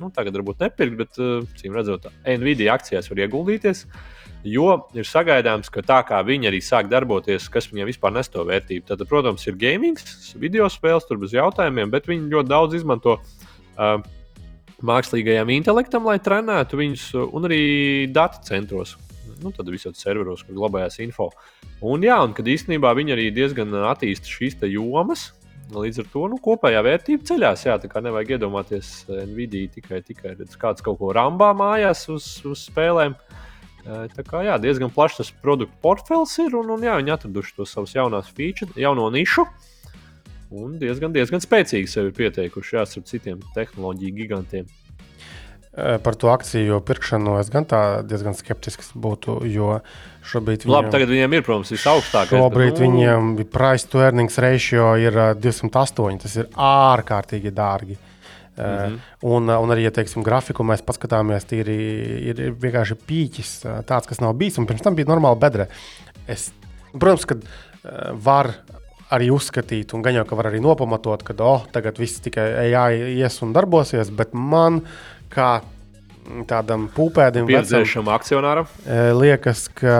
nu, 0.00 0.12
tagad 0.12 0.36
varbūt 0.36 0.60
nepirkt, 0.64 1.00
bet, 1.00 1.18
cīm 1.60 1.76
redzot, 1.76 2.08
Nvidia 2.24 2.76
akcijās 2.76 3.08
var 3.08 3.24
ieguldīties. 3.24 3.86
Jo 4.48 4.68
ir 4.96 5.08
sagaidāms, 5.08 5.72
ka 5.72 5.82
tā 5.82 5.98
kā 6.08 6.20
viņi 6.24 6.48
arī 6.52 6.60
sāk 6.64 6.88
darboties, 6.92 7.48
kas 7.52 7.68
viņiem 7.72 7.90
vispār 7.90 8.14
nes 8.14 8.28
to 8.30 8.44
vērtību. 8.48 8.86
Tad, 8.88 9.02
protams, 9.10 9.44
ir 9.48 9.58
gaming, 9.60 9.98
video 10.38 10.68
spēles, 10.72 11.08
tur 11.08 11.18
bez 11.20 11.34
jautājumiem, 11.36 11.90
bet 11.92 12.06
viņi 12.08 12.30
ļoti 12.32 12.52
daudz 12.52 12.78
izmanto 12.78 13.18
uh, 13.18 13.98
mākslīgajam 14.86 15.50
intelektam, 15.54 16.06
lai 16.06 16.18
trenētu 16.22 16.78
viņus, 16.78 17.06
un 17.34 17.48
arī 17.48 17.62
datu 18.14 18.44
centros. 18.46 18.96
Nu, 19.38 19.52
tad 19.54 19.68
visos 19.70 19.98
serveros, 20.00 20.42
kur 20.42 20.56
glabājās 20.56 20.98
info. 21.04 21.28
Un, 21.78 22.02
jā, 22.02 22.16
un 22.26 22.32
kad 22.34 22.48
īstenībā 22.50 22.90
viņi 22.98 23.14
arī 23.14 23.28
diezgan 23.34 23.74
attīsta 23.86 24.26
šīs 24.26 24.56
jomas, 24.66 25.28
līdz 25.70 26.02
ar 26.02 26.08
to 26.10 26.24
nu, 26.32 26.38
kopējā 26.42 26.82
vērtība 26.82 27.28
ceļās. 27.28 27.66
Jā, 27.68 27.76
tā 27.78 27.90
kā 27.92 28.02
nevajag 28.02 28.38
iedomāties 28.38 29.04
Nvidia 29.06 29.70
tikai, 29.70 30.02
tikai 30.02 30.34
redz, 30.34 30.56
kāds 30.58 30.82
kaut 30.82 30.98
ko 30.98 31.12
rambā 31.14 31.52
mājās 31.54 32.08
uz, 32.10 32.26
uz 32.48 32.66
spēlēm. 32.66 33.14
Tā 33.86 34.24
kā 34.26 34.42
jā, 34.44 34.58
diezgan 34.60 34.90
plašs 34.92 35.22
tas 35.22 35.30
produktu 35.42 35.74
portfels 35.84 36.34
ir, 36.42 36.56
un, 36.58 36.74
un 36.74 36.82
jā, 36.82 36.98
viņi 36.98 37.14
atraduši 37.14 37.54
to 37.56 37.68
savus 37.68 37.94
jaunās 37.94 38.32
features, 38.34 38.74
jauno 38.76 39.06
nišu. 39.14 39.46
Uh, 39.46 39.77
un 40.50 40.76
diezgan, 40.80 41.12
diezgan 41.14 41.42
spēcīgi 41.44 41.90
sevi 41.90 42.12
pieteikuši 42.16 42.76
jāsaka 42.78 43.08
citiem 43.08 43.40
tehnoloģiju 43.56 44.14
gigantiem. 44.16 44.68
Par 45.78 46.16
to 46.18 46.30
akciju 46.32 46.80
pirkšanu 46.82 47.36
es 47.38 47.50
gan 47.54 47.66
diezgan 48.08 48.34
skeptisks 48.34 48.90
būtu. 48.98 49.36
Jo 49.46 49.76
šobrīd 50.26 50.64
viņiem, 50.64 50.74
Labi, 50.74 50.90
tagad 50.90 51.12
viņiem 51.12 51.36
ir, 51.38 51.44
protams, 51.46 51.70
visaugstākais. 51.70 52.34
Šobrīd 52.34 52.72
bet, 52.72 52.80
nu... 52.82 52.86
viņiem 52.86 53.28
price 53.52 53.86
to 53.92 54.02
earnings 54.02 54.40
ratio 54.42 54.90
ir 54.98 55.18
208. 55.38 56.18
Tas 56.24 56.34
ir 56.40 56.48
ārkārtīgi 56.68 57.54
dārgi. 57.54 57.98
Mm 58.58 58.64
-hmm. 58.64 58.98
un, 59.22 59.52
un 59.54 59.70
arī, 59.70 59.84
ja 59.86 59.92
teiksim, 59.94 60.24
grafiku 60.26 60.64
mēs 60.66 60.82
paskatāmies, 60.82 61.46
ir, 61.54 61.68
ir 61.70 62.40
vienkārši 62.58 62.96
pīķis, 63.06 63.52
tāds, 63.86 64.08
kas 64.10 64.18
nav 64.20 64.34
bijis. 64.34 64.58
Un 64.58 64.66
pirms 64.66 64.82
tam 64.82 64.98
bija 64.98 65.06
normāla 65.06 65.38
bedre. 65.38 65.68
Es, 66.26 66.50
protams, 66.90 67.24
ka 67.24 67.38
var 68.12 68.50
arī 69.14 69.30
uzskatīt, 69.32 69.94
un 69.96 70.04
gan 70.04 70.18
jau 70.18 70.26
ka 70.28 70.36
var 70.38 70.50
arī 70.50 70.60
nopamatot, 70.64 71.24
ka 71.24 71.36
oh, 71.44 71.64
tagad 71.72 71.98
viss 72.00 72.20
tikai 72.24 72.46
AI 72.68 73.16
ies 73.16 73.40
un 73.44 73.54
darbosies, 73.56 74.12
bet 74.14 74.34
man 74.36 74.82
kā 75.32 75.58
tādam 76.48 76.88
pūpēdim, 76.92 77.46
pieredzējušam 77.48 78.10
akcionāram, 78.12 78.66
e, 78.84 78.98
liekas, 79.16 79.64
ka 79.78 79.94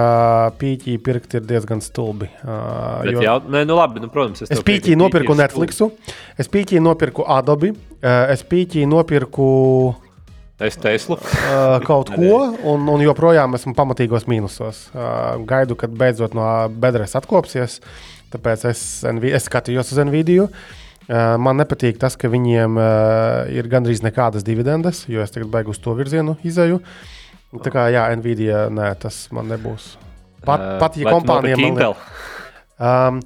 pīķī 0.61 0.99
pirkt 1.05 1.39
ir 1.39 1.47
diezgan 1.49 1.81
stulbi. 1.85 2.29
Bet 2.43 3.15
jo... 3.15 3.23
jā, 3.25 3.39
nē, 3.49 3.63
nu 3.69 3.79
labi, 3.79 4.03
nu, 4.05 4.11
protams, 4.13 4.45
es, 4.45 4.53
es 4.53 4.61
pīķī 4.65 4.99
nopirku 5.01 5.37
Netflixu, 5.39 5.89
es 6.37 6.53
pīķī 6.53 6.83
nopirku 6.85 7.25
Adobe, 7.25 7.73
e, 7.73 8.13
es 8.35 8.45
pīķī 8.45 8.85
nopirku. 8.91 9.49
Es 10.59 10.75
Teslu. 10.75 11.15
kaut 11.87 12.09
ko, 12.11 12.39
un, 12.67 12.89
un 12.91 13.03
joprojām 13.05 13.53
esmu 13.55 13.77
pamatīgos 13.79 14.25
mīnusos. 14.27 14.89
Gaidu, 15.47 15.77
kad 15.79 15.93
beidzot 15.95 16.35
no 16.35 16.49
bedres 16.83 17.15
atkopsies. 17.15 17.77
Uh, 17.79 18.18
Tāpēc 18.33 18.67
es, 18.69 18.83
es 19.05 19.49
skatījos 19.49 19.95
uz 19.95 20.01
Nvidia. 20.05 20.49
Uh, 21.09 21.39
man 21.41 21.57
nepatīk 21.57 21.97
tas, 22.01 22.19
ka 22.21 22.29
viņiem 22.29 22.77
uh, 22.77 23.47
ir 23.49 23.69
gandrīz 23.73 24.03
nekādas 24.05 24.45
dividendes, 24.45 25.07
jo 25.09 25.23
es 25.25 25.33
tagad 25.33 25.49
beigu 25.55 25.73
uz 25.73 25.81
to 25.81 25.95
virzienu 25.97 26.37
izēju. 26.45 26.83
Tā 27.65 27.73
kā 27.73 27.87
jā, 27.89 28.05
Nvidia, 28.21 28.67
nē, 28.69 28.91
tas 29.01 29.23
man 29.33 29.49
nebūs. 29.49 29.95
Pat, 30.45 30.61
uh, 30.61 30.75
pat 30.83 30.99
ja 31.01 31.57
liekas, 31.57 32.03
um, 32.77 33.23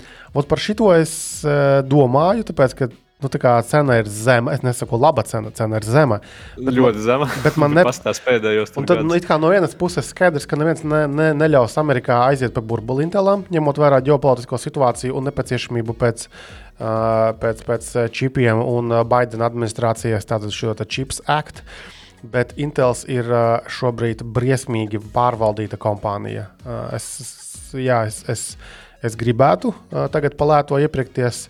par 0.46 0.62
šito 0.62 0.92
es 0.94 1.14
uh, 1.42 1.82
domāju, 1.82 2.46
tāpēc, 2.52 2.76
ka 2.78 2.88
Nu, 3.22 3.30
tā 3.30 3.38
kā 3.38 3.52
cena 3.66 4.00
ir 4.00 4.08
zema, 4.10 4.56
es 4.56 4.64
nesaku, 4.66 4.98
laba 4.98 5.22
cena, 5.26 5.52
cena 5.54 5.78
ir 5.78 5.86
zema. 5.86 6.18
Bet 6.56 6.74
ļoti 6.74 6.98
man, 6.98 7.04
zema. 7.04 7.28
Bet 7.44 7.58
man 7.60 7.74
ne... 7.78 7.84
pastāv 7.86 8.18
pēdējos. 8.24 8.74
Un 8.80 8.88
tad, 8.90 9.04
nu, 9.06 9.18
no 9.44 9.52
vienas 9.52 9.76
puses, 9.78 10.08
skaidrs, 10.10 10.48
ka 10.50 10.58
neviens 10.58 10.82
ne, 10.82 11.04
ne, 11.06 11.28
neļaus 11.38 11.78
Amerikā 11.78 12.18
aiziet 12.26 12.54
pa 12.56 12.64
burbuli 12.66 13.06
Intelam, 13.06 13.46
ņemot 13.54 13.78
vērā 13.78 14.02
ģeopolitisko 14.08 14.58
situāciju 14.58 15.14
un 15.18 15.28
nepieciešamību 15.30 15.96
pēc, 16.02 16.26
pēc, 17.44 17.64
pēc 17.70 17.90
čipiem 18.18 18.62
un 18.66 18.98
Baidena 19.08 19.46
administrācijas 19.46 20.26
tātad 20.26 20.54
šo 20.54 20.74
tā 20.78 20.88
Chips 20.88 21.22
Act. 21.30 21.62
Bet 22.22 22.54
Intels 22.62 23.02
ir 23.10 23.26
šobrīd 23.70 24.22
briesmīgi 24.34 25.00
pārvaldīta 25.14 25.78
kompānija. 25.82 26.48
Es, 26.94 27.08
jā, 27.74 28.04
es, 28.10 28.20
es, 28.30 28.44
es 29.02 29.18
gribētu 29.18 29.72
tagad 30.14 30.38
palēto 30.38 30.78
iepirkties, 30.82 31.48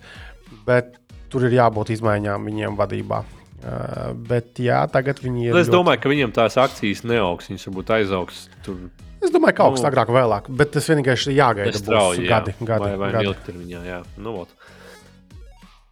bet 0.64 0.96
tur 1.32 1.48
ir 1.48 1.56
jābūt 1.58 1.94
izmaiņām 1.96 2.50
viņiem 2.50 2.76
vadībā. 2.78 3.22
Uh, 3.62 4.10
bet 4.28 4.58
jā, 4.58 4.80
tagad 4.90 5.22
viņi 5.22 5.48
ir. 5.48 5.54
Es 5.54 5.68
ļoti... 5.68 5.76
domāju, 5.76 6.02
ka 6.02 6.10
viņiem 6.10 6.34
tās 6.34 6.58
akcijas 6.58 7.04
neaugs. 7.06 7.46
Viņas 7.50 7.68
varbūt 7.68 7.92
aizaugs 7.94 8.46
tur 8.66 8.80
Es 9.22 9.30
domāju, 9.30 9.54
ka 9.54 9.66
augsts, 9.68 9.84
nu, 9.84 9.90
agrāk 9.92 10.10
vai 10.10 10.22
vēlāk, 10.24 10.48
bet 10.58 10.72
tas 10.74 10.88
vienīgais 10.90 11.28
ir 11.28 11.36
jāgaida. 11.36 11.78
Strauji, 11.78 12.24
gadi, 12.26 12.54
jā. 12.56 12.66
gadi, 12.66 12.88
vai, 12.88 12.96
vai 12.98 13.10
gadi. 13.14 13.28
ilgtermiņā, 13.30 13.82
jā. 13.86 13.98
Nu, 14.18 14.34
ot. 14.42 14.70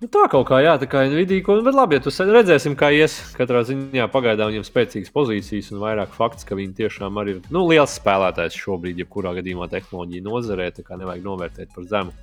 Nu, 0.01 0.09
tā 0.09 0.24
kaut 0.32 0.47
kā, 0.49 0.59
jā, 0.64 0.72
tā 0.80 0.88
kā 0.91 1.05
Nvidia. 1.07 1.45
Bet 1.62 1.76
labi, 1.76 1.99
ja 1.99 2.03
tu 2.03 2.11
redzēsim, 2.11 2.74
kā 2.80 2.88
ies. 2.97 3.18
Katrā 3.36 3.61
ziņā 3.68 4.09
pagaidām 4.11 4.51
viņam 4.51 4.64
spēcīgas 4.66 5.12
pozīcijas 5.14 5.70
un 5.74 5.82
vairāk 5.82 6.14
fakts, 6.16 6.47
ka 6.49 6.59
viņi 6.59 6.72
tiešām 6.80 7.20
arī 7.20 7.36
ir 7.36 7.51
nu, 7.55 7.66
liels 7.68 7.99
spēlētājs 8.01 8.57
šobrīd, 8.59 9.05
jebkurā 9.05 9.36
gadījumā 9.38 9.68
tehnoloģija 9.70 10.26
nozarē. 10.26 10.70
Tā 10.74 10.86
kā 10.88 10.99
nevajag 10.99 11.26
novērtēt 11.28 11.76
par 11.76 11.86
zemu. 11.93 12.16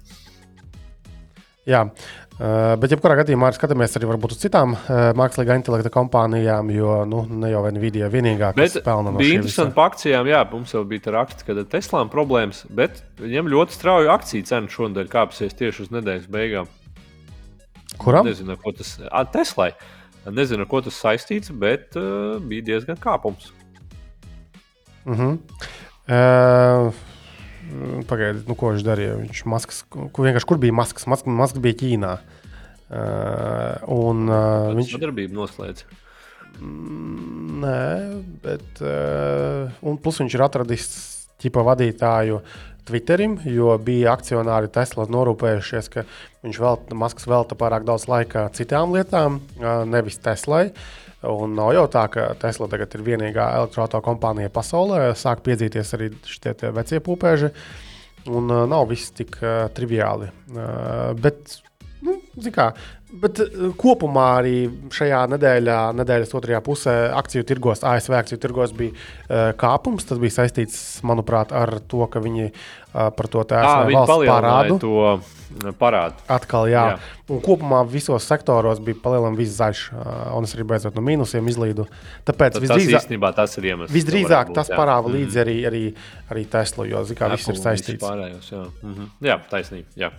Jā, 1.68 1.82
uh, 1.84 2.76
bet 2.80 2.94
jebkurā 2.94 3.18
gadījumā 3.20 3.50
arī 3.50 3.58
skatāmies 3.58 3.98
arī 4.00 4.08
uz 4.16 4.38
citām 4.40 4.78
uh, 4.78 5.10
mākslīgā 5.20 5.58
intelekta 5.60 5.92
kompānijām, 5.92 6.70
jo 6.72 7.02
nu, 7.10 7.26
ne 7.42 7.52
jau 7.52 7.66
Nvidia 7.76 8.08
vienīgā, 8.14 8.54
kas 8.56 8.78
pelna 8.86 9.12
no 9.12 9.20
šīs. 9.20 9.26
Bija 9.26 9.40
interesanti 9.42 9.76
par 9.76 9.92
akcijām, 9.92 10.30
jā, 10.32 10.40
mums 10.54 10.72
jau 10.72 10.86
bija 10.88 11.12
raksts, 11.18 11.44
ka 11.44 11.58
Teslām 11.68 12.12
problēmas, 12.14 12.64
bet 12.72 13.04
viņam 13.20 13.52
ļoti 13.52 13.76
strauji 13.76 14.12
akciju 14.14 14.48
cena 14.48 14.72
šonadēļ 14.78 15.12
kāpsies 15.12 15.60
tieši 15.60 15.84
uz 15.88 15.92
nedēļas 15.98 16.32
beigām. 16.32 16.72
Kuram? 18.00 18.30
Nezinu, 18.30 18.56
ko 18.62 18.72
tas 18.78 18.96
ir. 19.02 19.12
Teslai. 19.34 19.72
Nezinu, 20.28 20.64
ar 20.64 20.72
ko 20.72 20.82
tas 20.84 20.96
saistīts, 21.00 21.52
bet 21.52 21.96
uh, 22.00 22.38
bija 22.44 22.66
diezgan 22.72 23.00
kāpums. 23.00 23.52
Uh 25.08 25.20
-huh. 25.20 25.38
uh... 26.08 27.07
Pagaidiet, 28.08 28.48
nu, 28.48 28.56
ko 28.58 28.72
viņš 28.74 28.84
darīja. 28.86 29.16
Viņš 29.20 29.44
maskas, 29.50 29.82
kur, 29.92 30.26
vienkārši 30.26 30.48
kur 30.50 30.60
bija 30.62 30.76
maskas? 30.76 31.08
Maskas, 31.10 31.34
maskas 31.40 31.64
bija 31.64 31.80
Ķīnā. 31.82 32.14
Uh, 32.88 33.82
un, 33.92 34.28
uh, 34.32 34.70
viņš 34.78 34.94
sadarbību 34.96 35.36
noslēdz. 35.36 35.84
Mm, 36.62 37.58
nē, 37.66 37.82
bet. 38.46 38.80
Uh, 38.80 39.98
plus 40.04 40.22
viņš 40.24 40.38
ir 40.38 40.46
atradis 40.46 40.88
ķipa 41.44 41.66
vadītāju 41.68 42.40
Twitterim, 42.88 43.36
jo 43.52 43.74
bija 43.84 44.14
akcionāri 44.16 44.72
Tesla 44.72 45.04
norūpējušies, 45.12 45.92
ka 45.92 46.06
viņš 46.46 46.62
vēl, 46.64 46.80
Masks 46.96 47.28
velta 47.28 47.58
pārāk 47.60 47.84
daudz 47.88 48.08
laika 48.08 48.48
citām 48.56 48.96
lietām, 48.96 49.42
uh, 49.60 49.84
nevis 49.90 50.22
Teslai. 50.24 50.70
Un 51.26 51.56
nav 51.58 51.72
jau 51.74 51.86
tā, 51.90 52.04
ka 52.14 52.28
Tesla 52.38 52.68
tagad 52.70 52.94
ir 52.94 53.04
vienīgā 53.08 53.48
elektroautokompānija 53.58 54.52
pasaulē. 54.54 55.00
Sāk 55.18 55.42
piedzīties 55.48 55.94
arī 55.98 56.12
šie 56.30 56.54
vecie 56.76 57.02
pūpēži. 57.02 57.50
Un 58.28 58.52
uh, 58.52 58.66
nav 58.70 58.90
viss 58.92 59.14
tik 59.16 59.40
uh, 59.42 59.66
triviāli. 59.74 60.28
Uh, 60.52 61.16
bet, 61.18 61.58
kā, 62.54 62.68
bet 63.22 63.40
uh, 63.44 63.70
kopumā 63.80 64.26
arī 64.42 64.56
šajā 64.94 65.24
nedēļā, 65.34 65.78
nedēļas 66.02 66.36
otrajā 66.38 66.62
pusē 66.66 66.96
akciju 67.18 67.48
tirgos, 67.48 67.84
ASV 67.88 68.18
akciju 68.20 68.42
tirgos 68.44 68.76
bija 68.78 68.94
uh, 68.94 69.50
kāpums. 69.58 70.06
Tas 70.08 70.22
bija 70.22 70.38
saistīts, 70.42 70.78
manuprāt, 71.08 71.56
ar 71.56 71.80
to, 71.90 72.06
ka 72.12 72.22
viņi 72.24 72.52
uh, 72.52 73.10
par 73.18 73.32
to 73.34 73.44
tēlu 73.48 73.98
valsts 73.98 74.30
parādu. 74.30 74.80
To 74.84 75.74
parādu. 75.80 76.22
Atkal, 76.32 76.68
jā. 76.70 76.84
jā. 76.92 77.16
Un 77.32 77.42
kopumā 77.44 77.82
visos 77.88 78.28
sektoros 78.28 78.82
bija 78.84 79.00
palielināts 79.04 79.40
viss 79.40 79.58
zaļš, 79.58 79.82
un 80.36 80.48
es 80.48 80.54
arī 80.56 80.68
beidzot 80.68 80.96
no 80.98 81.04
mīnusiem 81.08 81.50
izlīdu. 81.52 81.88
Tāpēc 82.28 82.58
Tad 82.58 82.66
visdrīzāk, 82.66 82.92
tas, 82.92 83.08
īstenībā, 83.08 83.34
tas 83.38 83.58
ir 83.58 83.70
iemesls. 83.72 83.96
Visdrīzāk 83.96 84.54
tas 84.56 84.72
parāda 84.74 85.12
līdzi 85.12 85.26
mm 85.26 85.42
-hmm. 85.42 85.44
arī, 85.48 85.58
arī, 85.72 85.84
arī 86.36 86.46
Tesla, 86.52 86.86
jo 86.86 87.04
kā 87.18 87.32
viss 87.34 87.48
ir 87.48 87.60
saistīts. 87.64 88.04
Pārējos, 88.04 88.52
jā. 88.52 88.64
Mm 88.84 88.94
-hmm. 88.94 89.12
jā, 89.32 89.40
taisnība. 89.50 89.88
Jā. 89.96 90.12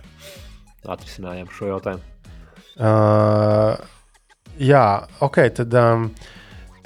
Atrisinājām 0.94 1.52
šo 1.54 1.70
jautājumu. 1.72 2.16
Uh, 2.78 3.74
jā, 4.62 4.84
ok. 5.24 5.40
Tad, 5.58 5.78
um, 5.78 6.10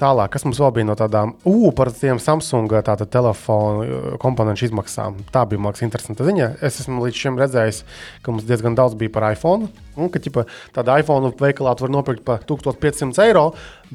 Tālāk, 0.03 0.33
kas 0.33 0.43
mums 0.43 0.57
vēl 0.59 0.71
bija 0.75 0.87
no 0.89 0.95
tādām 0.99 1.35
ū, 1.47 1.69
par 1.77 1.87
tiem 1.95 2.17
Samsung 2.19 2.71
telefonu 3.13 3.83
uh, 3.85 4.07
komponentu 4.19 4.65
izmaksām. 4.67 5.19
Tā 5.31 5.45
bija 5.47 5.61
mākslinieks 5.63 5.85
interesanta 5.85 6.27
ziņa. 6.27 6.49
Es 6.65 6.81
esmu 6.81 7.05
līdz 7.05 7.19
šim 7.21 7.37
redzējis, 7.39 7.83
ka 8.25 8.33
mums 8.33 8.47
diezgan 8.49 8.75
daudz 8.75 8.97
bija 8.99 9.13
par 9.13 9.29
iPhone. 9.29 9.69
Un, 9.95 10.09
ka 10.11 10.19
ķipa, 10.19 10.43
tādu 10.75 10.97
iPhone 10.99 11.31
veikalā 11.39 11.75
var 11.79 11.93
nopirkt 11.93 12.25
par 12.27 12.43
1500 12.49 13.21
eiro, 13.27 13.51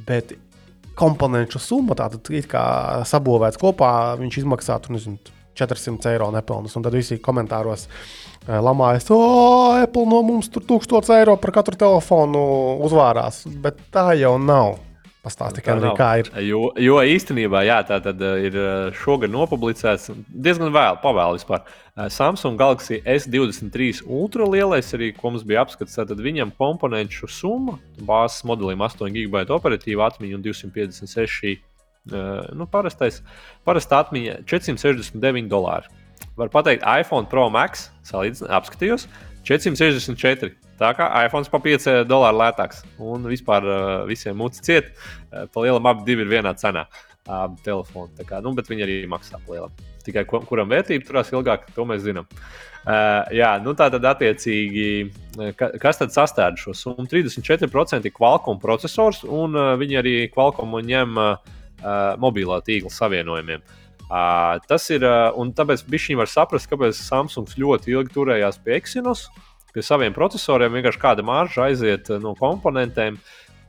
bet 0.08 0.32
komponentu 0.98 1.60
summa 1.62 1.98
tātad 1.98 2.30
kā 2.50 2.62
sabūvēts 3.06 3.60
kopā, 3.60 3.90
viņš 4.22 4.40
izmaksātu 4.42 4.94
nezinu, 4.94 5.20
400 5.58 6.12
eiro 6.14 6.30
nepelnus. 6.34 6.76
Un 6.78 6.86
tad 6.86 6.96
visi 6.96 7.20
komentāros 7.22 7.86
uh, 7.88 8.58
lamājas, 8.64 9.08
o, 9.14 9.20
Apple 9.78 10.06
no 10.10 10.22
mums 10.26 10.50
tur 10.52 10.66
1000 10.68 11.14
eiro 11.18 11.38
par 11.40 11.54
katru 11.60 11.78
telefonu 11.78 12.42
uzvārās. 12.86 13.44
Bet 13.62 13.88
tā 13.94 14.12
jau 14.20 14.36
nav. 14.42 14.78
Pastāsti, 15.18 15.60
kā, 15.66 15.74
kā 15.98 16.08
ir. 16.22 16.28
Jo, 16.46 16.68
jo 16.80 17.00
īstenībā, 17.04 17.64
jā, 17.66 17.80
tā 17.84 17.98
tad 18.00 18.22
uh, 18.22 18.38
ir 18.40 18.54
uh, 18.56 18.94
šogad 18.96 19.32
nopublicēts 19.34 20.12
diezgan 20.30 20.70
vēl, 20.72 21.00
pavēl 21.02 21.36
vispār. 21.36 21.66
Samsung 22.14 22.54
Galaxy 22.54 23.00
S23 23.02 24.04
ultra 24.06 24.46
lielais, 24.46 24.86
arī 24.94 25.10
ko 25.16 25.32
mums 25.32 25.42
bija 25.42 25.64
apskats, 25.64 25.96
tad 25.98 26.20
viņam 26.22 26.52
komponentu 26.54 27.26
summa 27.26 27.74
bāzes 28.06 28.44
modelim 28.46 28.84
8 28.86 29.10
GB 29.10 29.42
operatīva 29.56 30.06
atmiņa 30.06 30.38
un 30.38 30.44
256 30.46 31.58
nu, 32.10 32.66
parastais, 32.70 33.22
parasta 33.68 34.02
atmiņa 34.04 34.40
469 34.48 35.50
dolāri. 35.50 35.90
Var 36.38 36.50
teikt, 36.54 36.84
iPhone 36.86 37.26
Pro 37.30 37.48
Max, 37.50 37.88
salīdzinājumā, 38.06 38.60
apskatījos, 38.60 39.08
464. 39.48 40.54
Tā 40.78 40.92
kā 40.94 41.08
iPhone 41.24 41.50
pa 41.50 41.58
5 41.64 41.88
dolāru 42.06 42.38
lētāks. 42.38 42.84
Un 43.02 43.26
vispār 43.26 43.66
uh, 43.66 43.84
visiem 44.06 44.36
mūcis 44.38 44.62
ciet. 44.62 44.92
Pa 45.30 45.64
lielam 45.64 45.88
abi 45.90 46.14
ir 46.14 46.28
vienā 46.30 46.54
cenā. 46.58 46.86
Uh, 47.28 47.48
telefoni. 47.64 48.24
Kā, 48.28 48.38
nu, 48.44 48.54
bet 48.56 48.70
viņi 48.70 48.86
arī 48.86 48.98
maksā 49.10 49.40
pa 49.42 49.56
lielam. 49.56 49.74
Tikai 50.06 50.22
kuram 50.28 50.70
vērtība 50.70 51.04
turās 51.04 51.32
ilgāk, 51.34 51.66
to 51.74 51.84
mēs 51.88 52.04
zinām. 52.06 52.28
Uh, 52.88 53.26
jā, 53.36 53.50
nu 53.60 53.74
tā 53.76 53.90
tad 53.92 54.06
attiecīgi, 54.08 54.86
ka, 55.58 55.74
kas 55.82 56.00
tad 56.00 56.14
sastāv 56.14 56.56
šo 56.56 56.72
summu? 56.72 57.04
34% 57.10 58.08
ir 58.08 58.14
Qualcomm 58.16 58.62
processors, 58.62 59.20
un 59.26 59.58
uh, 59.58 59.74
viņi 59.76 60.00
arī 60.00 60.14
Qualcomm 60.32 60.78
ņem 60.88 61.20
uh, 61.20 61.57
mobilā 62.18 62.62
tīkla 62.66 62.90
savienojumiem. 62.90 63.62
Uh, 64.08 64.56
tas 64.64 64.86
ir, 64.88 65.04
uh, 65.04 65.28
un 65.36 65.52
tāpēc 65.52 65.82
viņi 65.84 66.16
var 66.16 66.30
saprast, 66.32 66.70
kāpēc 66.70 66.96
Samsungs 66.96 67.58
ļoti 67.60 67.92
ilgi 67.92 68.14
turējās 68.14 68.56
pie 68.64 68.78
Exynos. 68.78 69.26
Uh, 69.28 69.48
pie 69.78 69.84
saviem 69.86 70.14
procesoriem 70.14 70.74
vienkārši 70.74 71.02
kāda 71.02 71.24
marža 71.26 71.68
aiziet 71.68 72.10
no 72.22 72.34
komponentiem. 72.38 73.18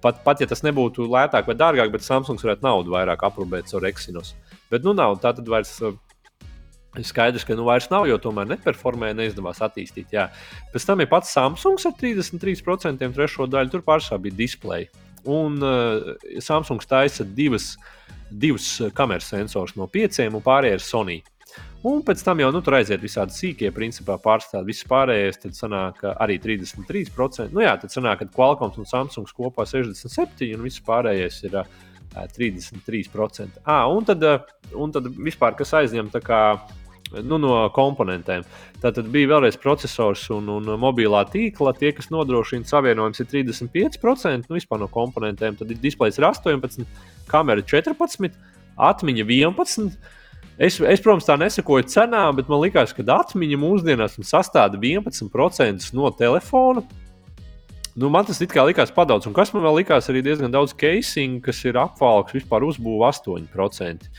Pat, 0.01 0.21
pat 0.23 0.39
ja 0.39 0.47
tas 0.47 0.63
nebūtu 0.63 1.09
lētāk 1.11 1.49
vai 1.49 1.57
dārgāk, 1.59 1.91
bet 1.91 2.05
Samsungs 2.05 2.45
varētu 2.45 2.63
naudu 2.63 2.93
vairāk 2.93 3.25
aprūpēt 3.27 3.73
ar 3.75 3.89
Exynos. 3.89 4.31
Bet 4.71 4.85
nu 4.87 4.95
nav, 4.95 5.17
tā 5.19 5.33
tad 5.35 5.49
vairs. 5.51 5.73
Ir 5.83 5.97
eh, 6.95 7.03
skaidrs, 7.05 7.43
ka 7.45 7.57
nu 7.59 7.67
vairs 7.67 7.89
nav, 7.91 8.07
jo 8.09 8.15
tomēr 8.17 8.47
neperformēja, 8.49 9.17
neizdevās 9.19 9.59
attīstīt. 9.65 10.15
Jā. 10.15 10.29
Pēc 10.73 10.87
tam 10.87 11.03
ir 11.03 11.11
pats 11.11 11.35
Samsungs 11.35 11.85
ar 11.85 11.97
33% 11.99 13.11
trešo 13.19 13.49
daļu, 13.51 13.75
tur 13.75 13.83
pārsvarā 13.85 14.23
bija 14.23 14.39
display. 14.39 14.87
Un 15.27 15.59
uh, 15.63 16.13
Samsungs 16.43 16.87
taisa 16.87 17.25
divas, 17.25 17.73
divas 18.29 18.77
kameras 18.95 19.27
sensors 19.33 19.75
no 19.79 19.89
pieciem, 19.91 20.35
un 20.35 20.45
pārējie 20.45 20.79
ir 20.79 20.85
Sony. 20.85 21.19
Un 21.89 22.01
pēc 22.03 22.21
tam 22.25 22.41
jau 22.43 22.49
nu, 22.51 22.59
tur 22.59 22.75
aiziet 22.75 22.99
visādi 22.99 23.31
sīkie, 23.31 23.69
principā 23.71 24.17
pārstāv 24.19 24.65
viss 24.67 24.87
pārējais. 24.87 25.39
Tad 25.45 25.55
sanāk 25.55 26.01
arī 26.11 26.35
33%. 26.43 27.53
Nu 27.55 27.63
jā, 27.63 27.77
tad 27.79 27.93
sanāk, 27.93 28.19
ka 28.19 28.33
Qualcomm 28.35 28.81
un 28.83 28.89
Samsungs 28.89 29.31
kopā 29.35 29.63
67% 29.69 30.49
un 30.57 30.65
viss 30.67 30.83
pārējais 30.83 31.39
ir 31.47 31.55
uh, 31.61 31.69
33%. 32.15 33.63
Ah, 33.63 33.87
un, 33.87 34.03
tad, 34.03 34.23
un 34.73 34.91
tad 34.91 35.07
vispār 35.15 35.55
kas 35.55 35.73
aizņem 35.79 36.11
kā, 36.23 36.43
nu, 37.23 37.37
no 37.41 37.53
komponentiem. 37.75 38.45
Tad 38.81 38.99
bija 39.11 39.33
vēlreiz 39.33 39.57
processors 39.59 40.27
un, 40.33 40.47
un 40.59 40.69
mobilā 40.79 41.23
tīkla. 41.31 41.73
Tie, 41.77 41.91
kas 41.95 42.11
nodrošina 42.13 42.67
savienojums, 42.69 43.19
ir 43.23 43.29
35% 43.31 44.49
nu, 44.49 44.61
no 44.83 44.87
komponentiem. 44.91 45.57
Tad 45.59 45.73
displejs 45.81 46.19
ir 46.19 46.29
18, 46.29 46.85
kamera 47.31 47.65
14, 47.65 48.39
atmiņa 48.89 49.27
11. 49.27 49.99
Es, 50.59 50.75
es, 50.75 50.99
protams, 50.99 51.27
tā 51.27 51.37
nesakoju 51.39 51.87
cenām, 51.87 52.35
bet 52.35 52.49
man 52.51 52.59
liekas, 52.65 52.91
ka 52.91 53.05
atmiņa 53.15 53.59
mūsdienās 53.61 54.17
sastāv 54.27 54.75
11% 54.75 55.93
no 55.95 56.11
telefona. 56.11 56.83
Nu, 57.99 58.07
man 58.11 58.27
tas 58.27 58.39
likās 58.39 58.91
padaudz, 58.95 59.27
un 59.27 59.33
kas 59.35 59.49
man 59.51 59.63
vēl 59.65 59.81
likās, 59.81 60.07
arī 60.11 60.21
diezgan 60.23 60.53
daudz 60.53 60.75
casing, 60.77 61.39
kas 61.43 61.57
ir 61.65 61.79
apvalks, 61.79 62.35
vispār 62.37 62.63
uzbūvēta 62.67 63.33
8%. 63.33 64.11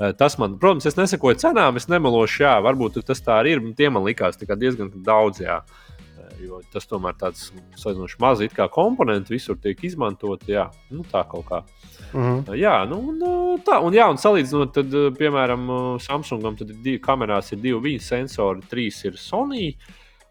Eh, 0.00 0.12
tas 0.18 0.38
man, 0.38 0.58
protams, 0.58 0.88
es 0.90 0.96
nesakoju 0.98 1.38
cenām, 1.38 1.76
es 1.78 1.86
nemelošu, 1.86 2.42
jā, 2.42 2.54
varbūt 2.66 2.98
tas 3.06 3.22
tā 3.22 3.38
arī 3.38 3.54
ir. 3.54 3.64
Tie 3.78 3.90
man 3.94 4.02
likās 4.06 4.40
diezgan 4.40 4.90
daudz. 5.06 5.38
Jā. 5.44 5.60
Eh, 6.18 6.32
jo 6.48 6.60
tas 6.72 6.88
tomēr 6.90 7.14
tāds 7.20 7.52
salīdzinoši 7.78 8.18
maz 8.18 8.42
komponents 8.74 9.30
visur 9.30 9.56
tiek 9.56 9.78
izmantot. 9.86 10.42
Jā, 10.50 10.70
nu, 10.90 11.04
tā 11.06 11.22
kaut 11.28 11.46
kā. 11.46 11.62
Mm 12.12 12.22
-hmm. 12.22 12.56
Jā, 12.58 12.88
nu, 12.88 12.98
un, 12.98 13.18
tā, 13.62 13.80
un, 13.82 13.92
jā, 13.92 14.10
un 14.10 14.16
salīdzinot, 14.16 14.72
tad, 14.72 14.90
piemēram, 15.18 15.98
Samsungam 16.00 16.56
ir 16.60 16.66
divi 16.66 16.98
kamerās, 16.98 17.52
ir 17.52 17.58
divi 17.58 17.78
viņa 17.90 18.00
sensori, 18.00 18.60
trīs 18.70 19.04
ir 19.04 19.12
Sony. 19.12 19.76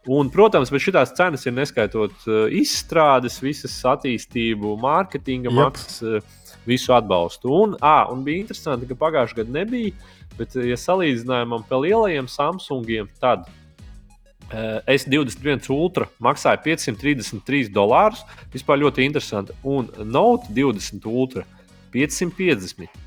Un, 0.08 0.30
protams, 0.30 0.70
bet 0.70 0.82
šīs 0.82 1.16
cenas 1.16 1.46
ir 1.46 1.54
neskaitot 1.54 2.12
izstrādes, 2.52 3.42
visas 3.42 3.86
attīstību, 3.86 4.78
mārketinga 4.78 5.50
yep. 5.50 6.24
Visu 6.68 6.94
atbalstu. 6.96 7.52
Un, 7.52 7.76
à, 7.82 8.06
un 8.12 8.24
bija 8.26 8.44
interesanti, 8.44 8.88
ka 8.90 8.98
pagājušajā 9.00 9.42
gadā 9.42 9.58
nebija, 9.62 9.94
bet, 10.38 10.56
ja 10.56 10.78
salīdzinājumam 10.80 11.66
pie 11.70 11.82
lielajiem 11.86 12.30
Samsungiem, 12.32 13.10
tad 13.22 13.46
uh, 13.48 14.80
S21 14.90 15.70
Ultra 15.76 16.10
maksāja 16.24 16.62
533 16.66 17.72
dolārus. 17.74 18.24
Vispār 18.54 18.82
ļoti 18.84 19.08
interesanti. 19.08 19.56
Un 19.64 19.92
Note 20.04 20.52
20 20.54 21.08
Ultra 21.10 21.46
550. 21.94 23.02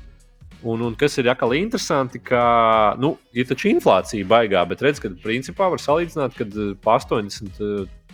Un, 0.65 0.81
un 0.81 0.95
kas 0.97 1.19
ir 1.21 1.27
atkal 1.29 1.53
interesanti, 1.53 2.19
ka 2.23 2.95
nu, 2.97 3.13
ir 3.35 3.45
taču 3.45 3.69
inflācija 3.69 4.25
baigā, 4.27 4.63
bet 4.69 4.81
redz, 4.81 5.01
ka 5.03 5.11
principā 5.21 5.67
var 5.69 5.81
salīdzināt, 5.81 6.33
kad 6.39 6.55
pa 6.81 6.97
80, 6.97 7.61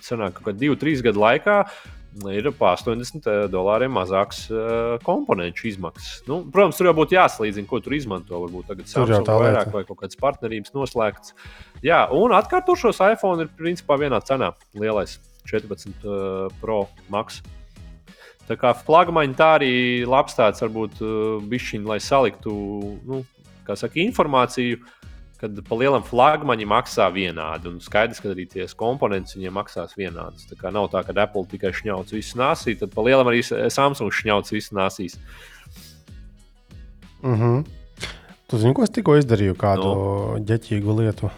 sanāk, 0.03 0.41
kādā 0.43 0.59
2-3 0.65 1.05
gadu 1.05 1.23
laikā 1.23 1.61
ir 2.29 2.49
pa 2.57 2.73
80 2.77 3.25
eh, 3.25 3.39
dolāriem 3.51 3.93
mazāks 3.93 4.45
uh, 4.51 4.95
komponentu 5.05 5.67
izmaksas. 5.69 6.21
Nu, 6.29 6.41
protams, 6.53 6.77
tur 6.77 6.89
jau 6.89 6.95
būtu 6.97 7.17
jāsalīdzina, 7.17 7.67
ko 7.69 7.79
tur 7.83 7.95
izmanto. 7.97 8.37
Varbūt 8.45 8.69
tagad 8.69 8.89
Samsung 8.91 9.27
vairāk 9.27 9.73
vai 9.73 9.83
kaut 9.87 10.01
kādas 10.03 10.19
partnerības 10.21 10.75
noslēgts. 10.75 11.35
Jā, 11.85 12.03
un 12.13 12.35
atkārtošos 12.37 13.01
iPhone 13.09 13.45
ir 13.45 13.51
principā 13.57 13.97
vienā 14.01 14.21
cenā. 14.25 14.53
Lielais 14.77 15.17
14 15.49 15.89
uh, 15.89 15.93
eh, 16.05 16.57
Pro 16.61 16.83
Max. 17.13 17.41
Tā 18.47 18.57
kā 18.59 18.73
flagmaņi 18.75 19.37
tā 19.39 19.53
arī 19.59 19.75
labs 20.07 20.35
tāds, 20.37 20.61
varbūt 20.65 20.99
uh, 21.01 21.15
bišķiņi, 21.49 21.87
lai 21.87 22.01
saliktu, 22.03 22.53
nu, 23.07 23.23
kā 23.67 23.77
saka, 23.79 24.01
informāciju. 24.03 24.81
Uh, 24.83 25.02
kad 25.43 25.57
pa 25.67 25.75
lielam 25.75 26.03
flagmaņam 26.07 26.71
maksā 26.71 27.09
vienādi. 27.11 27.67
Un 27.67 27.81
skaidrs, 27.83 28.21
ka 28.23 28.31
arī 28.31 28.45
tie 28.47 28.63
komponenti 28.79 29.35
viņiem 29.35 29.57
maksās 29.59 29.97
vienādus. 29.99 30.47
Tā 30.47 30.55
kā 30.59 30.71
nav 30.71 30.87
tā, 30.93 31.01
ka 31.03 31.15
Apple 31.19 31.43
tikai 31.51 31.73
šņauc 31.75 32.13
visu 32.15 32.39
nāsī, 32.39 32.77
tad 32.79 32.93
pa 32.95 33.03
lielam 33.03 33.27
arī 33.27 33.43
Samsung 33.43 34.13
šņauc 34.15 34.51
visu 34.55 34.77
nāsīs. 34.77 35.19
Mm 37.23 37.35
-hmm. 37.39 37.65
Tu 38.47 38.57
zini, 38.57 38.73
ko 38.73 38.83
es 38.83 38.89
tikko 38.89 39.17
izdarīju, 39.17 39.55
kādu 39.55 39.83
no. 39.83 40.39
ģeķīgu 40.39 40.95
lietu? 40.99 41.29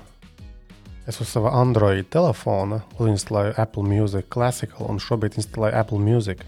Es 1.08 1.22
uz 1.22 1.28
sava 1.28 1.52
Android 1.62 2.06
telefona 2.10 2.82
instalēju 3.00 3.54
Apple 3.58 3.84
Music 3.84 4.30
Classical 4.30 4.88
un 4.90 4.98
šobrīd 5.00 5.38
instalēju 5.38 5.78
Apple 5.80 6.00
Music. 6.00 6.46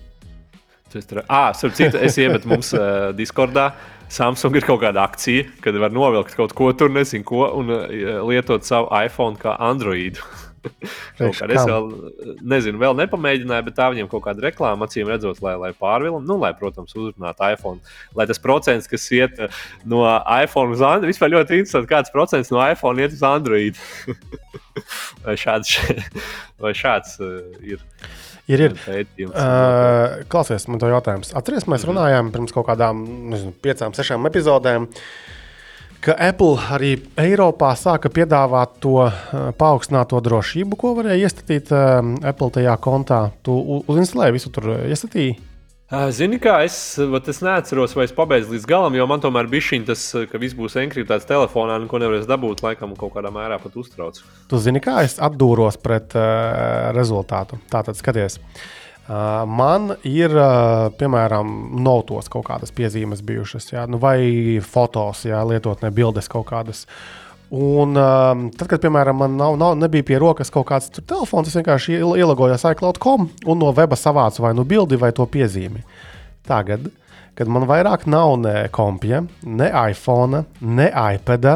Ir. 0.95 1.23
Ah, 1.27 1.51
starp 1.51 1.75
citu, 1.75 1.99
es 1.99 2.15
iemetu 2.21 2.47
mums 2.47 2.71
uh, 2.75 3.11
Discordā. 3.17 3.71
Samsung 4.07 4.55
ir 4.55 4.63
kaut 4.63 4.79
kāda 4.85 5.03
akcija, 5.03 5.43
kad 5.59 5.75
var 5.75 5.91
novilkt 5.91 6.37
kaut 6.37 6.53
ko 6.55 6.69
tur, 6.71 6.87
nezinu, 6.95 7.25
ko, 7.27 7.43
un 7.59 7.73
uh, 7.75 7.87
lietot 8.23 8.63
savu 8.63 8.87
iPhone 8.95 9.35
kā 9.41 9.57
Android. 9.59 10.21
es 11.19 11.41
vēl 11.67 11.89
nezinu, 12.47 12.79
vēl 12.81 12.95
nepamēģināju, 13.01 13.65
bet 13.67 13.75
tā 13.77 13.89
viņiem 13.91 14.09
kaut 14.11 14.23
kāda 14.25 14.45
reklāma 14.47 14.87
acīm 14.87 15.09
redzot, 15.11 15.41
lai, 15.43 15.55
lai 15.59 15.73
pārvilam, 15.77 16.25
nu, 16.27 16.37
lai, 16.41 16.53
protams, 16.57 16.95
uzrunātu 16.97 17.45
iPhone. 17.51 17.83
Lai 18.17 18.27
tas 18.29 18.41
procents, 18.41 18.87
kas 18.91 19.09
iet 19.15 19.41
no 19.87 20.03
iPhone 20.23 20.75
uz 20.75 20.83
Android, 20.83 21.11
vispār 21.11 21.33
ļoti 21.35 21.61
interesanti, 21.61 21.91
kāds 21.91 22.13
procents 22.13 22.53
no 22.53 22.63
iPhone 22.63 23.03
iet 23.03 23.15
uz 23.15 23.25
Android. 23.27 23.79
vai 25.25 25.37
šāds, 25.39 25.77
vai 26.63 26.73
šāds 26.77 27.19
uh, 27.23 27.37
ir. 27.75 27.83
Ir, 28.47 28.63
ir. 28.63 28.75
Uh, 29.27 30.21
klausies, 30.31 30.69
man 30.71 30.79
te 30.79 30.87
jautājums. 30.87 31.33
Atcerieties, 31.35 31.67
mēs 31.67 31.83
mhm. 31.83 31.91
runājām 31.91 32.29
pirms 32.35 32.55
kaut 32.55 32.69
kādām 32.69 33.01
nezinu, 33.33 33.51
piecām, 33.63 33.95
sešām 33.97 34.29
epizodēm. 34.29 34.87
Ka 36.07 36.13
Apple 36.21 36.61
arī 36.71 36.91
Eiropā 37.19 37.71
sāka 37.75 38.11
piedāvāt 38.13 38.77
to 38.85 39.01
paaugstināto 39.59 40.21
drošību, 40.23 40.77
ko 40.79 40.93
varēja 40.99 41.25
iestatīt 41.25 41.73
Apple 41.73 42.51
tajā 42.59 42.75
kontā. 42.79 43.23
Tu 43.43 43.55
uzinstalēji 43.89 44.35
visu 44.37 44.53
tur, 44.53 44.69
iesatīji? 44.85 45.33
Zini, 45.87 46.35
kā 46.43 46.57
es, 46.67 46.75
es 46.99 47.37
neatceros, 47.39 47.93
vai 47.95 48.03
es 48.09 48.11
pabeidzu 48.11 48.51
līdz 48.51 48.65
galam, 48.67 48.95
jo 48.97 49.05
man 49.07 49.21
tomēr 49.23 49.47
bija 49.47 49.69
šī 49.69 49.77
tas, 49.87 50.01
ka 50.27 50.39
viss 50.41 50.55
būs 50.57 50.75
enkriptēts 50.81 51.29
telefonā, 51.29 51.77
un 51.79 51.85
ko 51.87 52.01
nevarēs 52.03 52.27
dabūt, 52.27 52.59
laikam, 52.65 52.91
kaut 52.99 53.13
kādā 53.13 53.31
mērā 53.31 53.55
pat 53.63 53.77
uztrauc. 53.79 54.19
Tu 54.51 54.59
zini, 54.59 54.81
kā 54.83 54.97
es 55.07 55.15
atdūros 55.23 55.79
pret 55.79 56.11
uh, 56.19 56.89
rezultātu. 56.97 57.61
Tātad 57.71 57.95
skaties. 57.95 58.35
Uh, 59.07 59.45
man 59.47 59.93
ir, 60.03 60.35
uh, 60.35 60.89
piemēram, 60.99 61.53
notos 61.79 62.27
kaut 62.33 62.49
kādas 62.49 62.75
piezīmes 62.75 63.23
bijušas, 63.23 63.71
jā, 63.71 63.85
nu, 63.87 64.01
vai 64.03 64.59
fotos, 64.59 65.23
jā, 65.29 65.39
lietotnē 65.47 65.93
bildes 65.95 66.27
kaut 66.27 66.49
kādas. 66.51 66.83
Uh, 66.83 67.26
Un, 67.49 67.95
um, 67.95 68.47
tad, 68.51 68.67
kad, 68.67 68.81
piemēram, 68.83 69.21
man 69.21 69.37
nav, 69.39 69.55
nav, 69.59 69.77
nebija 69.79 70.03
pie 70.03 70.17
rokas 70.19 70.51
kaut 70.51 70.67
kāds 70.67 70.91
telefons, 70.97 71.47
es 71.47 71.55
vienkārši 71.55 71.95
ielogojos 71.95 72.65
iCloud.com 72.73 73.29
un 73.47 73.61
no 73.61 73.71
weba 73.75 73.95
savācu 73.95 74.43
vai 74.43 74.51
nu 74.57 74.65
bildi 74.67 74.99
vai 74.99 75.13
to 75.15 75.23
piezīmi. 75.31 75.79
Tagad, 76.47 76.89
kad 77.39 77.47
man 77.47 77.63
vairāk 77.69 78.03
nav 78.11 78.35
ne 78.41 78.55
kompija, 78.75 79.23
ne 79.47 79.69
iPhone, 79.93 80.43
ne 80.59 80.89
iPad, 80.91 81.47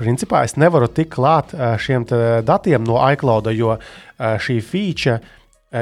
principā 0.00 0.46
es 0.48 0.56
nevaru 0.56 0.88
tikt 0.88 1.12
klāt 1.18 1.52
uh, 1.52 1.74
šiem 1.76 2.08
datiem 2.48 2.84
no 2.88 2.96
iCloud, 3.12 3.52
jo 3.52 3.74
uh, 3.76 3.80
šī 4.40 4.62
feature 4.64 5.20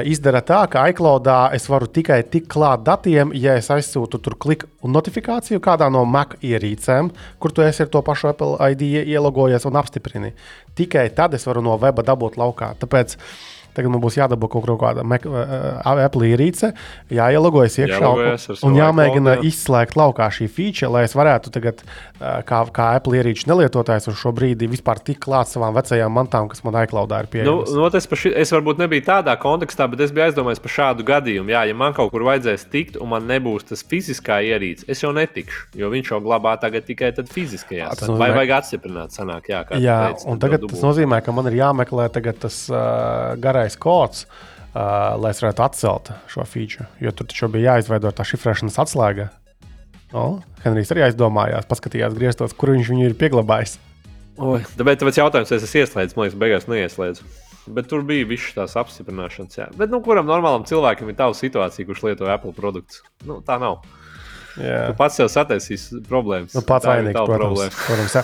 izdara 0.03 0.41
tā, 0.43 0.63
ka 0.71 0.83
iCloudā 0.91 1.37
es 1.55 1.67
varu 1.69 1.87
tikai 1.87 2.19
tikt 2.27 2.49
klāt 2.51 2.83
datiem, 2.87 3.31
ja 3.37 3.55
es 3.59 3.69
aizsūtu 3.71 4.19
tur 4.19 4.35
kliku 4.41 4.67
un 4.83 4.95
notifikāciju 4.95 5.61
kādā 5.63 5.87
no 5.93 6.03
Mac 6.09 6.35
ierīcēm, 6.43 7.11
kur 7.39 7.53
tu 7.55 7.63
esi 7.65 7.85
ar 7.85 7.91
to 7.93 8.01
pašu 8.05 8.31
Apple 8.31 8.71
ID 8.71 9.05
ielogojies 9.05 9.67
un 9.69 9.79
apstiprini. 9.79 10.33
Tikai 10.75 11.07
tad 11.15 11.37
es 11.37 11.45
varu 11.47 11.63
no 11.65 11.77
weba 11.81 12.03
dabūt 12.05 12.39
laukā. 12.41 12.73
Tāpēc 12.81 13.15
Tagad 13.75 13.91
man 13.91 14.01
būs 14.03 14.17
jādabū 14.19 14.49
kaut 14.51 14.67
kāda 14.79 15.03
uh, 15.03 16.03
Apple 16.05 16.29
ierīce, 16.31 16.71
jāielogojas 17.13 17.77
iekšā 17.81 17.99
Jālogojas 17.99 18.47
un, 18.55 18.69
un 18.69 18.77
jāmēģina 18.79 19.37
jā. 19.37 19.45
izslēgt 19.49 19.97
laukā 19.99 20.29
šī 20.33 20.47
feature, 20.51 20.91
lai 20.93 21.03
es 21.07 21.15
varētu 21.17 21.51
tagad, 21.55 21.83
uh, 21.83 22.39
kā, 22.47 22.61
kā 22.75 22.89
Apple 22.99 23.19
ierīču 23.19 23.49
nelietotājs, 23.51 24.07
uz 24.11 24.19
šo 24.19 24.31
brīdi 24.35 24.69
vispār 24.71 25.01
tik 25.03 25.19
klāt 25.25 25.51
savām 25.51 25.75
vecajām 25.75 26.15
mantām, 26.15 26.49
kas 26.51 26.63
man 26.65 26.79
iCloudā 26.85 27.23
ir 27.23 27.31
pieejamas. 27.33 27.73
Nu, 27.73 27.83
nu, 27.83 27.89
es, 27.99 28.07
ši, 28.07 28.31
es 28.45 28.53
varbūt 28.55 28.81
nebiju 28.83 29.05
tādā 29.09 29.35
kontekstā, 29.41 29.89
bet 29.91 30.05
es 30.05 30.15
biju 30.15 30.29
aizdomājies 30.29 30.63
par 30.63 30.75
šādu 30.77 31.07
gadījumu. 31.07 31.51
Jā, 31.51 31.65
ja 31.69 31.77
man 31.77 31.95
kaut 31.97 32.13
kur 32.13 32.25
vajadzēs 32.27 32.67
tikt, 32.71 32.99
un 33.01 33.11
man 33.11 33.27
nebūs 33.29 33.67
tas 33.71 33.83
fiziskā 33.85 34.39
ierīce, 34.47 34.87
es 34.91 35.03
jau 35.03 35.11
netikšu, 35.15 35.67
jo 35.81 35.91
viņš 35.91 36.13
jau 36.13 36.21
glabā 36.23 36.55
tagad 36.61 36.87
tikai 36.87 37.11
fiziskajā. 37.31 37.91
Tas 37.91 38.07
nozīmē... 38.07 38.21
Vai 38.23 38.31
vajag 38.39 38.55
apstiprināt, 38.59 39.15
sanāk, 39.15 39.49
jā, 39.51 39.63
jā 39.81 39.99
teici, 40.09 40.27
un 40.31 40.41
tagad 40.41 40.65
tas 40.69 40.83
nozīmē, 40.85 41.21
ka 41.25 41.35
man 41.35 41.49
ir 41.51 41.59
jāmeklē 41.59 42.07
tas 42.45 42.57
uh, 42.71 43.35
garais 43.41 43.64
šifrētais 43.65 43.79
kods, 43.79 44.25
uh, 44.75 45.15
lai 45.19 45.31
es 45.31 45.41
varētu 45.41 45.63
atcelt 45.63 46.11
šo 46.27 46.45
feature. 46.45 46.87
Jo 47.01 47.11
tur 47.11 47.27
taču 47.27 47.49
bija 47.49 47.75
jāizveido 47.75 48.11
tā 48.11 48.23
šifrēšanas 48.23 48.79
atslēga. 48.79 49.31
O, 50.13 50.39
Henrijs 50.63 50.91
arī 50.93 51.07
aizdomājās, 51.09 51.65
paskatījās 51.67 52.13
grieztos, 52.15 52.53
kur 52.53 52.71
viņš 52.71 52.89
viņu 52.89 53.09
ir 53.09 53.17
pieglabājis. 53.19 53.79
Oi, 54.37 54.61
tāpēc, 54.77 54.99
tāpēc 55.01 55.17
jautājums, 55.17 55.51
es 55.51 55.63
esmu 55.63 55.81
ieslēdzis, 55.81 56.15
man 56.15 56.25
liekas, 56.25 56.39
beigās 56.39 56.67
neieslēdzu. 56.69 57.27
Bet 57.75 57.87
tur 57.89 58.03
bija 58.05 58.27
visas 58.29 58.53
tās 58.53 58.75
apstiprināšanas. 58.77 59.57
Jā. 59.57 59.67
Bet, 59.79 59.89
nu, 59.89 59.99
kuram 60.05 60.27
normālam 60.29 60.67
cilvēkam 60.69 61.09
ir 61.09 61.17
tāda 61.17 61.35
situācija, 61.35 61.87
kurš 61.87 62.03
lieto 62.05 62.27
Apple 62.29 62.53
produktus? 62.53 63.01
Nu, 63.25 63.39
tā 63.43 63.57
nav. 63.59 63.81
Jā. 64.55 64.85
Tu 64.87 64.95
pats 64.95 65.17
jau 65.19 65.27
sataisīsi 65.31 65.99
problēmas. 66.07 66.53
Nu, 66.55 66.63
pats 66.65 66.87
vainīgs, 66.87 67.17
protams. 67.27 67.75
protams 67.75 68.15
jā. 68.15 68.23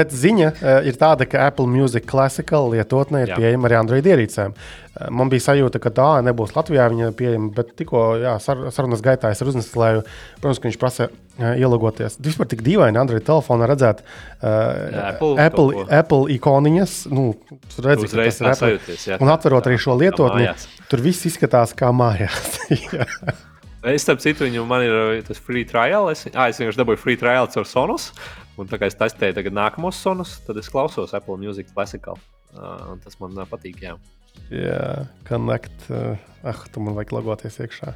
Bet 0.00 0.12
ziņa 0.12 0.50
uh, 0.50 0.68
ir 0.88 0.98
tāda, 1.00 1.24
ka 1.30 1.46
Apple 1.48 1.70
Music 1.70 2.04
Classical 2.10 2.68
lietotne 2.74 3.24
ir 3.24 3.32
jā. 3.32 3.40
pieejama 3.40 3.68
arī 3.70 3.78
Android 3.78 4.10
ierīcēm. 4.12 4.52
Uh, 4.52 5.08
man 5.16 5.32
bija 5.32 5.46
sajūta, 5.48 5.80
ka 5.80 5.92
tā 5.96 6.10
nebūs 6.26 6.52
Latvijā 6.56 6.90
viņa 6.92 7.10
pieejama, 7.16 7.50
bet 7.56 7.72
tikko 7.80 8.04
jā, 8.20 8.36
sar 8.44 8.66
sarunas 8.76 9.04
gaitā 9.04 9.32
es 9.32 9.40
uzneslēju, 9.44 10.04
protams, 10.42 10.60
ka 10.60 10.68
viņš 10.68 10.80
prasa 10.84 11.08
uh, 11.08 11.50
ielogoties. 11.54 12.20
Vispār 12.28 12.52
tik 12.52 12.64
dīvaini 12.66 13.00
Android 13.00 13.24
telefonā 13.24 13.70
redzēt 13.70 14.04
uh, 14.04 14.44
jā, 14.44 15.10
Apple, 15.14 15.34
Apple, 15.48 15.84
Apple 15.88 16.24
ikoniņas. 16.36 16.98
Nu, 17.14 17.30
redzi, 17.80 18.10
Uzreiz 18.10 18.36
tas 18.36 18.42
ir 18.44 18.52
Apple. 18.52 18.74
Sajūties, 18.74 19.12
jā, 19.14 19.20
un 19.24 19.32
atverot 19.32 19.70
arī 19.70 19.80
šo 19.80 19.96
lietotni, 19.96 20.50
tur 20.92 21.08
viss 21.08 21.30
izskatās 21.32 21.72
kā 21.78 21.88
mājās. 21.96 22.58
Es 23.80 24.04
tam 24.04 24.18
citu, 24.20 24.44
viņu 24.44 24.66
man 24.68 24.82
ir 24.84 24.92
uh, 24.92 25.14
tas 25.24 25.38
free 25.40 25.64
trial. 25.64 26.10
Es, 26.12 26.26
ah, 26.34 26.50
es 26.52 26.58
vienkārši 26.60 26.82
dabūju 26.82 27.00
free 27.00 27.16
trial 27.20 27.48
caur 27.48 27.68
Sonus. 27.68 28.10
Un 28.60 28.68
tā 28.68 28.76
kā 28.76 28.90
es 28.90 28.98
testēju 28.98 29.38
tagad 29.38 29.54
nākamos 29.56 29.96
sonus, 30.02 30.34
tad 30.44 30.58
es 30.60 30.68
klausos 30.68 31.14
Apple 31.16 31.38
Music 31.40 31.70
Classical. 31.72 32.18
Uh, 32.52 32.96
tas 33.00 33.16
man 33.22 33.38
uh, 33.38 33.46
patīk. 33.48 33.78
Jā, 33.80 33.94
jā 34.52 34.82
Connect. 35.28 35.86
Uh, 35.88 36.18
ah, 36.44 36.64
tu 36.68 36.82
man 36.84 36.98
vajag 36.98 37.14
logoties 37.16 37.56
iekšā. 37.64 37.94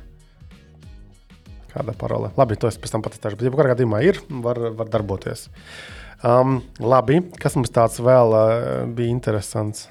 Kāda 1.74 1.92
parole? 1.98 2.30
Labi, 2.38 2.56
to 2.56 2.70
es 2.70 2.78
pēc 2.80 2.94
tam 2.94 3.04
patestēšu. 3.04 3.36
Bet, 3.36 3.50
ja 3.50 3.52
kādā 3.52 3.74
gadījumā 3.74 4.00
ir, 4.06 4.22
var, 4.46 4.60
var 4.78 4.88
darboties. 4.92 5.50
Um, 6.24 6.62
labi, 6.80 7.18
kas 7.42 7.58
mums 7.58 7.74
tāds 7.74 7.98
vēl 8.00 8.38
uh, 8.38 8.46
bija 8.94 9.12
interesants? 9.12 9.90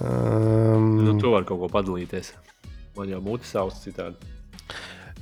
Um, 0.00 0.94
nu, 1.02 1.18
tu 1.20 1.34
vari 1.34 1.44
kaut 1.50 1.60
ko 1.60 1.68
padalīties. 1.68 2.32
Man 2.94 3.10
jau 3.10 3.20
mūte 3.24 3.48
sauc 3.48 3.74
citādi. 3.82 4.32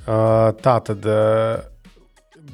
Uh, 0.03 0.51
tā 0.59 0.75
tad 0.83 1.05
uh, 1.07 1.61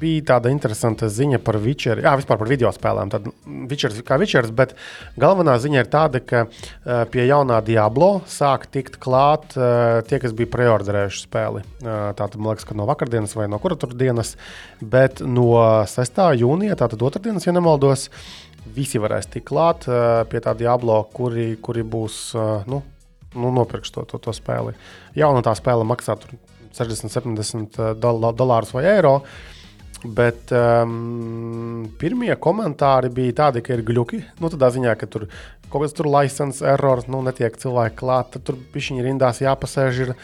bija 0.00 0.22
tāda 0.34 0.50
interesanta 0.52 1.08
ziņa 1.10 1.40
par 1.44 1.58
Witcheru. 1.60 2.04
Jā, 2.04 2.12
vispār 2.18 2.38
par 2.40 2.50
video 2.50 2.70
spēlēm. 2.72 3.10
Tad 3.12 3.26
Witchers 3.70 3.98
kā 4.06 4.18
Witchers, 4.20 4.52
bet 4.56 4.76
galvenā 5.20 5.56
ziņa 5.60 5.82
ir 5.82 5.90
tāda, 5.92 6.22
ka 6.24 6.44
uh, 6.46 7.02
pie 7.12 7.26
jaunā 7.28 7.60
Diablo 7.66 8.10
sāk 8.30 8.68
tikt 8.72 9.00
klāt 9.02 9.56
uh, 9.58 10.00
tie, 10.06 10.20
kas 10.22 10.36
bija 10.36 10.52
preorderējuši 10.54 11.24
spēli. 11.24 11.64
Uh, 11.82 12.12
tātad, 12.18 12.38
man 12.38 12.54
liekas, 12.54 12.68
ka 12.68 12.78
no 12.78 12.86
vakardienas 12.90 13.36
vai 13.38 13.48
no 13.50 13.60
kura 13.62 13.78
tur 13.80 13.96
dienas, 13.98 14.36
bet 14.80 15.24
no 15.26 15.50
6. 15.90 16.22
jūnija, 16.40 16.78
tātad 16.80 17.02
otrdienas, 17.04 17.48
ja 17.48 17.56
nemaldos, 17.56 18.08
visi 18.76 19.00
varēs 19.02 19.28
tikt 19.32 19.50
klāt 19.50 19.90
uh, 19.90 20.22
pie 20.30 20.40
tā 20.44 20.54
Diablo, 20.56 21.02
kuri, 21.12 21.52
kuri 21.60 21.84
būs. 21.84 22.22
Uh, 22.38 22.70
nu, 22.70 22.84
nu, 23.36 23.52
nopirks 23.54 23.92
to, 23.94 24.04
to, 24.08 24.20
to 24.22 24.34
spēli. 24.36 24.74
Jauna 25.18 25.42
tā 25.46 25.54
spēle 25.58 25.86
maksā 25.88 26.16
60, 26.76 27.12
70 27.12 27.80
dolārus 28.00 28.74
vai 28.76 28.86
eiro. 28.96 29.20
Bet 30.00 30.48
um, 30.56 31.82
pirmie 32.00 32.32
komentāri 32.40 33.10
bija 33.12 33.36
tādi, 33.42 33.60
ka 33.64 33.74
ir 33.74 33.82
gluži. 33.84 34.22
Nu, 34.40 34.48
tādā 34.48 34.70
ziņā, 34.72 34.94
ka 34.96 35.08
tur 35.10 35.26
kaut 35.70 35.84
kas 35.84 35.94
tur 35.94 36.08
license 36.08 36.64
errors, 36.66 37.04
nu, 37.12 37.20
netiek 37.26 37.58
cilvēki 37.60 37.98
klāt, 38.00 38.32
tad 38.34 38.46
tur 38.48 38.56
pišķiņi 38.72 39.04
rindās 39.04 39.42
jāpasēž. 39.44 40.00
Ir. 40.06 40.14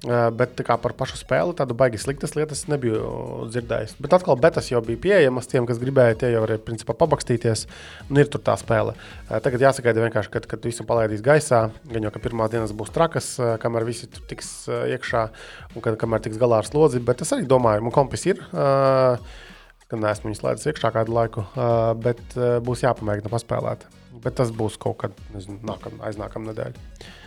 Bet 0.00 0.56
par 0.80 0.94
pašu 0.96 1.18
spēli 1.20 1.52
tādu 1.58 1.74
baigi 1.76 1.98
sliktas 2.00 2.32
lietas 2.32 2.62
nebiju 2.72 3.48
dzirdējis. 3.52 3.98
Bet 4.00 4.14
atkal, 4.16 4.38
betas 4.40 4.70
jau 4.70 4.80
bija 4.84 4.96
pieejamas 5.02 5.50
tiem, 5.50 5.66
kas 5.68 5.80
gribēja, 5.82 6.16
tie 6.22 6.30
jau 6.32 6.40
varēja 6.40 6.62
principā 6.64 6.94
pabakstīties. 6.96 7.66
Un 8.08 8.22
ir 8.22 8.30
tur 8.32 8.40
tā 8.46 8.54
spēle. 8.56 8.94
Tagad 9.28 9.66
jāsagaida 9.66 10.06
vienkārši, 10.06 10.32
kad, 10.32 10.48
kad 10.48 10.64
visu 10.64 10.88
palaidīs 10.88 11.20
gaisā. 11.26 11.66
Gan 11.92 12.08
jau, 12.08 12.14
ka 12.14 12.24
pirmā 12.24 12.48
dienas 12.48 12.72
būs 12.72 12.94
trakas, 12.96 13.34
kamēr 13.60 13.84
visi 13.90 14.08
tur 14.08 14.24
tiks 14.32 14.50
iekšā 14.72 15.26
un 15.74 15.84
kad, 15.84 16.00
kamēr 16.00 16.24
tiks 16.24 16.40
galā 16.40 16.62
ar 16.64 16.70
slodzi. 16.70 17.04
Bet 17.04 17.20
es 17.20 17.36
arī 17.36 17.44
domāju, 17.50 17.84
man 17.84 17.96
kompis 18.00 18.24
ir. 18.32 18.40
Gan 19.90 20.04
neesmu 20.06 20.30
viņu 20.30 20.40
slēdzis 20.40 20.72
iekšā 20.72 20.94
kādu 20.96 21.12
laiku, 21.12 21.44
bet 22.00 22.40
būs 22.64 22.88
jāpamēģina 22.88 23.36
paspēlēt. 23.36 23.84
Bet 24.24 24.40
tas 24.40 24.48
būs 24.54 24.80
kaut 24.80 25.02
kad, 25.04 25.24
nezinu, 25.36 25.60
nākam, 25.68 26.00
aiznākamā 26.08 26.54
nedēļa. 26.54 27.18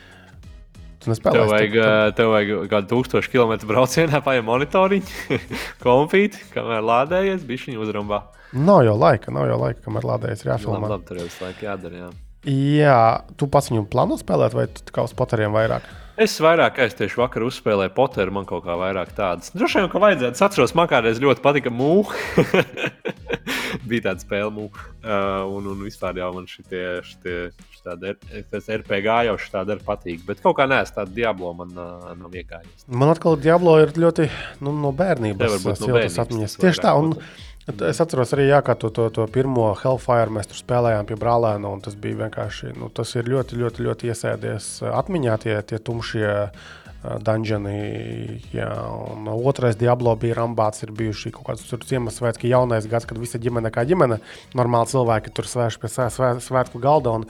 Nespēlēji. 1.11 1.39
Tev 1.39 1.51
vajag, 1.51 2.13
tev 2.17 2.31
vajag 2.33 2.67
kādu 2.71 2.89
tūkstošu 2.93 3.31
kilometru 3.33 3.69
braucienā, 3.71 4.21
paņem 4.27 4.47
monitoriņu, 4.49 5.39
kompīti, 5.85 6.43
kamēr 6.53 6.85
lādējies, 6.89 7.47
bija 7.47 7.67
viņa 7.67 7.83
uzrambā. 7.85 8.21
Nav 8.53 8.83
jau 8.85 8.93
laika, 8.99 9.33
nav 9.33 9.49
jau 9.49 9.57
laika, 9.63 9.81
kamēr 9.87 10.07
lādējies. 10.11 10.45
Ir 10.45 10.53
jāfilmē. 10.53 10.91
Labi, 10.91 11.07
tur 11.09 11.19
jau 11.21 11.27
visu 11.27 11.45
laiku 11.45 11.67
jādara. 11.67 12.03
Jā. 12.03 12.09
jā, 12.53 13.01
tu 13.39 13.49
pats 13.49 13.71
viņu 13.73 13.87
plāno 13.91 14.19
spēlēt, 14.21 14.55
vai 14.57 14.67
tu 14.69 14.93
kā 14.93 15.05
uz 15.07 15.15
poteriem 15.17 15.55
vairāk? 15.55 15.89
Es 16.13 16.35
vairāk, 16.37 16.77
es 16.83 16.93
tieši 16.93 17.17
vakar 17.17 17.41
uzspēlēju 17.47 17.89
Potteru, 17.97 18.35
man 18.35 18.45
kaut 18.45 18.61
kā 18.67 18.75
vairāk 18.77 19.15
tādas. 19.17 19.49
Droši 19.57 19.79
vien, 19.79 19.87
ka 19.89 20.01
vajadzētu. 20.03 20.37
Es 20.37 20.45
atceros, 20.45 20.75
man 20.77 20.85
kādreiz 20.91 21.17
ļoti 21.23 21.41
patika 21.41 21.73
mūka. 21.73 22.13
Bija 23.89 24.09
tāda 24.09 24.23
spēle, 24.23 24.49
mūka. 24.53 24.83
Uh, 25.03 25.53
un, 25.53 25.69
un 25.73 25.85
vispār 25.85 26.17
jau 26.21 26.31
man 26.35 26.49
šitie, 26.49 26.83
šitie, 27.07 27.37
šitādi, 27.75 28.15
tas 28.51 28.69
RPG 28.77 29.17
jau 29.29 29.37
šādi 29.45 29.77
ir 29.77 29.85
patīk. 29.85 30.21
Bet 30.27 30.43
kaut 30.43 30.57
kā 30.59 30.67
nē, 30.69 30.83
tāda 30.93 31.11
Diablo 31.13 31.53
man 31.57 31.73
uh, 31.77 32.11
nav 32.19 32.35
iegājies. 32.35 32.85
Man 32.87 33.13
atkal 33.13 33.39
Diablo 33.39 33.77
ir 33.83 33.95
ļoti 33.97 34.29
nu, 34.65 34.75
no 34.75 34.93
bērnības. 34.95 35.57
Tas 35.63 35.83
no 35.83 35.91
bērnības 35.95 36.21
atmiņas. 36.27 36.61
Tieši 36.63 36.85
tā. 36.85 36.93
Un, 36.99 37.17
Es 37.63 38.01
atceros 38.03 38.33
arī, 38.35 38.49
jā, 38.49 38.57
kā 38.59 38.73
to, 38.75 38.89
to, 38.91 39.05
to 39.15 39.23
pirmo 39.31 39.69
Hellfire 39.79 40.33
mēs 40.35 40.49
tur 40.51 40.57
spēlējām 40.59 41.05
pie 41.07 41.15
brālēna. 41.15 41.69
Tas 41.85 41.95
bija 41.95 42.25
vienkārši, 42.25 42.73
nu, 42.75 42.89
tas 42.91 43.13
ir 43.15 43.29
ļoti, 43.31 43.55
ļoti, 43.61 43.85
ļoti 43.85 44.09
iesēdies 44.11 44.67
atmiņā, 44.89 45.37
tie, 45.45 45.53
tie 45.69 45.79
tumšie 45.79 46.27
uh, 46.27 46.73
dungeoni. 47.03 48.39
Jā, 48.55 48.69
un 49.13 49.27
otrais 49.33 49.77
Diablo 49.79 50.15
bija 50.19 50.37
Rambāts. 50.39 50.83
Ir 50.85 50.93
bijuši 50.95 51.33
kaut 51.35 51.49
kāds 51.51 51.89
Ziemassvētku 51.89 52.47
jaunais 52.51 52.87
gads, 52.89 53.07
kad 53.09 53.19
visa 53.19 53.41
ģimene 53.41 53.71
kā 53.73 53.85
ģimene, 53.87 54.19
normāli 54.57 54.91
cilvēki 54.93 55.33
tur 55.35 55.49
sēž 55.49 55.79
pie 55.81 55.91
svētku 55.91 56.81
galda 56.83 57.17
un 57.19 57.27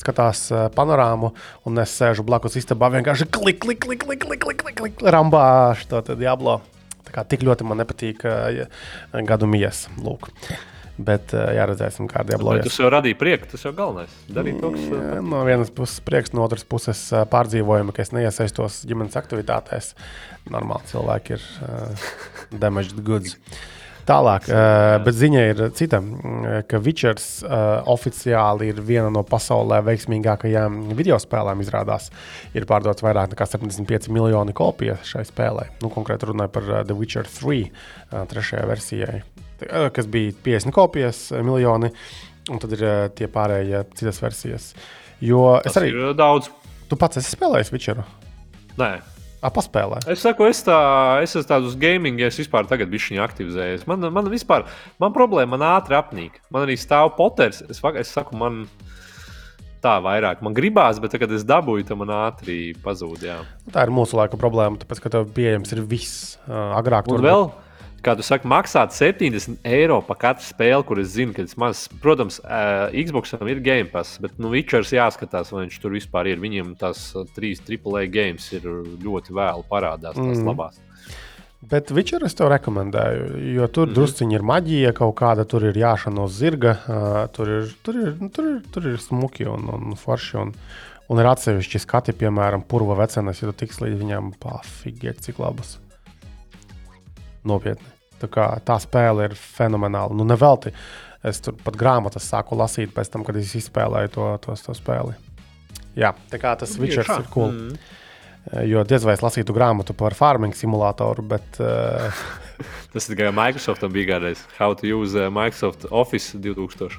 skatās 0.00 0.48
panorāmu. 0.76 1.32
Un 1.68 1.82
es 1.82 1.94
sēžu 1.98 2.26
blakus 2.26 2.58
istabā 2.60 2.90
vienkārši 2.96 3.30
klik, 3.30 3.62
klik, 3.62 3.84
klik, 3.86 4.04
klik, 4.04 4.26
klik, 4.26 4.42
klik, 4.42 4.62
klik, 4.64 4.78
klik 4.82 5.06
Rambāšu 5.14 6.02
to 6.02 6.18
Diablo. 6.18 6.60
Kā 7.12 7.26
tik 7.28 7.42
ļoti 7.44 7.66
man 7.68 7.82
nepatīk 7.82 8.22
uh, 8.24 8.62
gadu 9.28 9.48
mies. 9.50 9.84
Lūk. 10.00 10.30
Bet 11.06 11.34
uh, 11.36 11.48
jāredzēsim, 11.56 12.08
kāda 12.10 12.34
ir 12.34 12.38
jābūt. 12.38 12.62
Tas 12.68 12.78
jau 12.80 12.90
radīja 12.92 13.18
prieku, 13.18 13.50
tas 13.52 13.66
jau 13.66 13.74
galvenais. 13.76 14.14
Darīt 14.32 14.60
to, 14.62 14.72
kas. 14.74 14.86
Jā, 14.92 15.20
no 15.26 15.42
vienas 15.48 15.72
puses 15.74 16.00
prieks, 16.04 16.34
no 16.36 16.46
otras 16.46 16.64
puses 16.68 17.04
uh, 17.14 17.26
pārdzīvojumi, 17.32 17.94
ka 17.96 18.04
es 18.04 18.14
neiesaistos 18.14 18.82
ģimenes 18.88 19.18
aktivitātēs. 19.20 19.92
Normāli 20.52 20.90
cilvēki 20.92 21.38
ir 21.38 21.46
uh, 21.66 22.10
damaged 22.64 23.00
goods. 23.06 23.38
Tālāk, 24.02 24.48
uh, 24.50 24.96
bet 25.04 25.14
ziņa 25.14 25.42
ir 25.46 25.60
cita, 25.78 26.00
ka 26.66 26.80
Witchers 26.82 27.26
uh, 27.46 27.84
oficiāli 27.92 28.72
ir 28.72 28.80
viena 28.82 29.12
no 29.14 29.22
pasaulē 29.26 29.78
veiksmīgākajām 29.86 30.80
video 30.98 31.20
spēlēm. 31.22 31.62
Izrādās, 31.62 32.08
ir 32.56 32.66
pārdots 32.66 33.04
vairāk 33.04 33.36
nekā 33.36 33.46
75 33.46 34.10
miljoni 34.14 34.54
kopiju 34.58 34.98
šai 35.06 35.22
spēlē. 35.28 35.68
Nu, 35.84 35.92
konkrēti 35.94 36.32
runāja 36.32 36.50
par 36.50 36.66
The 36.88 36.98
Witcher 36.98 37.30
3, 37.30 37.62
uh, 37.62 38.24
trešajai 38.32 38.66
versijai, 38.72 39.22
kas 39.94 40.08
bija 40.10 40.34
50 40.44 40.74
kopijas, 40.74 41.22
miljoni, 41.44 41.92
un 42.50 42.62
tad 42.62 42.74
ir 42.76 42.84
uh, 42.86 43.06
tie 43.16 43.30
pārējie 43.32 43.84
citas 43.98 44.20
versijas. 44.22 44.72
Jo 45.22 45.60
Tas 45.62 45.76
es 45.76 45.80
arī. 45.82 45.94
Daudz. 46.18 46.50
Tu 46.90 46.98
pats 47.00 47.20
esi 47.20 47.36
spēlējis 47.36 47.72
Witcheru? 47.72 48.04
Nē. 48.80 48.92
A, 49.42 49.50
paspēlē. 49.50 49.98
Es 50.12 50.20
saku, 50.22 50.46
es, 50.46 50.60
tā, 50.62 50.76
es 51.24 51.32
esmu 51.32 51.48
tādus 51.48 51.72
gaming, 51.78 52.20
es 52.22 52.36
vispār 52.38 52.68
tagad 52.70 52.90
biju 52.92 53.18
aktivizējies. 53.24 53.88
Man, 53.90 54.04
man 54.14 54.28
vispār, 54.30 54.68
man 55.02 55.14
problēma, 55.14 55.56
man 55.56 55.64
ātri 55.72 55.98
apnīk. 55.98 56.36
Man 56.54 56.68
arī 56.68 56.76
stāv 56.78 57.16
poters. 57.16 57.58
Es, 57.66 57.80
es 57.82 58.12
saku, 58.14 58.38
man 58.38 58.60
tā 59.82 59.96
vairāk. 60.04 60.44
Man 60.46 60.54
gribās, 60.54 61.00
bet 61.02 61.16
tagad, 61.16 61.34
es 61.34 61.42
dabūju, 61.48 61.88
tad 61.88 61.98
man 61.98 62.14
ātri 62.14 62.60
pazūd. 62.84 63.26
Jā. 63.26 63.40
Tā 63.74 63.88
ir 63.88 63.94
mūsu 63.94 64.18
laika 64.20 64.38
problēma, 64.38 64.78
tāpēc, 64.84 65.02
ka 65.02 65.10
tev 65.16 65.26
pieejams 65.34 65.74
ir 65.74 65.82
viss. 65.90 66.36
Agrāk 66.46 67.10
tur 67.10 67.24
vēl. 67.24 67.48
Būt 67.50 67.71
kā 68.04 68.14
tu 68.18 68.24
saki, 68.26 68.48
maksāt 68.50 68.94
70 68.96 69.62
eiro 69.68 70.00
par 70.06 70.18
katru 70.20 70.46
spēli, 70.46 70.84
kur 70.86 71.00
es 71.02 71.12
zinu, 71.14 71.34
ka 71.36 71.46
tas 71.46 71.58
maz. 71.60 71.84
Protams, 72.02 72.38
uh, 72.42 72.92
Xboxam 72.92 73.48
ir 73.50 73.62
Game 73.64 73.90
Pass, 73.92 74.18
bet 74.22 74.38
nu, 74.42 74.50
Witchers 74.52 74.92
jāskatās, 74.94 75.52
vai 75.54 75.66
viņš 75.66 75.80
tur 75.82 75.94
vispār 75.96 76.32
ir. 76.32 76.40
Viņiem 76.42 76.74
tās 76.80 77.10
trīs 77.36 77.62
AAA 77.62 78.06
games 78.12 78.48
ir 78.56 78.66
ļoti 79.02 79.36
vēlu 79.36 79.66
parādās, 79.70 80.18
tās 80.18 80.40
mm. 80.40 80.48
labās. 80.50 80.80
Bet 81.70 81.92
Witcher 81.94 82.24
es 82.26 82.34
tev 82.34 82.50
rekomendēju, 82.50 83.26
jo 83.54 83.66
tur 83.68 83.86
mm 83.86 83.90
-hmm. 83.90 83.94
drusciņi 83.94 84.34
ir 84.34 84.42
maģija, 84.42 84.92
kaut 84.98 85.14
kāda 85.20 85.44
tur 85.46 85.62
ir 85.68 85.78
jāšana 85.78 86.24
uz 86.26 86.34
zirga, 86.34 86.72
uh, 86.88 87.20
tur, 87.30 87.48
ir, 87.48 87.76
tur, 87.86 88.00
ir, 88.00 88.16
nu, 88.18 88.30
tur, 88.34 88.48
ir, 88.56 88.64
tur 88.74 88.88
ir 88.90 88.98
smuki 88.98 89.46
un, 89.46 89.68
un 89.70 89.94
forši. 89.96 90.36
Un, 90.42 90.52
un 91.12 91.20
ir 91.20 91.28
atsevišķi 91.28 91.78
skati, 91.78 92.12
piemēram, 92.16 92.64
purva 92.66 92.96
vecenas, 93.04 93.42
ja 93.42 93.50
tu 93.50 93.52
tiks 93.62 93.82
līdz 93.82 93.98
viņam, 94.00 94.32
pafīgi, 94.42 95.12
cik 95.20 95.38
labas. 95.38 95.76
Nopietni. 97.48 97.88
Tā, 98.22 98.28
kā, 98.30 98.46
tā 98.62 98.76
spēle 98.82 99.26
ir 99.30 99.34
fenomenāla. 99.38 100.14
Nu, 100.14 100.26
nevelti. 100.28 100.70
Es 101.26 101.38
tur 101.42 101.54
pat 101.58 101.76
grāmatas 101.78 102.26
sāku 102.26 102.58
lasīt 102.58 102.94
pēc 102.94 103.10
tam, 103.12 103.24
kad 103.26 103.36
es 103.38 103.54
izspēlēju 103.58 104.10
to, 104.14 104.28
to, 104.42 104.54
to 104.66 104.74
spēli. 104.74 105.14
Jā, 105.98 106.14
tā 106.32 106.40
kā 106.42 106.54
tas 106.58 106.72
Witchers 106.80 107.10
ir 107.18 107.28
cool. 107.34 107.52
Mm. 107.52 107.98
Jo 108.66 108.82
diez 108.88 109.04
vai 109.06 109.14
es 109.14 109.22
lasītu 109.22 109.54
grāmatu 109.54 109.94
par 109.94 110.16
farming 110.18 110.56
simulātoru, 110.58 111.22
bet. 111.30 111.60
Uh... 111.62 112.22
tas 112.94 113.06
tikai 113.10 113.30
Microsoftam 113.34 113.92
bija 113.94 114.16
kādreiz. 114.16 114.42
How 114.58 114.74
to 114.78 114.88
use 114.88 115.14
uh, 115.14 115.30
Microsoft 115.30 115.86
Office 115.90 116.38
2000. 116.42 116.98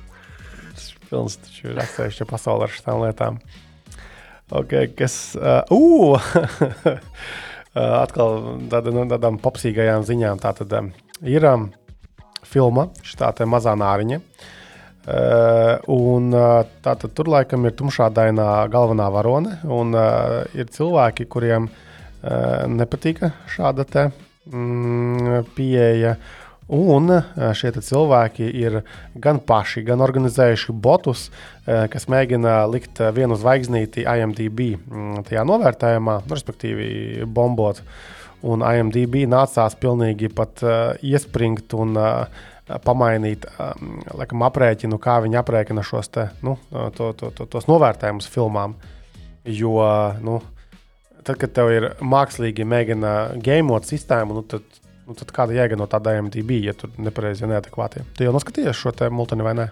Tas 0.72 0.88
pilns 1.10 1.36
taču 1.44 1.74
ir 1.74 1.84
atsevišķa 1.84 2.30
pasaule 2.30 2.70
ar 2.70 2.76
šīm 2.78 3.04
lietām. 3.04 3.42
Okay, 4.54 4.88
kas. 4.96 5.36
Uh, 5.36 5.64
uh, 5.74 6.96
atkal 7.74 8.60
tāda, 8.70 8.94
no 8.94 9.06
tādām 9.10 9.40
popsīgajām 9.42 10.06
ziņām. 10.08 10.42
Tātad, 10.44 10.74
um, 10.78 10.92
ir 11.26 11.48
filma, 12.48 12.90
šī 13.06 13.48
mazā 13.50 13.74
nāriņa. 13.80 14.20
Uh, 15.04 15.82
un, 15.92 16.30
uh, 16.32 16.62
tātad, 16.80 17.12
tur 17.12 17.28
laikam 17.28 17.66
ir 17.68 17.74
tumšādainā 17.76 18.70
galvenā 18.72 19.10
varone, 19.12 19.58
un 19.68 19.92
uh, 19.98 20.46
ir 20.56 20.70
cilvēki, 20.72 21.28
kuriem 21.28 21.68
uh, 21.68 22.64
nepatīk 22.72 23.20
šāda 23.52 23.84
te, 23.84 24.06
mm, 24.48 25.50
pieeja. 25.58 26.16
Un 26.72 27.12
šie 27.60 27.74
cilvēki 27.76 28.48
ir 28.56 28.80
gan 29.20 29.42
paši, 29.44 29.84
gan 29.84 30.02
organizējuši 30.06 30.72
botus, 30.72 31.26
kas 31.66 32.08
mēģina 32.08 32.62
likt 32.72 33.02
vienu 33.16 33.36
zvaigznīti 33.40 34.06
IMDb 34.08 34.62
mm, 34.78 35.26
tajā 35.28 35.44
novērtējumā, 35.50 36.22
respektīvi 36.32 37.28
bombot 37.28 37.84
un 38.44 38.64
IMDb 38.64 39.26
nācās 39.28 39.76
pilnīgi 39.80 40.32
pat 40.36 40.64
iespringt 41.04 41.76
un 41.76 42.00
pamainīt 42.84 43.46
laikam, 44.16 44.44
aprēķinu, 44.48 45.00
kā 45.04 45.20
viņi 45.24 45.40
aprēķina 45.40 45.84
šos 45.84 46.12
te, 46.16 46.28
nu, 46.48 46.56
to, 46.72 47.12
to, 47.20 47.32
to, 47.36 47.48
tos 47.52 47.68
novērtējumus 47.68 48.30
filmām. 48.32 48.78
Jo, 49.44 49.76
nu, 50.24 50.40
tad, 51.24 51.36
kad 51.42 51.52
tev 51.56 51.72
ir 51.74 51.90
mākslīgi 52.00 52.64
mēģina 52.68 53.14
gēmot 53.44 53.88
sistēmu, 53.90 54.40
nu, 54.40 54.46
tad 54.48 54.83
nu, 55.14 55.20
tad 55.20 55.32
kāda 55.36 55.56
jēga 55.56 55.78
no 55.80 55.88
tāda 55.90 56.18
MTB, 56.26 56.60
ja 56.66 56.74
tur 56.78 56.92
nepareizi, 56.98 57.46
ja 57.46 57.54
neadekvāti? 57.54 58.04
Tu 58.18 58.26
jau 58.26 58.34
noskatījies 58.36 58.80
šo 58.80 58.96
te 58.98 59.10
multini 59.14 59.46
vai 59.46 59.54
ne? 59.62 59.72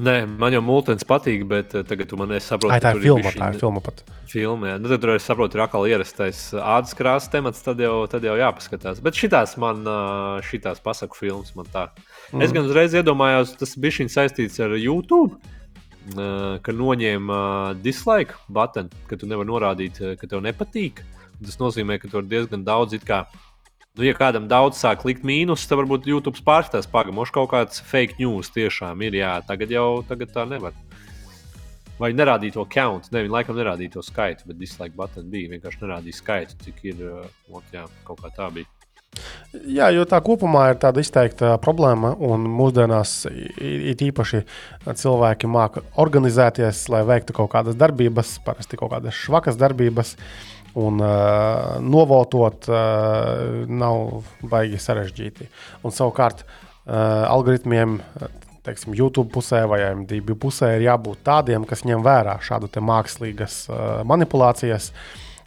Nē, 0.00 0.14
man 0.40 0.54
jau 0.54 0.62
multens 0.64 1.04
patīk, 1.04 1.42
bet 1.48 1.74
uh, 1.76 1.82
tagad 1.84 2.08
tu 2.08 2.16
man 2.16 2.30
nesaproti. 2.32 2.78
Tā 2.80 2.94
ir 2.94 3.02
filma, 3.02 3.32
tā 3.36 3.50
ir 3.52 3.58
filma 3.60 3.82
pat. 3.84 4.00
Filma, 4.30 4.70
jā. 4.70 4.78
Nu, 4.80 4.88
tad 4.88 5.02
tur 5.02 5.12
es 5.12 5.26
saprotu, 5.28 5.58
ir 5.58 5.64
atkal 5.66 5.84
ierastais 5.90 6.40
ādas 6.56 6.96
krāsas 6.96 7.28
temats, 7.32 7.60
tad 7.66 7.82
jau, 7.84 8.06
tad 8.08 8.24
jau 8.24 8.38
jāpaskatās. 8.40 9.02
Bet 9.04 9.18
šitās 9.20 9.58
man, 9.60 9.82
uh, 9.84 10.38
šitās 10.46 10.80
pasaku 10.80 11.18
filmas 11.18 11.52
man 11.58 11.68
tā. 11.68 11.90
Mm. 12.30 12.46
Es 12.46 12.56
gan 12.56 12.70
uzreiz 12.70 12.96
iedomājos, 12.96 13.52
tas 13.60 13.76
bija 13.76 13.98
šī 13.98 14.08
saistīts 14.14 14.56
ar 14.64 14.72
YouTube. 14.78 15.36
Uh, 16.16 16.56
ka 16.64 16.72
noņēma 16.72 17.36
uh, 17.36 17.76
dislike 17.84 18.38
button, 18.48 18.88
ka 19.10 19.20
tu 19.20 19.28
nevari 19.28 19.52
norādīt, 19.52 20.00
uh, 20.00 20.16
ka 20.16 20.30
tev 20.30 20.40
nepatīk. 20.46 21.04
Tas 21.44 21.60
nozīmē, 21.60 22.00
ka 22.00 22.08
tur 22.08 22.24
ir 22.24 22.32
diezgan 22.32 22.64
daudz 22.64 22.96
it 22.96 23.04
kā 23.08 23.26
Nu, 23.98 24.04
ja 24.06 24.14
kādam 24.14 24.46
daudz 24.46 24.78
sāk 24.78 25.02
likt 25.02 25.24
mīnus, 25.26 25.64
tad 25.66 25.80
varbūt 25.80 26.06
YouTube 26.06 26.38
pārskatās, 26.46 26.86
pagaidām, 26.90 27.24
kaut 27.34 27.50
kāds 27.50 27.80
fake 27.82 28.20
news 28.20 28.52
tiešām 28.54 29.00
ir. 29.02 29.16
Jā, 29.18 29.32
tagad 29.46 29.72
jau 29.74 30.04
tagad 30.06 30.30
tā 30.30 30.44
nevar. 30.46 30.76
Vai 32.00 32.12
nerādīja 32.14 32.54
to 32.54 32.64
count? 32.70 33.10
Ne, 33.10 33.24
viņi 33.24 33.34
laikam 33.34 33.58
nerādīja 33.58 33.96
to 33.96 34.04
skaitu, 34.06 34.46
bet 34.46 34.60
dislike 34.60 34.94
button 34.96 35.26
bija. 35.32 35.50
Vienkārši 35.50 35.82
nerādīja 35.82 36.20
skaitu, 36.20 36.54
cik 36.62 36.78
ir. 36.86 37.02
Ot, 37.50 37.66
jā, 37.74 37.82
kaut 38.06 38.22
kā 38.22 38.30
tā 38.36 38.46
bija. 38.54 38.70
Jā, 39.66 39.90
jo 39.90 40.06
tā 40.06 40.20
kopumā 40.22 40.68
ir 40.70 40.78
tāda 40.80 41.02
izteikta 41.02 41.56
problēma, 41.60 42.14
un 42.22 42.46
mūsdienās 42.46 43.24
ir 43.26 44.06
īpaši 44.06 44.44
cilvēki 44.86 45.50
māca 45.50 45.82
organizēties, 45.98 46.86
lai 46.94 47.02
veiktu 47.10 47.34
kaut 47.36 47.50
kādas 47.56 47.76
darbības, 47.76 48.36
parasti 48.46 48.78
kaut 48.78 48.94
kādas 48.94 49.18
švakas 49.18 49.58
darbības. 49.58 50.14
Uh, 50.14 50.59
Un 50.78 51.00
uh, 51.02 51.78
novotot 51.82 52.68
uh, 52.70 53.64
nav 53.66 54.28
baigi 54.46 54.78
sarežģīti. 54.78 55.48
Un 55.82 55.94
savukārt 55.94 56.44
uh, 56.44 57.26
algoritmiem, 57.26 57.98
teiksim, 58.66 58.94
YouTube 58.94 59.32
pusē 59.34 59.64
vai 59.70 59.82
MDB 59.94 60.36
pusē 60.38 60.74
ir 60.76 60.86
jābūt 60.86 61.24
tādiem, 61.26 61.66
kas 61.68 61.82
ņem 61.88 62.04
vērā 62.06 62.38
šādu 62.44 62.70
mākslīgas 62.86 63.64
uh, 63.70 63.80
manipulācijas. 64.06 64.92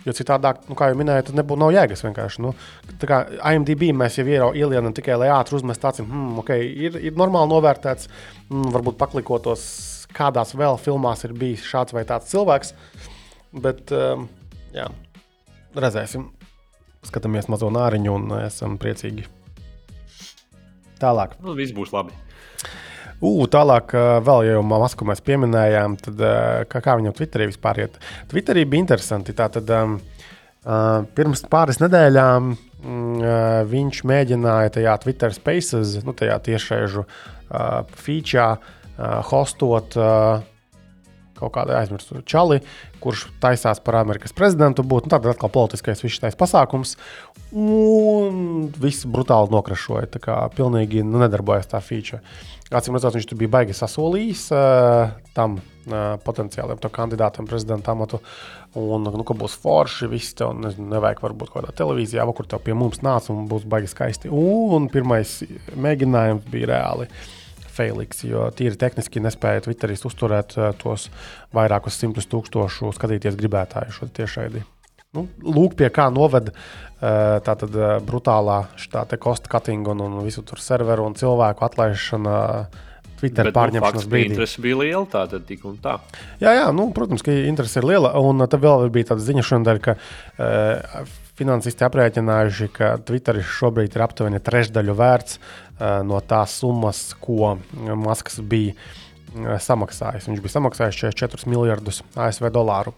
Jo 0.03 0.11
citādi, 0.11 0.49
nu, 0.67 0.75
kā 0.75 0.89
jau 0.91 0.97
minēju, 0.99 1.29
tad 1.29 1.37
nebūtu 1.39 1.69
jēgas 1.71 2.03
vienkārši. 2.03 2.41
Nu, 2.43 2.51
tā 2.99 3.07
kā 3.07 3.21
IMDb 3.53 3.85
mēs 3.95 4.17
jau 4.19 4.25
ielienam 4.51 4.91
tikai, 4.95 5.15
lai 5.21 5.29
ātri 5.31 5.55
uzmestu 5.55 5.87
acīm, 5.87 6.09
hmm, 6.09 6.41
ok, 6.41 6.51
ir, 6.59 6.97
ir 7.07 7.15
normāli 7.19 7.53
novērtēts, 7.53 8.09
hmm, 8.49 8.73
varbūt 8.75 8.99
paklikotos, 8.99 9.63
kādās 10.13 10.51
vēl 10.59 10.75
filmās 10.81 11.23
ir 11.23 11.31
bijis 11.39 11.63
šāds 11.69 11.95
vai 11.95 12.03
tāds 12.09 12.27
cilvēks. 12.33 12.75
Bet, 13.63 13.95
um, 13.95 14.27
jā, 14.75 14.89
redzēsim. 15.75 16.27
Skatāmies 17.03 17.49
mazo 17.51 17.69
nāriņu 17.73 18.13
un 18.15 18.35
esam 18.43 18.77
priecīgi. 18.79 19.25
Tālāk. 21.01 21.35
Nu, 21.43 21.55
viss 21.57 21.75
būs 21.75 21.91
labi. 21.95 22.15
Uh, 23.23 23.45
tālāk, 23.51 23.93
vēl 24.23 24.45
jau 24.49 24.61
Masku 24.67 25.07
mēs 25.07 25.23
pieminējām, 25.23 25.97
tad 26.03 26.23
kā, 26.71 26.81
kā 26.83 26.95
viņam 26.99 27.15
Twitterī 27.15 27.47
vispār 27.51 27.85
iet. 27.85 27.99
Twitterī 28.31 28.65
bija 28.67 28.83
interesanti. 28.83 29.35
Tātad, 29.35 29.69
um, 29.75 29.97
uh, 30.63 31.03
pirms 31.15 31.45
pāris 31.51 31.79
nedēļām 31.83 32.53
uh, 32.53 33.27
viņš 33.69 34.03
mēģināja 34.09 34.75
tajā 34.79 34.95
Twitter 35.05 35.35
Spaces, 35.35 35.97
nu, 36.03 36.15
tajā 36.19 36.39
tiešraidžu 36.49 37.05
uh, 37.05 37.83
feature, 37.95 38.57
uh, 38.97 39.19
hostot 39.31 39.95
uh, 39.99 40.43
kaut 41.43 41.53
kādu 41.57 41.75
aizmirstu 41.77 42.23
čali, 42.29 42.61
kurš 43.03 43.27
taisās 43.43 43.81
par 43.83 43.99
Amerikas 43.99 44.35
prezidentu 44.35 44.85
būt. 44.87 45.07
Nu, 45.07 45.13
tad 45.13 45.27
atkal 45.29 45.51
politiskais 45.53 46.03
viss 46.03 46.17
šis 46.17 46.39
pasākums. 46.39 46.95
Un 47.53 48.71
viss 48.81 49.07
brutāli 49.09 49.53
nokrašoja. 49.53 50.09
Tā 50.15 50.23
kā 50.23 50.39
pilnīgi 50.55 51.03
nu, 51.05 51.19
nedarbojas 51.21 51.69
tā 51.73 51.83
feature. 51.83 52.23
Acīm 52.73 52.95
redzot, 52.97 53.13
viņš 53.13 53.27
tur 53.29 53.37
bija 53.37 53.51
baigi 53.53 53.75
sasolījis 53.77 54.47
uh, 54.55 55.11
tam 55.37 55.59
uh, 55.59 56.15
potenciālajam 56.25 56.81
kandidātam 56.95 57.45
prezidenta 57.45 57.93
amatu. 57.93 58.17
Un, 58.79 59.05
nu, 59.05 59.25
ka 59.27 59.35
būs 59.37 59.59
forši, 59.61 60.09
viss 60.09 60.33
tev 60.39 60.55
nezinu, 60.57 60.87
nevajag 60.95 61.21
varbūt 61.21 61.51
kaut 61.51 61.59
kādā 61.59 61.75
televīzijā, 61.83 62.25
kur 62.33 62.49
tev 62.49 62.63
pie 62.65 62.73
mums 62.73 63.03
nāca 63.05 63.29
un 63.35 63.45
būs 63.51 63.67
baigi 63.69 63.91
skaisti. 63.91 64.33
Un 64.33 64.89
pirmais 64.89 65.37
mēģinājums 65.77 66.49
bija 66.49 66.71
reāli. 66.73 67.05
Uh, 67.11 67.42
Felix, 67.73 68.23
jo 68.27 68.45
tīri 68.55 68.77
tehniski 68.79 69.23
nespēja 69.23 69.65
Twitterī 69.65 69.97
uzturēt 69.97 70.57
uh, 70.59 70.69
tos 70.79 71.09
vairākus 71.55 71.97
simtus 71.99 72.29
tūkstošu 72.31 72.93
skatīties 72.97 73.37
gribētāju 73.39 73.97
šo 73.97 74.09
tiešraidi. 74.13 74.63
Nu, 75.13 75.27
lūk, 75.45 75.75
pie 75.77 75.91
kā 75.93 76.07
noved 76.13 76.49
uh, 76.53 77.37
tā 77.45 77.53
tad 77.53 77.75
uh, 77.77 77.99
brutālā 78.05 78.63
cost 79.21 79.49
cutting 79.49 79.87
un, 79.91 80.01
un 80.01 80.23
visu 80.25 80.41
tur 80.41 80.61
serveru 80.61 81.05
un 81.09 81.17
cilvēku 81.19 81.69
atlaišana. 81.69 82.39
Twitter 83.23 83.47
Bet, 83.47 83.53
nu, 83.53 83.55
pārņemšanas 83.55 84.03
nu, 84.03 84.11
brīdī. 84.11 84.33
Interese 84.33 84.59
bija 84.59 84.77
liela, 84.81 85.05
tā 85.07 85.21
tad 85.31 85.45
tik 85.47 85.61
un 85.69 85.77
tā. 85.79 85.93
Jā, 86.41 86.57
jā 86.57 86.65
nu, 86.75 86.89
protams, 86.91 87.23
ka 87.23 87.31
interese 87.31 87.79
ir 87.79 87.87
liela. 87.87 88.11
Un 88.19 88.43
tad 88.51 88.59
vēl 88.59 88.89
bija 88.91 89.13
tāda 89.13 89.23
ziņa 89.23 89.45
šodien, 89.47 89.79
ka 89.85 89.95
uh, 89.95 91.05
finansisti 91.37 91.85
aprēķinājuši, 91.87 92.69
ka 92.75 92.95
Twitter 93.05 93.39
šobrīd 93.41 93.95
ir 93.95 94.05
aptuveni 94.05 94.41
trešdaļu 94.43 94.97
vērts 94.97 95.39
uh, 95.39 96.01
no 96.05 96.21
tās 96.25 96.57
summas, 96.61 97.05
ko 97.21 97.55
Masks 97.73 98.39
bija 98.39 98.75
uh, 98.75 99.55
samaksājis. 99.61 100.29
Viņš 100.29 100.43
bija 100.43 100.57
samaksājis 100.57 100.99
44 101.01 101.49
miljardus 101.53 102.03
ASV 102.15 102.51
dolāru. 102.53 102.93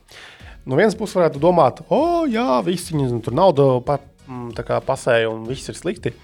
No 0.65 0.79
vienas 0.79 0.97
puses, 0.97 1.15
varētu 1.19 1.39
domāt, 1.41 1.83
o, 1.85 1.95
oh, 1.95 2.21
jā, 2.25 2.59
visi 2.65 2.95
viņi 2.95 3.21
tur 3.23 3.35
naudu 3.37 3.67
pa, 3.85 3.99
pasēja 4.87 5.29
un 5.29 5.43
viss 5.45 5.69
ir 5.69 5.77
slikti. 5.77 6.15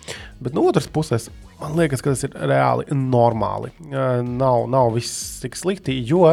Bet 0.41 0.55
no 0.57 0.63
otras 0.65 0.89
puses, 0.89 1.29
man 1.59 1.77
liekas, 1.77 2.01
ka 2.01 2.15
tas 2.15 2.25
ir 2.25 2.33
reāli 2.49 2.87
normāli. 2.97 3.69
Nav, 3.91 4.65
nav 4.71 4.95
viss 4.95 5.43
tik 5.43 5.59
slikti, 5.59 5.99
jo 6.09 6.25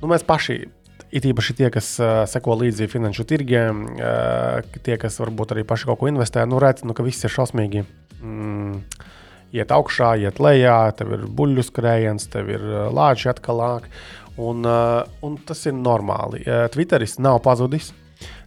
nu, 0.00 0.08
mēs 0.08 0.24
paši 0.24 0.62
It 1.10 1.26
īpaši 1.26 1.56
tie, 1.58 1.68
kas 1.74 1.88
uh, 1.98 2.22
seko 2.30 2.54
līdzi 2.60 2.86
finanšu 2.90 3.26
tirgiem, 3.26 3.82
uh, 3.98 4.60
tie, 4.86 4.94
kas 5.00 5.18
varbūt 5.18 5.56
arī 5.56 5.64
paši 5.66 5.88
kaut 5.90 5.98
ko 6.02 6.10
investē, 6.10 6.44
nu 6.46 6.60
redz, 6.62 6.84
nu, 6.86 6.94
ka 6.94 7.02
viss 7.06 7.26
ir 7.26 7.34
šausmīgi. 7.34 7.82
Mm, 8.22 8.84
iet 9.56 9.74
augšā, 9.74 10.12
iet 10.22 10.38
lejā, 10.38 10.78
tev 10.94 11.16
ir 11.16 11.26
buļbuļs 11.26 11.72
skrējiens, 11.72 12.28
tev 12.30 12.52
ir 12.54 12.66
lāči 12.94 13.30
atkal 13.32 13.58
lāk. 13.58 13.90
Un, 14.40 14.62
uh, 14.62 15.02
un 15.26 15.34
tas 15.46 15.66
ir 15.66 15.74
normāli. 15.74 16.44
Uh, 16.46 16.68
Twitteris 16.72 17.18
nav 17.18 17.42
pazudis. 17.44 17.90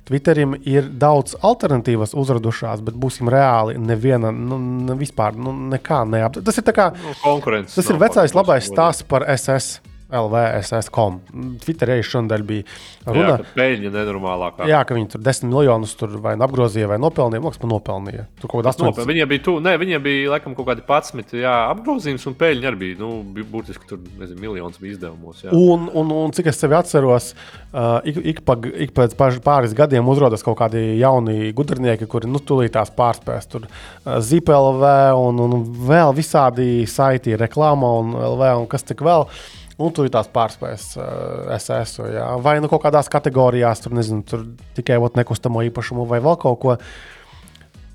Twitterim 0.08 0.58
ir 0.68 0.90
daudz 1.00 1.38
alternatīvas 1.48 2.12
uzradušās, 2.20 2.82
bet 2.84 2.96
būsim 3.00 3.30
reāli. 3.32 3.78
Neviena, 3.80 4.34
nu, 4.36 4.58
vispār, 5.00 5.36
nu, 5.40 5.54
nekā 5.72 6.02
neapstrādāt. 6.08 6.48
Tas 6.50 6.60
ir 6.60 6.68
tā 6.68 6.76
kā 6.76 6.90
nu, 6.98 7.16
konkurence. 7.24 7.76
Tas 7.78 7.92
ir 7.92 8.00
vecais 8.02 8.36
labais 8.36 8.68
stāsts 8.68 9.08
par 9.08 9.28
SS. 9.32 9.80
LVSS.com. 10.14 11.20
Twitterī 11.64 12.00
šodien 12.06 12.46
bija 12.48 12.66
runa 13.08 13.38
par 13.40 13.46
peļņu 13.58 13.92
nenormālākā. 13.94 14.68
Jā, 14.70 14.84
ka 14.88 14.96
viņi 14.98 15.10
tur 15.16 15.24
10 15.26 15.50
miljonus 15.52 15.96
tur 15.98 16.14
vai 16.24 16.36
apgrozīja, 16.38 16.90
vai 16.92 17.00
nopelnīja. 17.02 17.44
Mākslinieks 17.44 17.64
man 17.66 17.74
nopelnīja. 17.74 18.26
Tur 18.42 18.52
kaut 18.52 18.64
kāda 18.64 18.74
8. 18.92 19.08
Viņiem 19.10 19.32
bija, 19.32 19.44
tu, 19.48 19.56
ne, 19.64 19.74
viņiem 19.82 20.04
bija 20.04 20.34
laikam 20.36 20.56
kaut 20.58 20.70
kādi 20.70 20.86
11 20.86 21.38
jā, 21.42 21.54
apgrozījums, 21.72 22.28
un 22.30 22.38
peļņa 22.40 22.70
arī 22.70 22.82
bija. 22.84 23.00
Nu, 23.02 23.10
būtiski 23.54 23.90
tur 23.90 24.02
nezinu, 24.20 24.40
miljons 24.44 24.80
bija 24.82 24.98
izdevumos. 24.98 25.42
Jā. 25.46 25.56
Un, 25.58 25.90
un, 25.90 26.14
un 26.24 26.36
cik 26.36 26.52
es 26.52 26.62
sevi 26.62 26.78
atceros, 26.78 27.32
uh, 27.72 27.98
ik, 28.10 28.22
ik, 28.34 28.44
pa, 28.48 28.58
ik 28.60 28.94
pēc 28.96 29.18
pāris 29.18 29.76
gadiem 29.78 30.14
uzrādās 30.14 30.46
kaut 30.46 30.60
kādi 30.62 30.84
jauni 31.00 31.52
gudrinieki, 31.56 32.10
kuri 32.10 32.30
nu, 32.30 32.42
tūlītās 32.44 32.94
pārspēs. 32.98 33.50
Tur 33.52 33.68
uh, 33.68 34.20
ZipLV 34.24 34.86
un, 35.20 35.44
un 35.48 35.68
vēl 35.90 36.16
visādi 36.18 36.86
saiti, 36.90 37.38
reklāma 37.40 37.98
un 38.02 38.16
LV 38.34 38.56
un 38.62 38.72
kas 38.72 38.86
tik 38.88 39.04
vēl. 39.06 39.28
Uh, 39.28 39.63
Un 39.82 39.94
tu 39.96 40.06
tās 40.14 40.30
pārspējas 40.30 40.86
uh, 41.00 41.04
eh, 41.50 41.58
SSO. 41.58 42.06
Jā. 42.14 42.28
Vai 42.46 42.60
nu 42.62 42.70
kaut 42.70 42.84
kādās 42.86 43.10
kategorijās, 43.12 43.82
tur, 43.82 43.96
nezinu, 43.98 44.22
tur 44.28 44.46
tikai 44.78 45.00
ot, 45.02 45.18
nekustamo 45.18 45.64
īpašumu 45.70 46.06
vai 46.10 46.22
vēl 46.24 46.38
kaut 46.42 46.60
ko. 46.62 46.76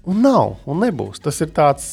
Un 0.09 0.23
nav, 0.25 0.57
un 0.67 0.83
nebūs. 0.83 1.23
Tas 1.23 1.39
ir 1.45 1.53
tāds 1.55 1.87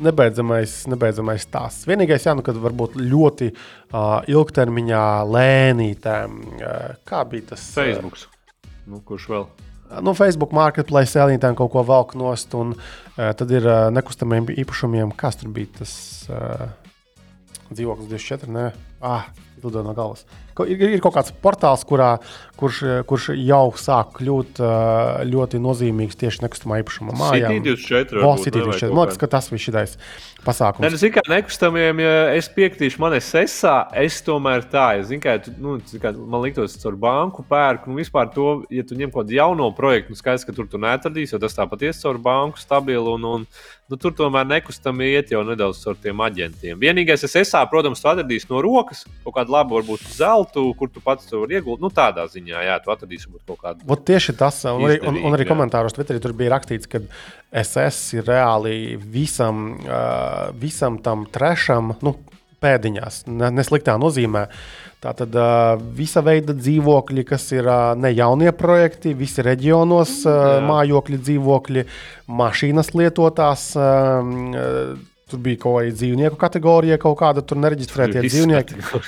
nebeidzamais, 0.00 0.74
nebeidzamais 0.90 1.44
stāsts. 1.46 1.86
Vienīgais, 1.88 2.26
jā, 2.26 2.34
nu, 2.34 2.44
kad 2.46 2.58
varbūt 2.58 2.96
ļoti 2.98 3.50
uh, 3.52 4.20
ilgtermiņā 4.30 5.06
lēnītēm, 5.28 6.38
uh, 6.58 6.76
kā 7.06 7.22
bija 7.30 7.52
tas 7.52 7.66
Facebook. 7.76 8.18
Uh, 8.18 8.70
nu, 8.90 9.02
kurš 9.06 9.28
vēl? 9.30 9.48
Nu, 10.06 10.14
Facebook 10.14 10.54
marketplace 10.56 11.18
ēlītēm 11.18 11.56
kaut 11.58 11.72
ko 11.74 11.84
velk 11.86 12.16
nost, 12.18 12.54
un 12.58 12.74
uh, 12.74 13.30
tad 13.36 13.50
ir 13.52 13.66
uh, 13.66 13.88
nekustamiem 13.94 14.48
īpašumiem, 14.56 15.14
kas 15.18 15.38
tur 15.40 15.52
bija 15.54 15.82
tas. 15.82 15.94
Uh, 16.30 16.70
dzīvoklis 17.74 18.10
24. 18.10 18.50
Nē. 18.54 18.66
Ah, 19.00 19.30
lido 19.62 19.82
no 19.86 19.94
galvas. 19.96 20.26
Ir, 20.68 20.82
ir 20.96 21.02
kaut 21.04 21.16
kāds 21.16 21.32
portāls, 21.44 21.84
kurā, 21.88 22.16
kurš, 22.60 22.80
kurš 23.08 23.30
jau 23.38 23.62
sāk 23.80 24.16
kļūt 24.18 24.60
ļoti 25.30 25.62
nozīmīgs 25.62 26.18
tieši 26.20 26.44
nekustamā 26.44 26.82
īpašuma 26.82 27.16
mājā. 27.16 27.54
City 27.54 27.70
24. 27.70 28.24
Oh, 28.26 28.36
City 28.40 28.58
24. 28.60 28.92
Man 28.94 29.06
liekas, 29.06 29.20
ka 29.20 29.30
tas 29.36 29.50
viss 29.52 29.70
ir 29.70 29.80
pasākums. 30.44 30.84
Nē, 30.84 30.90
nu, 30.92 31.00
zinu, 31.00 31.14
kā 31.16 31.24
nekustamiem, 31.28 32.00
ja 32.02 32.12
es 32.36 32.48
piekritīšu, 32.52 33.00
man 33.02 33.16
ir 33.16 33.24
sesā, 33.24 33.74
es 34.00 34.20
tomēr 34.24 34.64
tā, 34.72 34.86
ja, 34.98 35.06
zinu, 35.08 35.22
kā, 35.24 35.36
tu, 35.44 35.52
nu, 35.60 35.76
kā, 36.00 36.12
man 36.16 36.44
liktos, 36.44 36.76
caur 36.80 36.96
banku 37.00 37.44
pērku, 37.48 37.90
un 37.90 38.00
vispār 38.00 38.30
to, 38.34 38.48
ja 38.72 38.84
tu 38.86 38.98
ņem 38.98 39.12
kaut 39.12 39.26
kādu 39.26 39.36
jauno 39.36 39.68
projektu, 39.76 40.14
nu 40.14 40.20
skaidrs, 40.20 40.46
ka 40.48 40.54
tur 40.56 40.68
tu 40.70 40.80
neatradīsi, 40.80 41.34
jo 41.36 41.42
tas 41.42 41.56
tāpat 41.56 41.84
ies 41.88 42.00
caur 42.02 42.20
banku 42.22 42.60
stabilu, 42.60 43.16
un, 43.18 43.28
un 43.28 43.46
nu, 43.90 43.98
tur 44.00 44.14
tomēr 44.16 44.48
nekustami 44.48 45.10
iet 45.12 45.32
jau 45.34 45.42
nedaudz 45.46 45.82
caur 45.84 45.98
tiem 46.00 46.24
aģentiem. 46.24 46.78
Vienīgais, 46.80 47.26
es 47.26 47.36
esā, 47.42 47.62
protams, 47.70 48.02
tu 48.02 48.10
atradīsi 48.10 48.50
no 48.52 48.62
rokas 48.64 49.04
kaut 49.24 49.36
kādu 49.36 49.56
labu, 49.56 49.80
varbūt 49.80 50.06
zeltu, 50.50 50.74
kur 50.78 50.90
tu 50.90 51.00
pats 51.00 51.30
vari 51.32 51.58
iegūt. 51.58 51.80
Nu, 51.80 51.90
tādā 51.90 52.26
ziņā, 52.28 52.64
jā, 52.66 52.78
tu 52.82 52.90
atradīsi 52.90 53.30
kaut 53.46 53.60
kādu. 53.60 53.84
Ot 53.86 54.04
tieši 54.04 54.36
tas, 54.36 54.64
un 54.64 54.84
arī, 54.88 55.00
un, 55.06 55.16
un 55.26 55.34
arī 55.36 55.46
komentāros 55.48 55.94
Twitterī 55.94 56.20
tur 56.20 56.32
bija 56.32 56.56
rakstīts, 56.56 56.88
ka 56.90 57.00
SS 57.52 58.18
ir 58.18 58.28
reāli 58.28 58.96
visam, 58.96 59.78
uh, 59.86 60.50
visam 60.54 60.98
tam 61.02 61.26
trešam, 61.30 61.96
nu, 62.02 62.16
pēdiņās, 62.60 63.24
nesliktā 63.26 63.96
nozīmē. 63.96 64.48
Tātad 65.00 65.32
uh, 65.32 65.80
visa 65.96 66.20
veida 66.20 66.52
dzīvokļi, 66.52 67.22
kas 67.24 67.46
ir 67.54 67.64
uh, 67.64 67.94
ne 67.96 68.10
jaunie 68.12 68.50
projekti, 68.52 69.14
visi 69.16 69.40
reģionos 69.40 70.18
uh, 70.28 70.58
mājokļi, 70.68 71.20
dzīvokļi, 71.24 71.86
mašīnas 72.28 72.92
lietotās. 72.92 73.70
Uh, 73.80 74.98
Tur 75.30 75.42
bija 75.44 75.60
kaut 75.62 75.78
kāda 75.78 75.94
dzīvnieku 75.94 76.38
kategorija, 76.40 76.98
kaut 77.02 77.18
kāda 77.20 77.44
tur 77.46 77.60
nereģistrētie 77.62 78.24
dzīvnieki. 78.26 78.80
uh, 78.80 79.04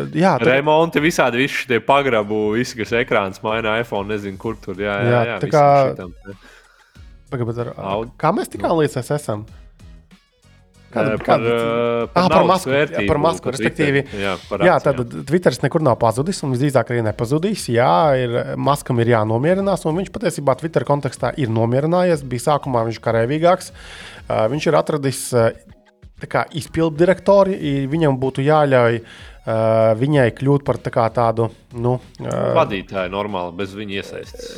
jā, 0.24 0.34
tur... 0.40 0.50
Remonti 0.50 1.02
visādi, 1.04 1.44
visi 1.44 1.62
šie 1.62 1.80
pagrabu, 1.86 2.48
visi, 2.56 2.78
kas 2.80 2.96
ekrāns 2.98 3.42
maina 3.44 3.78
iPhone, 3.82 4.10
nezinu, 4.10 4.40
kur 4.40 4.58
tur. 4.58 4.80
Jā, 4.82 4.98
jā, 5.04 5.14
jā, 5.14 5.24
jā 5.30 5.40
tā 5.44 5.52
kā. 5.54 5.64
Pagad, 7.30 7.62
ar, 7.62 7.74
kā 8.18 8.34
mēs 8.34 8.50
tikām 8.50 8.74
līdz 8.80 9.02
esam? 9.06 9.46
Kāda, 10.90 11.14
par, 11.14 11.22
kāda, 11.22 11.50
par, 12.10 12.24
ah, 12.24 12.28
par 12.32 12.46
masku, 12.48 12.70
vērtību, 12.72 13.04
jā, 13.04 13.10
par 13.12 13.18
masku 13.22 13.52
respektīvi. 13.54 14.00
Jā, 14.18 14.32
par 14.50 14.64
jā, 14.66 14.74
tad 14.82 14.98
Twitteris 15.28 15.62
nekur 15.62 15.84
nav 15.86 16.00
pazudis 16.02 16.42
un 16.42 16.50
visdrīzāk 16.56 16.90
arī 16.90 17.04
nepazudīs. 17.06 17.68
Jā, 17.70 17.92
ir, 18.18 18.34
maskam 18.58 18.98
ir 18.98 19.12
jānomierinās, 19.12 19.86
un 19.86 20.00
viņš 20.00 20.10
patiesībā 20.16 20.58
Twitter 20.58 20.86
kontekstā 20.88 21.30
ir 21.38 21.52
nomierinājies. 21.54 22.26
Bija 22.26 22.48
sākumā 22.48 22.82
viņš 22.88 22.98
karavīgāks. 23.06 23.70
Uh, 23.70 24.09
viņš 24.52 24.70
ir 24.70 24.78
atradis 24.78 25.24
uh, 25.34 25.50
izpildu 26.56 27.00
direktori, 27.00 27.56
viņam 27.88 28.18
būtu 28.20 28.44
jāļauj 28.44 29.00
uh, 29.00 29.12
uh, 29.46 29.92
viņai 29.98 30.28
kļūt 30.36 30.64
par 30.66 30.78
tā 30.82 31.06
tādu 31.14 31.48
nu, 31.80 31.96
uh, 32.20 32.52
vadītāju, 32.56 33.10
normāli, 33.12 33.54
bez 33.60 33.74
viņa 33.76 33.96
iesaistes. 34.00 34.48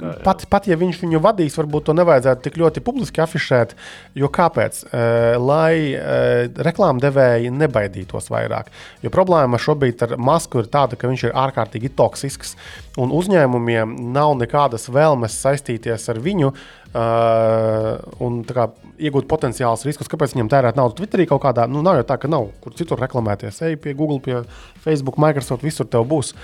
Kā, 0.00 0.12
pat, 0.24 0.44
pat 0.50 0.68
ja 0.70 0.78
viņš 0.80 1.00
viņu 1.02 1.20
vadīs, 1.24 1.56
varbūt 1.60 1.88
to 1.88 1.96
nevajadzētu 1.96 2.46
tik 2.46 2.58
ļoti 2.62 2.84
publiski 2.84 3.22
afišēt. 3.24 3.74
Jo 4.18 4.30
kāpēc? 4.34 4.84
Uh, 4.86 5.34
lai 5.40 5.74
uh, 5.94 6.62
reklāmdevēji 6.68 7.52
nebaidītos 7.54 8.30
vairāk. 8.32 8.72
Jo 9.04 9.12
problēma 9.14 9.60
šobrīd 9.60 10.06
ar 10.06 10.16
masku 10.18 10.62
ir 10.62 10.70
tāda, 10.72 10.98
ka 10.98 11.10
viņš 11.10 11.28
ir 11.28 11.36
ārkārtīgi 11.44 11.92
toksisks, 11.96 12.56
un 13.00 13.14
uzņēmumiem 13.14 13.98
nav 14.14 14.36
nekādas 14.40 14.88
vēlmes 14.92 15.36
saistīties 15.44 16.10
ar 16.12 16.22
viņu. 16.24 16.54
Uh, 16.94 17.96
un 18.22 18.44
kā, 18.46 18.68
iegūt 18.98 19.26
potenciālus 19.30 19.84
riskus, 19.88 20.10
kāpēc 20.10 20.34
viņam 20.34 20.50
tērēt 20.52 20.78
naudu 20.78 20.98
Twitterī 21.00 21.26
kaut 21.30 21.42
kādā. 21.44 21.66
Nu, 21.70 21.82
nav 21.84 21.98
jau 22.00 22.06
tā, 22.08 22.18
ka 22.20 22.30
nav 22.30 22.50
kur 22.64 22.76
citur 22.78 23.00
reklamēties. 23.02 23.62
Ej 23.68 23.78
pie 23.82 23.96
Google, 23.96 24.20
pie 24.22 24.42
Facebook, 24.84 25.18
Microsoft, 25.22 25.66
visur 25.66 25.88
tev 25.90 26.06
būs. 26.10 26.34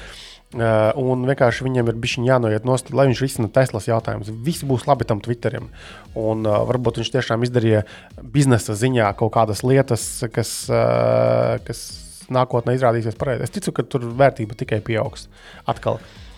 Uh, 0.50 0.90
un 0.98 1.22
vienkārši 1.28 1.62
viņam 1.62 1.92
ir 1.92 1.98
bijis 2.02 2.16
jānoiet 2.26 2.64
no 2.66 2.74
stūra, 2.74 2.96
lai 2.98 3.10
viņš 3.12 3.20
risina 3.22 3.50
Teslas 3.54 3.86
jautājumus. 3.86 4.32
Visi 4.46 4.66
būs 4.66 4.88
labi 4.88 5.06
tam 5.06 5.20
Twitterim. 5.22 5.68
Un 6.18 6.42
uh, 6.42 6.64
varbūt 6.66 6.98
viņš 6.98 7.12
tiešām 7.14 7.46
izdarīja 7.46 7.84
biznesa 8.34 8.74
ziņā 8.74 9.12
kaut 9.20 9.30
kādas 9.36 9.62
lietas, 9.62 10.08
kas, 10.34 10.56
uh, 10.72 11.60
kas 11.62 11.84
nākotnē 12.34 12.74
izrādīsies 12.74 13.18
pareizi. 13.20 13.46
Es 13.46 13.54
ticu, 13.54 13.76
ka 13.78 13.86
tur 13.86 14.10
vērtība 14.10 14.58
tikai 14.58 14.82
pieaugs. 14.82 15.28
Atkal. 15.70 16.02
Uh, 16.02 16.29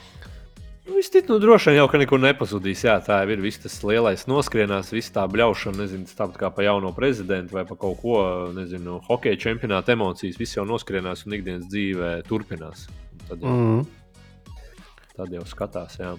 Nu, 0.87 0.99
es 0.99 1.11
ticu, 1.11 1.33
nu, 1.33 1.39
droši 1.39 1.71
vien 1.71 1.77
jau 1.79 1.87
ka 1.87 1.99
nekur 2.01 2.19
nepazudīs. 2.19 2.81
Jā, 2.83 2.97
tā 3.07 3.21
ir 3.31 3.39
viss 3.43 3.61
tas 3.63 3.77
lielais 3.87 4.25
noskrienās, 4.27 4.91
viss 4.91 5.15
tā 5.15 5.23
bļaušana, 5.31 5.79
nezinu, 5.79 6.09
tāpat 6.11 6.41
kā 6.41 6.49
pa 6.51 6.65
jauno 6.67 6.91
prezidentu 6.97 7.55
vai 7.55 7.63
pa 7.69 7.77
kaut 7.79 8.01
ko, 8.01 8.17
nezinu, 8.57 8.99
hokeja 9.07 9.39
čempionāta 9.45 9.95
emocijas. 9.95 10.41
Viss 10.41 10.59
jau 10.59 10.65
noskrienās 10.67 11.23
un 11.27 11.37
ikdienas 11.39 11.69
dzīvē 11.71 12.11
turpinās. 12.27 12.89
Un 13.15 13.23
tad, 13.29 13.45
jau, 13.47 13.53
mm. 13.53 14.57
tad 15.21 15.37
jau 15.39 15.45
skatās, 15.53 16.01
jā. 16.03 16.17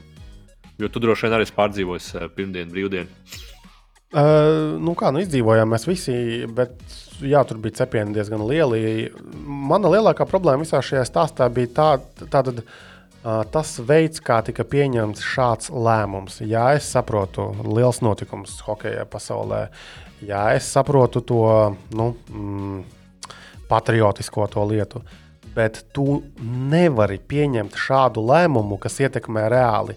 Jo 0.80 0.90
tu 0.90 1.03
droši 1.03 1.27
vien 1.27 1.35
arī 1.41 1.49
pārdzīvosi 1.57 2.15
eh, 2.22 2.31
pirmdienu, 2.31 2.72
brīvdienu. 2.72 3.35
Uh, 4.14 4.77
nu 4.80 4.94
kā, 4.95 5.11
nu 5.11 5.19
izdzīvojām 5.26 5.72
mēs 5.73 5.90
visi, 5.90 6.15
bet 6.56 6.80
jā, 7.19 7.44
tur 7.49 7.60
bija 7.60 7.81
cepieni 7.81 8.15
diezgan 8.15 8.45
lieli. 8.48 9.11
Mana 9.44 9.91
lielākā 9.91 10.30
problēma 10.30 10.64
visā 10.64 10.80
šajā 10.85 11.03
stāstā 11.10 11.52
bija 11.52 11.72
tā, 11.76 11.91
tā 12.22 12.30
tad, 12.45 12.61
uh, 12.61 12.92
tas 13.23 13.75
veids, 13.79 14.21
kā 14.23 14.41
tika 14.43 14.65
pieņemts 14.67 15.23
šāds 15.23 15.71
lēmums. 15.71 16.41
Jā, 16.43 16.73
es 16.77 16.89
saprotu, 16.91 17.51
liels 17.63 18.01
notikums 18.03 18.57
hokeja 18.67 19.05
pasaulē. 19.09 19.67
Jā, 20.23 20.49
es 20.57 20.67
saprotu 20.71 21.23
to 21.23 21.43
nu, 21.95 22.13
mm, 22.29 22.81
patriotisko 23.69 24.47
to 24.51 24.65
lietu. 24.67 25.03
Bet 25.53 25.83
tu 25.93 26.23
nevari 26.41 27.19
pieņemt 27.19 27.77
šādu 27.77 28.23
lēmumu, 28.25 28.79
kas 28.81 28.99
ietekmē 29.03 29.45
reāli 29.53 29.95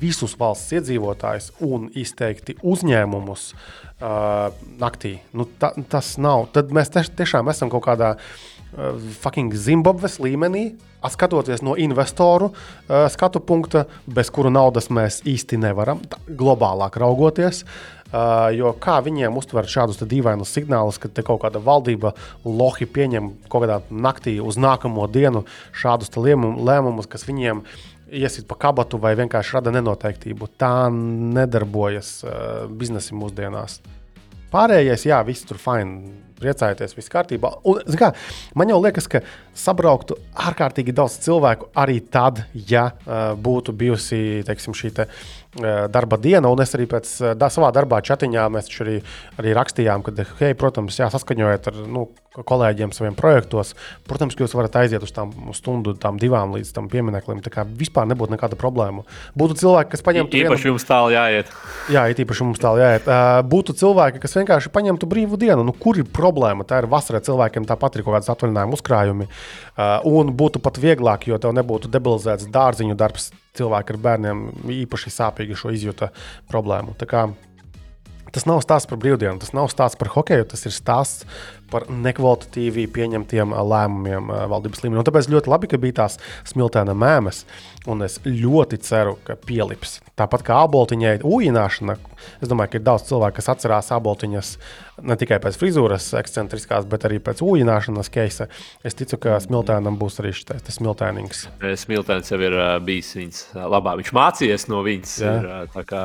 visus 0.00 0.34
valsts 0.38 0.74
iedzīvotājus 0.74 1.52
un 1.62 1.86
izteikti 1.94 2.56
uzņēmumus 2.66 3.52
uh, 3.54 4.48
naktī. 4.80 5.20
Nu, 5.32 5.46
ta, 5.60 5.70
tas 5.88 6.16
nav. 6.18 6.48
Tad 6.52 6.74
mēs 6.74 6.90
tiešām 6.90 7.48
esam 7.52 7.70
kaut 7.70 7.86
kādā 7.86 8.16
Uh, 8.68 8.98
fucking 9.00 9.54
Zimbabves 9.56 10.18
līmenī, 10.20 10.74
skatoties 11.06 11.62
no 11.62 11.76
investoru 11.78 12.50
uh, 12.50 13.06
skatu 13.12 13.40
punkta, 13.40 13.84
bez 14.06 14.32
kuru 14.34 14.50
naudas 14.50 14.90
mēs 14.90 15.20
īsti 15.28 15.60
nevaram, 15.62 16.02
globālāk 16.28 16.98
raugoties. 16.98 17.64
Uh, 18.08 18.48
jo 18.56 18.72
kā 18.80 18.96
viņiem 19.04 19.36
uztvert 19.36 19.68
šādus 19.68 20.00
dīvainus 20.08 20.54
signālus, 20.56 20.96
ka 20.98 21.10
kaut 21.20 21.42
kāda 21.42 21.60
valdība 21.60 22.14
lohi 22.44 22.88
pieņem 22.88 23.34
kaut 23.52 23.66
kādā 23.66 23.82
naktī 23.92 24.38
uz 24.40 24.56
nākamo 24.56 25.04
dienu 25.12 25.44
šādus 25.76 26.16
lēmumus, 26.16 27.06
kas 27.06 27.28
viņiem 27.28 27.60
iesit 28.08 28.48
pa 28.48 28.56
kabatu 28.56 28.96
vai 28.98 29.12
vienkārši 29.18 29.58
rada 29.58 29.74
nenoteiktību. 29.76 30.48
Tā 30.56 30.88
nedarbojas 30.90 32.14
uh, 32.24 32.64
biznesi 32.72 33.12
mūsdienās. 33.12 33.82
Pārējais, 34.48 35.04
jā, 35.04 35.20
viss 35.28 35.44
tur 35.44 35.60
fini 35.60 36.14
priecājieties, 36.38 36.94
viss 36.96 37.12
kārtībā. 37.12 37.50
Un, 37.68 37.82
kā, 37.98 38.12
man 38.56 38.70
jau 38.72 38.78
liekas, 38.80 39.08
ka 39.10 39.20
sabrauktu 39.58 40.18
ārkārtīgi 40.38 40.94
daudz 40.96 41.18
cilvēku 41.24 41.70
arī 41.78 41.98
tad, 42.00 42.44
ja 42.68 42.90
uh, 42.92 43.34
būtu 43.34 43.74
bijusi 43.76 44.44
teiksim, 44.46 44.76
šī 44.76 44.92
te, 44.94 45.08
uh, 45.08 45.86
darba 45.92 46.18
diena. 46.20 46.50
Un 46.52 46.62
es 46.62 46.74
arī 46.78 46.88
pēc 46.90 47.10
uh, 47.24 47.48
savā 47.52 47.72
darbā 47.74 48.00
chatiņā 48.04 48.46
mēs 48.54 48.70
arī, 48.84 49.00
arī 49.40 49.56
rakstījām, 49.58 50.06
ka, 50.06 50.14
hei, 50.40 50.54
protams, 50.58 51.00
jāsaskaņojiet 51.02 51.70
ar 51.72 51.84
nu, 51.90 52.08
kolēģiem 52.38 52.92
saviem 52.94 53.16
projektos. 53.18 53.72
Protams, 54.06 54.36
ka 54.38 54.44
jūs 54.44 54.54
varat 54.54 54.76
aiziet 54.78 55.02
uz 55.02 55.10
tām 55.14 55.32
stundu, 55.56 55.96
tām 55.98 56.20
divām 56.22 56.52
līdz 56.54 56.70
tam 56.76 56.86
piemineklim. 56.92 57.40
Tā 57.42 57.50
kā 57.50 57.64
vispār 57.66 58.06
nebūtu 58.06 58.36
nekāda 58.36 58.58
problēma. 58.60 59.02
Būtu 59.38 59.56
cilvēki, 59.58 59.90
kas 59.96 60.04
paņemtu. 60.06 60.38
Īpaši 60.38 60.68
vienu... 60.68 60.76
jums 60.76 60.86
tālu 60.86 61.10
jāiet. 61.16 61.50
Jā, 61.90 62.04
īpaši 62.14 62.46
mums 62.46 62.62
tālu 62.62 62.84
jāiet. 62.84 63.08
Uh, 63.10 63.40
būtu 63.42 63.74
cilvēki, 63.80 64.22
kas 64.22 64.38
vienkārši 64.38 64.70
paņemtu 64.74 65.10
brīvu 65.10 65.40
dienu. 65.40 65.66
Nu, 65.66 65.74
kur 65.74 65.98
ir 65.98 66.06
problēma? 66.06 66.68
Tā 66.68 66.84
ir 66.84 66.90
vasarā 66.92 67.24
cilvēkiem 67.26 67.66
tāpat 67.66 67.98
ir 67.98 68.06
kaut 68.06 68.20
kādas 68.20 68.30
atvaļinājuma 68.36 68.78
uzkrājumi. 68.78 69.26
Uh, 69.26 69.47
un 70.08 70.32
būtu 70.36 70.62
pat 70.64 70.80
vieglāk, 70.82 71.28
jo 71.30 71.38
tev 71.42 71.54
nebūtu 71.56 71.90
debilizēts 71.92 72.48
dārziņu 72.54 72.96
darbs. 72.98 73.30
Cilvēki 73.58 73.94
ar 73.94 73.98
bērniem 74.04 74.42
īpaši 74.70 75.10
sāpīgi 75.10 75.56
šo 75.58 75.72
izjūta 75.74 76.12
problēmu. 76.50 76.94
Tas 78.28 78.44
nav 78.44 78.60
stāsts 78.62 78.86
par 78.90 79.00
brīvdienu, 79.00 79.40
tas 79.40 79.54
nav 79.56 79.70
stāsts 79.72 79.98
par 79.98 80.12
hokeju, 80.12 80.44
tas 80.50 80.66
ir 80.68 80.74
stāsts 80.76 81.24
par 81.70 81.86
nekvalitatīvi 81.92 82.86
pieņemtiem 82.94 83.54
lēmumiem 83.54 84.32
valdības 84.52 84.84
līmenī. 84.84 85.02
Un 85.02 85.08
tāpēc 85.08 85.30
ļoti 85.32 85.52
labi, 85.52 85.70
ka 85.70 85.80
bija 85.82 86.00
tās 86.02 86.18
smiltēna 86.48 86.96
mēmes, 86.98 87.44
un 87.88 88.04
es 88.06 88.18
ļoti 88.24 88.80
ceru, 88.84 89.16
ka 89.24 89.38
pielips. 89.48 89.98
Tāpat 90.18 90.44
kā 90.46 90.58
aboltiņai 90.66 91.20
ujināšana, 91.26 91.96
es 92.42 92.50
domāju, 92.50 92.72
ka 92.72 92.80
ir 92.80 92.86
daudz 92.88 93.06
cilvēku, 93.08 93.38
kas 93.38 93.50
atcerās 93.54 93.92
aboltiņas 93.94 94.54
ne 95.06 95.16
tikai 95.18 95.38
pēc 95.42 95.58
frizūras 95.60 96.08
ekscentriskās, 96.18 96.86
bet 96.90 97.06
arī 97.06 97.20
pēc 97.22 97.42
ūjināšanas 97.44 98.10
keisa. 98.12 98.48
Es 98.86 98.96
ticu, 98.98 99.18
ka 99.22 99.38
smiltēnam 99.42 99.98
būs 100.00 100.18
arī 100.22 100.32
šis 100.34 100.74
smiltēnings. 100.78 101.44
Smiltēns 101.78 102.32
jau 102.32 102.40
ir 102.42 102.56
bijis 102.86 103.12
viņas 103.18 103.42
labā. 103.70 103.94
Viņš 104.00 104.12
mācījies 104.16 104.66
no 104.72 104.82
viņas. 104.86 105.14
Ir, 105.22 105.48
uh, 105.48 105.62
tā 105.74 105.84
kā, 105.88 106.02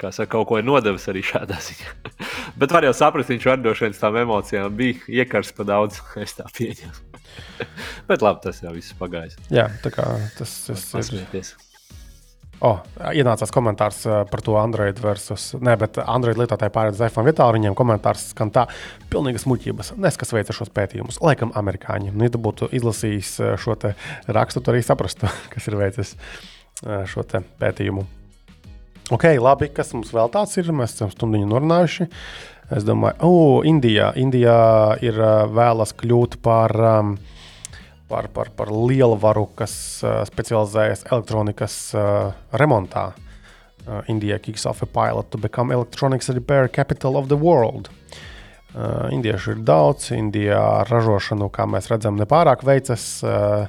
kā 0.00 0.12
saka, 0.14 0.30
kaut 0.36 0.48
ko 0.50 0.60
ir 0.60 0.66
nodevis 0.68 1.08
arī 1.10 1.24
šādā 1.26 1.58
ziņā. 1.64 1.94
bet 2.60 2.74
var 2.74 2.86
jau 2.88 2.94
saprast, 2.96 3.32
viņš 3.32 3.48
var 3.48 3.62
droši 3.64 3.86
vien 3.86 3.98
tām 3.98 4.20
emocijām 4.24 4.76
bija 4.78 4.87
iekars 5.08 5.54
pa 5.56 5.66
daudz. 5.68 6.02
Es 6.24 6.36
tā 6.38 6.48
pieņemu. 6.56 7.22
Bet 8.10 8.24
labi, 8.24 8.42
tas 8.48 8.60
jau 8.64 8.74
viss 8.74 8.96
pagājis. 8.98 9.38
Jā, 9.52 9.68
tā 9.84 9.92
kā 9.94 10.06
tas, 10.38 10.60
tas 10.68 11.12
ir. 11.14 11.48
Oh, 12.58 12.80
ienācās 13.14 13.52
komentārs 13.54 14.00
uh, 14.08 14.24
par 14.26 14.42
to 14.42 14.56
Android 14.58 14.98
versus. 14.98 15.52
Nē, 15.62 15.76
bet 15.78 16.00
Android 16.02 16.40
lietotāji 16.40 16.72
pārējais 16.74 16.96
uz 16.98 17.04
iPhone 17.06 17.30
vietā. 17.30 17.46
Viņiem 17.54 17.76
komentārs 17.78 18.32
skan 18.32 18.50
tā, 18.54 18.64
pilnīgas 19.12 19.46
muļķības. 19.46 19.92
Nes, 20.02 20.18
kas 20.18 20.34
veica 20.34 20.56
šos 20.56 20.72
pētījumus. 20.74 21.20
Laikam, 21.22 21.54
amerikāņi. 21.58 22.10
Nu, 22.10 22.26
ja 22.26 22.34
tu 22.34 22.42
būtu 22.42 22.66
izlasījis 22.74 23.32
uh, 23.44 23.54
šo 23.62 23.78
rakstu, 24.26 24.58
tad 24.58 24.74
arī 24.74 24.82
saprastu, 24.82 25.30
kas 25.54 25.70
ir 25.70 25.78
veicis 25.78 26.16
uh, 26.18 27.06
šo 27.06 27.22
pētījumu. 27.62 28.08
Ok, 29.14 29.30
labi, 29.40 29.70
kas 29.72 29.94
mums 29.94 30.10
vēl 30.12 30.28
tāds 30.34 30.58
ir? 30.58 30.66
Mēs 30.74 30.98
esam 30.98 31.14
stundu 31.14 31.38
norunājuši. 31.46 32.10
Es 32.68 32.84
domāju, 32.84 33.16
oh, 33.24 33.60
Indijā. 33.64 34.10
Indijā 34.20 34.98
ir 35.04 35.16
vēlas 35.56 35.94
kļūt 35.96 36.40
par. 36.44 36.76
Par, 38.08 38.24
par, 38.32 38.48
par 38.56 38.70
lielu 38.72 39.18
varu, 39.20 39.42
kas 39.52 39.72
specializējas 40.30 41.02
elektronikas 41.10 41.74
remontā. 42.56 43.10
India 44.08 44.38
kicks 44.40 44.64
off 44.64 44.80
a 44.80 44.86
pilot 44.88 45.28
to 45.28 45.36
become 45.36 45.74
electronics 45.74 46.30
repair 46.32 46.68
capital 46.68 47.18
of 47.20 47.28
the 47.28 47.36
world. 47.36 47.90
Uh, 48.74 49.08
Indiešu 49.12 49.56
ir 49.56 49.60
daudz, 49.64 50.10
Indijā 50.16 50.84
ražošanu, 50.88 51.50
kā 51.52 51.64
mēs 51.68 51.88
redzam, 51.92 52.16
nepārāk 52.20 52.64
veicas. 52.68 53.04
Uh, 53.24 53.68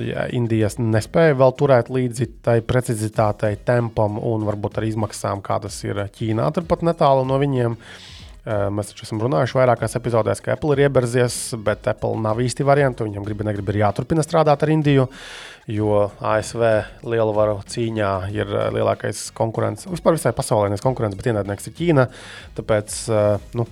ja 0.00 0.26
Indijas 0.32 0.76
nespēja 0.80 1.36
vēl 1.40 1.54
turēt 1.56 1.92
līdzi 1.92 2.28
tai 2.44 2.58
precizitātei, 2.64 3.54
tempam 3.68 4.16
un 4.20 4.44
varbūt 4.48 4.80
arī 4.80 4.92
izmaksām, 4.92 5.44
kādas 5.44 5.76
ir 5.84 6.06
Ķīnā, 6.16 6.50
turpat 6.56 6.84
netālu 6.84 7.24
no 7.28 7.40
viņiem. 7.40 7.76
Uh, 7.76 8.13
mēs 8.44 8.90
taču 8.90 9.06
esam 9.06 9.22
runājuši 9.24 9.56
vairākās 9.56 9.96
epizodēs, 9.96 10.42
ka 10.44 10.52
Apple 10.52 10.74
ir 10.74 10.84
ieberzies, 10.84 11.36
bet 11.64 11.86
Apple 11.88 12.18
nav 12.20 12.42
īsti 12.44 12.66
variantu. 12.66 13.06
Viņam 13.08 13.24
grib, 13.24 13.44
negrib, 13.46 13.70
ir 13.72 13.80
jāturpina 13.80 14.24
strādāt 14.24 14.64
ar 14.64 14.72
Indiju, 14.74 15.06
jo 15.72 16.02
ASV 16.20 16.64
lielvaru 17.08 17.56
cīņā 17.72 18.10
ir 18.36 18.52
eh, 18.52 18.66
lielākais 18.76 19.30
konkurents. 19.36 19.88
Vispār 19.88 20.18
visai 20.18 20.34
pasaulē 20.36 20.68
nevis 20.68 20.84
konkurents, 20.84 21.16
bet 21.16 21.30
ienaidnieks 21.32 21.70
ir 21.70 21.76
Ķīna. 21.78 22.08
Tāpēc 22.58 22.98
eh, 23.08 23.48
nu, 23.56 23.68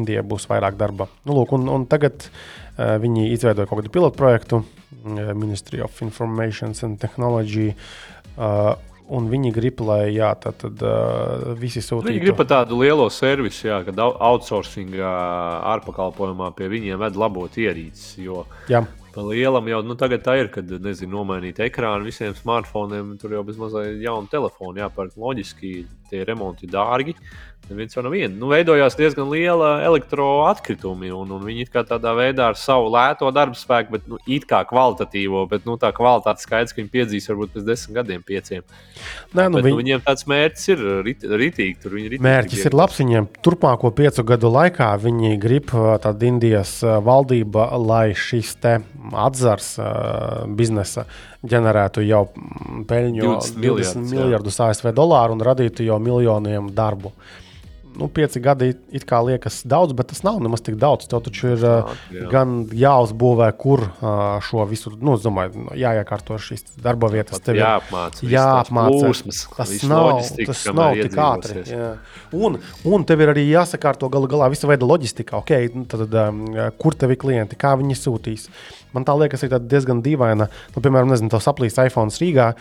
Indija 0.00 0.26
būs 0.26 0.48
vairāk 0.50 0.80
darba. 0.80 1.06
Nu, 1.22 1.38
lūk, 1.38 1.54
un, 1.58 1.70
un 1.70 1.86
tagad 1.90 2.30
viņi 2.78 3.32
izveidoja 3.34 3.66
kaut 3.66 3.80
kādu 3.80 3.90
pilotu 3.90 4.14
projektu, 4.14 4.60
Ministry 5.02 5.80
of 5.82 5.98
Information 6.02 6.74
and 6.82 7.00
Technology. 7.02 7.72
Uh, 8.38 8.76
un 9.14 9.28
viņi 9.30 9.52
grib, 9.54 9.80
lai 9.86 10.12
jā, 10.14 10.30
tad, 10.40 10.58
tad, 10.62 10.84
uh, 10.84 11.54
visi 11.58 11.82
sūtītu. 11.84 12.10
Viņi 12.10 12.22
grib 12.26 12.42
tādu 12.48 12.78
lielo 12.82 13.08
servisu, 13.12 13.68
jā, 13.70 13.80
kad 13.86 14.00
outsourcing 14.04 14.94
ārpakalpojumā 14.98 16.52
pie 16.58 16.70
viņiem 16.72 17.00
ved 17.02 17.18
labot 17.20 17.58
ierīces. 17.60 18.16
Jo 18.22 18.44
jā. 18.70 18.84
lielam 19.16 19.68
jau 19.70 19.82
nu, 19.86 19.96
tagad 19.98 20.24
tā 20.26 20.38
ir, 20.42 20.50
kad 20.54 20.70
nezinu, 20.84 21.16
nomainīt 21.16 21.60
ekrānu 21.64 22.08
visiem 22.08 22.36
smartphoniem. 22.38 23.16
Tur 23.20 23.38
jau 23.38 23.44
bez 23.46 23.58
mazliet 23.60 24.02
jaunu 24.04 24.30
telefonu 24.30 24.84
jāpērk. 24.84 25.16
Loģiski 25.18 25.72
tie 26.10 26.24
remonti 26.28 26.70
dārgi. 26.70 27.16
Neviens 27.68 27.92
jau 27.92 28.00
nav 28.00 28.14
viens. 28.16 28.32
Nu, 28.32 28.48
veidojās 28.48 28.94
diezgan 28.96 29.28
liela 29.28 29.82
elektroatkritumi, 29.84 31.10
un, 31.12 31.34
un 31.36 31.42
viņi 31.44 31.66
tādā 31.74 32.14
veidā 32.16 32.46
ar 32.48 32.56
savu 32.56 32.88
lēto 32.94 33.28
darbu 33.34 33.58
spēku, 33.58 33.92
bet 33.92 34.06
nu, 34.08 34.16
it 34.24 34.46
kā 34.48 34.62
kvalitatīvo, 34.68 35.42
bet 35.50 35.68
nu, 35.68 35.76
tā 35.80 35.90
kvalitāte 35.92 36.40
skaidrs, 36.40 36.72
ka 36.72 36.80
viņi 36.80 36.92
piedzīs 36.94 37.28
varbūt 37.28 37.52
pēc 37.58 37.66
desmit 37.68 37.98
gadiem, 38.00 38.24
pieciem. 38.24 38.64
Nē, 39.34 39.50
nu, 39.50 39.58
bet, 39.58 39.60
nu, 39.60 39.64
viņi... 39.66 39.74
nu, 39.74 39.80
viņiem 39.82 40.04
tāds 40.06 40.24
mērķis 40.32 40.66
ir 40.72 40.84
rit, 41.04 41.28
ritīgi. 41.44 41.76
Tur 41.82 41.98
viņi 41.98 42.12
ritīgi 42.14 42.28
mērķis 42.30 42.66
ir 42.70 42.78
labs 42.80 43.00
viņiem. 43.02 43.28
Turpmāko 43.44 43.92
piecu 44.00 44.24
gadu 44.32 44.52
laikā 44.54 44.88
viņi 45.04 45.36
grib 45.42 45.68
tāda 45.76 46.30
Indijas 46.30 46.78
valdība, 47.04 47.68
lai 47.84 48.06
šis 48.16 48.56
te 48.62 48.78
atzars 49.28 49.74
uh, 49.82 50.46
biznesa 50.56 51.04
ģenerētu 51.46 52.02
jau 52.06 52.24
peļņu 52.88 53.34
20 53.58 54.08
miljardus 54.10 54.58
ASV 54.64 54.90
dolāru 54.96 55.36
un 55.36 55.44
radītu 55.46 55.86
jau 55.86 56.00
miljoniem 56.02 56.72
darbu. 56.74 57.12
Uh, 57.12 57.47
nu, 57.98 58.08
pieci 58.12 58.40
gadi 58.42 58.70
it 58.94 59.04
kā 59.08 59.18
liekas 59.26 59.60
daudz, 59.68 59.94
bet 59.98 60.10
tas 60.12 60.22
nav 60.26 60.38
nemaz 60.42 60.62
tik 60.64 60.78
daudz. 60.80 61.08
Tev 61.10 61.22
taču 61.26 61.52
ir 61.52 61.64
Nāk, 61.64 61.90
jā. 62.14 62.26
gan 62.32 62.54
jāuzbūvē, 62.78 63.48
kur 63.58 63.84
šo 64.46 64.64
visu, 64.70 64.92
nu, 65.02 65.16
domāju, 65.22 65.66
jāiekārto 65.78 66.38
šīs 66.42 66.64
darba 66.84 67.10
vietas. 67.12 67.42
Tev 67.44 67.58
jāapmāca. 67.58 68.24
Jāapmāca. 68.30 69.12
Tas 69.58 69.74
nav, 69.90 70.22
tas 70.38 70.64
nav 70.78 70.98
tik 71.02 71.18
ātri. 71.26 71.64
Jā. 71.68 71.92
Un, 72.38 72.60
un 72.88 73.06
tev 73.08 73.24
ir 73.24 73.34
arī 73.34 73.48
jāsakārto 73.48 74.10
galu 74.12 74.30
galā 74.30 74.50
visa 74.52 74.70
veida 74.70 74.88
loģistika. 74.88 75.42
Okay, 75.42 75.70
nu, 75.74 75.86
tad, 75.90 76.14
kur 76.80 76.96
tev 76.98 77.14
ir 77.14 77.20
klienti, 77.20 77.58
kā 77.58 77.74
viņi 77.80 77.98
sūtīs. 77.98 78.48
Man 78.96 79.04
tā 79.04 79.14
liekas, 79.18 79.42
ir 79.44 79.56
diezgan 79.68 80.02
dīvaina. 80.04 80.48
Nu, 80.74 80.82
piemēram, 80.84 81.10
nezinu, 81.12 81.32
tas 81.34 81.48
aplīs 81.50 81.76
iPhone 81.82 82.14
Rīgā 82.18 82.52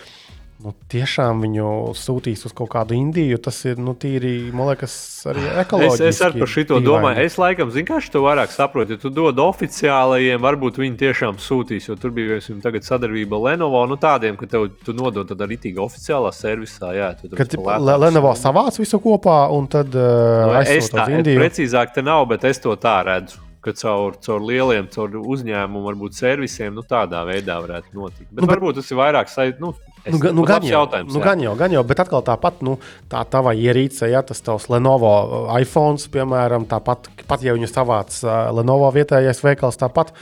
nu, 0.63 0.73
tiešām 0.91 1.41
viņu 1.43 1.67
sūtīs 1.97 2.43
uz 2.47 2.53
kaut 2.57 2.71
kādu 2.73 2.95
Indiju, 2.97 3.37
tas 3.43 3.59
ir 3.69 3.77
nu, 3.81 3.93
tīri, 3.97 4.49
man 4.55 4.71
liekas, 4.71 4.95
arī 5.29 5.45
ekoloģiski. 5.63 6.07
Es, 6.07 6.17
es 6.17 6.25
arī 6.25 6.41
par 6.41 6.51
šo 6.53 6.79
domāju. 6.83 7.23
Es 7.23 7.37
laikam 7.41 7.71
zinu, 7.73 7.87
kā 7.89 7.99
to 8.13 8.23
vairāk 8.25 8.53
saprotu. 8.53 8.97
Ja 8.97 9.01
tu 9.01 9.11
dod 9.13 9.39
oficiālajiem, 9.43 10.41
varbūt 10.43 10.81
viņi 10.81 10.99
tiešām 11.03 11.39
sūtīs, 11.41 11.89
jo 11.91 11.97
tur 12.01 12.13
bija 12.15 12.39
jau 12.39 12.59
sadarbība 12.89 13.39
ar 13.39 13.45
Lenovo. 13.51 13.85
Nu, 13.89 13.99
tādiem, 14.01 14.37
ka 14.39 14.49
tev 14.49 14.69
tu 14.83 14.95
nodod 14.97 15.29
tādā 15.29 15.49
rītīgi 15.49 15.81
oficiālā 15.83 16.33
servisā. 16.35 16.93
Jā, 16.97 17.11
Kad 17.37 17.57
Lenovo 17.57 18.33
savāc 18.37 18.81
visu 18.81 19.01
kopā 19.03 19.43
un 19.53 19.69
tad 19.71 19.93
uh, 19.93 20.47
nu, 20.49 20.61
es 20.65 20.89
tā, 20.93 21.09
precīzāk 21.27 21.93
te 21.95 22.05
nav, 22.05 22.25
bet 22.31 22.47
es 22.49 22.63
to 22.63 22.75
tā 22.81 22.99
redzu 23.07 23.46
ka 23.65 23.73
caur, 23.77 24.17
caur 24.23 24.43
lieliem, 24.45 24.87
caur 24.93 25.17
uzņēmumu, 25.19 25.83
varbūt 25.89 26.17
servisiem, 26.17 26.75
nu, 26.77 26.85
tādā 26.87 27.23
veidā 27.27 27.59
varētu 27.63 27.93
notikt. 27.97 28.29
Bet, 28.29 28.39
nu, 28.39 28.45
bet 28.45 28.53
varbūt 28.55 28.81
tas 28.81 28.91
ir 28.91 29.01
vairāk 29.01 29.33
saistīts. 29.33 29.63
Nu, 29.63 29.75
Es, 30.07 30.13
nu, 30.13 30.29
nu, 30.31 30.43
gan, 30.47 30.63
jau, 30.63 30.85
nu, 31.03 31.19
gan 31.19 31.41
jau, 31.43 31.53
gan 31.59 31.73
jau, 31.73 31.81
bet 31.83 31.99
atkal 31.99 32.21
tāpat, 32.23 32.61
nu, 32.63 32.77
tā 33.11 33.25
tava 33.27 33.51
ierīce, 33.57 34.07
ja 34.07 34.21
tas 34.23 34.39
tavs 34.39 34.69
Lenovo 34.71 35.09
uh, 35.11 35.49
iPhone, 35.59 35.99
piemēram, 36.13 36.63
tāpat, 36.69 37.09
pat 37.27 37.43
ja 37.43 37.51
viņu 37.57 37.67
savāc 37.67 38.15
uh, 38.23 38.47
Lenovo 38.55 38.87
vietējais 38.95 39.43
veikals, 39.43 39.79
tāpat 39.81 40.13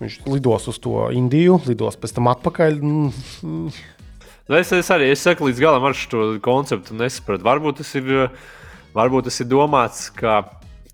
viņš 0.00 0.16
lidos 0.32 0.70
uz 0.72 0.80
to 0.80 1.10
Indiju, 1.12 1.58
lidos 1.68 2.00
pēc 2.00 2.16
tam 2.16 2.30
atpakaļ. 2.32 2.80
Mm. 2.80 3.68
Es, 4.48 4.72
es 4.76 4.90
arī 4.92 5.10
es 5.12 5.20
saku, 5.24 5.50
līdz 5.50 5.60
galam 5.60 5.84
ar 5.90 5.98
šo 5.98 6.34
konceptu 6.44 6.96
nesapratu. 6.96 7.44
Varbūt 7.44 7.82
tas 7.82 7.92
ir, 8.00 8.10
varbūt 8.96 9.28
tas 9.28 9.40
ir 9.44 9.50
domāts, 9.52 10.08
ka 10.16 10.40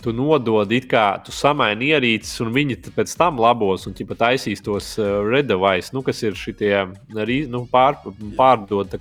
tu 0.02 0.12
nodod, 0.16 0.70
it 0.72 0.86
kā 0.90 1.04
tu 1.24 1.32
samaini 1.34 1.90
ierīces, 1.94 2.32
un 2.44 2.52
viņi 2.54 2.78
pēc 2.96 3.12
tam 3.18 3.40
labos 3.40 3.86
un 3.88 3.96
pat 4.08 4.20
taisīs 4.24 4.62
tos 4.64 4.92
uh, 5.00 5.20
redevais, 5.26 5.92
nu, 5.94 6.02
kas 6.06 6.22
ir 6.24 6.38
šitie 6.38 6.72
arī 7.14 7.40
nu, 7.50 7.64
pār, 7.70 7.98
pārdod 8.38 8.96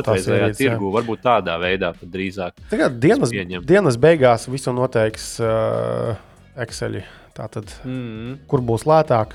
otrreizējā 0.00 0.50
tirgu. 0.56 0.90
Jā. 0.90 0.94
Varbūt 0.98 1.22
tādā 1.24 1.58
veidā 1.62 1.92
pat 1.96 2.10
drīzāk. 2.12 2.58
Tagad 2.72 2.98
dienas, 3.02 3.34
dienas 3.66 4.00
beigās 4.00 4.48
visu 4.50 4.74
noteiks 4.76 5.36
uh, 5.44 6.16
Excel. 6.56 7.02
Tātad, 7.36 7.68
mm 7.84 7.96
-hmm. 7.96 8.36
kur 8.48 8.62
būs 8.64 8.86
lētāk, 8.88 9.34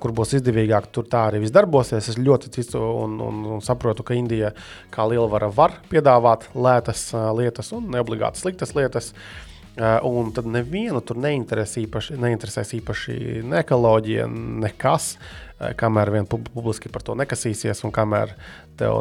kur 0.00 0.12
būs 0.16 0.32
izdevīgāk, 0.38 0.86
tur 0.90 1.04
tā 1.04 1.26
arī 1.28 1.42
viss 1.42 1.52
darbosies. 1.52 2.08
Es 2.08 2.16
ļoti 2.16 2.48
ticu 2.50 2.80
un, 2.80 3.20
un, 3.20 3.42
un 3.56 3.60
saprotu, 3.60 4.02
ka 4.02 4.14
Indija 4.14 4.54
kā 4.90 5.04
lielvara 5.04 5.50
var 5.52 5.76
piedāvāt 5.90 6.48
lētas 6.54 7.12
lietas 7.36 7.72
un 7.76 7.90
neobligāti 7.92 8.40
sliktas 8.40 8.72
lietas. 8.74 9.12
Uh, 9.12 9.45
un 9.76 10.30
tad 10.32 10.46
nevienu 10.48 11.02
tur 11.04 11.18
neinteresē 11.20 11.82
īpaši, 11.84 12.16
neinteresēs 12.20 12.72
īpaši 12.78 13.16
ne 13.44 13.60
ekoloģija, 13.60 14.28
nekas. 14.64 15.16
Uh, 15.16 15.46
kamēr 15.76 16.10
vien 16.12 16.26
publiski 16.28 16.90
par 16.92 17.04
to 17.04 17.14
nekasīsies, 17.16 17.80
un 17.86 17.92
kamēr 17.94 18.34
tev 18.76 18.98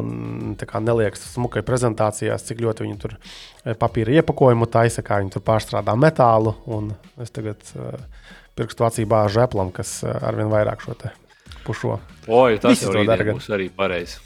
neliekas 0.84 1.26
smukai 1.34 1.64
prezentācijās, 1.68 2.46
cik 2.48 2.64
ļoti 2.64 2.86
viņi 2.86 3.00
tur 3.02 3.16
uh, 3.18 3.74
papīra 3.80 4.20
iepakojumu 4.20 4.68
taisa, 4.72 5.04
kā 5.06 5.20
viņi 5.24 5.36
tur 5.36 5.44
pārstrādā 5.48 5.96
metālu. 6.00 6.56
Un 6.72 6.94
es 7.24 7.32
tagad 7.36 7.64
pirkstu 8.56 8.88
acī 8.88 9.08
bāžu 9.10 9.44
Apple'am, 9.44 9.72
kas 9.76 10.02
arvien 10.06 10.52
vairāk 10.52 10.84
šo 10.84 10.96
pušo. 11.66 12.00
Oi, 12.28 12.60
tas 12.62 12.84
jau 12.84 12.94
būs 12.94 13.52
arī 13.52 13.70
pareizi. 13.74 14.20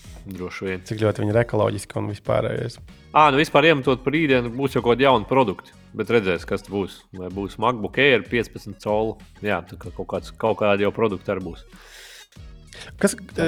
Cik 0.85 1.05
ļoti 1.05 1.23
viņi 1.23 1.33
ir 1.33 1.43
ekoloģiski 1.45 1.97
un 2.01 2.09
vispārējais. 2.11 2.81
Ah, 3.09 3.31
nu 3.33 3.39
vispār 3.39 3.71
iemetot 3.71 4.03
par 4.05 4.13
rītdienu, 4.13 4.51
būs 4.53 4.75
jau 4.75 4.83
kaut 4.83 4.93
kādi 4.93 5.07
jauni 5.07 5.25
produkti. 5.29 5.73
Bet 5.97 6.11
redzēs, 6.13 6.45
kas 6.45 6.61
tas 6.61 6.69
būs. 6.69 6.99
Vai 7.17 7.31
būs 7.33 7.57
MacBook 7.61 7.97
Air 7.97 8.21
15 8.29 8.77
colu. 8.83 9.15
Jā, 9.41 9.63
tā 9.65 9.79
kā 9.81 9.89
kaut, 9.89 10.07
kāds, 10.11 10.33
kaut 10.37 10.59
kādi 10.61 10.85
jau 10.85 10.91
produkti 10.93 11.33
arī 11.33 11.47
būs. 11.47 11.63
Kas, 13.01 13.15
e, 13.41 13.47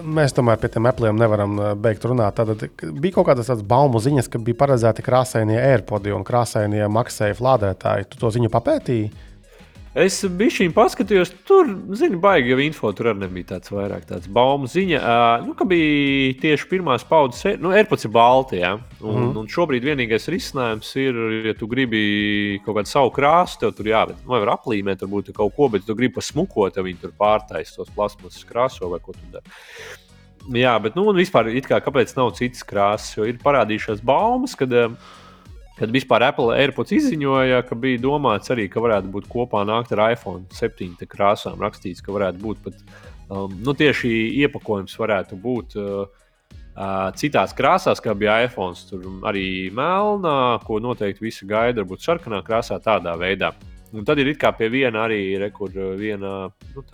mēs 0.00 0.32
tomēr 0.34 0.58
pie 0.62 0.70
tiem 0.72 0.88
apliem 0.88 1.18
nevaram 1.20 1.58
e, 1.60 1.68
beigt 1.76 2.06
runāt. 2.08 2.40
Tad 2.40 2.64
bija 2.80 3.18
kaut 3.18 3.28
kādas 3.28 3.52
baumu 3.68 4.00
ziņas, 4.00 4.30
ka 4.32 4.40
bija 4.42 4.62
paredzēti 4.62 5.04
krāsainie 5.04 5.60
AirPodi 5.60 6.16
un 6.16 6.24
krāsainie 6.26 6.86
maksēju 6.88 7.36
lādētāji. 7.44 8.08
Tu 8.08 8.22
to 8.22 8.32
ziņu 8.32 8.50
papētīji? 8.54 9.10
Es 9.90 10.20
biju 10.22 10.68
paskatījos, 10.70 11.32
tur, 11.48 11.66
zinu, 11.98 12.20
baigi 12.22 12.52
jau 12.52 12.60
info, 12.62 12.92
tur 12.94 13.08
arī 13.10 13.24
nebija 13.24 13.48
tāds 13.56 13.72
vairāk 13.74 14.04
tāds 14.06 14.28
baumu 14.30 14.68
ziņa. 14.70 15.00
Uh, 15.02 15.46
nu, 15.48 15.54
ka 15.58 15.66
bija 15.66 16.36
tieši 16.38 16.68
pirmās 16.70 17.02
paudzes, 17.08 17.58
nu, 17.58 17.72
AirPods 17.74 18.06
ir 18.06 18.12
balti, 18.14 18.60
ja? 18.62 18.76
un, 19.00 19.16
mm. 19.16 19.32
un 19.40 19.48
šobrīd 19.50 19.88
vienīgais 19.88 20.30
risinājums 20.30 20.92
ir, 21.02 21.18
ja 21.48 21.56
tu 21.58 21.66
gribi 21.70 22.02
kaut 22.62 22.78
kādu 22.78 22.92
savu 22.92 23.10
krāsu, 23.16 23.58
tev 23.64 23.74
tur 23.74 23.90
jāved. 23.90 24.20
Nu, 24.22 24.36
var 24.36 24.52
aplīmēt, 24.54 25.02
varbūt 25.02 25.32
kaut 25.34 25.56
ko, 25.58 25.66
bet 25.74 25.82
tu 25.88 25.98
gribi 25.98 26.20
pasmukot, 26.20 26.78
ja 26.78 26.86
viņi 26.86 27.02
tur 27.02 27.16
pārtaisa 27.18 27.80
tos 27.80 27.90
plasmasas 27.96 28.46
krāso 28.46 28.92
vai 28.94 29.02
ko 29.02 29.16
tu 29.16 29.26
dari. 29.34 29.58
Jā, 30.54 30.76
bet, 30.82 30.94
nu, 30.94 31.08
un 31.10 31.18
vispār, 31.18 31.50
kā, 31.66 31.82
kāpēc 31.82 32.14
nav 32.14 32.30
citas 32.38 32.62
krāsas, 32.66 33.18
jo 33.18 33.26
ir 33.26 33.42
parādījušās 33.42 34.06
baumas, 34.06 34.54
kad 34.58 34.70
uh, 34.70 34.94
Kad 35.80 35.92
vispār 35.94 36.26
Apple 36.26 36.52
AirPods 36.60 36.92
izziņoja, 36.92 37.62
ka 37.64 37.76
bija 37.80 38.02
domāts 38.02 38.52
arī, 38.52 38.66
ka 38.68 38.82
varētu 38.84 39.08
būt 39.14 39.30
kopā 39.32 39.62
nākt 39.64 39.94
ar 39.96 40.10
iPhone 40.12 40.44
7 40.52 41.08
krāsām, 41.08 41.56
rakstīts, 41.62 42.04
ka 42.04 42.12
varētu 42.12 42.42
būt 42.42 42.60
pat 42.66 42.82
um, 43.32 43.54
nu, 43.64 43.72
tieši 43.72 44.10
iepakojums 44.42 44.98
varētu 45.00 45.40
būt. 45.40 45.78
Uh, 45.80 46.26
Uh, 46.80 47.10
citās 47.18 47.50
krāsās, 47.52 47.98
kā 48.00 48.14
bija 48.16 48.38
iPhone, 48.46 48.78
tur 48.88 49.02
arī 49.28 49.68
melnā, 49.74 50.60
ko 50.64 50.78
noteikti 50.80 51.26
visi 51.26 51.44
gaida, 51.44 51.82
varbūt 51.82 52.06
sarkanā 52.06 52.38
krāsā, 52.46 52.78
tādā 52.80 53.16
veidā. 53.20 53.50
Un 53.90 54.06
tad 54.06 54.22
ir 54.22 54.30
kā 54.38 54.52
pie 54.54 54.70
viena 54.70 55.02
arī 55.08 55.34
rekur, 55.42 55.74
viena 55.98 56.32
nu, 56.48 56.84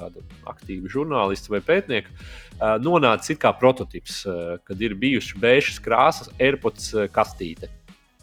aktīva 0.49 0.91
žurnālista 0.91 1.53
vai 1.53 1.61
pētnieka. 1.61 2.09
Uh, 2.57 2.79
nonācis 2.83 3.39
kā 3.39 3.53
prototyps, 3.61 4.23
uh, 4.25 4.57
kad 4.65 4.81
ir 4.81 4.97
bijušas 4.99 5.43
beigas 5.45 5.83
krāsas, 5.85 6.33
AirPods 6.41 6.95
kastīte. 7.13 7.69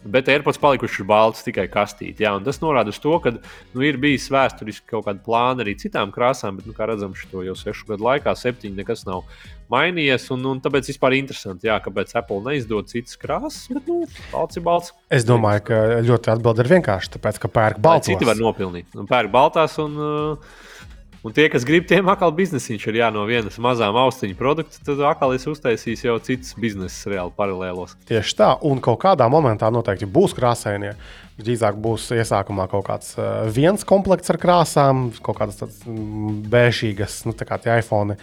Bet 0.03 0.27
AirPods 0.27 0.59
palikuši 0.59 1.01
ir 1.01 1.07
balts 1.07 1.45
tikai 1.45 1.65
kastīte. 1.71 2.25
Jā, 2.25 2.34
tas 2.43 2.59
norāda 2.59 2.91
uz 2.91 2.99
to, 2.99 3.13
ka 3.23 3.31
nu, 3.38 3.84
ir 3.85 3.99
bijis 4.01 4.25
vēsturiski 4.34 4.89
kaut 4.91 5.07
kāda 5.07 5.23
plāna 5.23 5.63
arī 5.63 5.77
citām 5.80 6.11
krāsām, 6.13 6.59
bet, 6.59 6.67
nu, 6.67 6.75
kā 6.75 6.89
redzam, 6.89 7.15
šo 7.15 7.45
jau 7.45 7.55
sešu 7.57 7.88
gadu 7.93 8.07
laikā, 8.09 8.34
septiņi 8.35 8.81
nekas 8.81 9.05
nav 9.07 9.23
mainījies. 9.71 10.27
Un, 10.35 10.43
un 10.51 10.59
tāpēc 10.63 10.91
vispār 10.91 11.15
interesanti, 11.19 11.69
jā, 11.71 11.80
kāpēc 11.85 12.11
Apple 12.19 12.41
neizdod 12.49 12.91
citas 12.91 13.15
krāsas, 13.21 13.63
bet 13.71 13.88
nu, 13.89 14.03
balts 14.34 14.59
ir 14.59 14.67
balts. 14.67 14.91
Es 15.13 15.27
domāju, 15.30 15.65
ka 15.71 15.81
ļoti 16.03 16.35
atbildi 16.35 16.65
ir 16.65 16.73
vienkārši 16.75 17.15
tāpēc, 17.15 17.41
ka 17.45 17.53
pērk 17.55 17.81
balts. 17.84 18.11
Citi 18.11 18.27
var 18.27 18.39
nopelnīt. 18.39 18.91
Pērk 19.09 19.34
baltās 19.34 19.80
un. 19.84 19.97
Uh, 19.99 20.71
Un 21.24 21.32
tie, 21.32 21.45
kas 21.48 21.64
grib, 21.64 21.86
tiem 21.88 22.10
atkal 22.12 22.34
biznesiņš 22.36 22.86
ir 22.90 22.98
jā, 23.00 23.08
no 23.16 23.22
vienas 23.24 23.56
mazām 23.64 23.95
austiņu 23.95 24.36
produkta, 24.36 24.82
tad 24.84 25.00
atkal 25.08 25.32
es 25.32 25.45
uztaisīšu 25.48 26.10
jau 26.10 26.18
citas 26.26 26.52
biznesa 26.60 27.14
reāli 27.14 27.32
paralēlos. 27.38 27.94
Tieši 28.10 28.36
tā, 28.41 28.50
un 28.68 28.82
kaut 28.84 29.00
kādā 29.06 29.30
momentā 29.32 29.70
noteikti 29.72 30.10
būs 30.10 30.36
krāsainie. 30.36 30.91
Drīzāk 31.40 31.80
būs 31.80 32.10
iesākumā 32.18 32.68
kaut 32.70 32.90
kāds 32.90 33.16
uh, 33.16 33.48
viens 33.56 33.88
komplekts 33.88 34.36
ar 34.36 34.41
krāsām, 34.41 35.08
kaut 35.24 35.40
kādas 35.40 35.64
mm, 35.64 36.44
bēžīgas, 36.52 37.22
nu, 37.30 37.38
tā 37.40 37.48
kā 37.48 37.58
tie 37.64 37.80
iPhone. 37.80 38.20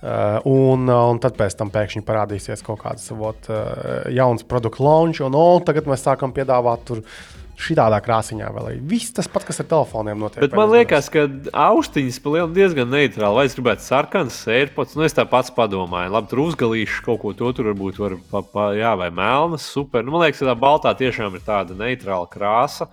Uh, 0.00 0.42
un, 0.48 0.90
uh, 0.90 1.06
un 1.12 1.20
tad 1.22 1.38
pēc 1.38 1.54
tam 1.54 1.70
pēkšņi 1.70 2.02
parādīsies 2.02 2.66
kaut 2.66 2.82
kāds 2.82 3.12
vot, 3.14 3.46
uh, 3.46 4.10
jauns 4.10 4.42
produktu 4.48 4.82
launch, 4.82 5.22
un 5.22 5.38
oh, 5.38 5.60
tagad 5.62 5.86
mēs 5.86 6.02
sākam 6.02 6.34
piedāvāt 6.34 6.82
tur 6.88 7.04
uh, 7.04 7.39
Šitādā 7.60 7.98
krāsiņā 8.00 8.48
vēl 8.54 8.68
ir 8.72 8.78
viss 8.88 9.12
tas 9.12 9.28
pats, 9.28 9.44
kas 9.50 9.60
ar 9.60 9.66
telefoniem 9.68 10.22
notiek. 10.22 10.40
Bet 10.40 10.54
man 10.56 10.70
liekas, 10.72 11.10
ka 11.12 11.26
austiņas 11.66 12.18
palielinās 12.24 12.56
diezgan 12.56 12.88
neitrāli. 12.88 13.36
Vai 13.36 13.44
es 13.48 13.56
gribētu 13.58 13.84
sarkanas, 13.84 14.38
sērpots, 14.46 14.96
nu 14.96 15.04
es 15.04 15.16
tā 15.16 15.26
pats 15.28 15.52
padomāju. 15.52 16.14
Labi, 16.14 16.30
tur 16.30 16.42
uzgalīšu 16.46 17.04
kaut 17.04 17.20
ko 17.20 17.34
to, 17.36 17.52
tur 17.56 17.68
varbūt 17.72 18.00
var, 18.00 18.16
pa, 18.32 18.42
pa, 18.54 18.66
jā, 18.78 18.94
vai 18.96 19.10
melnas, 19.12 19.68
super. 19.68 20.06
Nu, 20.06 20.14
man 20.16 20.24
liekas, 20.24 20.40
ka 20.40 20.48
tā 20.48 20.56
baltā 20.62 20.94
tiešām 21.02 21.36
ir 21.36 21.44
tāda 21.44 21.76
neitrāla 21.76 22.30
krāsa. 22.32 22.88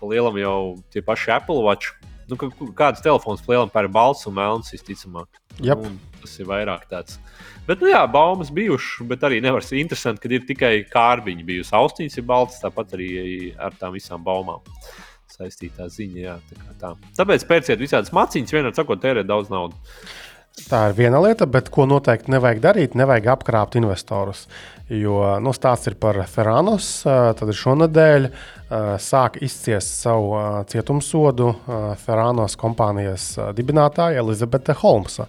Palielam 0.00 0.40
jau 0.40 0.58
tie 0.92 1.04
paši 1.04 1.36
Apple 1.36 1.60
Watch. 1.66 1.92
Nu, 2.30 2.40
kāds 2.40 3.04
telefons 3.04 3.44
palielam 3.44 3.68
par 3.72 3.90
balts 3.92 4.24
un 4.26 4.38
melns, 4.40 4.72
visticamāk. 4.72 5.28
Yep. 5.60 5.84
Nu, 5.84 6.15
tas 6.26 6.36
ir 6.42 6.50
vairāk 6.50 6.84
tāds. 6.90 7.16
Bet, 7.66 7.80
nu 7.82 7.90
jā, 7.90 8.02
baumas 8.10 8.52
bijušas, 8.54 9.06
bet 9.10 9.24
arī 9.26 9.40
nevar 9.42 9.64
būt 9.64 9.80
interesanti, 9.80 10.22
ka 10.22 10.34
ir 10.34 10.46
tikai 10.46 10.74
kārbiņi 10.90 11.46
bijusi. 11.46 11.74
Austiņas 11.78 12.20
ir 12.20 12.28
baltas, 12.28 12.60
tāpat 12.62 12.94
arī 12.98 13.10
ar 13.58 13.74
tām 13.78 13.96
visām 13.96 14.22
baumām 14.26 14.62
saistītā 15.36 15.88
ziņa. 15.92 16.20
Jā, 16.22 16.36
tā 16.52 16.78
tā. 16.80 16.94
Tāpēc 17.18 17.48
pērciet 17.48 17.82
visādas 17.82 18.14
maciņas, 18.16 18.54
vienā 18.54 18.72
sakot, 18.76 19.02
tērēt 19.02 19.28
daudz 19.28 19.50
naudas. 19.52 19.98
Tā 20.56 20.86
ir 20.88 20.94
viena 20.96 21.18
lieta, 21.20 21.44
bet 21.44 21.68
ko 21.68 21.84
noteikti 21.84 22.32
nevajag 22.32 22.62
darīt, 22.64 22.94
nevajag 22.96 23.26
apkrāpt 23.34 23.76
investorus. 23.76 24.46
Jo 24.88 25.34
nu, 25.42 25.52
stāsts 25.52 25.90
ir 25.90 25.98
par 26.00 26.16
Ferranos. 26.30 26.88
Tad 27.04 27.52
šonadēļ 27.60 28.30
sāk 29.02 29.36
izciest 29.44 30.00
savu 30.00 30.32
cietumsodu 30.70 31.50
Ferranos 32.00 32.56
kompānijas 32.56 33.34
dibinātāja 33.58 34.22
Elizabete 34.24 34.78
Holmsa. 34.80 35.28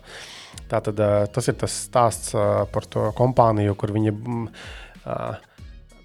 Tātad, 0.71 1.01
tas 1.33 1.47
ir 1.47 1.57
tas 1.59 1.75
stāsts 1.87 2.33
par 2.73 2.87
to 2.91 3.09
kompāniju, 3.17 3.75
kur 3.79 3.93
viņi 3.95 4.15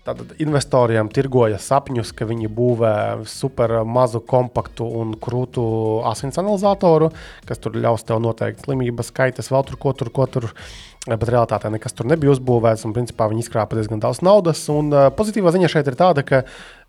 tātad, 0.06 0.34
investoriem 0.43 1.10
tirgoja 1.12 1.59
sapņus, 1.62 2.12
ka 2.16 2.26
viņi 2.28 2.51
būvē 2.52 2.94
super 3.30 3.80
mazu, 3.86 4.22
kompaktu 4.22 4.86
un 5.01 5.14
krūtu 5.18 5.64
asins 6.10 6.39
analizatoru, 6.43 7.12
kas 7.48 7.62
tur 7.62 7.78
ļaus 7.78 8.06
tev 8.06 8.22
noteikt 8.22 8.64
slimības 8.66 9.12
skaitas, 9.12 9.51
vēl 9.52 9.68
tur 9.68 9.78
ko 9.82 9.94
tur. 9.98 10.12
Ko 10.14 10.30
tur 10.30 10.51
Bet 11.02 11.24
realitātē 11.26 11.66
nekas 11.66 11.97
tur 11.98 12.06
nebija 12.06 12.30
uzbūvēts, 12.30 12.84
un 12.86 12.93
principā 12.94 13.26
viņi 13.26 13.43
izkrāpa 13.43 13.74
diezgan 13.74 13.98
daudz 13.98 14.20
naudas. 14.22 14.60
Un, 14.70 14.93
uh, 14.94 15.09
pozitīvā 15.10 15.51
ziņa 15.51 15.70
šeit 15.72 15.89
ir 15.90 15.97
tāda, 15.98 16.22
ka 16.22 16.44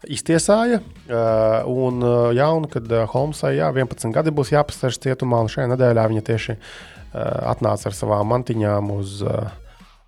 iztiesāja, 0.06 0.84
uh, 0.84 1.66
un, 1.66 1.98
uh, 2.06 2.28
jā, 2.38 2.52
un 2.54 2.68
kad 2.70 2.94
uh, 2.94 3.08
Holmsai 3.10 3.56
jā, 3.56 3.72
11 3.74 4.14
gadi 4.14 4.36
būs 4.38 4.54
jāpastāv 4.54 4.94
cietumā, 5.02 5.42
un 5.42 5.50
šajā 5.50 5.66
nedēļā 5.72 6.06
viņa 6.12 6.26
tieši 6.30 6.58
uh, 6.60 6.94
atnāca 7.14 7.90
ar 7.90 7.98
savām 7.98 8.32
mantiņām 8.34 8.92
uz 8.96 9.22
eh, 9.22 9.54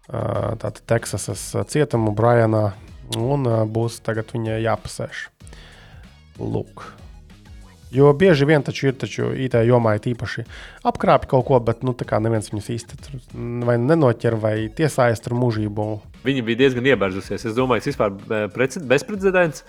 eh, 0.10 0.68
Teksasas 0.90 1.48
cietumu 1.72 2.15
Brianā, 2.18 2.68
un 3.22 3.48
būs 3.69 4.02
tagad 4.06 4.34
viņai 4.34 4.61
jāpasēž. 4.65 5.27
Lūk. 6.41 6.84
Jo 7.95 8.10
bieži 8.18 8.48
vien 8.49 8.64
taču 8.65 8.90
ir 8.90 8.95
taču 8.99 9.30
IT 9.40 9.56
jomā 9.64 9.94
ir 9.95 10.07
īpaši 10.11 10.44
apkrāpja 10.90 11.30
kaut 11.32 11.45
ko, 11.48 11.60
bet 11.64 11.84
nu, 11.86 11.94
neviens 11.95 12.49
viņus 12.52 12.69
īsti 12.73 13.19
vai 13.68 13.77
nenoķer 13.80 14.36
vai 14.41 14.56
tiesājas 14.76 15.22
tur 15.23 15.38
mūžību. 15.40 15.86
Viņa 16.26 16.44
bija 16.48 16.64
diezgan 16.65 16.90
iebērzusies. 16.91 17.45
Es 17.45 17.56
domāju, 17.56 17.86
tas 17.86 17.94
vispār 17.94 18.82
bezprecedents. 18.90 19.64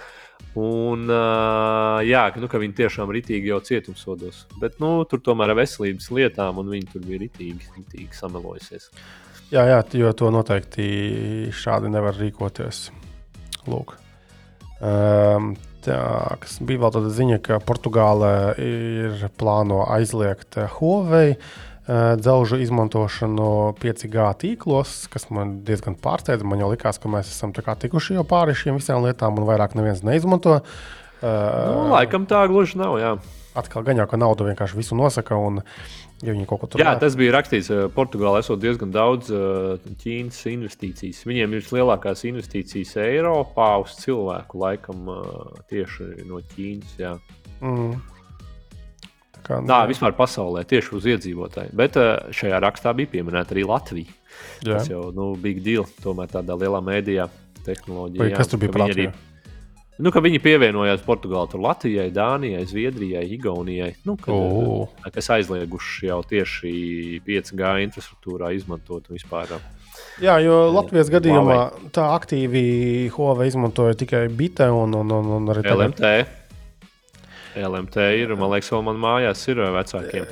Un, 0.57 1.05
uh, 1.12 2.01
jā, 2.07 2.23
nu, 2.41 2.49
ka 2.49 2.61
viņi 2.62 2.78
tiešām 2.78 3.12
ritīgi 3.12 3.51
jau 3.51 3.61
cietumsodos. 3.65 4.47
Bet 4.62 4.78
nu, 4.81 4.99
tur 5.09 5.20
tomēr 5.24 5.53
ir 5.53 5.61
veselības 5.61 6.09
lietām, 6.16 6.62
un 6.62 6.73
viņi 6.73 6.89
tur 6.95 7.05
bija 7.05 7.20
ritīgi, 7.27 7.69
ritīgi 7.77 8.16
samelojusies. 8.16 8.89
Jā, 9.53 9.66
jā, 9.69 9.83
jo 10.01 10.11
to 10.16 10.33
noteikti 10.35 10.89
šādi 11.55 11.93
nevar 11.93 12.16
rīkoties. 12.19 12.89
Lūk. 13.69 13.95
Um, 14.81 15.53
tā, 15.85 16.01
kas 16.41 16.59
bija 16.65 16.87
vēl 16.87 16.97
tāda 16.97 17.12
ziņa, 17.15 17.39
ka 17.45 17.61
Portugāle 17.65 18.33
ir 18.62 19.28
plāno 19.39 19.85
aizliegt 19.93 20.59
Huawei. 20.78 21.37
Uh, 21.37 21.76
dzelžu 21.86 22.58
izmantošanu 22.64 23.48
5G 23.78 24.26
tīklos, 24.42 25.04
kas 25.12 25.28
man 25.30 25.60
diezgan 25.66 25.94
pārsteidza. 26.02 26.46
Man 26.48 26.62
jau 26.62 26.72
likās, 26.72 26.98
ka 26.98 27.10
mēs 27.12 27.30
esam 27.30 27.54
tikuši 27.54 28.18
jau 28.18 28.24
pāri 28.26 28.56
šīm 28.58 28.80
visām 28.80 29.06
lietām, 29.06 29.38
un 29.38 29.46
vairāk 29.46 29.76
neviens 29.78 30.02
neizmanto. 30.06 30.60
Uh, 31.16 31.30
nu, 31.70 31.84
laikam 31.94 32.26
tā 32.28 32.42
gluži 32.50 32.80
nav. 32.80 32.98
Jā. 33.00 33.14
Atkal 33.56 33.86
gan 33.86 34.02
jau, 34.02 34.08
ka 34.10 34.18
nauda 34.20 34.44
vienkārši 34.50 34.76
visu 34.76 34.98
nosaka. 34.98 35.38
Un, 35.38 35.62
ja 36.26 36.34
Jā, 36.82 36.96
tas 37.00 37.16
bija 37.16 37.36
rakstīts. 37.38 37.70
Eh, 37.72 37.86
Portugālē 37.94 38.42
esot 38.42 38.60
diezgan 38.60 38.92
daudz 38.92 39.30
Ķīnas 40.02 40.42
investīcijas. 40.52 41.22
Viņiem 41.28 41.56
ir 41.56 41.70
lielākās 41.78 42.26
investīcijas 42.28 42.98
Eiropā 43.06 43.70
uz 43.84 43.96
cilvēku, 44.02 44.60
laikam 44.60 45.08
tieši 45.70 46.26
no 46.28 46.42
Ķīnas. 46.52 46.98
Jā. 47.00 47.14
Mm. 47.62 47.96
Kā, 49.44 49.60
Tā 49.66 49.82
vispār 49.90 50.16
pasaulē, 50.16 50.64
tieši 50.68 50.94
uz 50.96 51.06
iedzīvotāju. 51.12 51.74
Bet 51.76 51.98
uh, 52.00 52.30
šajā 52.34 52.60
rakstā 52.64 52.94
bija 52.96 53.12
pieminēta 53.16 53.54
arī 53.54 53.66
Latvija. 53.68 54.16
Jā. 54.64 54.76
Tas 54.76 54.90
jau 54.90 55.08
nu, 55.16 55.32
bija 55.40 55.62
deal, 55.62 55.86
tomēr 56.02 56.30
tādā 56.32 56.56
lielā 56.58 56.82
mēdījā, 56.84 57.28
tehnoloģijā. 57.66 58.24
Vai 58.24 58.34
kas 58.34 58.50
tur 58.52 58.62
bija 58.62 58.74
par 58.74 58.86
Latviju? 58.86 59.14
Nu, 59.96 60.10
viņi 60.12 60.40
pievienojās 60.44 61.00
Portugālei, 61.06 61.60
Latvijai, 61.64 62.10
Dānijai, 62.12 62.66
Zviedrijai, 62.68 63.24
Igaunijai, 63.32 63.94
nu, 64.04 64.18
kad, 64.20 64.34
oh. 64.34 64.90
kas 65.14 65.30
aizlieguši 65.38 66.10
jau 66.10 66.18
tieši 66.28 66.72
5G 67.24 67.70
infrastruktūrā 67.86 68.52
izmantot 68.58 69.08
vispār. 69.08 69.56
Jā, 70.20 70.36
jo 70.44 70.66
Latvijas 70.72 71.08
gadījumā 71.12 71.56
Huawei. 71.56 71.92
tā 71.96 72.10
aktīvi 72.12 72.64
Huawei 73.14 73.48
izmantoja 73.48 73.96
tikai 73.96 74.26
Bite 74.28 74.68
un, 74.72 74.92
un, 75.00 75.16
un, 75.16 75.32
un 75.38 75.54
arī 75.54 75.64
LMT. 75.72 76.12
LMT 77.57 78.07
ir, 78.20 78.35
man 78.39 78.53
liekas, 78.53 78.69
vēl 78.74 78.85
man 78.87 79.01
mājās 79.01 79.43
ir 79.51 79.61
uh, 79.62 79.70
vecākiem. 79.74 80.28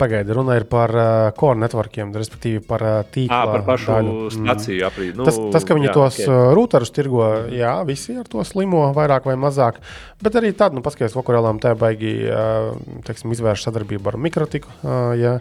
Pagaidi, 0.00 0.34
runa 0.36 0.56
ir 0.58 0.66
par 0.70 0.94
uh, 0.96 1.06
core 1.38 1.60
networkiem, 1.62 2.12
respektīvi 2.16 2.62
par 2.66 2.84
uh, 2.86 2.98
tīklu. 3.06 3.36
Ah, 3.36 3.46
par 3.54 3.66
pašu 3.68 3.90
daļu. 3.92 4.14
staciju 4.36 4.86
aprīt. 4.88 5.16
Nu, 5.18 5.26
Tas, 5.28 5.40
tas, 5.54 5.66
ka 5.68 5.78
viņi 5.78 5.90
jā, 5.90 5.96
tos 5.96 6.18
ok. 6.18 6.26
okay. 6.26 6.54
rūtarus 6.58 6.94
tirgo, 6.96 7.24
jā, 7.54 7.74
visi 7.88 8.16
ar 8.20 8.28
to 8.30 8.44
slimo, 8.48 8.88
vairāk 8.96 9.28
vai 9.30 9.38
mazāk. 9.40 9.80
Bet 10.20 10.38
arī 10.40 10.52
tad, 10.56 10.76
nu, 10.76 10.84
paskatieties, 10.84 11.16
ko 11.16 11.36
LMT 11.40 11.74
baigi 11.80 12.14
uh, 12.26 12.72
teiksim, 13.06 13.32
izvērš 13.36 13.68
sadarbību 13.68 14.12
ar 14.12 14.20
mikrotiku. 14.28 14.72
Uh, 14.82 15.12
ja 15.20 15.38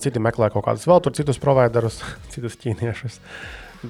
citi 0.00 0.22
meklē 0.22 0.48
kaut 0.52 0.64
kādus 0.64 0.86
vēl 0.88 1.02
tur 1.04 1.14
citus 1.16 1.40
providerus, 1.42 2.00
citus 2.32 2.56
ķīniešus. 2.62 3.20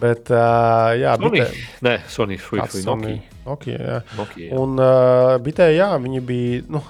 Bet, 0.00 0.30
uh, 0.32 0.90
jā, 0.98 1.14
Sony. 1.20 1.38
bitē, 1.38 1.62
Nē, 1.86 1.94
Sony, 2.10 2.38
Sony? 2.40 3.14
Nokia. 3.14 3.34
Nokia, 3.44 3.76
jā. 3.78 3.98
Nokia 4.18 4.46
jā. 4.48 4.58
Un 4.58 4.78
uh, 4.80 5.34
bitē, 5.44 5.68
jā, 5.76 5.90
viņi 6.00 6.22
bija. 6.24 6.62
Nu, 6.74 6.80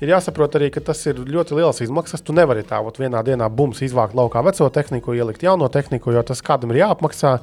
ir 0.00 0.14
jāsaprot 0.14 0.56
arī, 0.58 0.70
ka 0.74 0.82
tas 0.84 1.00
ir 1.10 1.20
ļoti 1.20 1.58
liels 1.58 1.82
izmaksas. 1.84 2.24
Tu 2.24 2.36
nevari 2.36 2.64
tā 2.66 2.80
ot, 2.80 3.00
vienā 3.02 3.22
dienā 3.26 3.50
bums 3.52 3.82
izvākt 3.84 4.16
laukā 4.16 4.44
veco 4.46 4.70
tehniku, 4.72 5.16
ielikt 5.16 5.44
jauno 5.44 5.68
tehniku, 5.72 6.14
jo 6.14 6.22
tas 6.26 6.42
kādam 6.44 6.72
ir 6.72 6.84
jāapmaksā. 6.84 7.38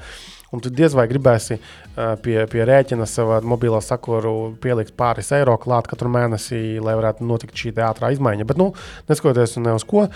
Un 0.52 0.60
tu 0.60 0.68
diez 0.68 0.92
vai 0.92 1.06
gribēsi 1.08 1.56
pie, 1.96 2.36
pie 2.52 2.66
rēķina 2.68 3.06
savā 3.08 3.38
mobilā 3.48 3.80
sakuru 3.84 4.52
pielikt 4.60 4.98
pāris 5.00 5.32
eiro 5.38 5.56
klāt 5.62 5.88
katru 5.88 6.12
mēnesi, 6.12 6.76
lai 6.84 6.98
varētu 7.00 7.24
notikt 7.24 7.56
šī 7.56 7.72
ātrā 7.88 8.12
izmaiņa. 8.12 8.48
Bet, 8.50 8.60
nu, 8.60 8.74
neskatoties 9.08 9.56
ne 9.64 9.78
uz 9.78 9.88
ko, 9.88 10.10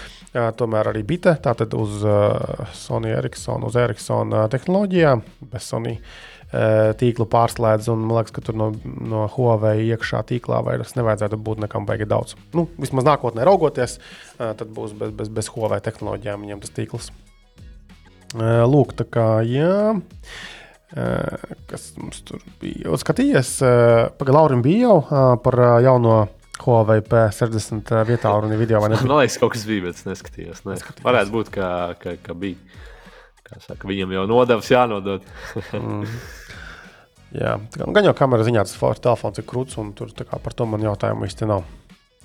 tomēr 0.60 0.92
arī 0.92 1.06
bite 1.08 1.38
tātad 1.40 1.72
uz 1.80 2.04
Sony 2.76 3.16
Ericsson, 3.16 3.64
uz 3.64 3.80
Ericsson 3.80 4.36
tehnoloģijām, 4.52 5.24
bez 5.54 5.72
Sony 5.72 5.98
tīklu 7.00 7.28
pārslēdz. 7.32 7.88
Un 7.94 8.04
man 8.04 8.20
liekas, 8.20 8.36
ka 8.36 8.44
tur 8.44 8.60
no, 8.60 8.74
no 8.84 9.26
Huawei 9.32 9.88
iekšā 9.88 10.26
tīklā 10.28 10.60
vairs 10.68 10.98
nevajadzētu 11.00 11.40
būt 11.48 11.64
nekam 11.64 11.88
baigi 11.88 12.08
daudz. 12.12 12.36
Nu, 12.56 12.68
vismaz 12.76 13.08
nākotnē 13.08 13.48
raugoties, 13.48 14.02
tad 14.38 14.68
būs 14.68 15.00
bez, 15.00 15.16
bez, 15.16 15.32
bez 15.32 15.52
Huawei 15.56 15.80
tehnoloģijām 15.88 16.44
viņiem 16.44 16.64
tas 16.64 16.76
tīkls. 16.76 17.16
Lūk, 18.34 18.96
tā 18.98 19.06
kā 19.08 19.28
jā. 19.46 20.00
Kas 21.70 21.92
mums 22.00 22.24
tur 22.26 22.42
bija? 22.62 22.88
Jau 22.88 22.98
skatījies, 23.02 23.58
pagaidām, 24.18 24.38
Laurim 24.40 24.66
bija 24.66 24.88
jau 24.90 25.38
par 25.44 25.60
jauno 25.84 26.24
Huawei 26.64 27.04
P60 27.04 27.92
uh, 27.92 28.02
vietā 28.08 28.32
runa 28.32 28.56
video. 28.58 28.80
vai 28.82 28.90
ne? 28.94 29.00
Man 29.04 29.20
liekas, 29.20 29.38
kaut 29.42 29.54
kas 29.56 29.66
bija, 29.68 29.84
bet 29.90 30.00
es 30.00 30.06
neskatījos. 30.08 30.64
Ne. 30.64 30.78
Neskatījos. 30.78 31.06
Varētu 31.06 31.34
būt, 31.34 31.52
ka, 31.56 31.68
ka, 32.00 32.16
ka 32.24 32.36
bija. 32.40 32.82
Kā 33.46 33.60
saka, 33.62 33.86
viņam 33.90 34.16
jau 34.16 34.24
nodevs 34.30 34.72
jānodod. 34.72 35.28
Jā, 37.36 37.58
tā 37.60 37.82
kā, 37.82 37.84
nu, 37.84 37.92
gan 37.94 38.08
jau 38.08 38.14
kamera 38.16 38.46
ziņā 38.48 38.64
tas 38.66 39.02
telefons 39.04 39.42
ir 39.42 39.46
krūts, 39.50 39.76
un 39.82 39.92
tur 39.98 40.14
kā 40.16 40.40
par 40.40 40.56
to 40.56 40.66
man 40.70 40.86
jautājumu 40.86 41.28
īsti 41.28 41.50
nav. 41.50 41.66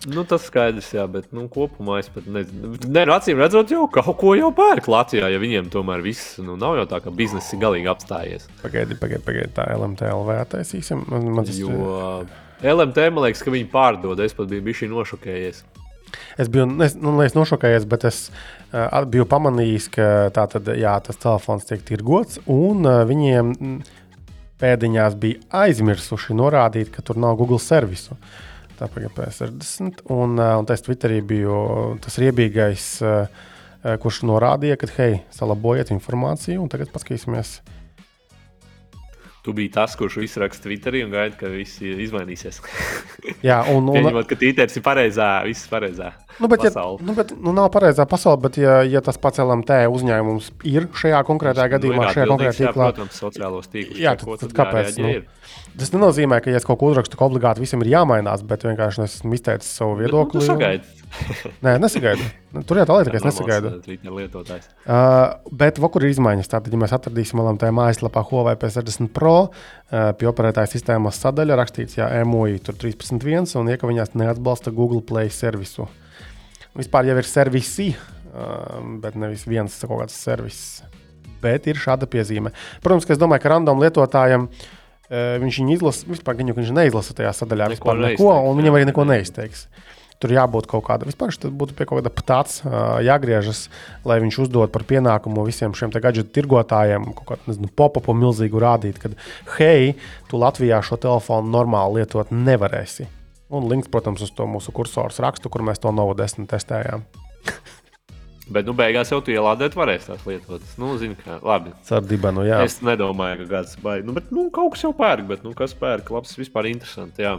Nu, 0.09 0.23
tas 0.25 0.47
skaidrs, 0.49 0.87
jā, 0.97 1.03
bet 1.13 1.27
nu, 1.37 1.45
kopumā 1.53 1.99
es 2.01 2.09
pat 2.09 2.25
nezinu. 2.25 2.73
Nē, 2.89 3.03
nu, 3.05 3.13
acīm 3.13 3.41
redzot, 3.43 3.69
jau 3.69 3.85
kaut 3.93 4.15
ko 4.21 4.33
jau 4.39 4.49
pērk 4.57 4.89
Latvijā, 4.89 5.29
ja 5.29 5.41
viņiem 5.43 5.69
tomēr 5.73 6.01
viss 6.05 6.39
nu, 6.41 6.57
nav 6.61 6.79
jau 6.79 6.87
tā, 6.89 7.03
ka 7.05 7.13
biznesa 7.13 7.53
ir 7.53 7.61
galīgi 7.67 7.91
apstājies. 7.93 8.47
Pagaidi, 8.63 8.97
pagaidi, 8.97 9.25
pagaidi 9.27 9.53
tā 9.59 9.69
LMTLV 9.77 10.39
attaisīsim. 10.47 11.05
Man, 11.11 11.29
man 11.37 11.51
tas, 11.51 11.61
Jo 11.61 12.25
LMT 12.61 13.09
man 13.13 13.25
liekas, 13.25 13.43
ka 13.45 13.53
viņi 13.53 13.69
pārdod. 13.73 14.21
Es 14.21 14.37
pat 14.37 14.51
biju 14.51 14.65
bijis 14.67 14.85
nošokējies. 14.91 15.63
Es 16.41 16.51
biju 16.51 16.67
es, 16.85 16.97
nu, 16.99 17.15
es 17.25 17.37
nošokējies, 17.37 17.87
bet 17.89 18.05
es 18.09 18.19
uh, 18.29 19.01
biju 19.09 19.27
pamanījis, 19.31 19.89
ka 19.95 20.05
tā 20.35 20.47
tad, 20.51 20.69
jā, 20.77 20.97
tas 21.05 21.21
telefons 21.21 21.69
tiek 21.69 21.85
tirgots, 21.87 22.41
un 22.51 22.85
uh, 22.85 23.03
viņiem 23.09 23.53
mm, 23.55 23.97
pēdiņās 24.61 25.17
bija 25.21 25.63
aizmirsuši 25.65 26.37
norādīt, 26.37 26.91
ka 26.93 27.05
tur 27.07 27.21
nav 27.21 27.39
Google 27.41 27.61
servisu. 27.63 28.19
Tā 28.19 28.60
pagaidi 28.89 29.13
P60, 29.19 30.05
un, 30.15 30.39
uh, 30.39 30.55
un 30.61 30.69
tas 30.69 30.81
Twitterī 30.87 31.21
bija 31.27 31.59
tas 32.05 32.17
riebīgais, 32.23 32.87
uh, 33.05 33.51
kurš 34.01 34.23
norādīja, 34.29 34.79
ka, 34.81 34.89
hei, 34.97 35.21
salabojiet 35.35 35.93
informāciju, 35.93 36.63
un 36.63 36.73
tagad 36.73 36.93
paskatīsimies. 36.95 37.59
Tu 39.41 39.53
biji 39.57 39.71
tas, 39.73 39.95
kurš 39.97 40.19
visu 40.21 40.41
raksta 40.43 40.69
Twitterī 40.69 41.01
un 41.07 41.15
gaida, 41.15 41.33
ka 41.41 41.49
viss 41.49 41.81
izmainīsies. 41.81 42.59
Jā, 43.49 43.63
un, 43.73 43.87
un, 43.89 43.97
Pieņemot, 43.97 44.27
ka 44.29 44.37
Twitteris 44.37 44.77
ir 44.77 44.85
pareizā, 44.85 45.29
viss 45.49 45.65
pareizā. 45.71 46.11
Nu, 46.37 46.49
bet, 46.53 46.67
ja, 46.67 46.73
pasaule. 46.75 47.01
nu, 47.09 47.15
bet 47.17 47.33
nu, 47.33 47.55
nav 47.57 47.71
pareizā 47.73 48.05
pasaule, 48.09 48.37
bet, 48.45 48.59
ja, 48.61 48.83
ja 48.85 49.01
tas 49.05 49.17
pats 49.21 49.41
LMT 49.41 49.79
uzņēmums 49.97 50.51
ir 50.69 50.91
šajā 50.93 51.23
konkrētajā 51.29 51.73
gadījumā, 51.73 52.03
Nu, 52.03 52.11
ir 52.11 52.19
šajā 52.19 52.29
jā, 52.29 52.53
tīklā, 52.59 52.91
Protams, 52.93 53.23
sociālos 53.25 53.73
tīklus. 53.73 54.03
Jā, 54.05 54.13
tad- 54.21 54.45
tad 54.45 54.55
kāpēc, 54.61 55.01
nu? 55.01 55.15
ir. 55.17 55.25
Tas 55.79 55.93
nenozīmē, 55.95 56.41
ka, 56.43 56.51
ja 56.53 56.59
es 56.61 56.67
kaut 56.67 56.81
ko 56.81 56.89
uzrakstu, 56.91 57.19
ka 57.19 57.27
obligāti 57.27 57.63
visam 57.63 57.83
ir 57.85 57.93
jāmainās, 57.93 58.43
bet 58.47 58.65
vienkārši 58.67 59.05
es 59.05 59.21
esmu 59.21 59.37
izteicis 59.37 59.71
savu 59.79 59.95
nu, 59.95 60.03
viedokli. 60.03 60.43
sagaidi. 60.47 61.01
Nē, 61.65 61.75
nesagaidu. 61.83 62.27
Nu, 62.55 62.63
Tur 62.67 62.81
jau 62.81 62.87
tā 62.89 62.97
lieta, 62.99 63.13
ka 63.13 63.19
es 63.19 63.27
nesagaidu. 63.27 63.73
Twitter 63.85 64.15
lietotājs. 64.15 64.69
Uh, 64.85 65.51
bet 65.63 65.81
vakur 65.83 66.07
ir 66.07 66.15
izmaiņas. 66.15 66.51
Tātad, 66.53 66.75
ja 66.75 66.81
mēs 66.81 66.95
atradīsim 66.97 67.43
LMT 67.43 67.71
mājaslapā 67.77 68.23
Huawei 68.31 68.57
P60 68.61 69.11
Pro, 69.15 69.35
uh, 69.51 70.11
pie 70.19 70.31
operētāja 70.31 70.71
sistēmas 70.71 71.19
sadaļa 71.23 71.59
rakstīts, 71.61 71.99
ja 71.99 72.11
MUI 72.27 72.63
tur 72.65 72.79
13.1 72.79 73.57
un 73.61 73.73
ieka 73.75 73.91
viņās 73.91 74.15
neatbalsta 74.19 74.75
Google 74.75 75.03
Play 75.07 75.33
servisu. 75.35 75.89
Vispār 76.79 77.11
jau 77.11 77.19
ir 77.19 77.27
servisi, 77.27 77.91
uh, 77.91 78.81
bet 79.03 79.19
nevis 79.19 79.47
viens 79.51 79.83
kaut 79.83 80.05
kāds 80.05 80.19
servis. 80.19 80.61
Bet 81.41 81.67
ir 81.71 81.79
šāda 81.81 82.07
piezīme. 82.11 82.53
Protams, 82.85 83.07
ka 83.09 83.17
es 83.17 83.21
domāju, 83.21 83.43
ka 83.43 83.55
random 83.55 83.83
lietotājiem 83.83 84.47
uh, 84.47 84.69
viņš 85.11 85.63
viņu 85.63 85.79
izlasa, 85.79 86.07
vispār 86.07 86.43
jau 86.43 86.57
viņš 86.57 86.75
neizlasa 86.77 87.17
tajā 87.19 87.33
sadaļā 87.35 87.71
Neko 87.71 87.75
vispār 87.75 87.97
neko, 87.99 88.05
neizteiks, 88.07 88.51
un 88.51 88.61
viņam 88.61 88.77
arī 88.79 88.91
neko 88.91 89.07
neizteiks. 89.11 89.65
Tur 90.21 90.35
jābūt 90.37 90.67
kaut 90.69 90.85
kādam, 90.85 91.09
vispār 91.09 91.33
būtu 91.57 91.75
pie 91.79 91.87
kaut 91.89 92.03
kāda 92.03 92.13
ptāts 92.13 92.59
jāgriežas, 93.07 93.63
lai 94.05 94.19
viņš 94.21 94.43
uzdod 94.45 94.73
par 94.75 94.85
pienākumu 94.85 95.47
visiem 95.47 95.73
šiem 95.73 95.95
gadgetu 95.97 96.29
tirgotājiem, 96.37 97.09
kaut 97.17 97.31
kādu 97.31 97.49
nezinu, 97.49 97.71
pop-upu 97.73 98.13
milzīgu 98.13 98.61
rādīt, 98.61 99.01
ka, 99.01 99.15
hei, 99.57 99.97
tu 100.29 100.43
Latvijā 100.43 100.83
šo 100.85 101.01
telefonu 101.01 101.49
normāli 101.49 102.03
lietot 102.03 102.35
nevarēsi. 102.37 103.09
Un 103.51 103.67
links, 103.73 103.89
protams, 103.91 104.21
uz 104.23 104.31
to 104.37 104.45
mūsu 104.47 104.77
kursoru 104.77 105.25
rakstu, 105.25 105.51
kur 105.51 105.65
mēs 105.67 105.81
to 105.81 105.91
Novo 105.91 106.13
10 106.15 106.47
testējām. 106.53 107.09
Bet, 108.51 108.67
nu, 108.67 108.75
beigās 108.75 109.13
jau 109.13 109.21
tu 109.23 109.31
ielādēt 109.31 109.77
varēs 109.79 110.09
tās 110.09 110.25
lietot. 110.27 110.65
Nu, 110.81 110.97
zini, 110.99 111.15
kā, 111.21 111.39
labi. 111.47 111.71
Ar 111.95 112.03
dibenu, 112.03 112.43
jā. 112.49 112.59
Es 112.67 112.81
nedomāju, 112.83 113.45
ka 113.45 113.49
kāds 113.53 113.77
baigi. 113.83 114.09
Nu, 114.09 114.15
bet, 114.17 114.33
nu, 114.35 114.49
kaut 114.55 114.75
kas 114.75 114.83
jau 114.89 114.91
pērk, 114.97 115.29
bet, 115.31 115.45
nu, 115.47 115.55
kas 115.57 115.77
pērk, 115.79 116.11
labs, 116.17 116.35
vispār 116.39 116.67
interesanti, 116.73 117.23
jā. 117.29 117.37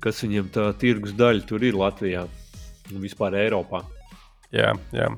Kas 0.00 0.22
viņam 0.24 0.48
tā 0.54 0.70
tirgus 0.80 1.12
daļa 1.18 1.44
tur 1.48 1.68
ir 1.68 1.76
Latvijā 1.76 2.24
un 2.24 3.04
vispār 3.04 3.36
Eiropā. 3.42 3.84
Jā, 4.56 4.72
jā. 4.96 5.12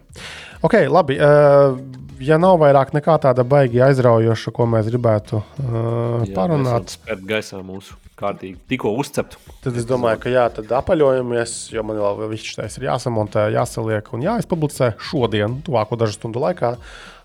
Ok, 0.66 0.80
labi. 0.90 1.20
Uh, 1.22 1.78
ja 2.22 2.42
nav 2.42 2.58
vairāk 2.60 2.90
nekā 2.98 3.20
tāda 3.22 3.46
baigi 3.46 3.80
aizraujoša, 3.86 4.52
ko 4.54 4.66
mēs 4.74 4.90
gribētu 4.90 5.38
uh, 5.38 6.24
Jā, 6.26 6.34
parunāt, 6.34 6.74
varam 6.74 6.96
Spērt 6.98 7.28
gaisā 7.30 7.62
mūsu 7.62 8.01
kārtīgi, 8.22 8.58
tikko 8.70 8.94
uzcept. 8.98 9.38
tad 9.64 9.78
es 9.78 9.86
domāju, 9.88 10.20
ka 10.22 10.32
jā, 10.32 10.44
tad 10.56 10.72
apaļojamies, 10.78 11.56
jo 11.74 11.84
man 11.86 12.00
vēl 12.00 12.28
viss 12.32 12.52
šis 12.52 12.78
ir 12.78 12.88
jāsamontē, 12.88 13.48
jāsaliek 13.56 14.12
un 14.14 14.26
jāizpublicē 14.26 14.92
šodien, 15.10 15.60
tuvāko 15.66 15.98
dažu 16.00 16.18
stundu 16.18 16.42
laikā. 16.42 16.76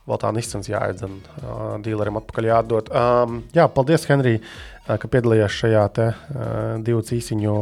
Vēl 0.07 0.21
tā 0.21 0.31
nisans 0.31 0.69
jāiedzen, 0.71 1.17
uh, 1.41 1.75
dīlerim 1.83 2.15
atpakaļ 2.21 2.45
jādod. 2.47 2.87
Um, 2.95 3.41
jā, 3.55 3.65
paldies, 3.67 4.05
Henrij, 4.07 4.37
uh, 4.39 4.93
ka 5.01 5.09
piedalījies 5.11 5.57
šajā 5.57 5.83
te 5.97 6.05
uh, 6.13 6.45
divu 6.79 7.03
cīsiņu 7.03 7.57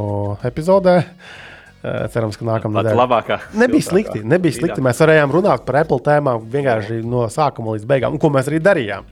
epizodē. 0.45 0.99
Uh, 1.01 2.05
cerams, 2.13 2.37
ka 2.37 2.45
nākamā 2.45 2.83
nedēļa 2.83 2.99
labākā. 3.01 3.39
Nebija 3.57 3.87
slikti. 3.87 4.21
Nebija 4.25 4.59
slikti. 4.59 4.83
Mēs 4.85 5.01
varējām 5.01 5.33
runāt 5.33 5.65
par 5.65 5.81
Apple 5.81 6.01
tēmām 6.05 6.45
vienkārši 6.53 7.01
no 7.05 7.25
sākuma 7.33 7.75
līdz 7.75 7.89
beigām, 7.89 8.15
un 8.15 8.21
ko 8.21 8.29
mēs 8.33 8.49
arī 8.51 8.61
darījām. 8.63 9.09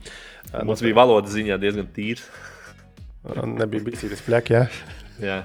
Mums 0.62 0.82
bija 0.84 0.98
valodas 1.00 1.34
ziņā 1.34 1.58
diezgan 1.62 1.90
tīrs. 1.94 2.26
Nebija 3.24 3.84
bijis 3.86 4.24
fleķi. 4.24 4.56
Ja? 4.56 4.64
Jā. 5.22 5.42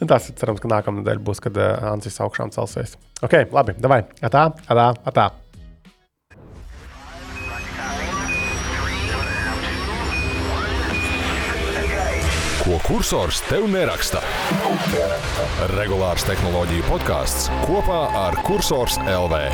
Un 0.00 0.08
Tas 0.10 0.28
ir 0.30 0.36
cerams, 0.38 0.60
ka 0.62 0.70
nākamā 0.70 1.02
nedēļa 1.02 1.24
būs, 1.26 1.42
kad 1.44 1.56
uh, 1.60 1.74
Ansis 1.92 2.20
augšām 2.22 2.52
celsies. 2.54 2.96
Ok, 3.24 3.46
labi, 3.52 3.76
davai. 3.80 4.04
Atā, 4.24 4.48
atā, 4.68 4.92
atā. 5.08 5.30
Ko 12.66 12.80
kursors 12.82 13.44
tev 13.46 13.68
neraksta? 13.70 14.18
Regulārs 15.76 16.26
tehnoloģiju 16.26 16.88
podkāsts 16.88 17.46
kopā 17.68 18.00
ar 18.26 18.40
Cursors 18.48 18.98
LV. 19.06 19.44